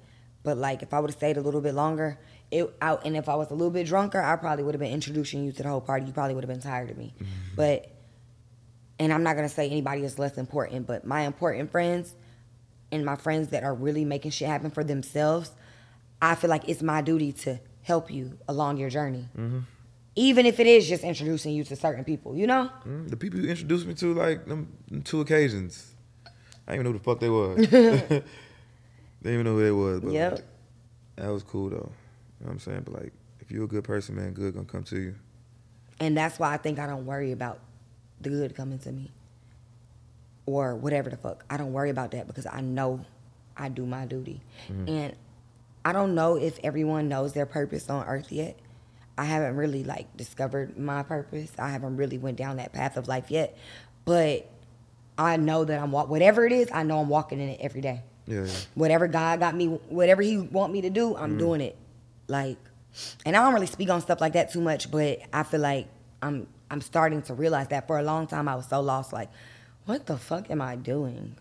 But 0.42 0.56
like 0.56 0.82
if 0.82 0.94
I 0.94 1.00
would 1.00 1.10
have 1.10 1.16
stayed 1.16 1.36
a 1.36 1.40
little 1.42 1.60
bit 1.60 1.74
longer, 1.74 2.18
it 2.50 2.72
out 2.80 3.04
and 3.04 3.16
if 3.16 3.28
I 3.28 3.34
was 3.34 3.50
a 3.50 3.54
little 3.54 3.70
bit 3.70 3.86
drunker, 3.86 4.20
I 4.22 4.36
probably 4.36 4.62
would 4.64 4.74
have 4.74 4.80
been 4.80 4.92
introducing 4.92 5.44
you 5.44 5.52
to 5.52 5.62
the 5.62 5.68
whole 5.68 5.80
party. 5.80 6.06
You 6.06 6.12
probably 6.12 6.34
would 6.34 6.44
have 6.44 6.48
been 6.50 6.60
tired 6.62 6.90
of 6.90 6.96
me. 6.98 7.14
But 7.56 7.90
and 9.00 9.12
I'm 9.12 9.22
not 9.22 9.34
gonna 9.34 9.48
say 9.48 9.66
anybody 9.68 10.04
is 10.04 10.18
less 10.18 10.36
important, 10.38 10.86
but 10.86 11.04
my 11.06 11.22
important 11.22 11.72
friends 11.72 12.14
and 12.92 13.04
my 13.04 13.16
friends 13.16 13.48
that 13.48 13.64
are 13.64 13.74
really 13.74 14.04
making 14.04 14.30
shit 14.30 14.46
happen 14.46 14.70
for 14.70 14.84
themselves, 14.84 15.50
I 16.20 16.34
feel 16.34 16.50
like 16.50 16.68
it's 16.68 16.82
my 16.82 17.00
duty 17.00 17.32
to 17.32 17.58
help 17.82 18.10
you 18.10 18.38
along 18.46 18.76
your 18.76 18.90
journey. 18.90 19.26
Even 20.16 20.44
if 20.44 20.60
it 20.60 20.66
is 20.66 20.86
just 20.86 21.02
introducing 21.02 21.54
you 21.54 21.64
to 21.64 21.76
certain 21.76 22.04
people, 22.04 22.36
you 22.36 22.46
know? 22.46 22.68
Mm, 22.86 23.08
the 23.08 23.16
people 23.16 23.40
you 23.40 23.48
introduced 23.48 23.86
me 23.86 23.94
to, 23.94 24.12
like 24.12 24.44
them, 24.44 24.70
them 24.90 25.02
two 25.02 25.20
occasions, 25.22 25.94
I 26.68 26.72
didn't 26.72 26.74
even 26.74 26.84
know 26.84 26.92
who 26.92 26.98
the 26.98 27.04
fuck 27.04 27.20
they 27.20 27.30
was. 27.30 27.56
they 27.70 28.22
didn't 29.22 29.34
even 29.40 29.44
know 29.44 29.54
who 29.54 29.62
they 29.62 29.70
was. 29.70 30.00
But 30.00 30.12
Yep. 30.12 30.32
like, 30.32 30.44
that 31.16 31.28
was 31.32 31.42
cool 31.42 31.70
though. 31.70 31.76
You 31.76 31.80
know 31.80 31.92
what 32.46 32.52
I'm 32.52 32.58
saying? 32.58 32.82
But 32.84 33.02
like, 33.02 33.12
if 33.40 33.50
you're 33.50 33.64
a 33.64 33.68
good 33.68 33.84
person, 33.84 34.16
man, 34.16 34.32
good 34.34 34.52
gonna 34.52 34.66
come 34.66 34.82
to 34.84 34.98
you. 35.00 35.14
And 36.00 36.14
that's 36.16 36.38
why 36.38 36.52
I 36.52 36.58
think 36.58 36.78
I 36.78 36.86
don't 36.86 37.06
worry 37.06 37.32
about 37.32 37.60
the 38.20 38.30
good 38.30 38.54
coming 38.54 38.78
to 38.80 38.92
me 38.92 39.10
or 40.46 40.74
whatever 40.74 41.10
the 41.10 41.16
fuck. 41.16 41.44
I 41.48 41.56
don't 41.56 41.72
worry 41.72 41.90
about 41.90 42.10
that 42.12 42.26
because 42.26 42.46
I 42.46 42.60
know 42.60 43.04
I 43.56 43.68
do 43.68 43.86
my 43.86 44.06
duty. 44.06 44.40
Mm-hmm. 44.68 44.88
And 44.88 45.16
I 45.84 45.92
don't 45.92 46.14
know 46.14 46.36
if 46.36 46.58
everyone 46.62 47.08
knows 47.08 47.32
their 47.32 47.46
purpose 47.46 47.88
on 47.88 48.06
earth 48.06 48.32
yet. 48.32 48.58
I 49.16 49.24
haven't 49.24 49.56
really 49.56 49.84
like 49.84 50.16
discovered 50.16 50.78
my 50.78 51.02
purpose. 51.02 51.52
I 51.58 51.70
haven't 51.70 51.96
really 51.96 52.18
went 52.18 52.36
down 52.36 52.56
that 52.56 52.72
path 52.72 52.96
of 52.96 53.06
life 53.06 53.30
yet. 53.30 53.56
But 54.04 54.48
I 55.18 55.36
know 55.36 55.64
that 55.64 55.80
I'm 55.80 55.92
whatever 55.92 56.46
it 56.46 56.52
is, 56.52 56.68
I 56.72 56.82
know 56.82 57.00
I'm 57.00 57.08
walking 57.08 57.40
in 57.40 57.50
it 57.50 57.60
every 57.60 57.82
day 57.82 58.02
Yeah, 58.26 58.44
yeah. 58.44 58.52
whatever 58.74 59.06
God 59.08 59.40
got 59.40 59.54
me, 59.54 59.66
whatever 59.66 60.22
He 60.22 60.38
want 60.38 60.72
me 60.72 60.80
to 60.82 60.90
do, 60.90 61.16
I'm 61.16 61.30
mm-hmm. 61.30 61.38
doing 61.38 61.60
it. 61.60 61.76
Like, 62.28 62.58
and 63.26 63.36
I 63.36 63.42
don't 63.42 63.52
really 63.52 63.66
speak 63.66 63.90
on 63.90 64.00
stuff 64.00 64.20
like 64.20 64.32
that 64.32 64.52
too 64.52 64.60
much, 64.60 64.90
but 64.90 65.20
I 65.32 65.42
feel 65.42 65.60
like 65.60 65.88
I'm 66.22 66.46
I'm 66.70 66.80
starting 66.80 67.22
to 67.22 67.34
realize 67.34 67.68
that. 67.68 67.86
For 67.86 67.98
a 67.98 68.02
long 68.02 68.26
time, 68.26 68.48
I 68.48 68.54
was 68.54 68.66
so 68.66 68.80
lost. 68.80 69.12
Like, 69.12 69.30
what 69.86 70.06
the 70.06 70.16
fuck 70.16 70.50
am 70.50 70.62
I 70.62 70.76
doing? 70.76 71.36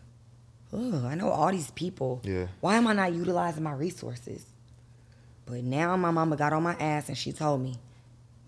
Ugh, 0.74 1.06
I 1.06 1.16
know 1.16 1.30
all 1.30 1.52
these 1.52 1.72
people. 1.72 2.22
Yeah. 2.24 2.48
Why 2.62 2.76
am 2.76 2.88
I 2.88 2.94
not 2.94 3.14
utilizing 3.14 3.64
my 3.64 3.74
resources? 3.74 4.46
But 5.46 5.64
now 5.64 5.96
my 5.98 6.12
mama 6.12 6.36
got 6.36 6.54
on 6.54 6.64
my 6.64 6.76
ass 6.76 7.10
and 7.10 7.18
she 7.18 7.32
told 7.32 7.62
me, 7.62 7.76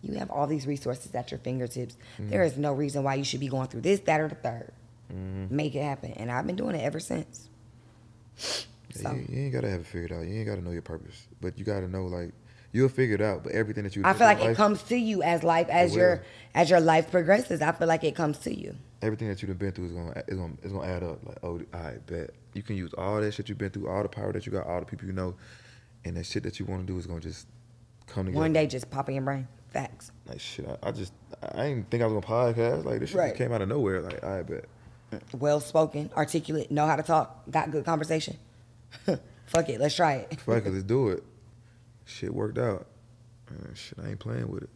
you 0.01 0.13
have 0.15 0.29
all 0.31 0.47
these 0.47 0.65
resources 0.65 1.13
at 1.13 1.31
your 1.31 1.39
fingertips. 1.39 1.95
Mm. 2.19 2.29
There 2.29 2.43
is 2.43 2.57
no 2.57 2.73
reason 2.73 3.03
why 3.03 3.15
you 3.15 3.23
should 3.23 3.39
be 3.39 3.47
going 3.47 3.67
through 3.67 3.81
this, 3.81 3.99
that, 4.01 4.19
or 4.19 4.27
the 4.27 4.35
3rd 4.35 4.71
mm-hmm. 5.13 5.55
Make 5.55 5.75
it 5.75 5.83
happen. 5.83 6.11
And 6.13 6.31
I've 6.31 6.45
been 6.47 6.55
doing 6.55 6.75
it 6.75 6.83
ever 6.83 6.99
since. 6.99 7.49
Yeah, 8.37 9.01
So 9.01 9.11
You, 9.11 9.25
you 9.29 9.43
ain't 9.43 9.53
gotta 9.53 9.69
have 9.69 9.81
it 9.81 9.85
figured 9.85 10.11
out. 10.11 10.25
You 10.25 10.35
ain't 10.35 10.47
gotta 10.47 10.61
know 10.61 10.71
your 10.71 10.81
purpose, 10.81 11.27
but 11.39 11.57
you 11.57 11.65
gotta 11.65 11.87
know 11.87 12.05
like 12.05 12.33
you'll 12.71 12.89
figure 12.89 13.15
it 13.15 13.21
out. 13.21 13.43
But 13.43 13.53
everything 13.53 13.83
that 13.83 13.95
you 13.95 14.01
I 14.05 14.13
feel 14.13 14.27
like 14.27 14.39
it 14.39 14.45
life- 14.45 14.57
comes 14.57 14.83
to 14.83 14.97
you 14.97 15.23
as 15.23 15.43
life 15.43 15.67
as 15.69 15.95
your 15.95 16.23
as 16.55 16.69
your 16.69 16.79
life 16.79 17.11
progresses. 17.11 17.61
I 17.61 17.71
feel 17.71 17.87
like 17.87 18.03
it 18.03 18.15
comes 18.15 18.37
to 18.39 18.53
you. 18.57 18.75
everything 19.01 19.27
that 19.29 19.41
you've 19.41 19.57
been 19.57 19.71
through 19.71 19.85
is 19.87 19.91
gonna 19.91 20.23
is 20.27 20.37
gonna 20.37 20.53
is 20.63 20.71
gonna 20.71 20.87
add 20.87 21.03
up. 21.03 21.25
Like, 21.25 21.37
oh, 21.43 21.61
I 21.73 21.93
bet 22.05 22.31
you 22.53 22.63
can 22.63 22.75
use 22.75 22.93
all 22.93 23.19
that 23.21 23.33
shit 23.33 23.49
you've 23.49 23.57
been 23.57 23.69
through, 23.71 23.87
all 23.89 24.03
the 24.03 24.09
power 24.09 24.31
that 24.33 24.45
you 24.45 24.51
got, 24.51 24.67
all 24.67 24.79
the 24.79 24.85
people 24.85 25.05
you 25.07 25.13
know, 25.13 25.35
and 26.05 26.15
that 26.17 26.25
shit 26.25 26.43
that 26.43 26.59
you 26.59 26.65
want 26.65 26.85
to 26.85 26.93
do 26.93 26.97
is 26.99 27.07
gonna 27.07 27.19
just 27.21 27.47
come 28.07 28.25
together. 28.25 28.39
One 28.41 28.53
day 28.53 28.67
just 28.67 28.89
pop 28.89 29.07
in 29.09 29.15
your 29.15 29.23
brain. 29.23 29.47
Facts. 29.69 30.11
like 30.27 30.41
shit. 30.41 30.67
I, 30.67 30.89
I 30.89 30.91
just 30.91 31.13
I 31.41 31.67
didn't 31.69 31.89
think 31.89 32.03
I 32.03 32.05
was 32.05 32.13
gonna 32.21 32.53
podcast. 32.53 32.83
Like 32.83 32.99
this 32.99 33.09
shit 33.11 33.17
Right. 33.19 33.27
just 33.29 33.37
came 33.37 33.53
out 33.53 33.61
of 33.61 33.69
nowhere. 33.69 34.01
Like 34.01 34.21
I 34.23 34.41
bet. 34.43 34.65
Well 35.37 35.59
spoken, 35.59 36.09
articulate, 36.15 36.71
know 36.71 36.85
how 36.87 36.95
to 36.97 37.03
talk, 37.03 37.49
got 37.51 37.69
good 37.71 37.83
conversation. 37.85 38.37
Fuck 39.45 39.67
it, 39.69 39.79
let's 39.79 39.95
try 39.95 40.13
it. 40.15 40.39
Fuck 40.41 40.65
it, 40.65 40.71
let's 40.71 40.83
do 40.83 41.09
it. 41.09 41.23
Shit 42.05 42.33
worked 42.33 42.57
out. 42.57 42.87
Uh, 43.49 43.73
shit, 43.73 43.97
I 44.03 44.09
ain't 44.09 44.19
playing 44.19 44.49
with 44.49 44.63
it. 44.63 44.69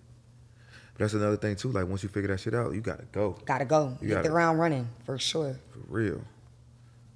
But 0.94 1.00
that's 1.00 1.14
another 1.14 1.38
thing 1.38 1.56
too. 1.56 1.72
Like 1.72 1.88
once 1.88 2.04
you 2.04 2.10
figure 2.10 2.28
that 2.30 2.40
shit 2.40 2.54
out, 2.54 2.74
you 2.74 2.82
gotta 2.82 3.06
go 3.12 3.38
Gotta 3.46 3.66
go. 3.66 3.98
You 4.02 4.08
Hit 4.10 4.14
gotta- 4.16 4.24
the 4.24 4.30
ground 4.30 4.60
running 4.60 4.88
for 5.06 5.18
sure. 5.18 5.58
for 5.72 5.80
real. 5.88 6.22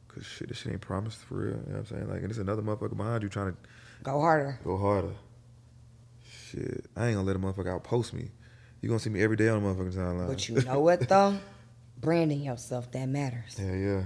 Cause 0.08 0.26
shit, 0.26 0.48
this 0.50 0.58
shit 0.58 0.72
ain't 0.72 0.82
promised 0.82 1.20
for 1.20 1.36
real. 1.36 1.48
You 1.50 1.54
know 1.54 1.62
what 1.68 1.78
I'm 1.80 1.86
saying? 1.86 2.10
Like, 2.10 2.22
and 2.22 2.30
it's 2.30 2.40
another 2.40 2.62
motherfucker 2.62 2.98
behind 2.98 3.24
you 3.24 3.30
trying 3.30 3.52
to 3.52 3.58
Go 4.04 4.20
harder. 4.20 4.60
go 4.64 4.78
harder. 4.78 5.14
Shit, 6.50 6.86
I 6.96 7.08
ain't 7.08 7.16
gonna 7.16 7.28
let 7.28 7.36
a 7.36 7.40
motherfucker 7.40 7.72
outpost 7.72 8.14
me. 8.14 8.32
You 8.82 8.90
gonna 8.90 9.00
see 9.00 9.10
me 9.10 9.22
every 9.22 9.36
day 9.38 9.50
on 9.50 9.62
the 9.62 9.70
motherfucking 9.70 9.94
timeline. 9.94 10.28
But 10.28 10.50
you 10.50 10.56
know 10.62 10.80
what 10.80 11.08
though? 11.08 11.38
Branding 12.00 12.42
yourself, 12.42 12.90
that 12.92 13.08
matters. 13.08 13.58
yeah, 13.60 13.76
yeah. 13.76 14.04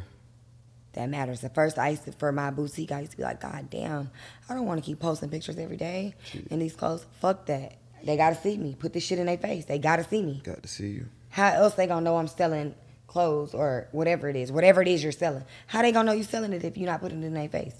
That 0.94 1.10
matters. 1.10 1.42
The 1.42 1.50
first, 1.50 1.80
I 1.80 1.90
used 1.90 2.06
to, 2.06 2.12
for 2.12 2.32
my 2.32 2.52
boutique, 2.52 2.92
I 2.92 3.00
used 3.00 3.12
to 3.12 3.18
be 3.18 3.24
like, 3.24 3.42
God 3.42 3.70
damn, 3.70 4.12
I 4.48 4.54
don't 4.54 4.66
want 4.66 4.84
to 4.84 4.86
keep 4.86 5.00
posting 5.00 5.30
pictures 5.30 5.58
every 5.58 5.78
day 5.78 6.14
in 6.52 6.60
these 6.60 6.76
clothes. 6.76 7.06
Fuck 7.20 7.48
that. 7.48 7.78
They 8.04 8.18
gotta 8.18 8.36
see 8.36 8.58
me. 8.58 8.76
Put 8.78 8.94
this 8.94 9.04
shit 9.04 9.18
in 9.18 9.26
their 9.26 9.38
face. 9.38 9.66
They 9.66 9.80
gotta 9.80 10.04
see 10.04 10.22
me. 10.22 10.42
Got 10.44 10.62
to 10.64 10.70
see 10.70 10.90
you. 10.90 11.08
How 11.30 11.48
else 11.48 11.74
they 11.74 11.88
gonna 11.88 12.02
know 12.02 12.18
I'm 12.18 12.28
selling 12.28 12.76
clothes 13.08 13.54
or 13.54 13.88
whatever 13.92 14.30
it 14.30 14.36
is, 14.36 14.52
whatever 14.52 14.82
it 14.82 14.88
is 14.88 15.02
you're 15.02 15.12
selling? 15.12 15.46
How 15.68 15.82
they 15.82 15.92
gonna 15.92 16.08
know 16.08 16.14
you're 16.14 16.26
selling 16.26 16.54
it 16.54 16.64
if 16.64 16.78
you're 16.78 16.90
not 16.90 17.02
putting 17.02 17.24
it 17.24 17.26
in 17.26 17.34
their 17.34 17.50
face? 17.50 17.76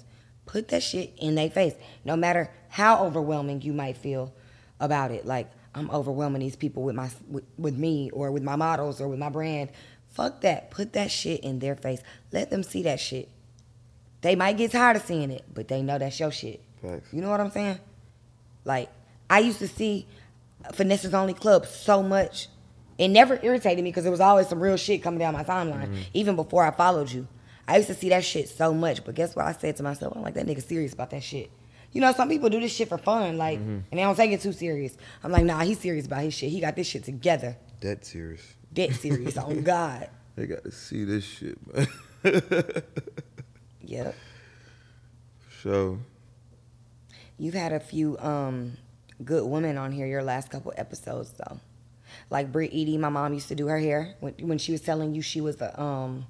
Put 0.46 0.68
that 0.68 0.82
shit 0.82 1.12
in 1.18 1.34
their 1.34 1.50
face. 1.50 1.74
No 2.04 2.16
matter 2.16 2.50
how 2.68 3.04
overwhelming 3.04 3.62
you 3.62 3.72
might 3.72 3.96
feel 3.96 4.32
about 4.80 5.10
it, 5.10 5.24
like 5.24 5.50
I'm 5.74 5.90
overwhelming 5.90 6.40
these 6.40 6.56
people 6.56 6.82
with 6.82 6.94
my 6.94 7.10
with, 7.28 7.44
with 7.58 7.76
me 7.76 8.10
or 8.10 8.30
with 8.30 8.42
my 8.42 8.56
models 8.56 9.00
or 9.00 9.08
with 9.08 9.18
my 9.18 9.28
brand. 9.28 9.70
Fuck 10.14 10.40
that. 10.42 10.70
Put 10.70 10.92
that 10.94 11.10
shit 11.10 11.40
in 11.40 11.58
their 11.58 11.74
face. 11.76 12.00
Let 12.32 12.50
them 12.50 12.62
see 12.62 12.82
that 12.84 13.00
shit. 13.00 13.28
They 14.22 14.36
might 14.36 14.56
get 14.56 14.70
tired 14.72 14.96
of 14.96 15.02
seeing 15.02 15.30
it, 15.30 15.44
but 15.52 15.68
they 15.68 15.82
know 15.82 15.98
that's 15.98 16.18
your 16.18 16.30
shit. 16.30 16.60
Facts. 16.80 17.12
You 17.12 17.20
know 17.20 17.30
what 17.30 17.40
I'm 17.40 17.50
saying? 17.50 17.78
Like, 18.64 18.88
I 19.28 19.40
used 19.40 19.58
to 19.58 19.68
see 19.68 20.06
Finesse's 20.72 21.12
Only 21.14 21.34
Club 21.34 21.66
so 21.66 22.02
much. 22.02 22.48
It 22.96 23.08
never 23.08 23.38
irritated 23.42 23.82
me 23.84 23.90
because 23.90 24.04
there 24.04 24.10
was 24.12 24.20
always 24.20 24.48
some 24.48 24.60
real 24.60 24.76
shit 24.76 25.02
coming 25.02 25.18
down 25.18 25.34
my 25.34 25.44
timeline, 25.44 25.88
Mm-hmm. 25.88 26.00
even 26.14 26.36
before 26.36 26.64
I 26.64 26.70
followed 26.70 27.10
you. 27.10 27.26
I 27.66 27.76
used 27.78 27.88
to 27.88 27.94
see 27.94 28.10
that 28.10 28.24
shit 28.24 28.48
so 28.48 28.72
much, 28.72 29.04
but 29.04 29.14
guess 29.14 29.34
what? 29.34 29.46
I 29.46 29.52
said 29.52 29.76
to 29.78 29.82
myself, 29.82 30.12
I'm 30.16 30.22
like, 30.22 30.34
that 30.34 30.46
nigga 30.46 30.62
serious 30.62 30.92
about 30.92 31.10
that 31.10 31.22
shit. 31.22 31.50
You 31.92 32.00
know, 32.00 32.12
some 32.12 32.28
people 32.28 32.48
do 32.50 32.60
this 32.60 32.72
shit 32.72 32.88
for 32.88 32.98
fun, 32.98 33.36
like, 33.36 33.58
Mm-hmm. 33.58 33.70
and 33.70 33.84
they 33.98 34.02
don't 34.02 34.14
take 34.16 34.30
it 34.30 34.40
too 34.40 34.52
serious. 34.52 34.96
I'm 35.22 35.32
like, 35.32 35.44
nah, 35.44 35.60
he's 35.60 35.80
serious 35.80 36.06
about 36.06 36.22
his 36.22 36.34
shit. 36.34 36.50
He 36.50 36.60
got 36.60 36.76
this 36.76 36.86
shit 36.86 37.04
together. 37.04 37.56
That 37.80 38.04
serious. 38.06 38.42
Dead 38.74 38.94
serious 38.94 39.36
on 39.38 39.62
God. 39.64 40.08
They 40.36 40.46
got 40.46 40.64
to 40.64 40.70
see 40.72 41.04
this 41.04 41.24
shit, 41.24 41.56
man. 41.74 41.86
Yep. 43.86 44.14
so, 45.62 45.98
You've 47.38 47.54
had 47.54 47.72
a 47.72 47.80
few 47.80 48.16
um, 48.18 48.76
good 49.24 49.44
women 49.44 49.76
on 49.76 49.92
here 49.92 50.06
your 50.06 50.22
last 50.22 50.50
couple 50.50 50.72
episodes 50.76 51.32
though. 51.32 51.58
Like 52.30 52.50
Brit 52.52 52.70
Edie, 52.72 52.96
my 52.96 53.08
mom 53.08 53.34
used 53.34 53.48
to 53.48 53.54
do 53.54 53.66
her 53.66 53.78
hair 53.78 54.14
when 54.20 54.34
when 54.40 54.58
she 54.58 54.72
was 54.72 54.80
telling 54.80 55.14
you 55.14 55.20
she 55.20 55.40
was 55.40 55.60
a 55.60 55.80
um, 55.80 56.26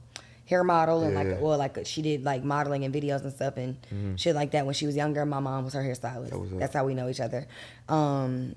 hair 0.46 0.64
model 0.64 1.02
and 1.04 1.12
Yeah. 1.14 1.22
like 1.34 1.40
well 1.42 1.58
like 1.58 1.78
she 1.86 2.02
did 2.02 2.24
like 2.24 2.42
modeling 2.42 2.84
and 2.84 2.92
videos 2.94 3.22
and 3.22 3.32
stuff 3.32 3.56
and 3.56 3.76
shit 4.18 4.34
like 4.34 4.50
that 4.52 4.64
when 4.66 4.74
she 4.74 4.86
was 4.86 4.96
younger. 4.96 5.24
My 5.26 5.40
mom 5.40 5.64
was 5.64 5.74
her 5.74 5.82
hairstylist. 5.82 6.30
That 6.30 6.38
was. 6.40 6.50
That's 6.52 6.74
how 6.74 6.84
we 6.86 6.94
know 6.94 7.08
each 7.08 7.20
other. 7.20 7.46
Um, 7.88 8.56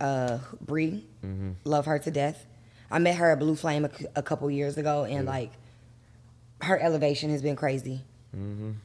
uh, 0.00 0.38
Bree, 0.60 1.04
love 1.64 1.86
her 1.86 1.98
to 1.98 2.10
death. 2.10 2.46
I 2.90 2.98
met 2.98 3.16
her 3.16 3.30
at 3.32 3.38
Blue 3.38 3.56
Flame 3.56 3.88
a 4.14 4.22
couple 4.22 4.50
years 4.50 4.76
ago 4.78 5.04
and 5.04 5.26
like 5.26 5.52
her 6.62 6.78
elevation 6.78 7.30
has 7.30 7.42
been 7.42 7.56
crazy. 7.56 8.02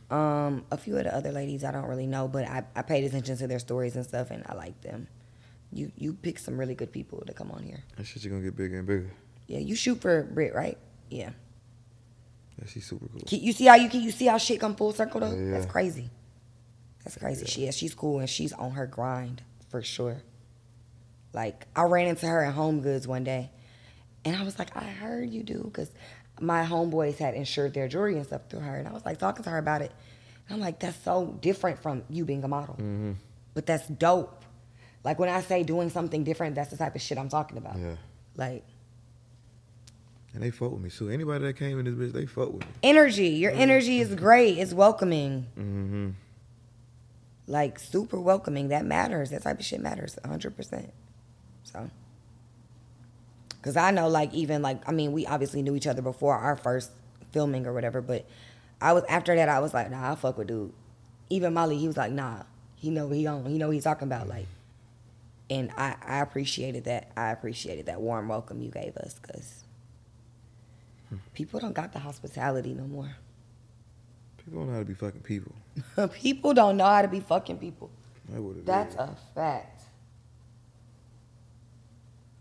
Um, 0.09 0.63
a 0.71 0.77
few 0.77 0.95
of 0.97 1.03
the 1.03 1.13
other 1.13 1.31
ladies 1.31 1.63
I 1.65 1.71
don't 1.71 1.85
really 1.87 2.07
know, 2.07 2.27
but 2.29 2.45
I, 2.47 2.63
I 2.75 2.83
paid 2.83 3.03
attention 3.03 3.35
to 3.37 3.47
their 3.47 3.59
stories 3.59 3.97
and 3.97 4.05
stuff, 4.05 4.31
and 4.31 4.43
I 4.47 4.53
like 4.55 4.79
them. 4.81 5.07
You 5.73 5.91
you 5.97 6.13
pick 6.13 6.39
some 6.39 6.57
really 6.57 6.73
good 6.75 6.91
people 6.91 7.21
to 7.27 7.33
come 7.33 7.51
on 7.51 7.63
here. 7.63 7.83
that 7.97 8.05
shit 8.05 8.23
you 8.23 8.29
gonna 8.29 8.43
get 8.43 8.55
bigger 8.55 8.77
and 8.77 8.87
bigger. 8.87 9.11
Yeah, 9.47 9.59
you 9.59 9.75
shoot 9.75 9.99
for 10.01 10.23
Brit, 10.23 10.55
right? 10.55 10.77
Yeah. 11.09 11.31
Yeah, 12.59 12.65
she's 12.67 12.85
super 12.85 13.07
cool. 13.07 13.21
You 13.29 13.51
see 13.51 13.65
how 13.65 13.75
you 13.75 13.89
can 13.89 14.01
you 14.01 14.11
see 14.11 14.27
how 14.27 14.37
shit 14.37 14.59
come 14.61 14.75
full 14.75 14.93
circle 14.93 15.19
though? 15.19 15.33
Yeah, 15.33 15.51
That's 15.51 15.65
crazy. 15.65 16.09
That's 17.03 17.17
crazy. 17.17 17.45
She 17.45 17.67
is. 17.67 17.75
She's 17.75 17.93
cool 17.93 18.19
and 18.19 18.29
she's 18.29 18.53
on 18.53 18.71
her 18.71 18.85
grind 18.85 19.41
for 19.69 19.81
sure. 19.81 20.21
Like 21.33 21.65
I 21.75 21.83
ran 21.83 22.07
into 22.07 22.27
her 22.27 22.43
at 22.43 22.53
Home 22.53 22.81
Goods 22.81 23.07
one 23.07 23.23
day, 23.23 23.51
and 24.25 24.35
I 24.35 24.43
was 24.43 24.59
like, 24.59 24.75
I 24.75 24.83
heard 24.83 25.29
you 25.29 25.43
do 25.43 25.61
because 25.63 25.89
my 26.39 26.63
homeboys 26.65 27.17
had 27.17 27.33
insured 27.35 27.73
their 27.73 27.87
jewelry 27.87 28.15
and 28.17 28.25
stuff 28.25 28.41
through 28.49 28.59
her, 28.61 28.75
and 28.77 28.87
I 28.87 28.91
was 28.91 29.05
like 29.05 29.17
talking 29.19 29.43
to 29.43 29.49
her 29.49 29.57
about 29.57 29.81
it. 29.81 29.91
And 30.47 30.55
I'm 30.55 30.59
like, 30.61 30.79
that's 30.79 31.01
so 31.03 31.37
different 31.41 31.81
from 31.81 32.03
you 32.09 32.25
being 32.25 32.43
a 32.43 32.47
model, 32.47 32.75
Mm-hmm. 32.75 33.11
but 33.53 33.65
that's 33.65 33.87
dope. 33.87 34.43
Like 35.03 35.17
when 35.19 35.29
I 35.29 35.41
say 35.41 35.63
doing 35.63 35.89
something 35.89 36.23
different, 36.23 36.55
that's 36.55 36.69
the 36.71 36.77
type 36.77 36.95
of 36.95 37.01
shit 37.01 37.17
I'm 37.17 37.29
talking 37.29 37.57
about. 37.57 37.77
Yeah. 37.79 37.95
Like 38.35 38.63
And 40.33 40.43
they 40.43 40.51
fuck 40.51 40.71
with 40.71 40.81
me. 40.81 40.89
So 40.89 41.07
anybody 41.07 41.43
that 41.45 41.53
came 41.57 41.79
in 41.79 41.85
this 41.85 41.95
bitch, 41.95 42.13
they 42.13 42.25
fuck 42.25 42.51
with 42.53 42.61
me. 42.61 42.67
energy. 42.83 43.29
Your 43.29 43.51
energy 43.51 43.99
is 43.99 44.13
great. 44.15 44.57
It's 44.57 44.73
welcoming. 44.73 45.47
Mm-hmm. 45.57 46.09
like 47.47 47.79
super 47.79 48.19
welcoming. 48.19 48.67
That 48.69 48.85
matters. 48.85 49.29
That 49.31 49.43
type 49.43 49.59
of 49.59 49.65
shit 49.65 49.81
matters, 49.81 50.17
hundred 50.25 50.55
percent. 50.55 50.91
So, 51.63 51.89
because 53.61 53.77
I 53.77 53.91
know, 53.91 54.07
like, 54.07 54.33
even 54.33 54.61
like, 54.61 54.87
I 54.87 54.91
mean, 54.91 55.11
we 55.11 55.25
obviously 55.25 55.61
knew 55.61 55.75
each 55.75 55.87
other 55.87 56.01
before 56.01 56.35
our 56.35 56.55
first 56.55 56.91
filming 57.31 57.65
or 57.65 57.73
whatever, 57.73 58.01
but 58.01 58.25
I 58.81 58.93
was 58.93 59.03
after 59.07 59.35
that, 59.35 59.47
I 59.47 59.59
was 59.59 59.73
like, 59.73 59.91
nah, 59.91 60.11
I 60.11 60.15
fuck 60.15 60.37
with 60.37 60.47
dude. 60.47 60.73
Even 61.29 61.53
Molly, 61.53 61.77
he 61.77 61.87
was 61.87 61.97
like, 61.97 62.11
nah, 62.11 62.43
he 62.75 62.89
know 62.89 63.09
he 63.09 63.27
on, 63.27 63.45
he 63.45 63.57
know 63.57 63.69
he's 63.69 63.83
talking 63.83 64.07
about, 64.07 64.27
like. 64.27 64.47
And 65.49 65.69
I, 65.77 65.95
I 66.05 66.19
appreciated 66.19 66.85
that. 66.85 67.11
I 67.17 67.31
appreciated 67.31 67.85
that 67.87 67.99
warm 67.99 68.29
welcome 68.29 68.61
you 68.61 68.71
gave 68.71 68.95
us, 68.97 69.19
cause 69.19 69.65
people 71.33 71.59
don't 71.59 71.73
got 71.73 71.91
the 71.91 71.99
hospitality 71.99 72.73
no 72.73 72.85
more. 72.85 73.15
People 74.37 74.59
don't 74.59 74.67
know 74.69 74.73
how 74.73 74.79
to 74.79 74.85
be 74.85 74.93
fucking 74.93 75.21
people. 75.21 75.53
people 76.13 76.53
don't 76.53 76.77
know 76.77 76.85
how 76.85 77.01
to 77.01 77.07
be 77.07 77.19
fucking 77.19 77.57
people. 77.57 77.89
That 78.29 78.41
what 78.41 78.57
it 78.57 78.65
That's 78.65 78.95
a 78.95 79.15
fact. 79.35 79.70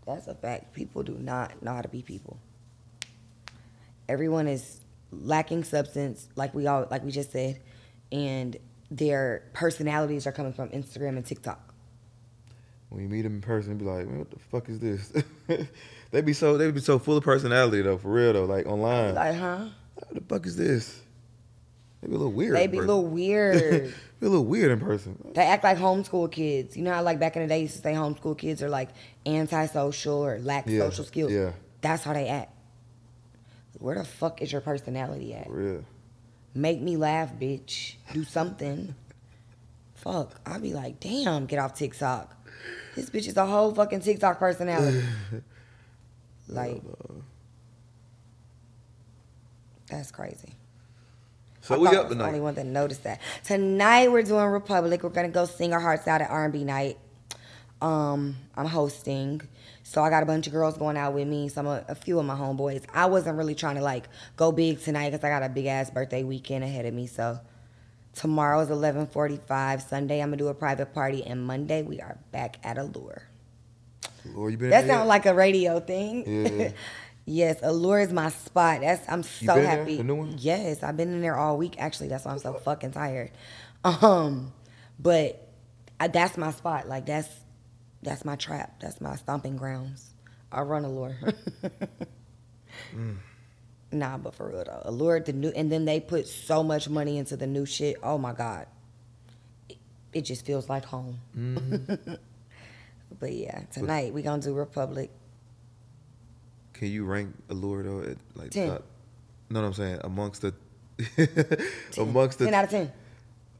That's 0.05 0.27
a 0.27 0.35
fact. 0.35 0.73
People 0.73 1.03
do 1.03 1.13
not 1.19 1.61
know 1.63 1.73
how 1.73 1.81
to 1.81 1.87
be 1.89 2.01
people. 2.01 2.37
Everyone 4.09 4.47
is 4.47 4.79
lacking 5.11 5.63
substance, 5.63 6.27
like 6.35 6.53
we 6.53 6.67
all 6.67 6.87
like 6.89 7.03
we 7.03 7.11
just 7.11 7.31
said, 7.31 7.59
and 8.11 8.57
their 8.89 9.43
personalities 9.53 10.27
are 10.27 10.31
coming 10.31 10.53
from 10.53 10.69
Instagram 10.69 11.15
and 11.17 11.25
TikTok. 11.25 11.73
When 12.89 13.03
you 13.03 13.07
meet 13.09 13.21
them 13.21 13.35
in 13.35 13.41
person, 13.41 13.77
be 13.77 13.85
like, 13.85 14.05
man, 14.05 14.19
what 14.19 14.31
the 14.31 14.39
fuck 14.39 14.67
is 14.67 14.79
this? 14.79 15.13
they 16.11 16.21
be 16.21 16.33
so 16.33 16.57
they 16.57 16.69
be 16.71 16.81
so 16.81 16.99
full 16.99 17.15
of 17.17 17.23
personality 17.23 17.81
though, 17.81 17.97
for 17.97 18.09
real 18.11 18.33
though. 18.33 18.45
Like 18.45 18.65
online, 18.65 19.15
Like, 19.15 19.35
huh? 19.35 19.67
what 19.95 20.13
the 20.13 20.21
fuck 20.21 20.45
is 20.45 20.57
this? 20.57 21.01
They 22.01 22.07
be 22.07 22.15
a 22.15 22.17
little 22.17 22.31
weird. 22.33 22.55
They 22.55 22.67
be 22.67 22.77
a 22.77 22.81
little 22.81 23.05
weird. 23.05 23.93
Be 24.21 24.27
a 24.27 24.29
little 24.29 24.45
weird 24.45 24.69
in 24.71 24.79
person. 24.79 25.17
They 25.33 25.41
act 25.41 25.63
like 25.63 25.79
homeschool 25.79 26.31
kids. 26.31 26.77
You 26.77 26.83
know 26.83 26.93
how 26.93 27.01
like 27.01 27.19
back 27.19 27.35
in 27.35 27.41
the 27.41 27.47
day 27.47 27.57
you 27.57 27.63
used 27.63 27.77
to 27.77 27.81
say 27.81 27.93
homeschool 27.93 28.37
kids 28.37 28.61
are 28.61 28.69
like 28.69 28.89
antisocial 29.25 30.23
or 30.23 30.37
lack 30.37 30.67
Yeah, 30.67 30.81
social 30.81 31.05
skills. 31.05 31.31
yeah. 31.31 31.53
That's 31.81 32.03
how 32.03 32.13
they 32.13 32.27
act. 32.27 32.51
Where 33.79 33.95
the 33.95 34.03
fuck 34.03 34.43
is 34.43 34.51
your 34.51 34.61
personality 34.61 35.33
at? 35.33 35.47
For 35.47 35.53
real. 35.53 35.85
Make 36.53 36.81
me 36.81 36.97
laugh, 36.97 37.31
bitch. 37.33 37.95
Do 38.13 38.23
something. 38.23 38.93
Fuck. 39.95 40.39
I'll 40.45 40.59
be 40.59 40.73
like, 40.73 40.99
damn, 40.99 41.47
get 41.47 41.57
off 41.57 41.73
TikTok. 41.73 42.31
This 42.95 43.09
bitch 43.09 43.27
is 43.27 43.37
a 43.37 43.45
whole 43.47 43.73
fucking 43.73 44.01
TikTok 44.01 44.37
personality. 44.37 45.01
like, 46.47 46.83
that's 49.89 50.11
crazy. 50.11 50.53
So 51.71 51.75
I 51.75 51.91
we 51.91 51.97
up 51.97 52.09
was 52.09 52.17
The 52.17 52.25
only 52.25 52.39
one 52.39 52.55
that 52.55 52.65
noticed 52.65 53.03
that. 53.03 53.21
Tonight 53.43 54.11
we're 54.11 54.23
doing 54.23 54.45
Republic. 54.45 55.03
We're 55.03 55.09
gonna 55.09 55.29
go 55.29 55.45
sing 55.45 55.73
our 55.73 55.79
hearts 55.79 56.07
out 56.07 56.21
at 56.21 56.29
R&B 56.29 56.63
night. 56.63 56.97
Um, 57.81 58.35
I'm 58.55 58.67
hosting, 58.67 59.41
so 59.81 60.03
I 60.03 60.11
got 60.11 60.21
a 60.21 60.25
bunch 60.27 60.45
of 60.45 60.53
girls 60.53 60.77
going 60.77 60.97
out 60.97 61.13
with 61.13 61.27
me. 61.27 61.49
Some 61.49 61.65
of, 61.65 61.83
a 61.87 61.95
few 61.95 62.19
of 62.19 62.25
my 62.25 62.35
homeboys. 62.35 62.83
I 62.93 63.07
wasn't 63.07 63.37
really 63.37 63.55
trying 63.55 63.75
to 63.75 63.81
like 63.81 64.07
go 64.37 64.51
big 64.51 64.81
tonight 64.81 65.11
because 65.11 65.23
I 65.23 65.29
got 65.29 65.43
a 65.43 65.49
big 65.49 65.65
ass 65.65 65.89
birthday 65.89 66.23
weekend 66.23 66.63
ahead 66.63 66.85
of 66.85 66.93
me. 66.93 67.07
So 67.07 67.39
Tomorrow's 68.13 68.69
11:45. 68.69 69.81
Sunday 69.81 70.21
I'm 70.21 70.27
gonna 70.29 70.37
do 70.37 70.49
a 70.49 70.53
private 70.53 70.93
party, 70.93 71.23
and 71.23 71.45
Monday 71.45 71.81
we 71.81 72.01
are 72.01 72.17
back 72.31 72.57
at 72.63 72.77
Allure. 72.77 73.23
Lord, 74.25 74.51
you 74.51 74.57
been 74.57 74.69
That 74.69 74.85
sounds 74.85 75.07
like 75.07 75.25
a 75.25 75.33
radio 75.33 75.79
thing. 75.79 76.23
Yeah. 76.27 76.71
yes, 77.31 77.59
Allure 77.61 77.99
is 78.01 78.13
my 78.13 78.29
spot. 78.29 78.81
That's 78.81 79.07
I'm 79.09 79.23
so 79.23 79.55
been 79.55 79.63
there, 79.63 79.77
happy. 79.77 79.97
the 79.97 80.03
new 80.03 80.15
one? 80.15 80.35
Yes, 80.37 80.83
I've 80.83 80.97
been 80.97 81.13
in 81.13 81.21
there 81.21 81.37
all 81.37 81.57
week. 81.57 81.75
Actually, 81.79 82.09
that's 82.09 82.25
why 82.25 82.31
I'm 82.33 82.39
so 82.39 82.53
fucking 82.53 82.91
tired. 82.91 83.31
Um, 83.83 84.53
but 84.99 85.47
I, 85.99 86.07
that's 86.07 86.37
my 86.37 86.51
spot. 86.51 86.87
Like 86.87 87.05
that's 87.05 87.29
that's 88.03 88.25
my 88.25 88.35
trap. 88.35 88.79
That's 88.79 89.01
my 89.01 89.15
stomping 89.15 89.57
grounds. 89.57 90.13
I 90.51 90.61
run 90.61 90.85
Allure. 90.85 91.17
Mm. 92.95 93.17
Nah, 93.91 94.17
but 94.17 94.33
for 94.33 94.47
real 94.47 94.63
though, 94.63 94.81
Allure 94.85 95.19
the 95.19 95.33
new, 95.33 95.49
and 95.49 95.71
then 95.71 95.85
they 95.85 95.99
put 95.99 96.27
so 96.27 96.63
much 96.63 96.87
money 96.87 97.17
into 97.17 97.35
the 97.35 97.47
new 97.47 97.65
shit. 97.65 97.97
Oh 98.01 98.17
my 98.17 98.33
god, 98.33 98.67
it, 99.69 99.77
it 100.13 100.21
just 100.21 100.45
feels 100.45 100.69
like 100.69 100.85
home. 100.85 101.19
Mm-hmm. 101.37 102.13
but 103.19 103.33
yeah, 103.33 103.63
tonight 103.73 104.13
we 104.13 104.21
gonna 104.21 104.41
do 104.41 104.53
Republic. 104.53 105.11
Can 106.81 106.91
you 106.91 107.05
rank 107.05 107.35
Allure 107.51 107.83
though 107.83 107.99
at 108.01 108.17
like 108.33 108.49
Ten. 108.49 108.69
top? 108.69 108.83
No, 109.51 109.61
no, 109.61 109.67
I'm 109.67 109.73
saying 109.73 109.99
amongst 110.03 110.41
the 110.41 110.51
amongst 111.99 112.39
the 112.39 112.45
10 112.45 112.53
out 112.55 112.63
of 112.63 112.69
10. 112.71 112.91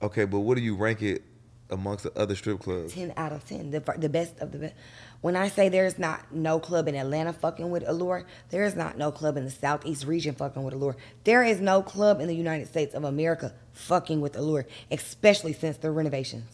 Okay, 0.02 0.26
but 0.26 0.40
what 0.40 0.58
do 0.58 0.64
you 0.64 0.76
rank 0.76 1.04
it 1.04 1.22
amongst 1.70 2.04
the 2.04 2.20
other 2.20 2.36
strip 2.36 2.60
clubs? 2.60 2.96
10 2.96 3.14
out 3.18 3.32
of 3.32 3.46
10. 3.46 3.70
The, 3.70 3.80
the 4.00 4.10
best 4.10 4.40
of 4.40 4.52
the 4.52 4.58
best. 4.58 4.74
When 5.22 5.36
I 5.36 5.50
say 5.50 5.70
there's 5.70 6.00
not 6.00 6.34
no 6.34 6.60
club 6.60 6.88
in 6.88 6.96
Atlanta 6.96 7.32
fucking 7.32 7.70
with 7.70 7.84
Allure, 7.86 8.26
there 8.50 8.64
is 8.64 8.76
not 8.76 8.98
no 8.98 9.12
club 9.12 9.38
in 9.38 9.46
the 9.46 9.52
Southeast 9.52 10.08
region 10.08 10.34
fucking 10.34 10.64
with 10.64 10.74
Allure. 10.74 10.96
There 11.24 11.44
is 11.44 11.62
no 11.62 11.84
club 11.84 12.22
in 12.22 12.28
the 12.28 12.36
United 12.36 12.70
States 12.70 12.96
of 12.96 13.04
America 13.04 13.54
fucking 13.74 14.20
with 14.20 14.36
Allure, 14.36 14.66
especially 14.90 15.54
since 15.54 15.78
the 15.78 15.92
renovations. 15.92 16.50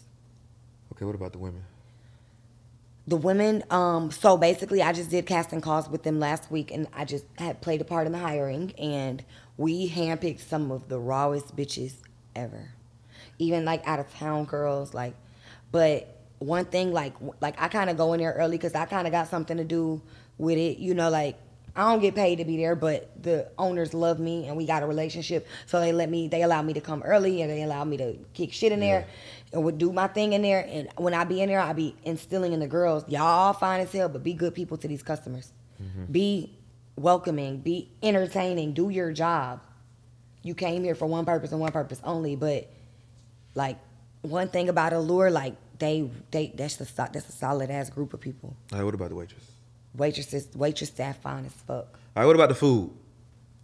Okay, 0.92 1.06
what 1.06 1.16
about 1.16 1.32
the 1.32 1.38
women? 1.38 1.64
The 3.08 3.16
women, 3.16 3.64
um, 3.70 4.12
so 4.12 4.36
basically, 4.36 4.82
I 4.82 4.92
just 4.92 5.10
did 5.10 5.26
casting 5.26 5.62
calls 5.62 5.88
with 5.88 6.04
them 6.04 6.20
last 6.20 6.52
week, 6.52 6.72
and 6.72 6.88
I 6.94 7.06
just 7.06 7.24
had 7.38 7.62
played 7.62 7.80
a 7.80 7.86
part 7.86 8.06
in 8.06 8.12
the 8.12 8.20
hiring, 8.20 8.74
and 8.78 9.24
we 9.56 9.90
handpicked 9.90 10.42
some 10.42 10.72
of 10.72 10.90
the 10.90 11.00
rawest 11.00 11.56
bitches 11.56 11.94
ever, 12.36 12.70
even 13.40 13.64
like 13.64 13.88
out 13.88 14.00
of 14.00 14.14
town 14.14 14.44
girls, 14.44 14.94
like. 14.94 15.14
But 15.72 16.18
one 16.40 16.66
thing, 16.66 16.92
like, 16.92 17.14
like 17.40 17.62
I 17.62 17.70
kind 17.70 17.90
of 17.90 17.96
go 17.96 18.12
in 18.12 18.20
there 18.20 18.34
early 18.34 18.58
because 18.58 18.76
I 18.76 18.86
kind 18.86 19.08
of 19.08 19.14
got 19.14 19.30
something 19.30 19.56
to 19.56 19.64
do 19.64 20.02
with 20.38 20.58
it, 20.58 20.78
you 20.78 20.94
know, 20.94 21.10
like. 21.10 21.38
I 21.76 21.82
don't 21.92 22.02
get 22.02 22.16
paid 22.16 22.38
to 22.38 22.44
be 22.44 22.58
there, 22.58 22.76
but 22.76 23.12
the 23.22 23.52
owners 23.56 23.94
love 23.94 24.20
me 24.20 24.48
and 24.48 24.58
we 24.58 24.66
got 24.66 24.82
a 24.82 24.88
relationship. 24.88 25.46
So 25.68 25.80
they 25.80 25.92
let 25.92 26.10
me, 26.10 26.28
they 26.28 26.42
allow 26.42 26.64
me 26.64 26.74
to 26.74 26.82
come 26.82 27.04
early 27.04 27.44
and 27.44 27.52
they 27.52 27.62
allow 27.62 27.84
me 27.84 27.98
to 27.98 28.16
kick 28.34 28.52
shit 28.52 28.72
in 28.72 28.80
there 28.80 29.06
and 29.54 29.64
would 29.64 29.78
do 29.78 29.92
my 29.94 30.08
thing 30.08 30.34
in 30.34 30.42
there. 30.42 30.66
And 30.70 30.90
when 30.98 31.14
I 31.14 31.24
be 31.24 31.42
in 31.42 31.50
there, 31.50 31.60
I 31.60 31.74
be 31.74 31.96
instilling 32.04 32.54
in 32.54 32.60
the 32.60 32.68
girls, 32.68 33.08
y'all 33.08 33.22
all 33.24 33.54
fine 33.54 33.82
as 33.82 33.92
hell, 33.92 34.10
but 34.10 34.24
be 34.24 34.34
good 34.34 34.54
people 34.54 34.78
to 34.78 34.88
these 34.88 35.04
customers. 35.04 35.52
Mm-hmm. 35.82 36.12
Be 36.12 36.54
welcoming, 36.96 37.58
be 37.60 37.92
entertaining, 38.02 38.74
do 38.74 38.90
your 38.90 39.12
job. 39.12 39.62
You 40.44 40.56
came 40.56 40.84
here 40.84 40.96
for 40.96 41.06
one 41.06 41.26
purpose 41.26 41.52
and 41.52 41.60
one 41.60 41.72
purpose 41.72 42.00
only, 42.04 42.36
but 42.36 42.70
like 43.56 43.78
one 44.22 44.48
thing 44.50 44.70
about 44.70 44.94
Allure, 44.94 45.30
like 45.30 45.56
they 45.80 46.10
they 46.32 46.52
that's 46.56 46.78
the 46.78 46.86
that's 47.12 47.30
a 47.30 47.32
solid 47.32 47.70
ass 47.70 47.90
group 47.90 48.14
of 48.14 48.20
people. 48.22 48.56
All 48.72 48.80
right, 48.80 48.84
what 48.86 48.94
about 48.96 49.10
the 49.10 49.16
waitress? 49.16 49.44
Waitresses, 49.96 50.48
waitress 50.56 50.90
staff 50.90 51.22
fine 51.22 51.46
as 51.46 51.52
fuck. 51.54 52.00
All 52.16 52.24
right, 52.24 52.26
what 52.26 52.36
about 52.36 52.50
the 52.50 52.56
food? 52.56 52.92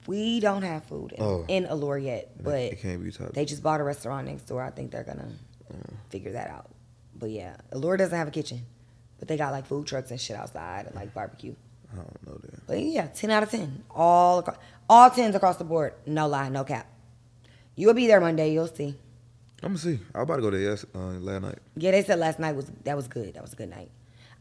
We 0.05 0.39
don't 0.41 0.63
have 0.63 0.83
food 0.85 1.13
in, 1.13 1.23
Oh. 1.23 1.45
in 1.47 1.65
Allure 1.65 1.97
yet, 1.97 2.31
but 2.43 2.59
it 2.59 2.81
can't 2.81 3.01
be 3.03 3.11
top. 3.11 3.33
they 3.33 3.45
just 3.45 3.63
bought 3.63 3.79
a 3.79 3.83
restaurant 3.83 4.27
next 4.27 4.43
door. 4.43 4.61
I 4.61 4.69
think 4.69 4.91
they're 4.91 5.03
gonna 5.03 5.29
figure 6.09 6.31
that 6.33 6.49
out. 6.49 6.69
But 7.15 7.29
yeah, 7.29 7.55
Allure 7.71 7.97
doesn't 7.97 8.17
have 8.17 8.27
a 8.27 8.31
kitchen, 8.31 8.61
but 9.19 9.27
they 9.27 9.37
got 9.37 9.51
like 9.51 9.65
food 9.65 9.87
trucks 9.87 10.11
and 10.11 10.19
shit 10.19 10.35
outside 10.35 10.85
and 10.87 10.95
like 10.95 11.13
barbecue. 11.13 11.55
I 11.91 11.95
don't 11.97 12.27
know 12.27 12.37
that. 12.41 12.67
But 12.67 12.79
yeah, 12.79 13.07
ten 13.07 13.29
out 13.31 13.43
of 13.43 13.51
ten, 13.51 13.83
all 13.91 14.39
across, 14.39 14.57
all 14.89 15.09
tens 15.09 15.35
across 15.35 15.57
the 15.57 15.63
board. 15.63 15.93
No 16.05 16.27
lie, 16.27 16.49
no 16.49 16.63
cap. 16.63 16.87
You'll 17.75 17.93
be 17.93 18.07
there 18.07 18.19
Monday. 18.19 18.51
You'll 18.51 18.67
see. 18.67 18.95
I'm 19.61 19.69
gonna 19.69 19.77
see. 19.77 19.99
I 20.13 20.19
was 20.19 20.23
about 20.23 20.35
to 20.37 20.41
go 20.41 20.51
there 20.51 20.59
yes 20.59 20.85
uh, 20.93 20.99
last 21.19 21.41
night. 21.41 21.59
Yeah, 21.77 21.91
they 21.91 22.03
said 22.03 22.19
last 22.19 22.39
night 22.39 22.55
was 22.55 22.69
that 22.83 22.95
was 22.95 23.07
good. 23.07 23.35
That 23.35 23.41
was 23.41 23.53
a 23.53 23.55
good 23.55 23.69
night. 23.69 23.89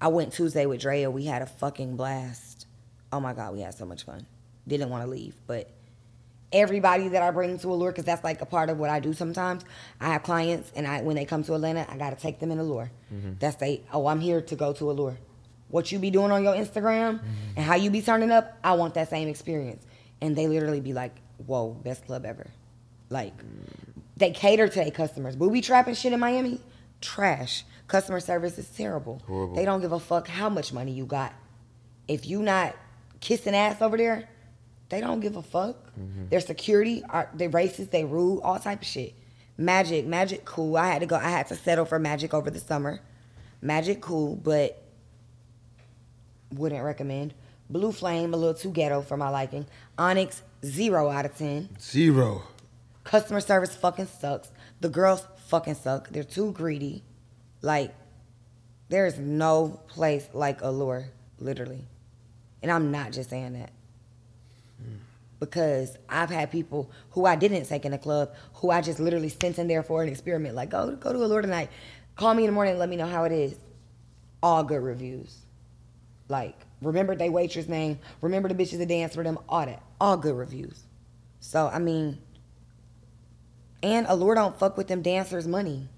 I 0.00 0.08
went 0.08 0.32
Tuesday 0.32 0.66
with 0.66 0.80
Drea. 0.80 1.10
We 1.10 1.26
had 1.26 1.42
a 1.42 1.46
fucking 1.46 1.96
blast. 1.96 2.66
Oh 3.12 3.20
my 3.20 3.32
god, 3.32 3.52
we 3.52 3.60
had 3.60 3.74
so 3.74 3.86
much 3.86 4.04
fun. 4.04 4.26
Didn't 4.66 4.90
want 4.90 5.04
to 5.04 5.10
leave, 5.10 5.36
but 5.46 5.70
everybody 6.52 7.08
that 7.08 7.22
I 7.22 7.30
bring 7.30 7.58
to 7.58 7.72
Allure, 7.72 7.92
because 7.92 8.04
that's 8.04 8.24
like 8.24 8.40
a 8.40 8.46
part 8.46 8.70
of 8.70 8.78
what 8.78 8.90
I 8.90 9.00
do 9.00 9.12
sometimes. 9.12 9.64
I 10.00 10.08
have 10.08 10.22
clients, 10.22 10.72
and 10.74 10.86
I 10.86 11.02
when 11.02 11.16
they 11.16 11.24
come 11.24 11.42
to 11.44 11.54
Atlanta, 11.54 11.86
I 11.88 11.96
gotta 11.96 12.16
take 12.16 12.40
them 12.40 12.50
in 12.50 12.58
Allure. 12.58 12.90
Mm-hmm. 13.12 13.32
That's 13.38 13.56
they. 13.56 13.82
Oh, 13.92 14.06
I'm 14.06 14.20
here 14.20 14.40
to 14.40 14.56
go 14.56 14.72
to 14.74 14.90
Allure. 14.90 15.18
What 15.68 15.90
you 15.90 15.98
be 15.98 16.10
doing 16.10 16.30
on 16.30 16.42
your 16.44 16.54
Instagram 16.54 17.14
mm-hmm. 17.14 17.26
and 17.56 17.64
how 17.64 17.76
you 17.76 17.90
be 17.90 18.02
turning 18.02 18.30
up, 18.30 18.58
I 18.62 18.74
want 18.74 18.94
that 18.94 19.08
same 19.08 19.28
experience. 19.28 19.84
And 20.20 20.36
they 20.36 20.46
literally 20.46 20.80
be 20.80 20.92
like, 20.92 21.14
"Whoa, 21.46 21.70
best 21.70 22.06
club 22.06 22.24
ever." 22.24 22.46
Like 23.08 23.36
mm. 23.36 23.44
they 24.16 24.30
cater 24.30 24.68
to 24.68 24.74
their 24.74 24.90
customers. 24.90 25.36
Booby 25.36 25.60
trapping 25.60 25.94
shit 25.94 26.12
in 26.12 26.20
Miami, 26.20 26.60
trash. 27.00 27.64
Customer 27.88 28.20
service 28.20 28.58
is 28.58 28.68
terrible. 28.70 29.20
Horrible. 29.26 29.54
They 29.54 29.66
don't 29.66 29.82
give 29.82 29.92
a 29.92 30.00
fuck 30.00 30.28
how 30.28 30.48
much 30.48 30.72
money 30.72 30.92
you 30.92 31.04
got. 31.04 31.34
If 32.08 32.26
you 32.26 32.42
not 32.42 32.74
kissing 33.20 33.54
ass 33.54 33.82
over 33.82 33.96
there, 33.96 34.28
they 34.92 35.00
don't 35.00 35.20
give 35.20 35.36
a 35.36 35.42
fuck. 35.42 35.90
Their 36.28 36.40
security 36.40 37.02
are 37.08 37.30
they 37.32 37.48
racist, 37.48 37.90
they 37.90 38.04
rude, 38.04 38.40
all 38.42 38.58
type 38.58 38.82
of 38.82 38.86
shit. 38.86 39.14
Magic, 39.56 40.06
magic, 40.06 40.44
cool. 40.44 40.76
I 40.76 40.86
had 40.88 41.00
to 41.00 41.06
go. 41.06 41.16
I 41.16 41.30
had 41.30 41.46
to 41.48 41.56
settle 41.56 41.86
for 41.86 41.98
magic 41.98 42.34
over 42.34 42.50
the 42.50 42.60
summer. 42.60 43.00
Magic, 43.62 44.02
cool, 44.02 44.36
but 44.36 44.82
wouldn't 46.52 46.84
recommend. 46.84 47.32
Blue 47.70 47.90
Flame, 47.90 48.34
a 48.34 48.36
little 48.36 48.52
too 48.52 48.70
ghetto 48.70 49.00
for 49.00 49.16
my 49.16 49.30
liking. 49.30 49.64
Onyx, 49.96 50.42
zero 50.62 51.08
out 51.08 51.24
of 51.24 51.38
ten. 51.38 51.70
Zero. 51.80 52.42
Customer 53.04 53.40
service 53.40 53.74
fucking 53.74 54.08
sucks. 54.08 54.50
The 54.82 54.90
girls 54.90 55.26
fucking 55.46 55.76
suck. 55.76 56.10
They're 56.10 56.22
too 56.22 56.52
greedy. 56.52 57.02
Like, 57.62 57.94
there's 58.90 59.18
no 59.18 59.80
place 59.88 60.28
like 60.34 60.60
Allure, 60.60 61.06
literally. 61.38 61.86
And 62.62 62.70
I'm 62.70 62.90
not 62.90 63.12
just 63.12 63.30
saying 63.30 63.54
that. 63.54 63.70
Because 65.40 65.96
I've 66.08 66.30
had 66.30 66.52
people 66.52 66.90
who 67.10 67.26
I 67.26 67.34
didn't 67.36 67.64
take 67.64 67.84
in 67.84 67.92
a 67.92 67.98
club, 67.98 68.32
who 68.54 68.70
I 68.70 68.80
just 68.80 69.00
literally 69.00 69.28
sent 69.28 69.58
in 69.58 69.66
there 69.66 69.82
for 69.82 70.02
an 70.02 70.08
experiment. 70.08 70.54
Like, 70.54 70.70
go, 70.70 70.94
go 70.94 71.12
to 71.12 71.18
Allure 71.24 71.42
tonight. 71.42 71.68
Call 72.14 72.34
me 72.34 72.44
in 72.44 72.48
the 72.48 72.52
morning 72.52 72.72
and 72.72 72.80
let 72.80 72.88
me 72.88 72.96
know 72.96 73.06
how 73.06 73.24
it 73.24 73.32
is. 73.32 73.56
All 74.42 74.62
good 74.62 74.82
reviews. 74.82 75.38
Like, 76.28 76.56
remember 76.80 77.16
they 77.16 77.28
waitress 77.28 77.68
name, 77.68 77.98
remember 78.20 78.48
the 78.48 78.54
bitches 78.54 78.78
that 78.78 78.88
dance 78.88 79.14
for 79.14 79.24
them, 79.24 79.38
all 79.48 79.66
that. 79.66 79.82
All 80.00 80.16
good 80.16 80.34
reviews. 80.34 80.84
So, 81.40 81.68
I 81.68 81.78
mean, 81.78 82.18
and 83.82 84.06
Allure 84.08 84.36
don't 84.36 84.58
fuck 84.58 84.76
with 84.76 84.88
them 84.88 85.02
dancers' 85.02 85.48
money. 85.48 85.88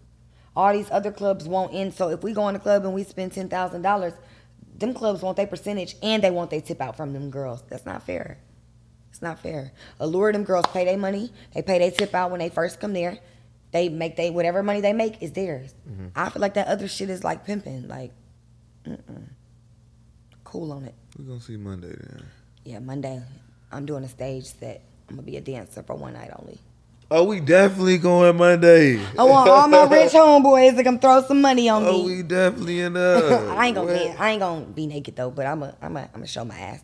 All 0.57 0.73
these 0.73 0.91
other 0.91 1.13
clubs 1.13 1.47
won't 1.47 1.75
end. 1.75 1.95
So 1.95 2.11
if 2.11 2.23
we 2.23 2.33
go 2.33 2.49
in 2.49 2.55
the 2.55 2.61
club 2.61 2.85
and 2.85 2.95
we 2.95 3.05
spend 3.05 3.33
ten 3.33 3.49
thousand 3.49 3.83
dollars, 3.83 4.15
them 4.77 4.95
clubs 4.95 5.23
want 5.23 5.37
their 5.37 5.47
percentage 5.47 5.97
and 6.03 6.23
they 6.23 6.31
want 6.31 6.51
their 6.51 6.61
tip 6.61 6.81
out 6.81 6.97
from 6.97 7.13
them 7.13 7.31
girls. 7.31 7.63
That's 7.69 7.85
not 7.85 8.05
fair. 8.05 8.39
It's 9.15 9.23
not 9.23 9.39
fair. 9.39 9.71
Allure 10.01 10.33
them 10.33 10.43
girls 10.43 10.67
pay 10.73 10.85
their 10.85 10.97
money. 10.99 11.31
They 11.55 11.63
pay 11.63 11.79
their 11.79 11.93
tip 11.93 12.17
out 12.17 12.33
when 12.33 12.41
they 12.41 12.49
first 12.49 12.81
come 12.81 12.93
there. 12.95 13.21
They 13.71 13.89
make 13.89 14.17
they 14.17 14.31
whatever 14.31 14.61
money 14.61 14.81
they 14.81 14.93
make 14.93 15.23
is 15.23 15.31
theirs. 15.31 15.73
Mm-hmm. 15.89 16.07
I 16.17 16.31
feel 16.31 16.43
like 16.43 16.55
that 16.55 16.67
other 16.67 16.89
shit 16.89 17.09
is 17.11 17.23
like 17.23 17.47
pimping. 17.47 17.87
Like, 17.87 18.11
mm-mm. 18.85 19.29
cool 20.43 20.73
on 20.73 20.85
it. 20.87 20.95
We're 21.17 21.27
gonna 21.27 21.41
see 21.41 21.57
Monday 21.57 21.95
then. 21.97 22.25
Yeah, 22.65 22.81
Monday, 22.81 23.23
I'm 23.71 23.87
doing 23.87 24.03
a 24.03 24.09
stage 24.09 24.47
set. 24.47 24.83
I'm 25.09 25.15
gonna 25.15 25.27
be 25.27 25.37
a 25.37 25.41
dancer 25.41 25.85
for 25.85 25.95
one 25.95 26.15
night 26.15 26.33
only. 26.37 26.59
Oh, 27.09 27.23
we 27.23 27.39
definitely 27.39 27.99
going 27.99 28.37
Monday. 28.37 28.99
I 29.17 29.23
want 29.23 29.49
all 29.49 29.69
my 29.69 29.85
rich 29.85 30.11
homeboys 30.13 30.75
to 30.77 30.83
come 30.83 30.99
throw 30.99 31.23
some 31.23 31.41
money 31.41 31.69
on 31.69 31.85
Oh, 31.87 32.03
me. 32.03 32.17
we 32.17 32.23
definitely 32.25 32.81
in 32.81 32.95
there. 32.95 33.49
I 33.51 33.67
ain't 33.67 33.77
gonna 33.77 33.93
What? 33.93 34.03
be, 34.17 34.19
I 34.19 34.31
ain't 34.31 34.41
gonna 34.41 34.65
be 34.67 34.89
naked 34.89 35.15
though, 35.15 35.31
but 35.31 35.47
I'm 35.47 35.63
a, 35.63 35.77
I'm 35.81 35.97
a, 35.97 36.01
I'm 36.01 36.09
gonna 36.15 36.27
show 36.27 36.45
my 36.45 36.59
ass. 36.59 36.83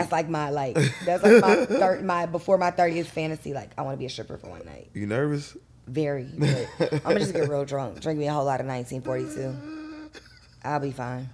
That's 0.00 0.12
like 0.12 0.28
my 0.28 0.50
like 0.50 0.74
that's 1.04 1.22
like 1.22 1.40
my 1.40 1.64
thir- 1.66 2.02
my 2.02 2.26
before 2.26 2.58
my 2.58 2.70
thirtieth 2.70 3.08
fantasy. 3.08 3.52
Like 3.54 3.70
I 3.78 3.82
want 3.82 3.94
to 3.94 3.98
be 3.98 4.06
a 4.06 4.10
stripper 4.10 4.36
for 4.38 4.48
one 4.50 4.64
night. 4.64 4.90
You 4.94 5.06
nervous? 5.06 5.56
Very. 5.86 6.24
But 6.38 6.92
I'm 6.92 6.98
gonna 7.00 7.20
just 7.20 7.32
get 7.32 7.48
real 7.48 7.64
drunk. 7.64 8.00
Drink 8.00 8.18
me 8.18 8.26
a 8.26 8.32
whole 8.32 8.44
lot 8.44 8.60
of 8.60 8.66
1942. 8.66 9.54
I'll 10.64 10.80
be 10.80 10.92
fine. 10.92 11.28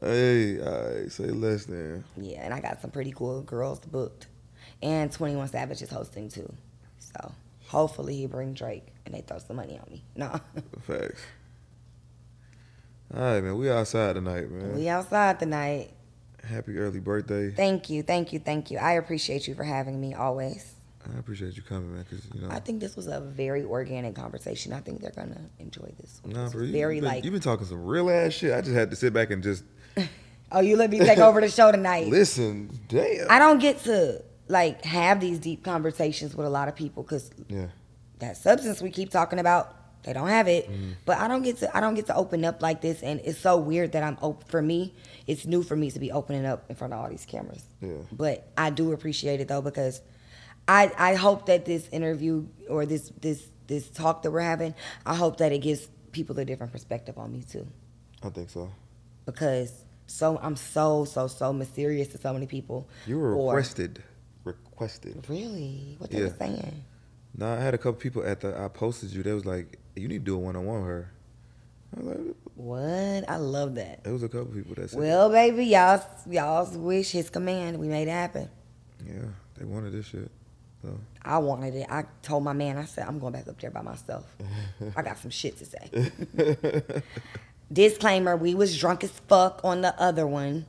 Hey, 0.00 0.60
all 0.60 0.88
right, 1.00 1.10
say 1.10 1.24
less 1.26 1.66
then. 1.66 2.04
Yeah, 2.16 2.40
and 2.44 2.52
I 2.54 2.60
got 2.60 2.80
some 2.80 2.90
pretty 2.90 3.12
cool 3.12 3.42
girls 3.42 3.80
booked, 3.80 4.26
and 4.82 5.10
21 5.10 5.48
Savage 5.48 5.82
is 5.82 5.90
hosting 5.90 6.28
too. 6.28 6.52
So 6.98 7.32
hopefully 7.66 8.16
he 8.16 8.26
bring 8.26 8.54
Drake 8.54 8.86
and 9.06 9.14
they 9.14 9.20
throw 9.20 9.38
some 9.38 9.56
money 9.56 9.78
on 9.78 9.90
me. 9.90 10.02
No, 10.16 10.40
Facts. 10.86 11.22
All 13.14 13.20
right, 13.20 13.40
man. 13.42 13.56
We 13.58 13.70
outside 13.70 14.14
tonight, 14.14 14.50
man. 14.50 14.74
we 14.74 14.88
outside 14.88 15.38
tonight. 15.38 15.90
Happy 16.48 16.78
early 16.78 17.00
birthday. 17.00 17.50
Thank 17.50 17.90
you, 17.90 18.02
thank 18.02 18.32
you, 18.32 18.38
thank 18.38 18.70
you. 18.70 18.78
I 18.78 18.92
appreciate 18.92 19.48
you 19.48 19.54
for 19.54 19.64
having 19.64 20.00
me 20.00 20.14
always. 20.14 20.74
I 21.14 21.18
appreciate 21.18 21.56
you 21.56 21.62
coming, 21.62 21.94
man. 21.94 22.04
Cause 22.08 22.26
you 22.34 22.40
know, 22.40 22.48
I 22.50 22.60
think 22.60 22.80
this 22.80 22.96
was 22.96 23.06
a 23.06 23.20
very 23.20 23.62
organic 23.64 24.14
conversation. 24.14 24.72
I 24.72 24.80
think 24.80 25.00
they're 25.02 25.10
gonna 25.10 25.50
enjoy 25.58 25.92
this. 26.00 26.20
one. 26.22 26.32
nah, 26.32 26.44
This 26.44 26.54
bro, 26.54 26.66
very 26.66 26.96
you've 26.96 27.02
been, 27.02 27.10
like. 27.12 27.24
you've 27.24 27.32
been 27.32 27.42
talking 27.42 27.66
some 27.66 27.84
real 27.84 28.10
ass 28.10 28.32
shit. 28.32 28.52
I 28.54 28.60
just 28.60 28.74
had 28.74 28.90
to 28.90 28.96
sit 28.96 29.12
back 29.12 29.30
and 29.30 29.42
just 29.42 29.64
oh, 30.52 30.60
you 30.60 30.76
let 30.76 30.90
me 30.90 30.98
take 30.98 31.18
over 31.18 31.40
the 31.40 31.48
show 31.48 31.70
tonight. 31.70 32.08
listen. 32.08 32.70
Damn. 32.88 33.26
I 33.30 33.38
don't 33.38 33.58
get 33.58 33.80
to 33.84 34.22
like 34.48 34.84
have 34.84 35.20
these 35.20 35.38
deep 35.38 35.62
conversations 35.64 36.34
with 36.34 36.46
a 36.46 36.50
lot 36.50 36.68
of 36.68 36.76
people 36.76 37.02
because 37.02 37.30
yeah. 37.48 37.66
that 38.18 38.36
substance 38.36 38.80
we 38.80 38.90
keep 38.90 39.10
talking 39.10 39.38
about 39.38 39.76
they 40.04 40.12
don't 40.12 40.28
have 40.28 40.48
it 40.48 40.70
Mm-hmm. 40.70 40.90
but 41.04 41.18
i 41.18 41.28
don't 41.28 41.42
get 41.42 41.58
to 41.58 41.76
i 41.76 41.80
don't 41.80 41.94
get 41.94 42.06
to 42.06 42.14
open 42.16 42.44
up 42.44 42.62
like 42.62 42.80
this 42.80 43.02
and 43.02 43.20
it's 43.24 43.38
so 43.38 43.56
weird 43.56 43.92
that 43.92 44.02
i'm 44.02 44.18
open 44.22 44.46
for 44.48 44.62
me 44.62 44.94
it's 45.26 45.44
new 45.46 45.62
for 45.62 45.76
me 45.76 45.90
to 45.90 45.98
be 45.98 46.12
opening 46.12 46.44
up 46.46 46.64
in 46.68 46.76
front 46.76 46.92
of 46.92 47.00
all 47.00 47.08
these 47.08 47.24
cameras 47.26 47.62
Yeah. 47.80 47.92
but 48.12 48.46
i 48.56 48.70
do 48.70 48.92
appreciate 48.92 49.40
it 49.40 49.48
though 49.48 49.62
because 49.62 50.00
i 50.68 50.90
i 50.98 51.14
hope 51.14 51.46
that 51.46 51.64
this 51.64 51.88
interview 51.90 52.46
or 52.68 52.86
this 52.86 53.10
this 53.20 53.46
this 53.66 53.88
talk 53.90 54.22
that 54.22 54.30
we're 54.30 54.40
having 54.40 54.74
i 55.06 55.14
hope 55.14 55.38
that 55.38 55.52
it 55.52 55.58
gives 55.58 55.88
people 56.12 56.38
a 56.38 56.44
different 56.44 56.72
perspective 56.72 57.18
on 57.18 57.32
me 57.32 57.42
too 57.42 57.66
I 58.22 58.28
think 58.30 58.48
so. 58.50 58.70
because 59.26 59.72
so 60.06 60.38
i'm 60.42 60.56
so 60.56 61.04
so 61.04 61.26
so 61.26 61.52
mysterious 61.52 62.08
to 62.08 62.18
so 62.18 62.32
many 62.32 62.46
people 62.46 62.88
You 63.06 63.18
were 63.18 63.34
Or- 63.34 63.54
requested. 63.54 64.02
Requested. 64.44 65.24
really 65.28 65.96
what 65.98 66.10
they 66.10 66.18
Yeah. 66.18 66.24
were 66.24 66.34
saying 66.38 66.84
No, 67.36 67.52
I 67.52 67.56
had 67.56 67.74
a 67.74 67.78
couple 67.78 67.94
people 67.94 68.24
at 68.24 68.40
the. 68.40 68.56
I 68.58 68.68
posted 68.68 69.10
you. 69.10 69.22
They 69.22 69.32
was 69.32 69.44
like, 69.44 69.78
"You 69.96 70.06
need 70.08 70.18
to 70.18 70.24
do 70.24 70.36
a 70.36 70.38
one 70.38 70.56
on 70.56 70.64
one 70.66 70.80
with 70.80 70.88
her." 70.88 71.10
I 71.96 72.00
was 72.00 72.06
like, 72.16 72.36
what 72.56 73.28
i 73.30 73.36
love 73.36 73.74
that 73.76 74.00
"It 74.04 74.10
was 74.10 74.22
a 74.22 74.28
couple 74.28 74.46
people 74.46 74.74
that 74.76 74.90
said." 74.90 74.98
Well, 74.98 75.30
baby, 75.30 75.64
y'all, 75.66 76.04
y'all's 76.28 76.76
wish, 76.76 77.10
his 77.10 77.30
command. 77.30 77.78
We 77.78 77.88
made 77.88 78.08
it 78.08 78.12
happen. 78.12 78.48
yeah, 79.04 79.26
they 79.58 79.64
wanted 79.64 79.92
this 79.92 80.06
shit. 80.06 80.30
So 80.82 80.98
I 81.22 81.38
wanted 81.38 81.74
it. 81.74 81.86
I 81.90 82.04
told 82.22 82.44
my 82.44 82.52
man, 82.52 82.76
I 82.76 82.84
said, 82.84 83.06
I'm 83.08 83.18
going 83.18 83.32
back 83.32 83.48
up 83.48 83.58
there 83.58 83.70
by 83.70 83.80
myself. 83.82 84.26
I 84.94 85.02
got 85.02 85.18
some 85.18 85.30
shit 85.30 85.56
to 85.58 85.64
say. 85.64 87.02
Disclaimer: 87.72 88.36
We 88.36 88.54
was 88.54 88.76
drunk 88.78 89.02
as 89.02 89.10
fuck 89.10 89.60
on 89.64 89.80
the 89.80 89.98
other 90.00 90.26
one. 90.26 90.66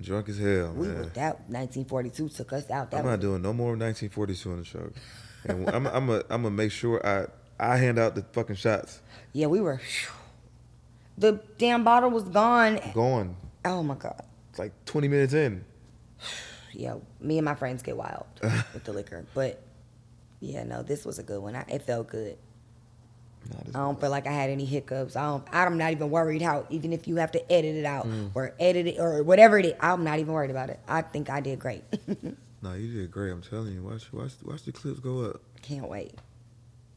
drunk 0.00 0.28
as 0.28 0.38
hell, 0.38 0.72
We 0.72 0.88
man. 0.88 0.96
were, 0.96 1.04
that 1.06 1.40
1942 1.48 2.28
took 2.30 2.52
us 2.52 2.68
out. 2.70 2.90
That 2.90 2.98
I'm 2.98 3.04
was, 3.04 3.12
not 3.12 3.20
doing 3.20 3.42
no 3.42 3.52
more 3.52 3.76
1942 3.76 4.50
on 4.50 4.58
the 4.58 4.64
show. 4.64 4.90
And 5.44 5.68
I'm 5.70 5.86
I'm 5.86 6.08
a, 6.10 6.18
I'm 6.30 6.42
gonna 6.42 6.50
make 6.50 6.72
sure 6.72 7.04
I 7.06 7.26
I 7.58 7.76
hand 7.76 7.98
out 7.98 8.14
the 8.14 8.22
fucking 8.32 8.56
shots. 8.56 9.00
yeah, 9.32 9.46
we 9.46 9.60
were. 9.60 9.80
The 11.18 11.40
damn 11.58 11.84
bottle 11.84 12.10
was 12.10 12.24
gone. 12.24 12.80
Gone. 12.94 13.36
Oh 13.64 13.82
my 13.82 13.94
god. 13.94 14.22
It's 14.50 14.58
like 14.58 14.72
20 14.86 15.08
minutes 15.08 15.32
in. 15.34 15.64
Yeah, 16.72 16.94
me 17.20 17.36
and 17.36 17.44
my 17.44 17.56
friends 17.56 17.82
get 17.82 17.96
wild 17.96 18.26
with 18.42 18.84
the 18.84 18.92
liquor, 18.92 19.24
but 19.34 19.60
yeah, 20.38 20.62
no, 20.62 20.84
this 20.84 21.04
was 21.04 21.18
a 21.18 21.22
good 21.24 21.42
one. 21.42 21.56
I, 21.56 21.62
it 21.62 21.82
felt 21.82 22.06
good. 22.06 22.38
I 23.74 23.78
don't 23.78 24.00
feel 24.00 24.10
like 24.10 24.28
I 24.28 24.32
had 24.32 24.50
any 24.50 24.64
hiccups. 24.64 25.16
I 25.16 25.22
don't. 25.24 25.44
I'm 25.50 25.76
not 25.78 25.90
even 25.90 26.10
worried 26.10 26.42
how. 26.42 26.66
Even 26.70 26.92
if 26.92 27.08
you 27.08 27.16
have 27.16 27.32
to 27.32 27.52
edit 27.52 27.74
it 27.74 27.84
out 27.84 28.06
Mm. 28.06 28.30
or 28.34 28.54
edit 28.60 28.86
it 28.86 29.00
or 29.00 29.22
whatever 29.24 29.58
it 29.58 29.66
is, 29.66 29.72
I'm 29.80 30.04
not 30.04 30.20
even 30.20 30.32
worried 30.32 30.52
about 30.52 30.70
it. 30.70 30.78
I 30.86 31.02
think 31.02 31.28
I 31.28 31.40
did 31.40 31.58
great. 31.58 31.82
no, 32.62 32.74
you 32.74 32.92
did 32.92 33.10
great. 33.10 33.30
I'm 33.30 33.42
telling 33.42 33.72
you. 33.74 33.82
Watch 33.82 34.12
watch 34.12 34.32
watch 34.42 34.64
the 34.64 34.72
clips 34.72 35.00
go 35.00 35.24
up. 35.24 35.40
Can't 35.62 35.88
wait 35.88 36.14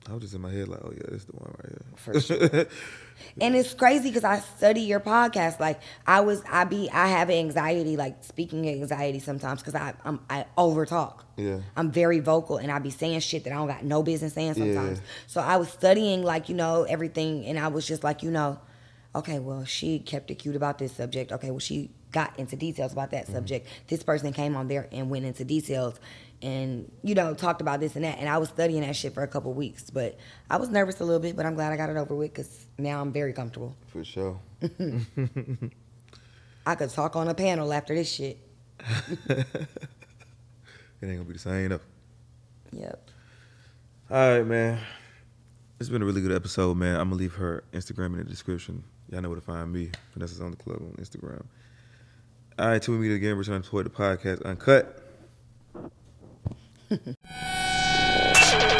I 0.09 0.13
was 0.13 0.21
just 0.21 0.33
in 0.33 0.41
my 0.41 0.51
head 0.51 0.67
like, 0.67 0.81
oh 0.83 0.91
yeah, 0.91 1.03
this 1.09 1.23
the 1.25 1.31
one 1.33 1.55
right 1.63 1.69
here. 1.69 1.81
for 1.95 2.19
sure. 2.19 2.65
and 3.41 3.55
it's 3.55 3.73
crazy 3.73 4.09
because 4.09 4.25
I 4.25 4.39
study 4.39 4.81
your 4.81 4.99
podcast. 4.99 5.59
Like 5.61 5.79
I 6.05 6.21
was, 6.21 6.43
I 6.49 6.65
be, 6.65 6.89
I 6.91 7.07
have 7.07 7.29
anxiety, 7.29 7.95
like 7.95 8.21
speaking 8.23 8.67
anxiety 8.67 9.19
sometimes 9.19 9.61
because 9.61 9.75
I, 9.75 9.93
I'm, 10.03 10.19
I 10.29 10.45
over 10.57 10.85
talk. 10.85 11.25
Yeah. 11.37 11.59
I'm 11.77 11.89
very 11.89 12.19
vocal 12.19 12.57
and 12.57 12.69
I 12.69 12.79
be 12.79 12.89
saying 12.89 13.21
shit 13.21 13.45
that 13.45 13.53
I 13.53 13.55
don't 13.55 13.67
got 13.67 13.85
no 13.85 14.03
business 14.03 14.33
saying 14.33 14.55
sometimes. 14.55 14.99
Yeah. 14.99 15.05
So 15.27 15.41
I 15.41 15.55
was 15.55 15.69
studying 15.69 16.21
like, 16.21 16.49
you 16.49 16.55
know, 16.55 16.83
everything 16.83 17.45
and 17.45 17.57
I 17.57 17.69
was 17.69 17.87
just 17.87 18.03
like, 18.03 18.23
you 18.23 18.31
know, 18.31 18.59
okay, 19.15 19.39
well, 19.39 19.63
she 19.63 19.99
kept 19.99 20.29
it 20.31 20.35
cute 20.35 20.57
about 20.57 20.79
this 20.79 20.91
subject. 20.91 21.31
Okay, 21.31 21.49
well, 21.49 21.59
she 21.59 21.91
got 22.13 22.39
into 22.39 22.55
details 22.55 22.93
about 22.93 23.11
that 23.11 23.25
mm-hmm. 23.25 23.33
subject. 23.33 23.67
This 23.87 24.03
person 24.03 24.31
came 24.31 24.55
on 24.55 24.69
there 24.69 24.87
and 24.91 25.09
went 25.09 25.25
into 25.25 25.43
details 25.43 25.99
and, 26.41 26.89
you 27.03 27.15
know, 27.15 27.33
talked 27.33 27.59
about 27.61 27.81
this 27.81 27.95
and 27.95 28.05
that. 28.05 28.19
And 28.19 28.29
I 28.29 28.37
was 28.37 28.49
studying 28.49 28.81
that 28.81 28.95
shit 28.95 29.13
for 29.13 29.23
a 29.23 29.27
couple 29.27 29.53
weeks. 29.53 29.89
But 29.89 30.17
I 30.49 30.57
was 30.57 30.69
nervous 30.69 31.01
a 31.01 31.05
little 31.05 31.19
bit, 31.19 31.35
but 31.35 31.45
I'm 31.45 31.55
glad 31.55 31.73
I 31.73 31.77
got 31.77 31.89
it 31.89 31.97
over 31.97 32.15
with 32.15 32.33
because 32.33 32.65
now 32.77 33.01
I'm 33.01 33.11
very 33.11 33.33
comfortable. 33.33 33.75
For 33.87 34.05
sure. 34.05 34.39
I 36.65 36.75
could 36.75 36.91
talk 36.91 37.17
on 37.17 37.27
a 37.27 37.33
panel 37.33 37.73
after 37.73 37.93
this 37.93 38.09
shit. 38.09 38.37
It 41.03 41.07
ain't 41.07 41.17
gonna 41.17 41.27
be 41.27 41.33
the 41.33 41.39
same 41.39 41.67
though. 41.67 41.81
Yep. 42.71 43.09
All 44.09 44.37
right, 44.37 44.47
man. 44.47 44.79
It's 45.77 45.89
been 45.89 46.01
a 46.01 46.05
really 46.05 46.21
good 46.21 46.31
episode, 46.31 46.77
man. 46.77 46.97
I'm 46.97 47.09
gonna 47.09 47.19
leave 47.19 47.33
her 47.33 47.65
Instagram 47.73 48.13
in 48.13 48.19
the 48.19 48.23
description. 48.23 48.85
Y'all 49.09 49.21
know 49.21 49.27
where 49.27 49.35
to 49.35 49.41
find 49.41 49.69
me. 49.73 49.91
Finesse's 50.13 50.39
Only 50.39 50.55
Club 50.55 50.77
on 50.77 50.95
Instagram. 51.03 51.43
All 52.59 52.67
right, 52.67 52.79
till 52.81 52.93
we 52.93 53.07
meet 53.07 53.15
again, 53.15 53.35
Return 53.35 53.63
to 53.63 53.83
the 53.83 53.89
Podcast 53.89 54.43
Uncut. 54.45 54.99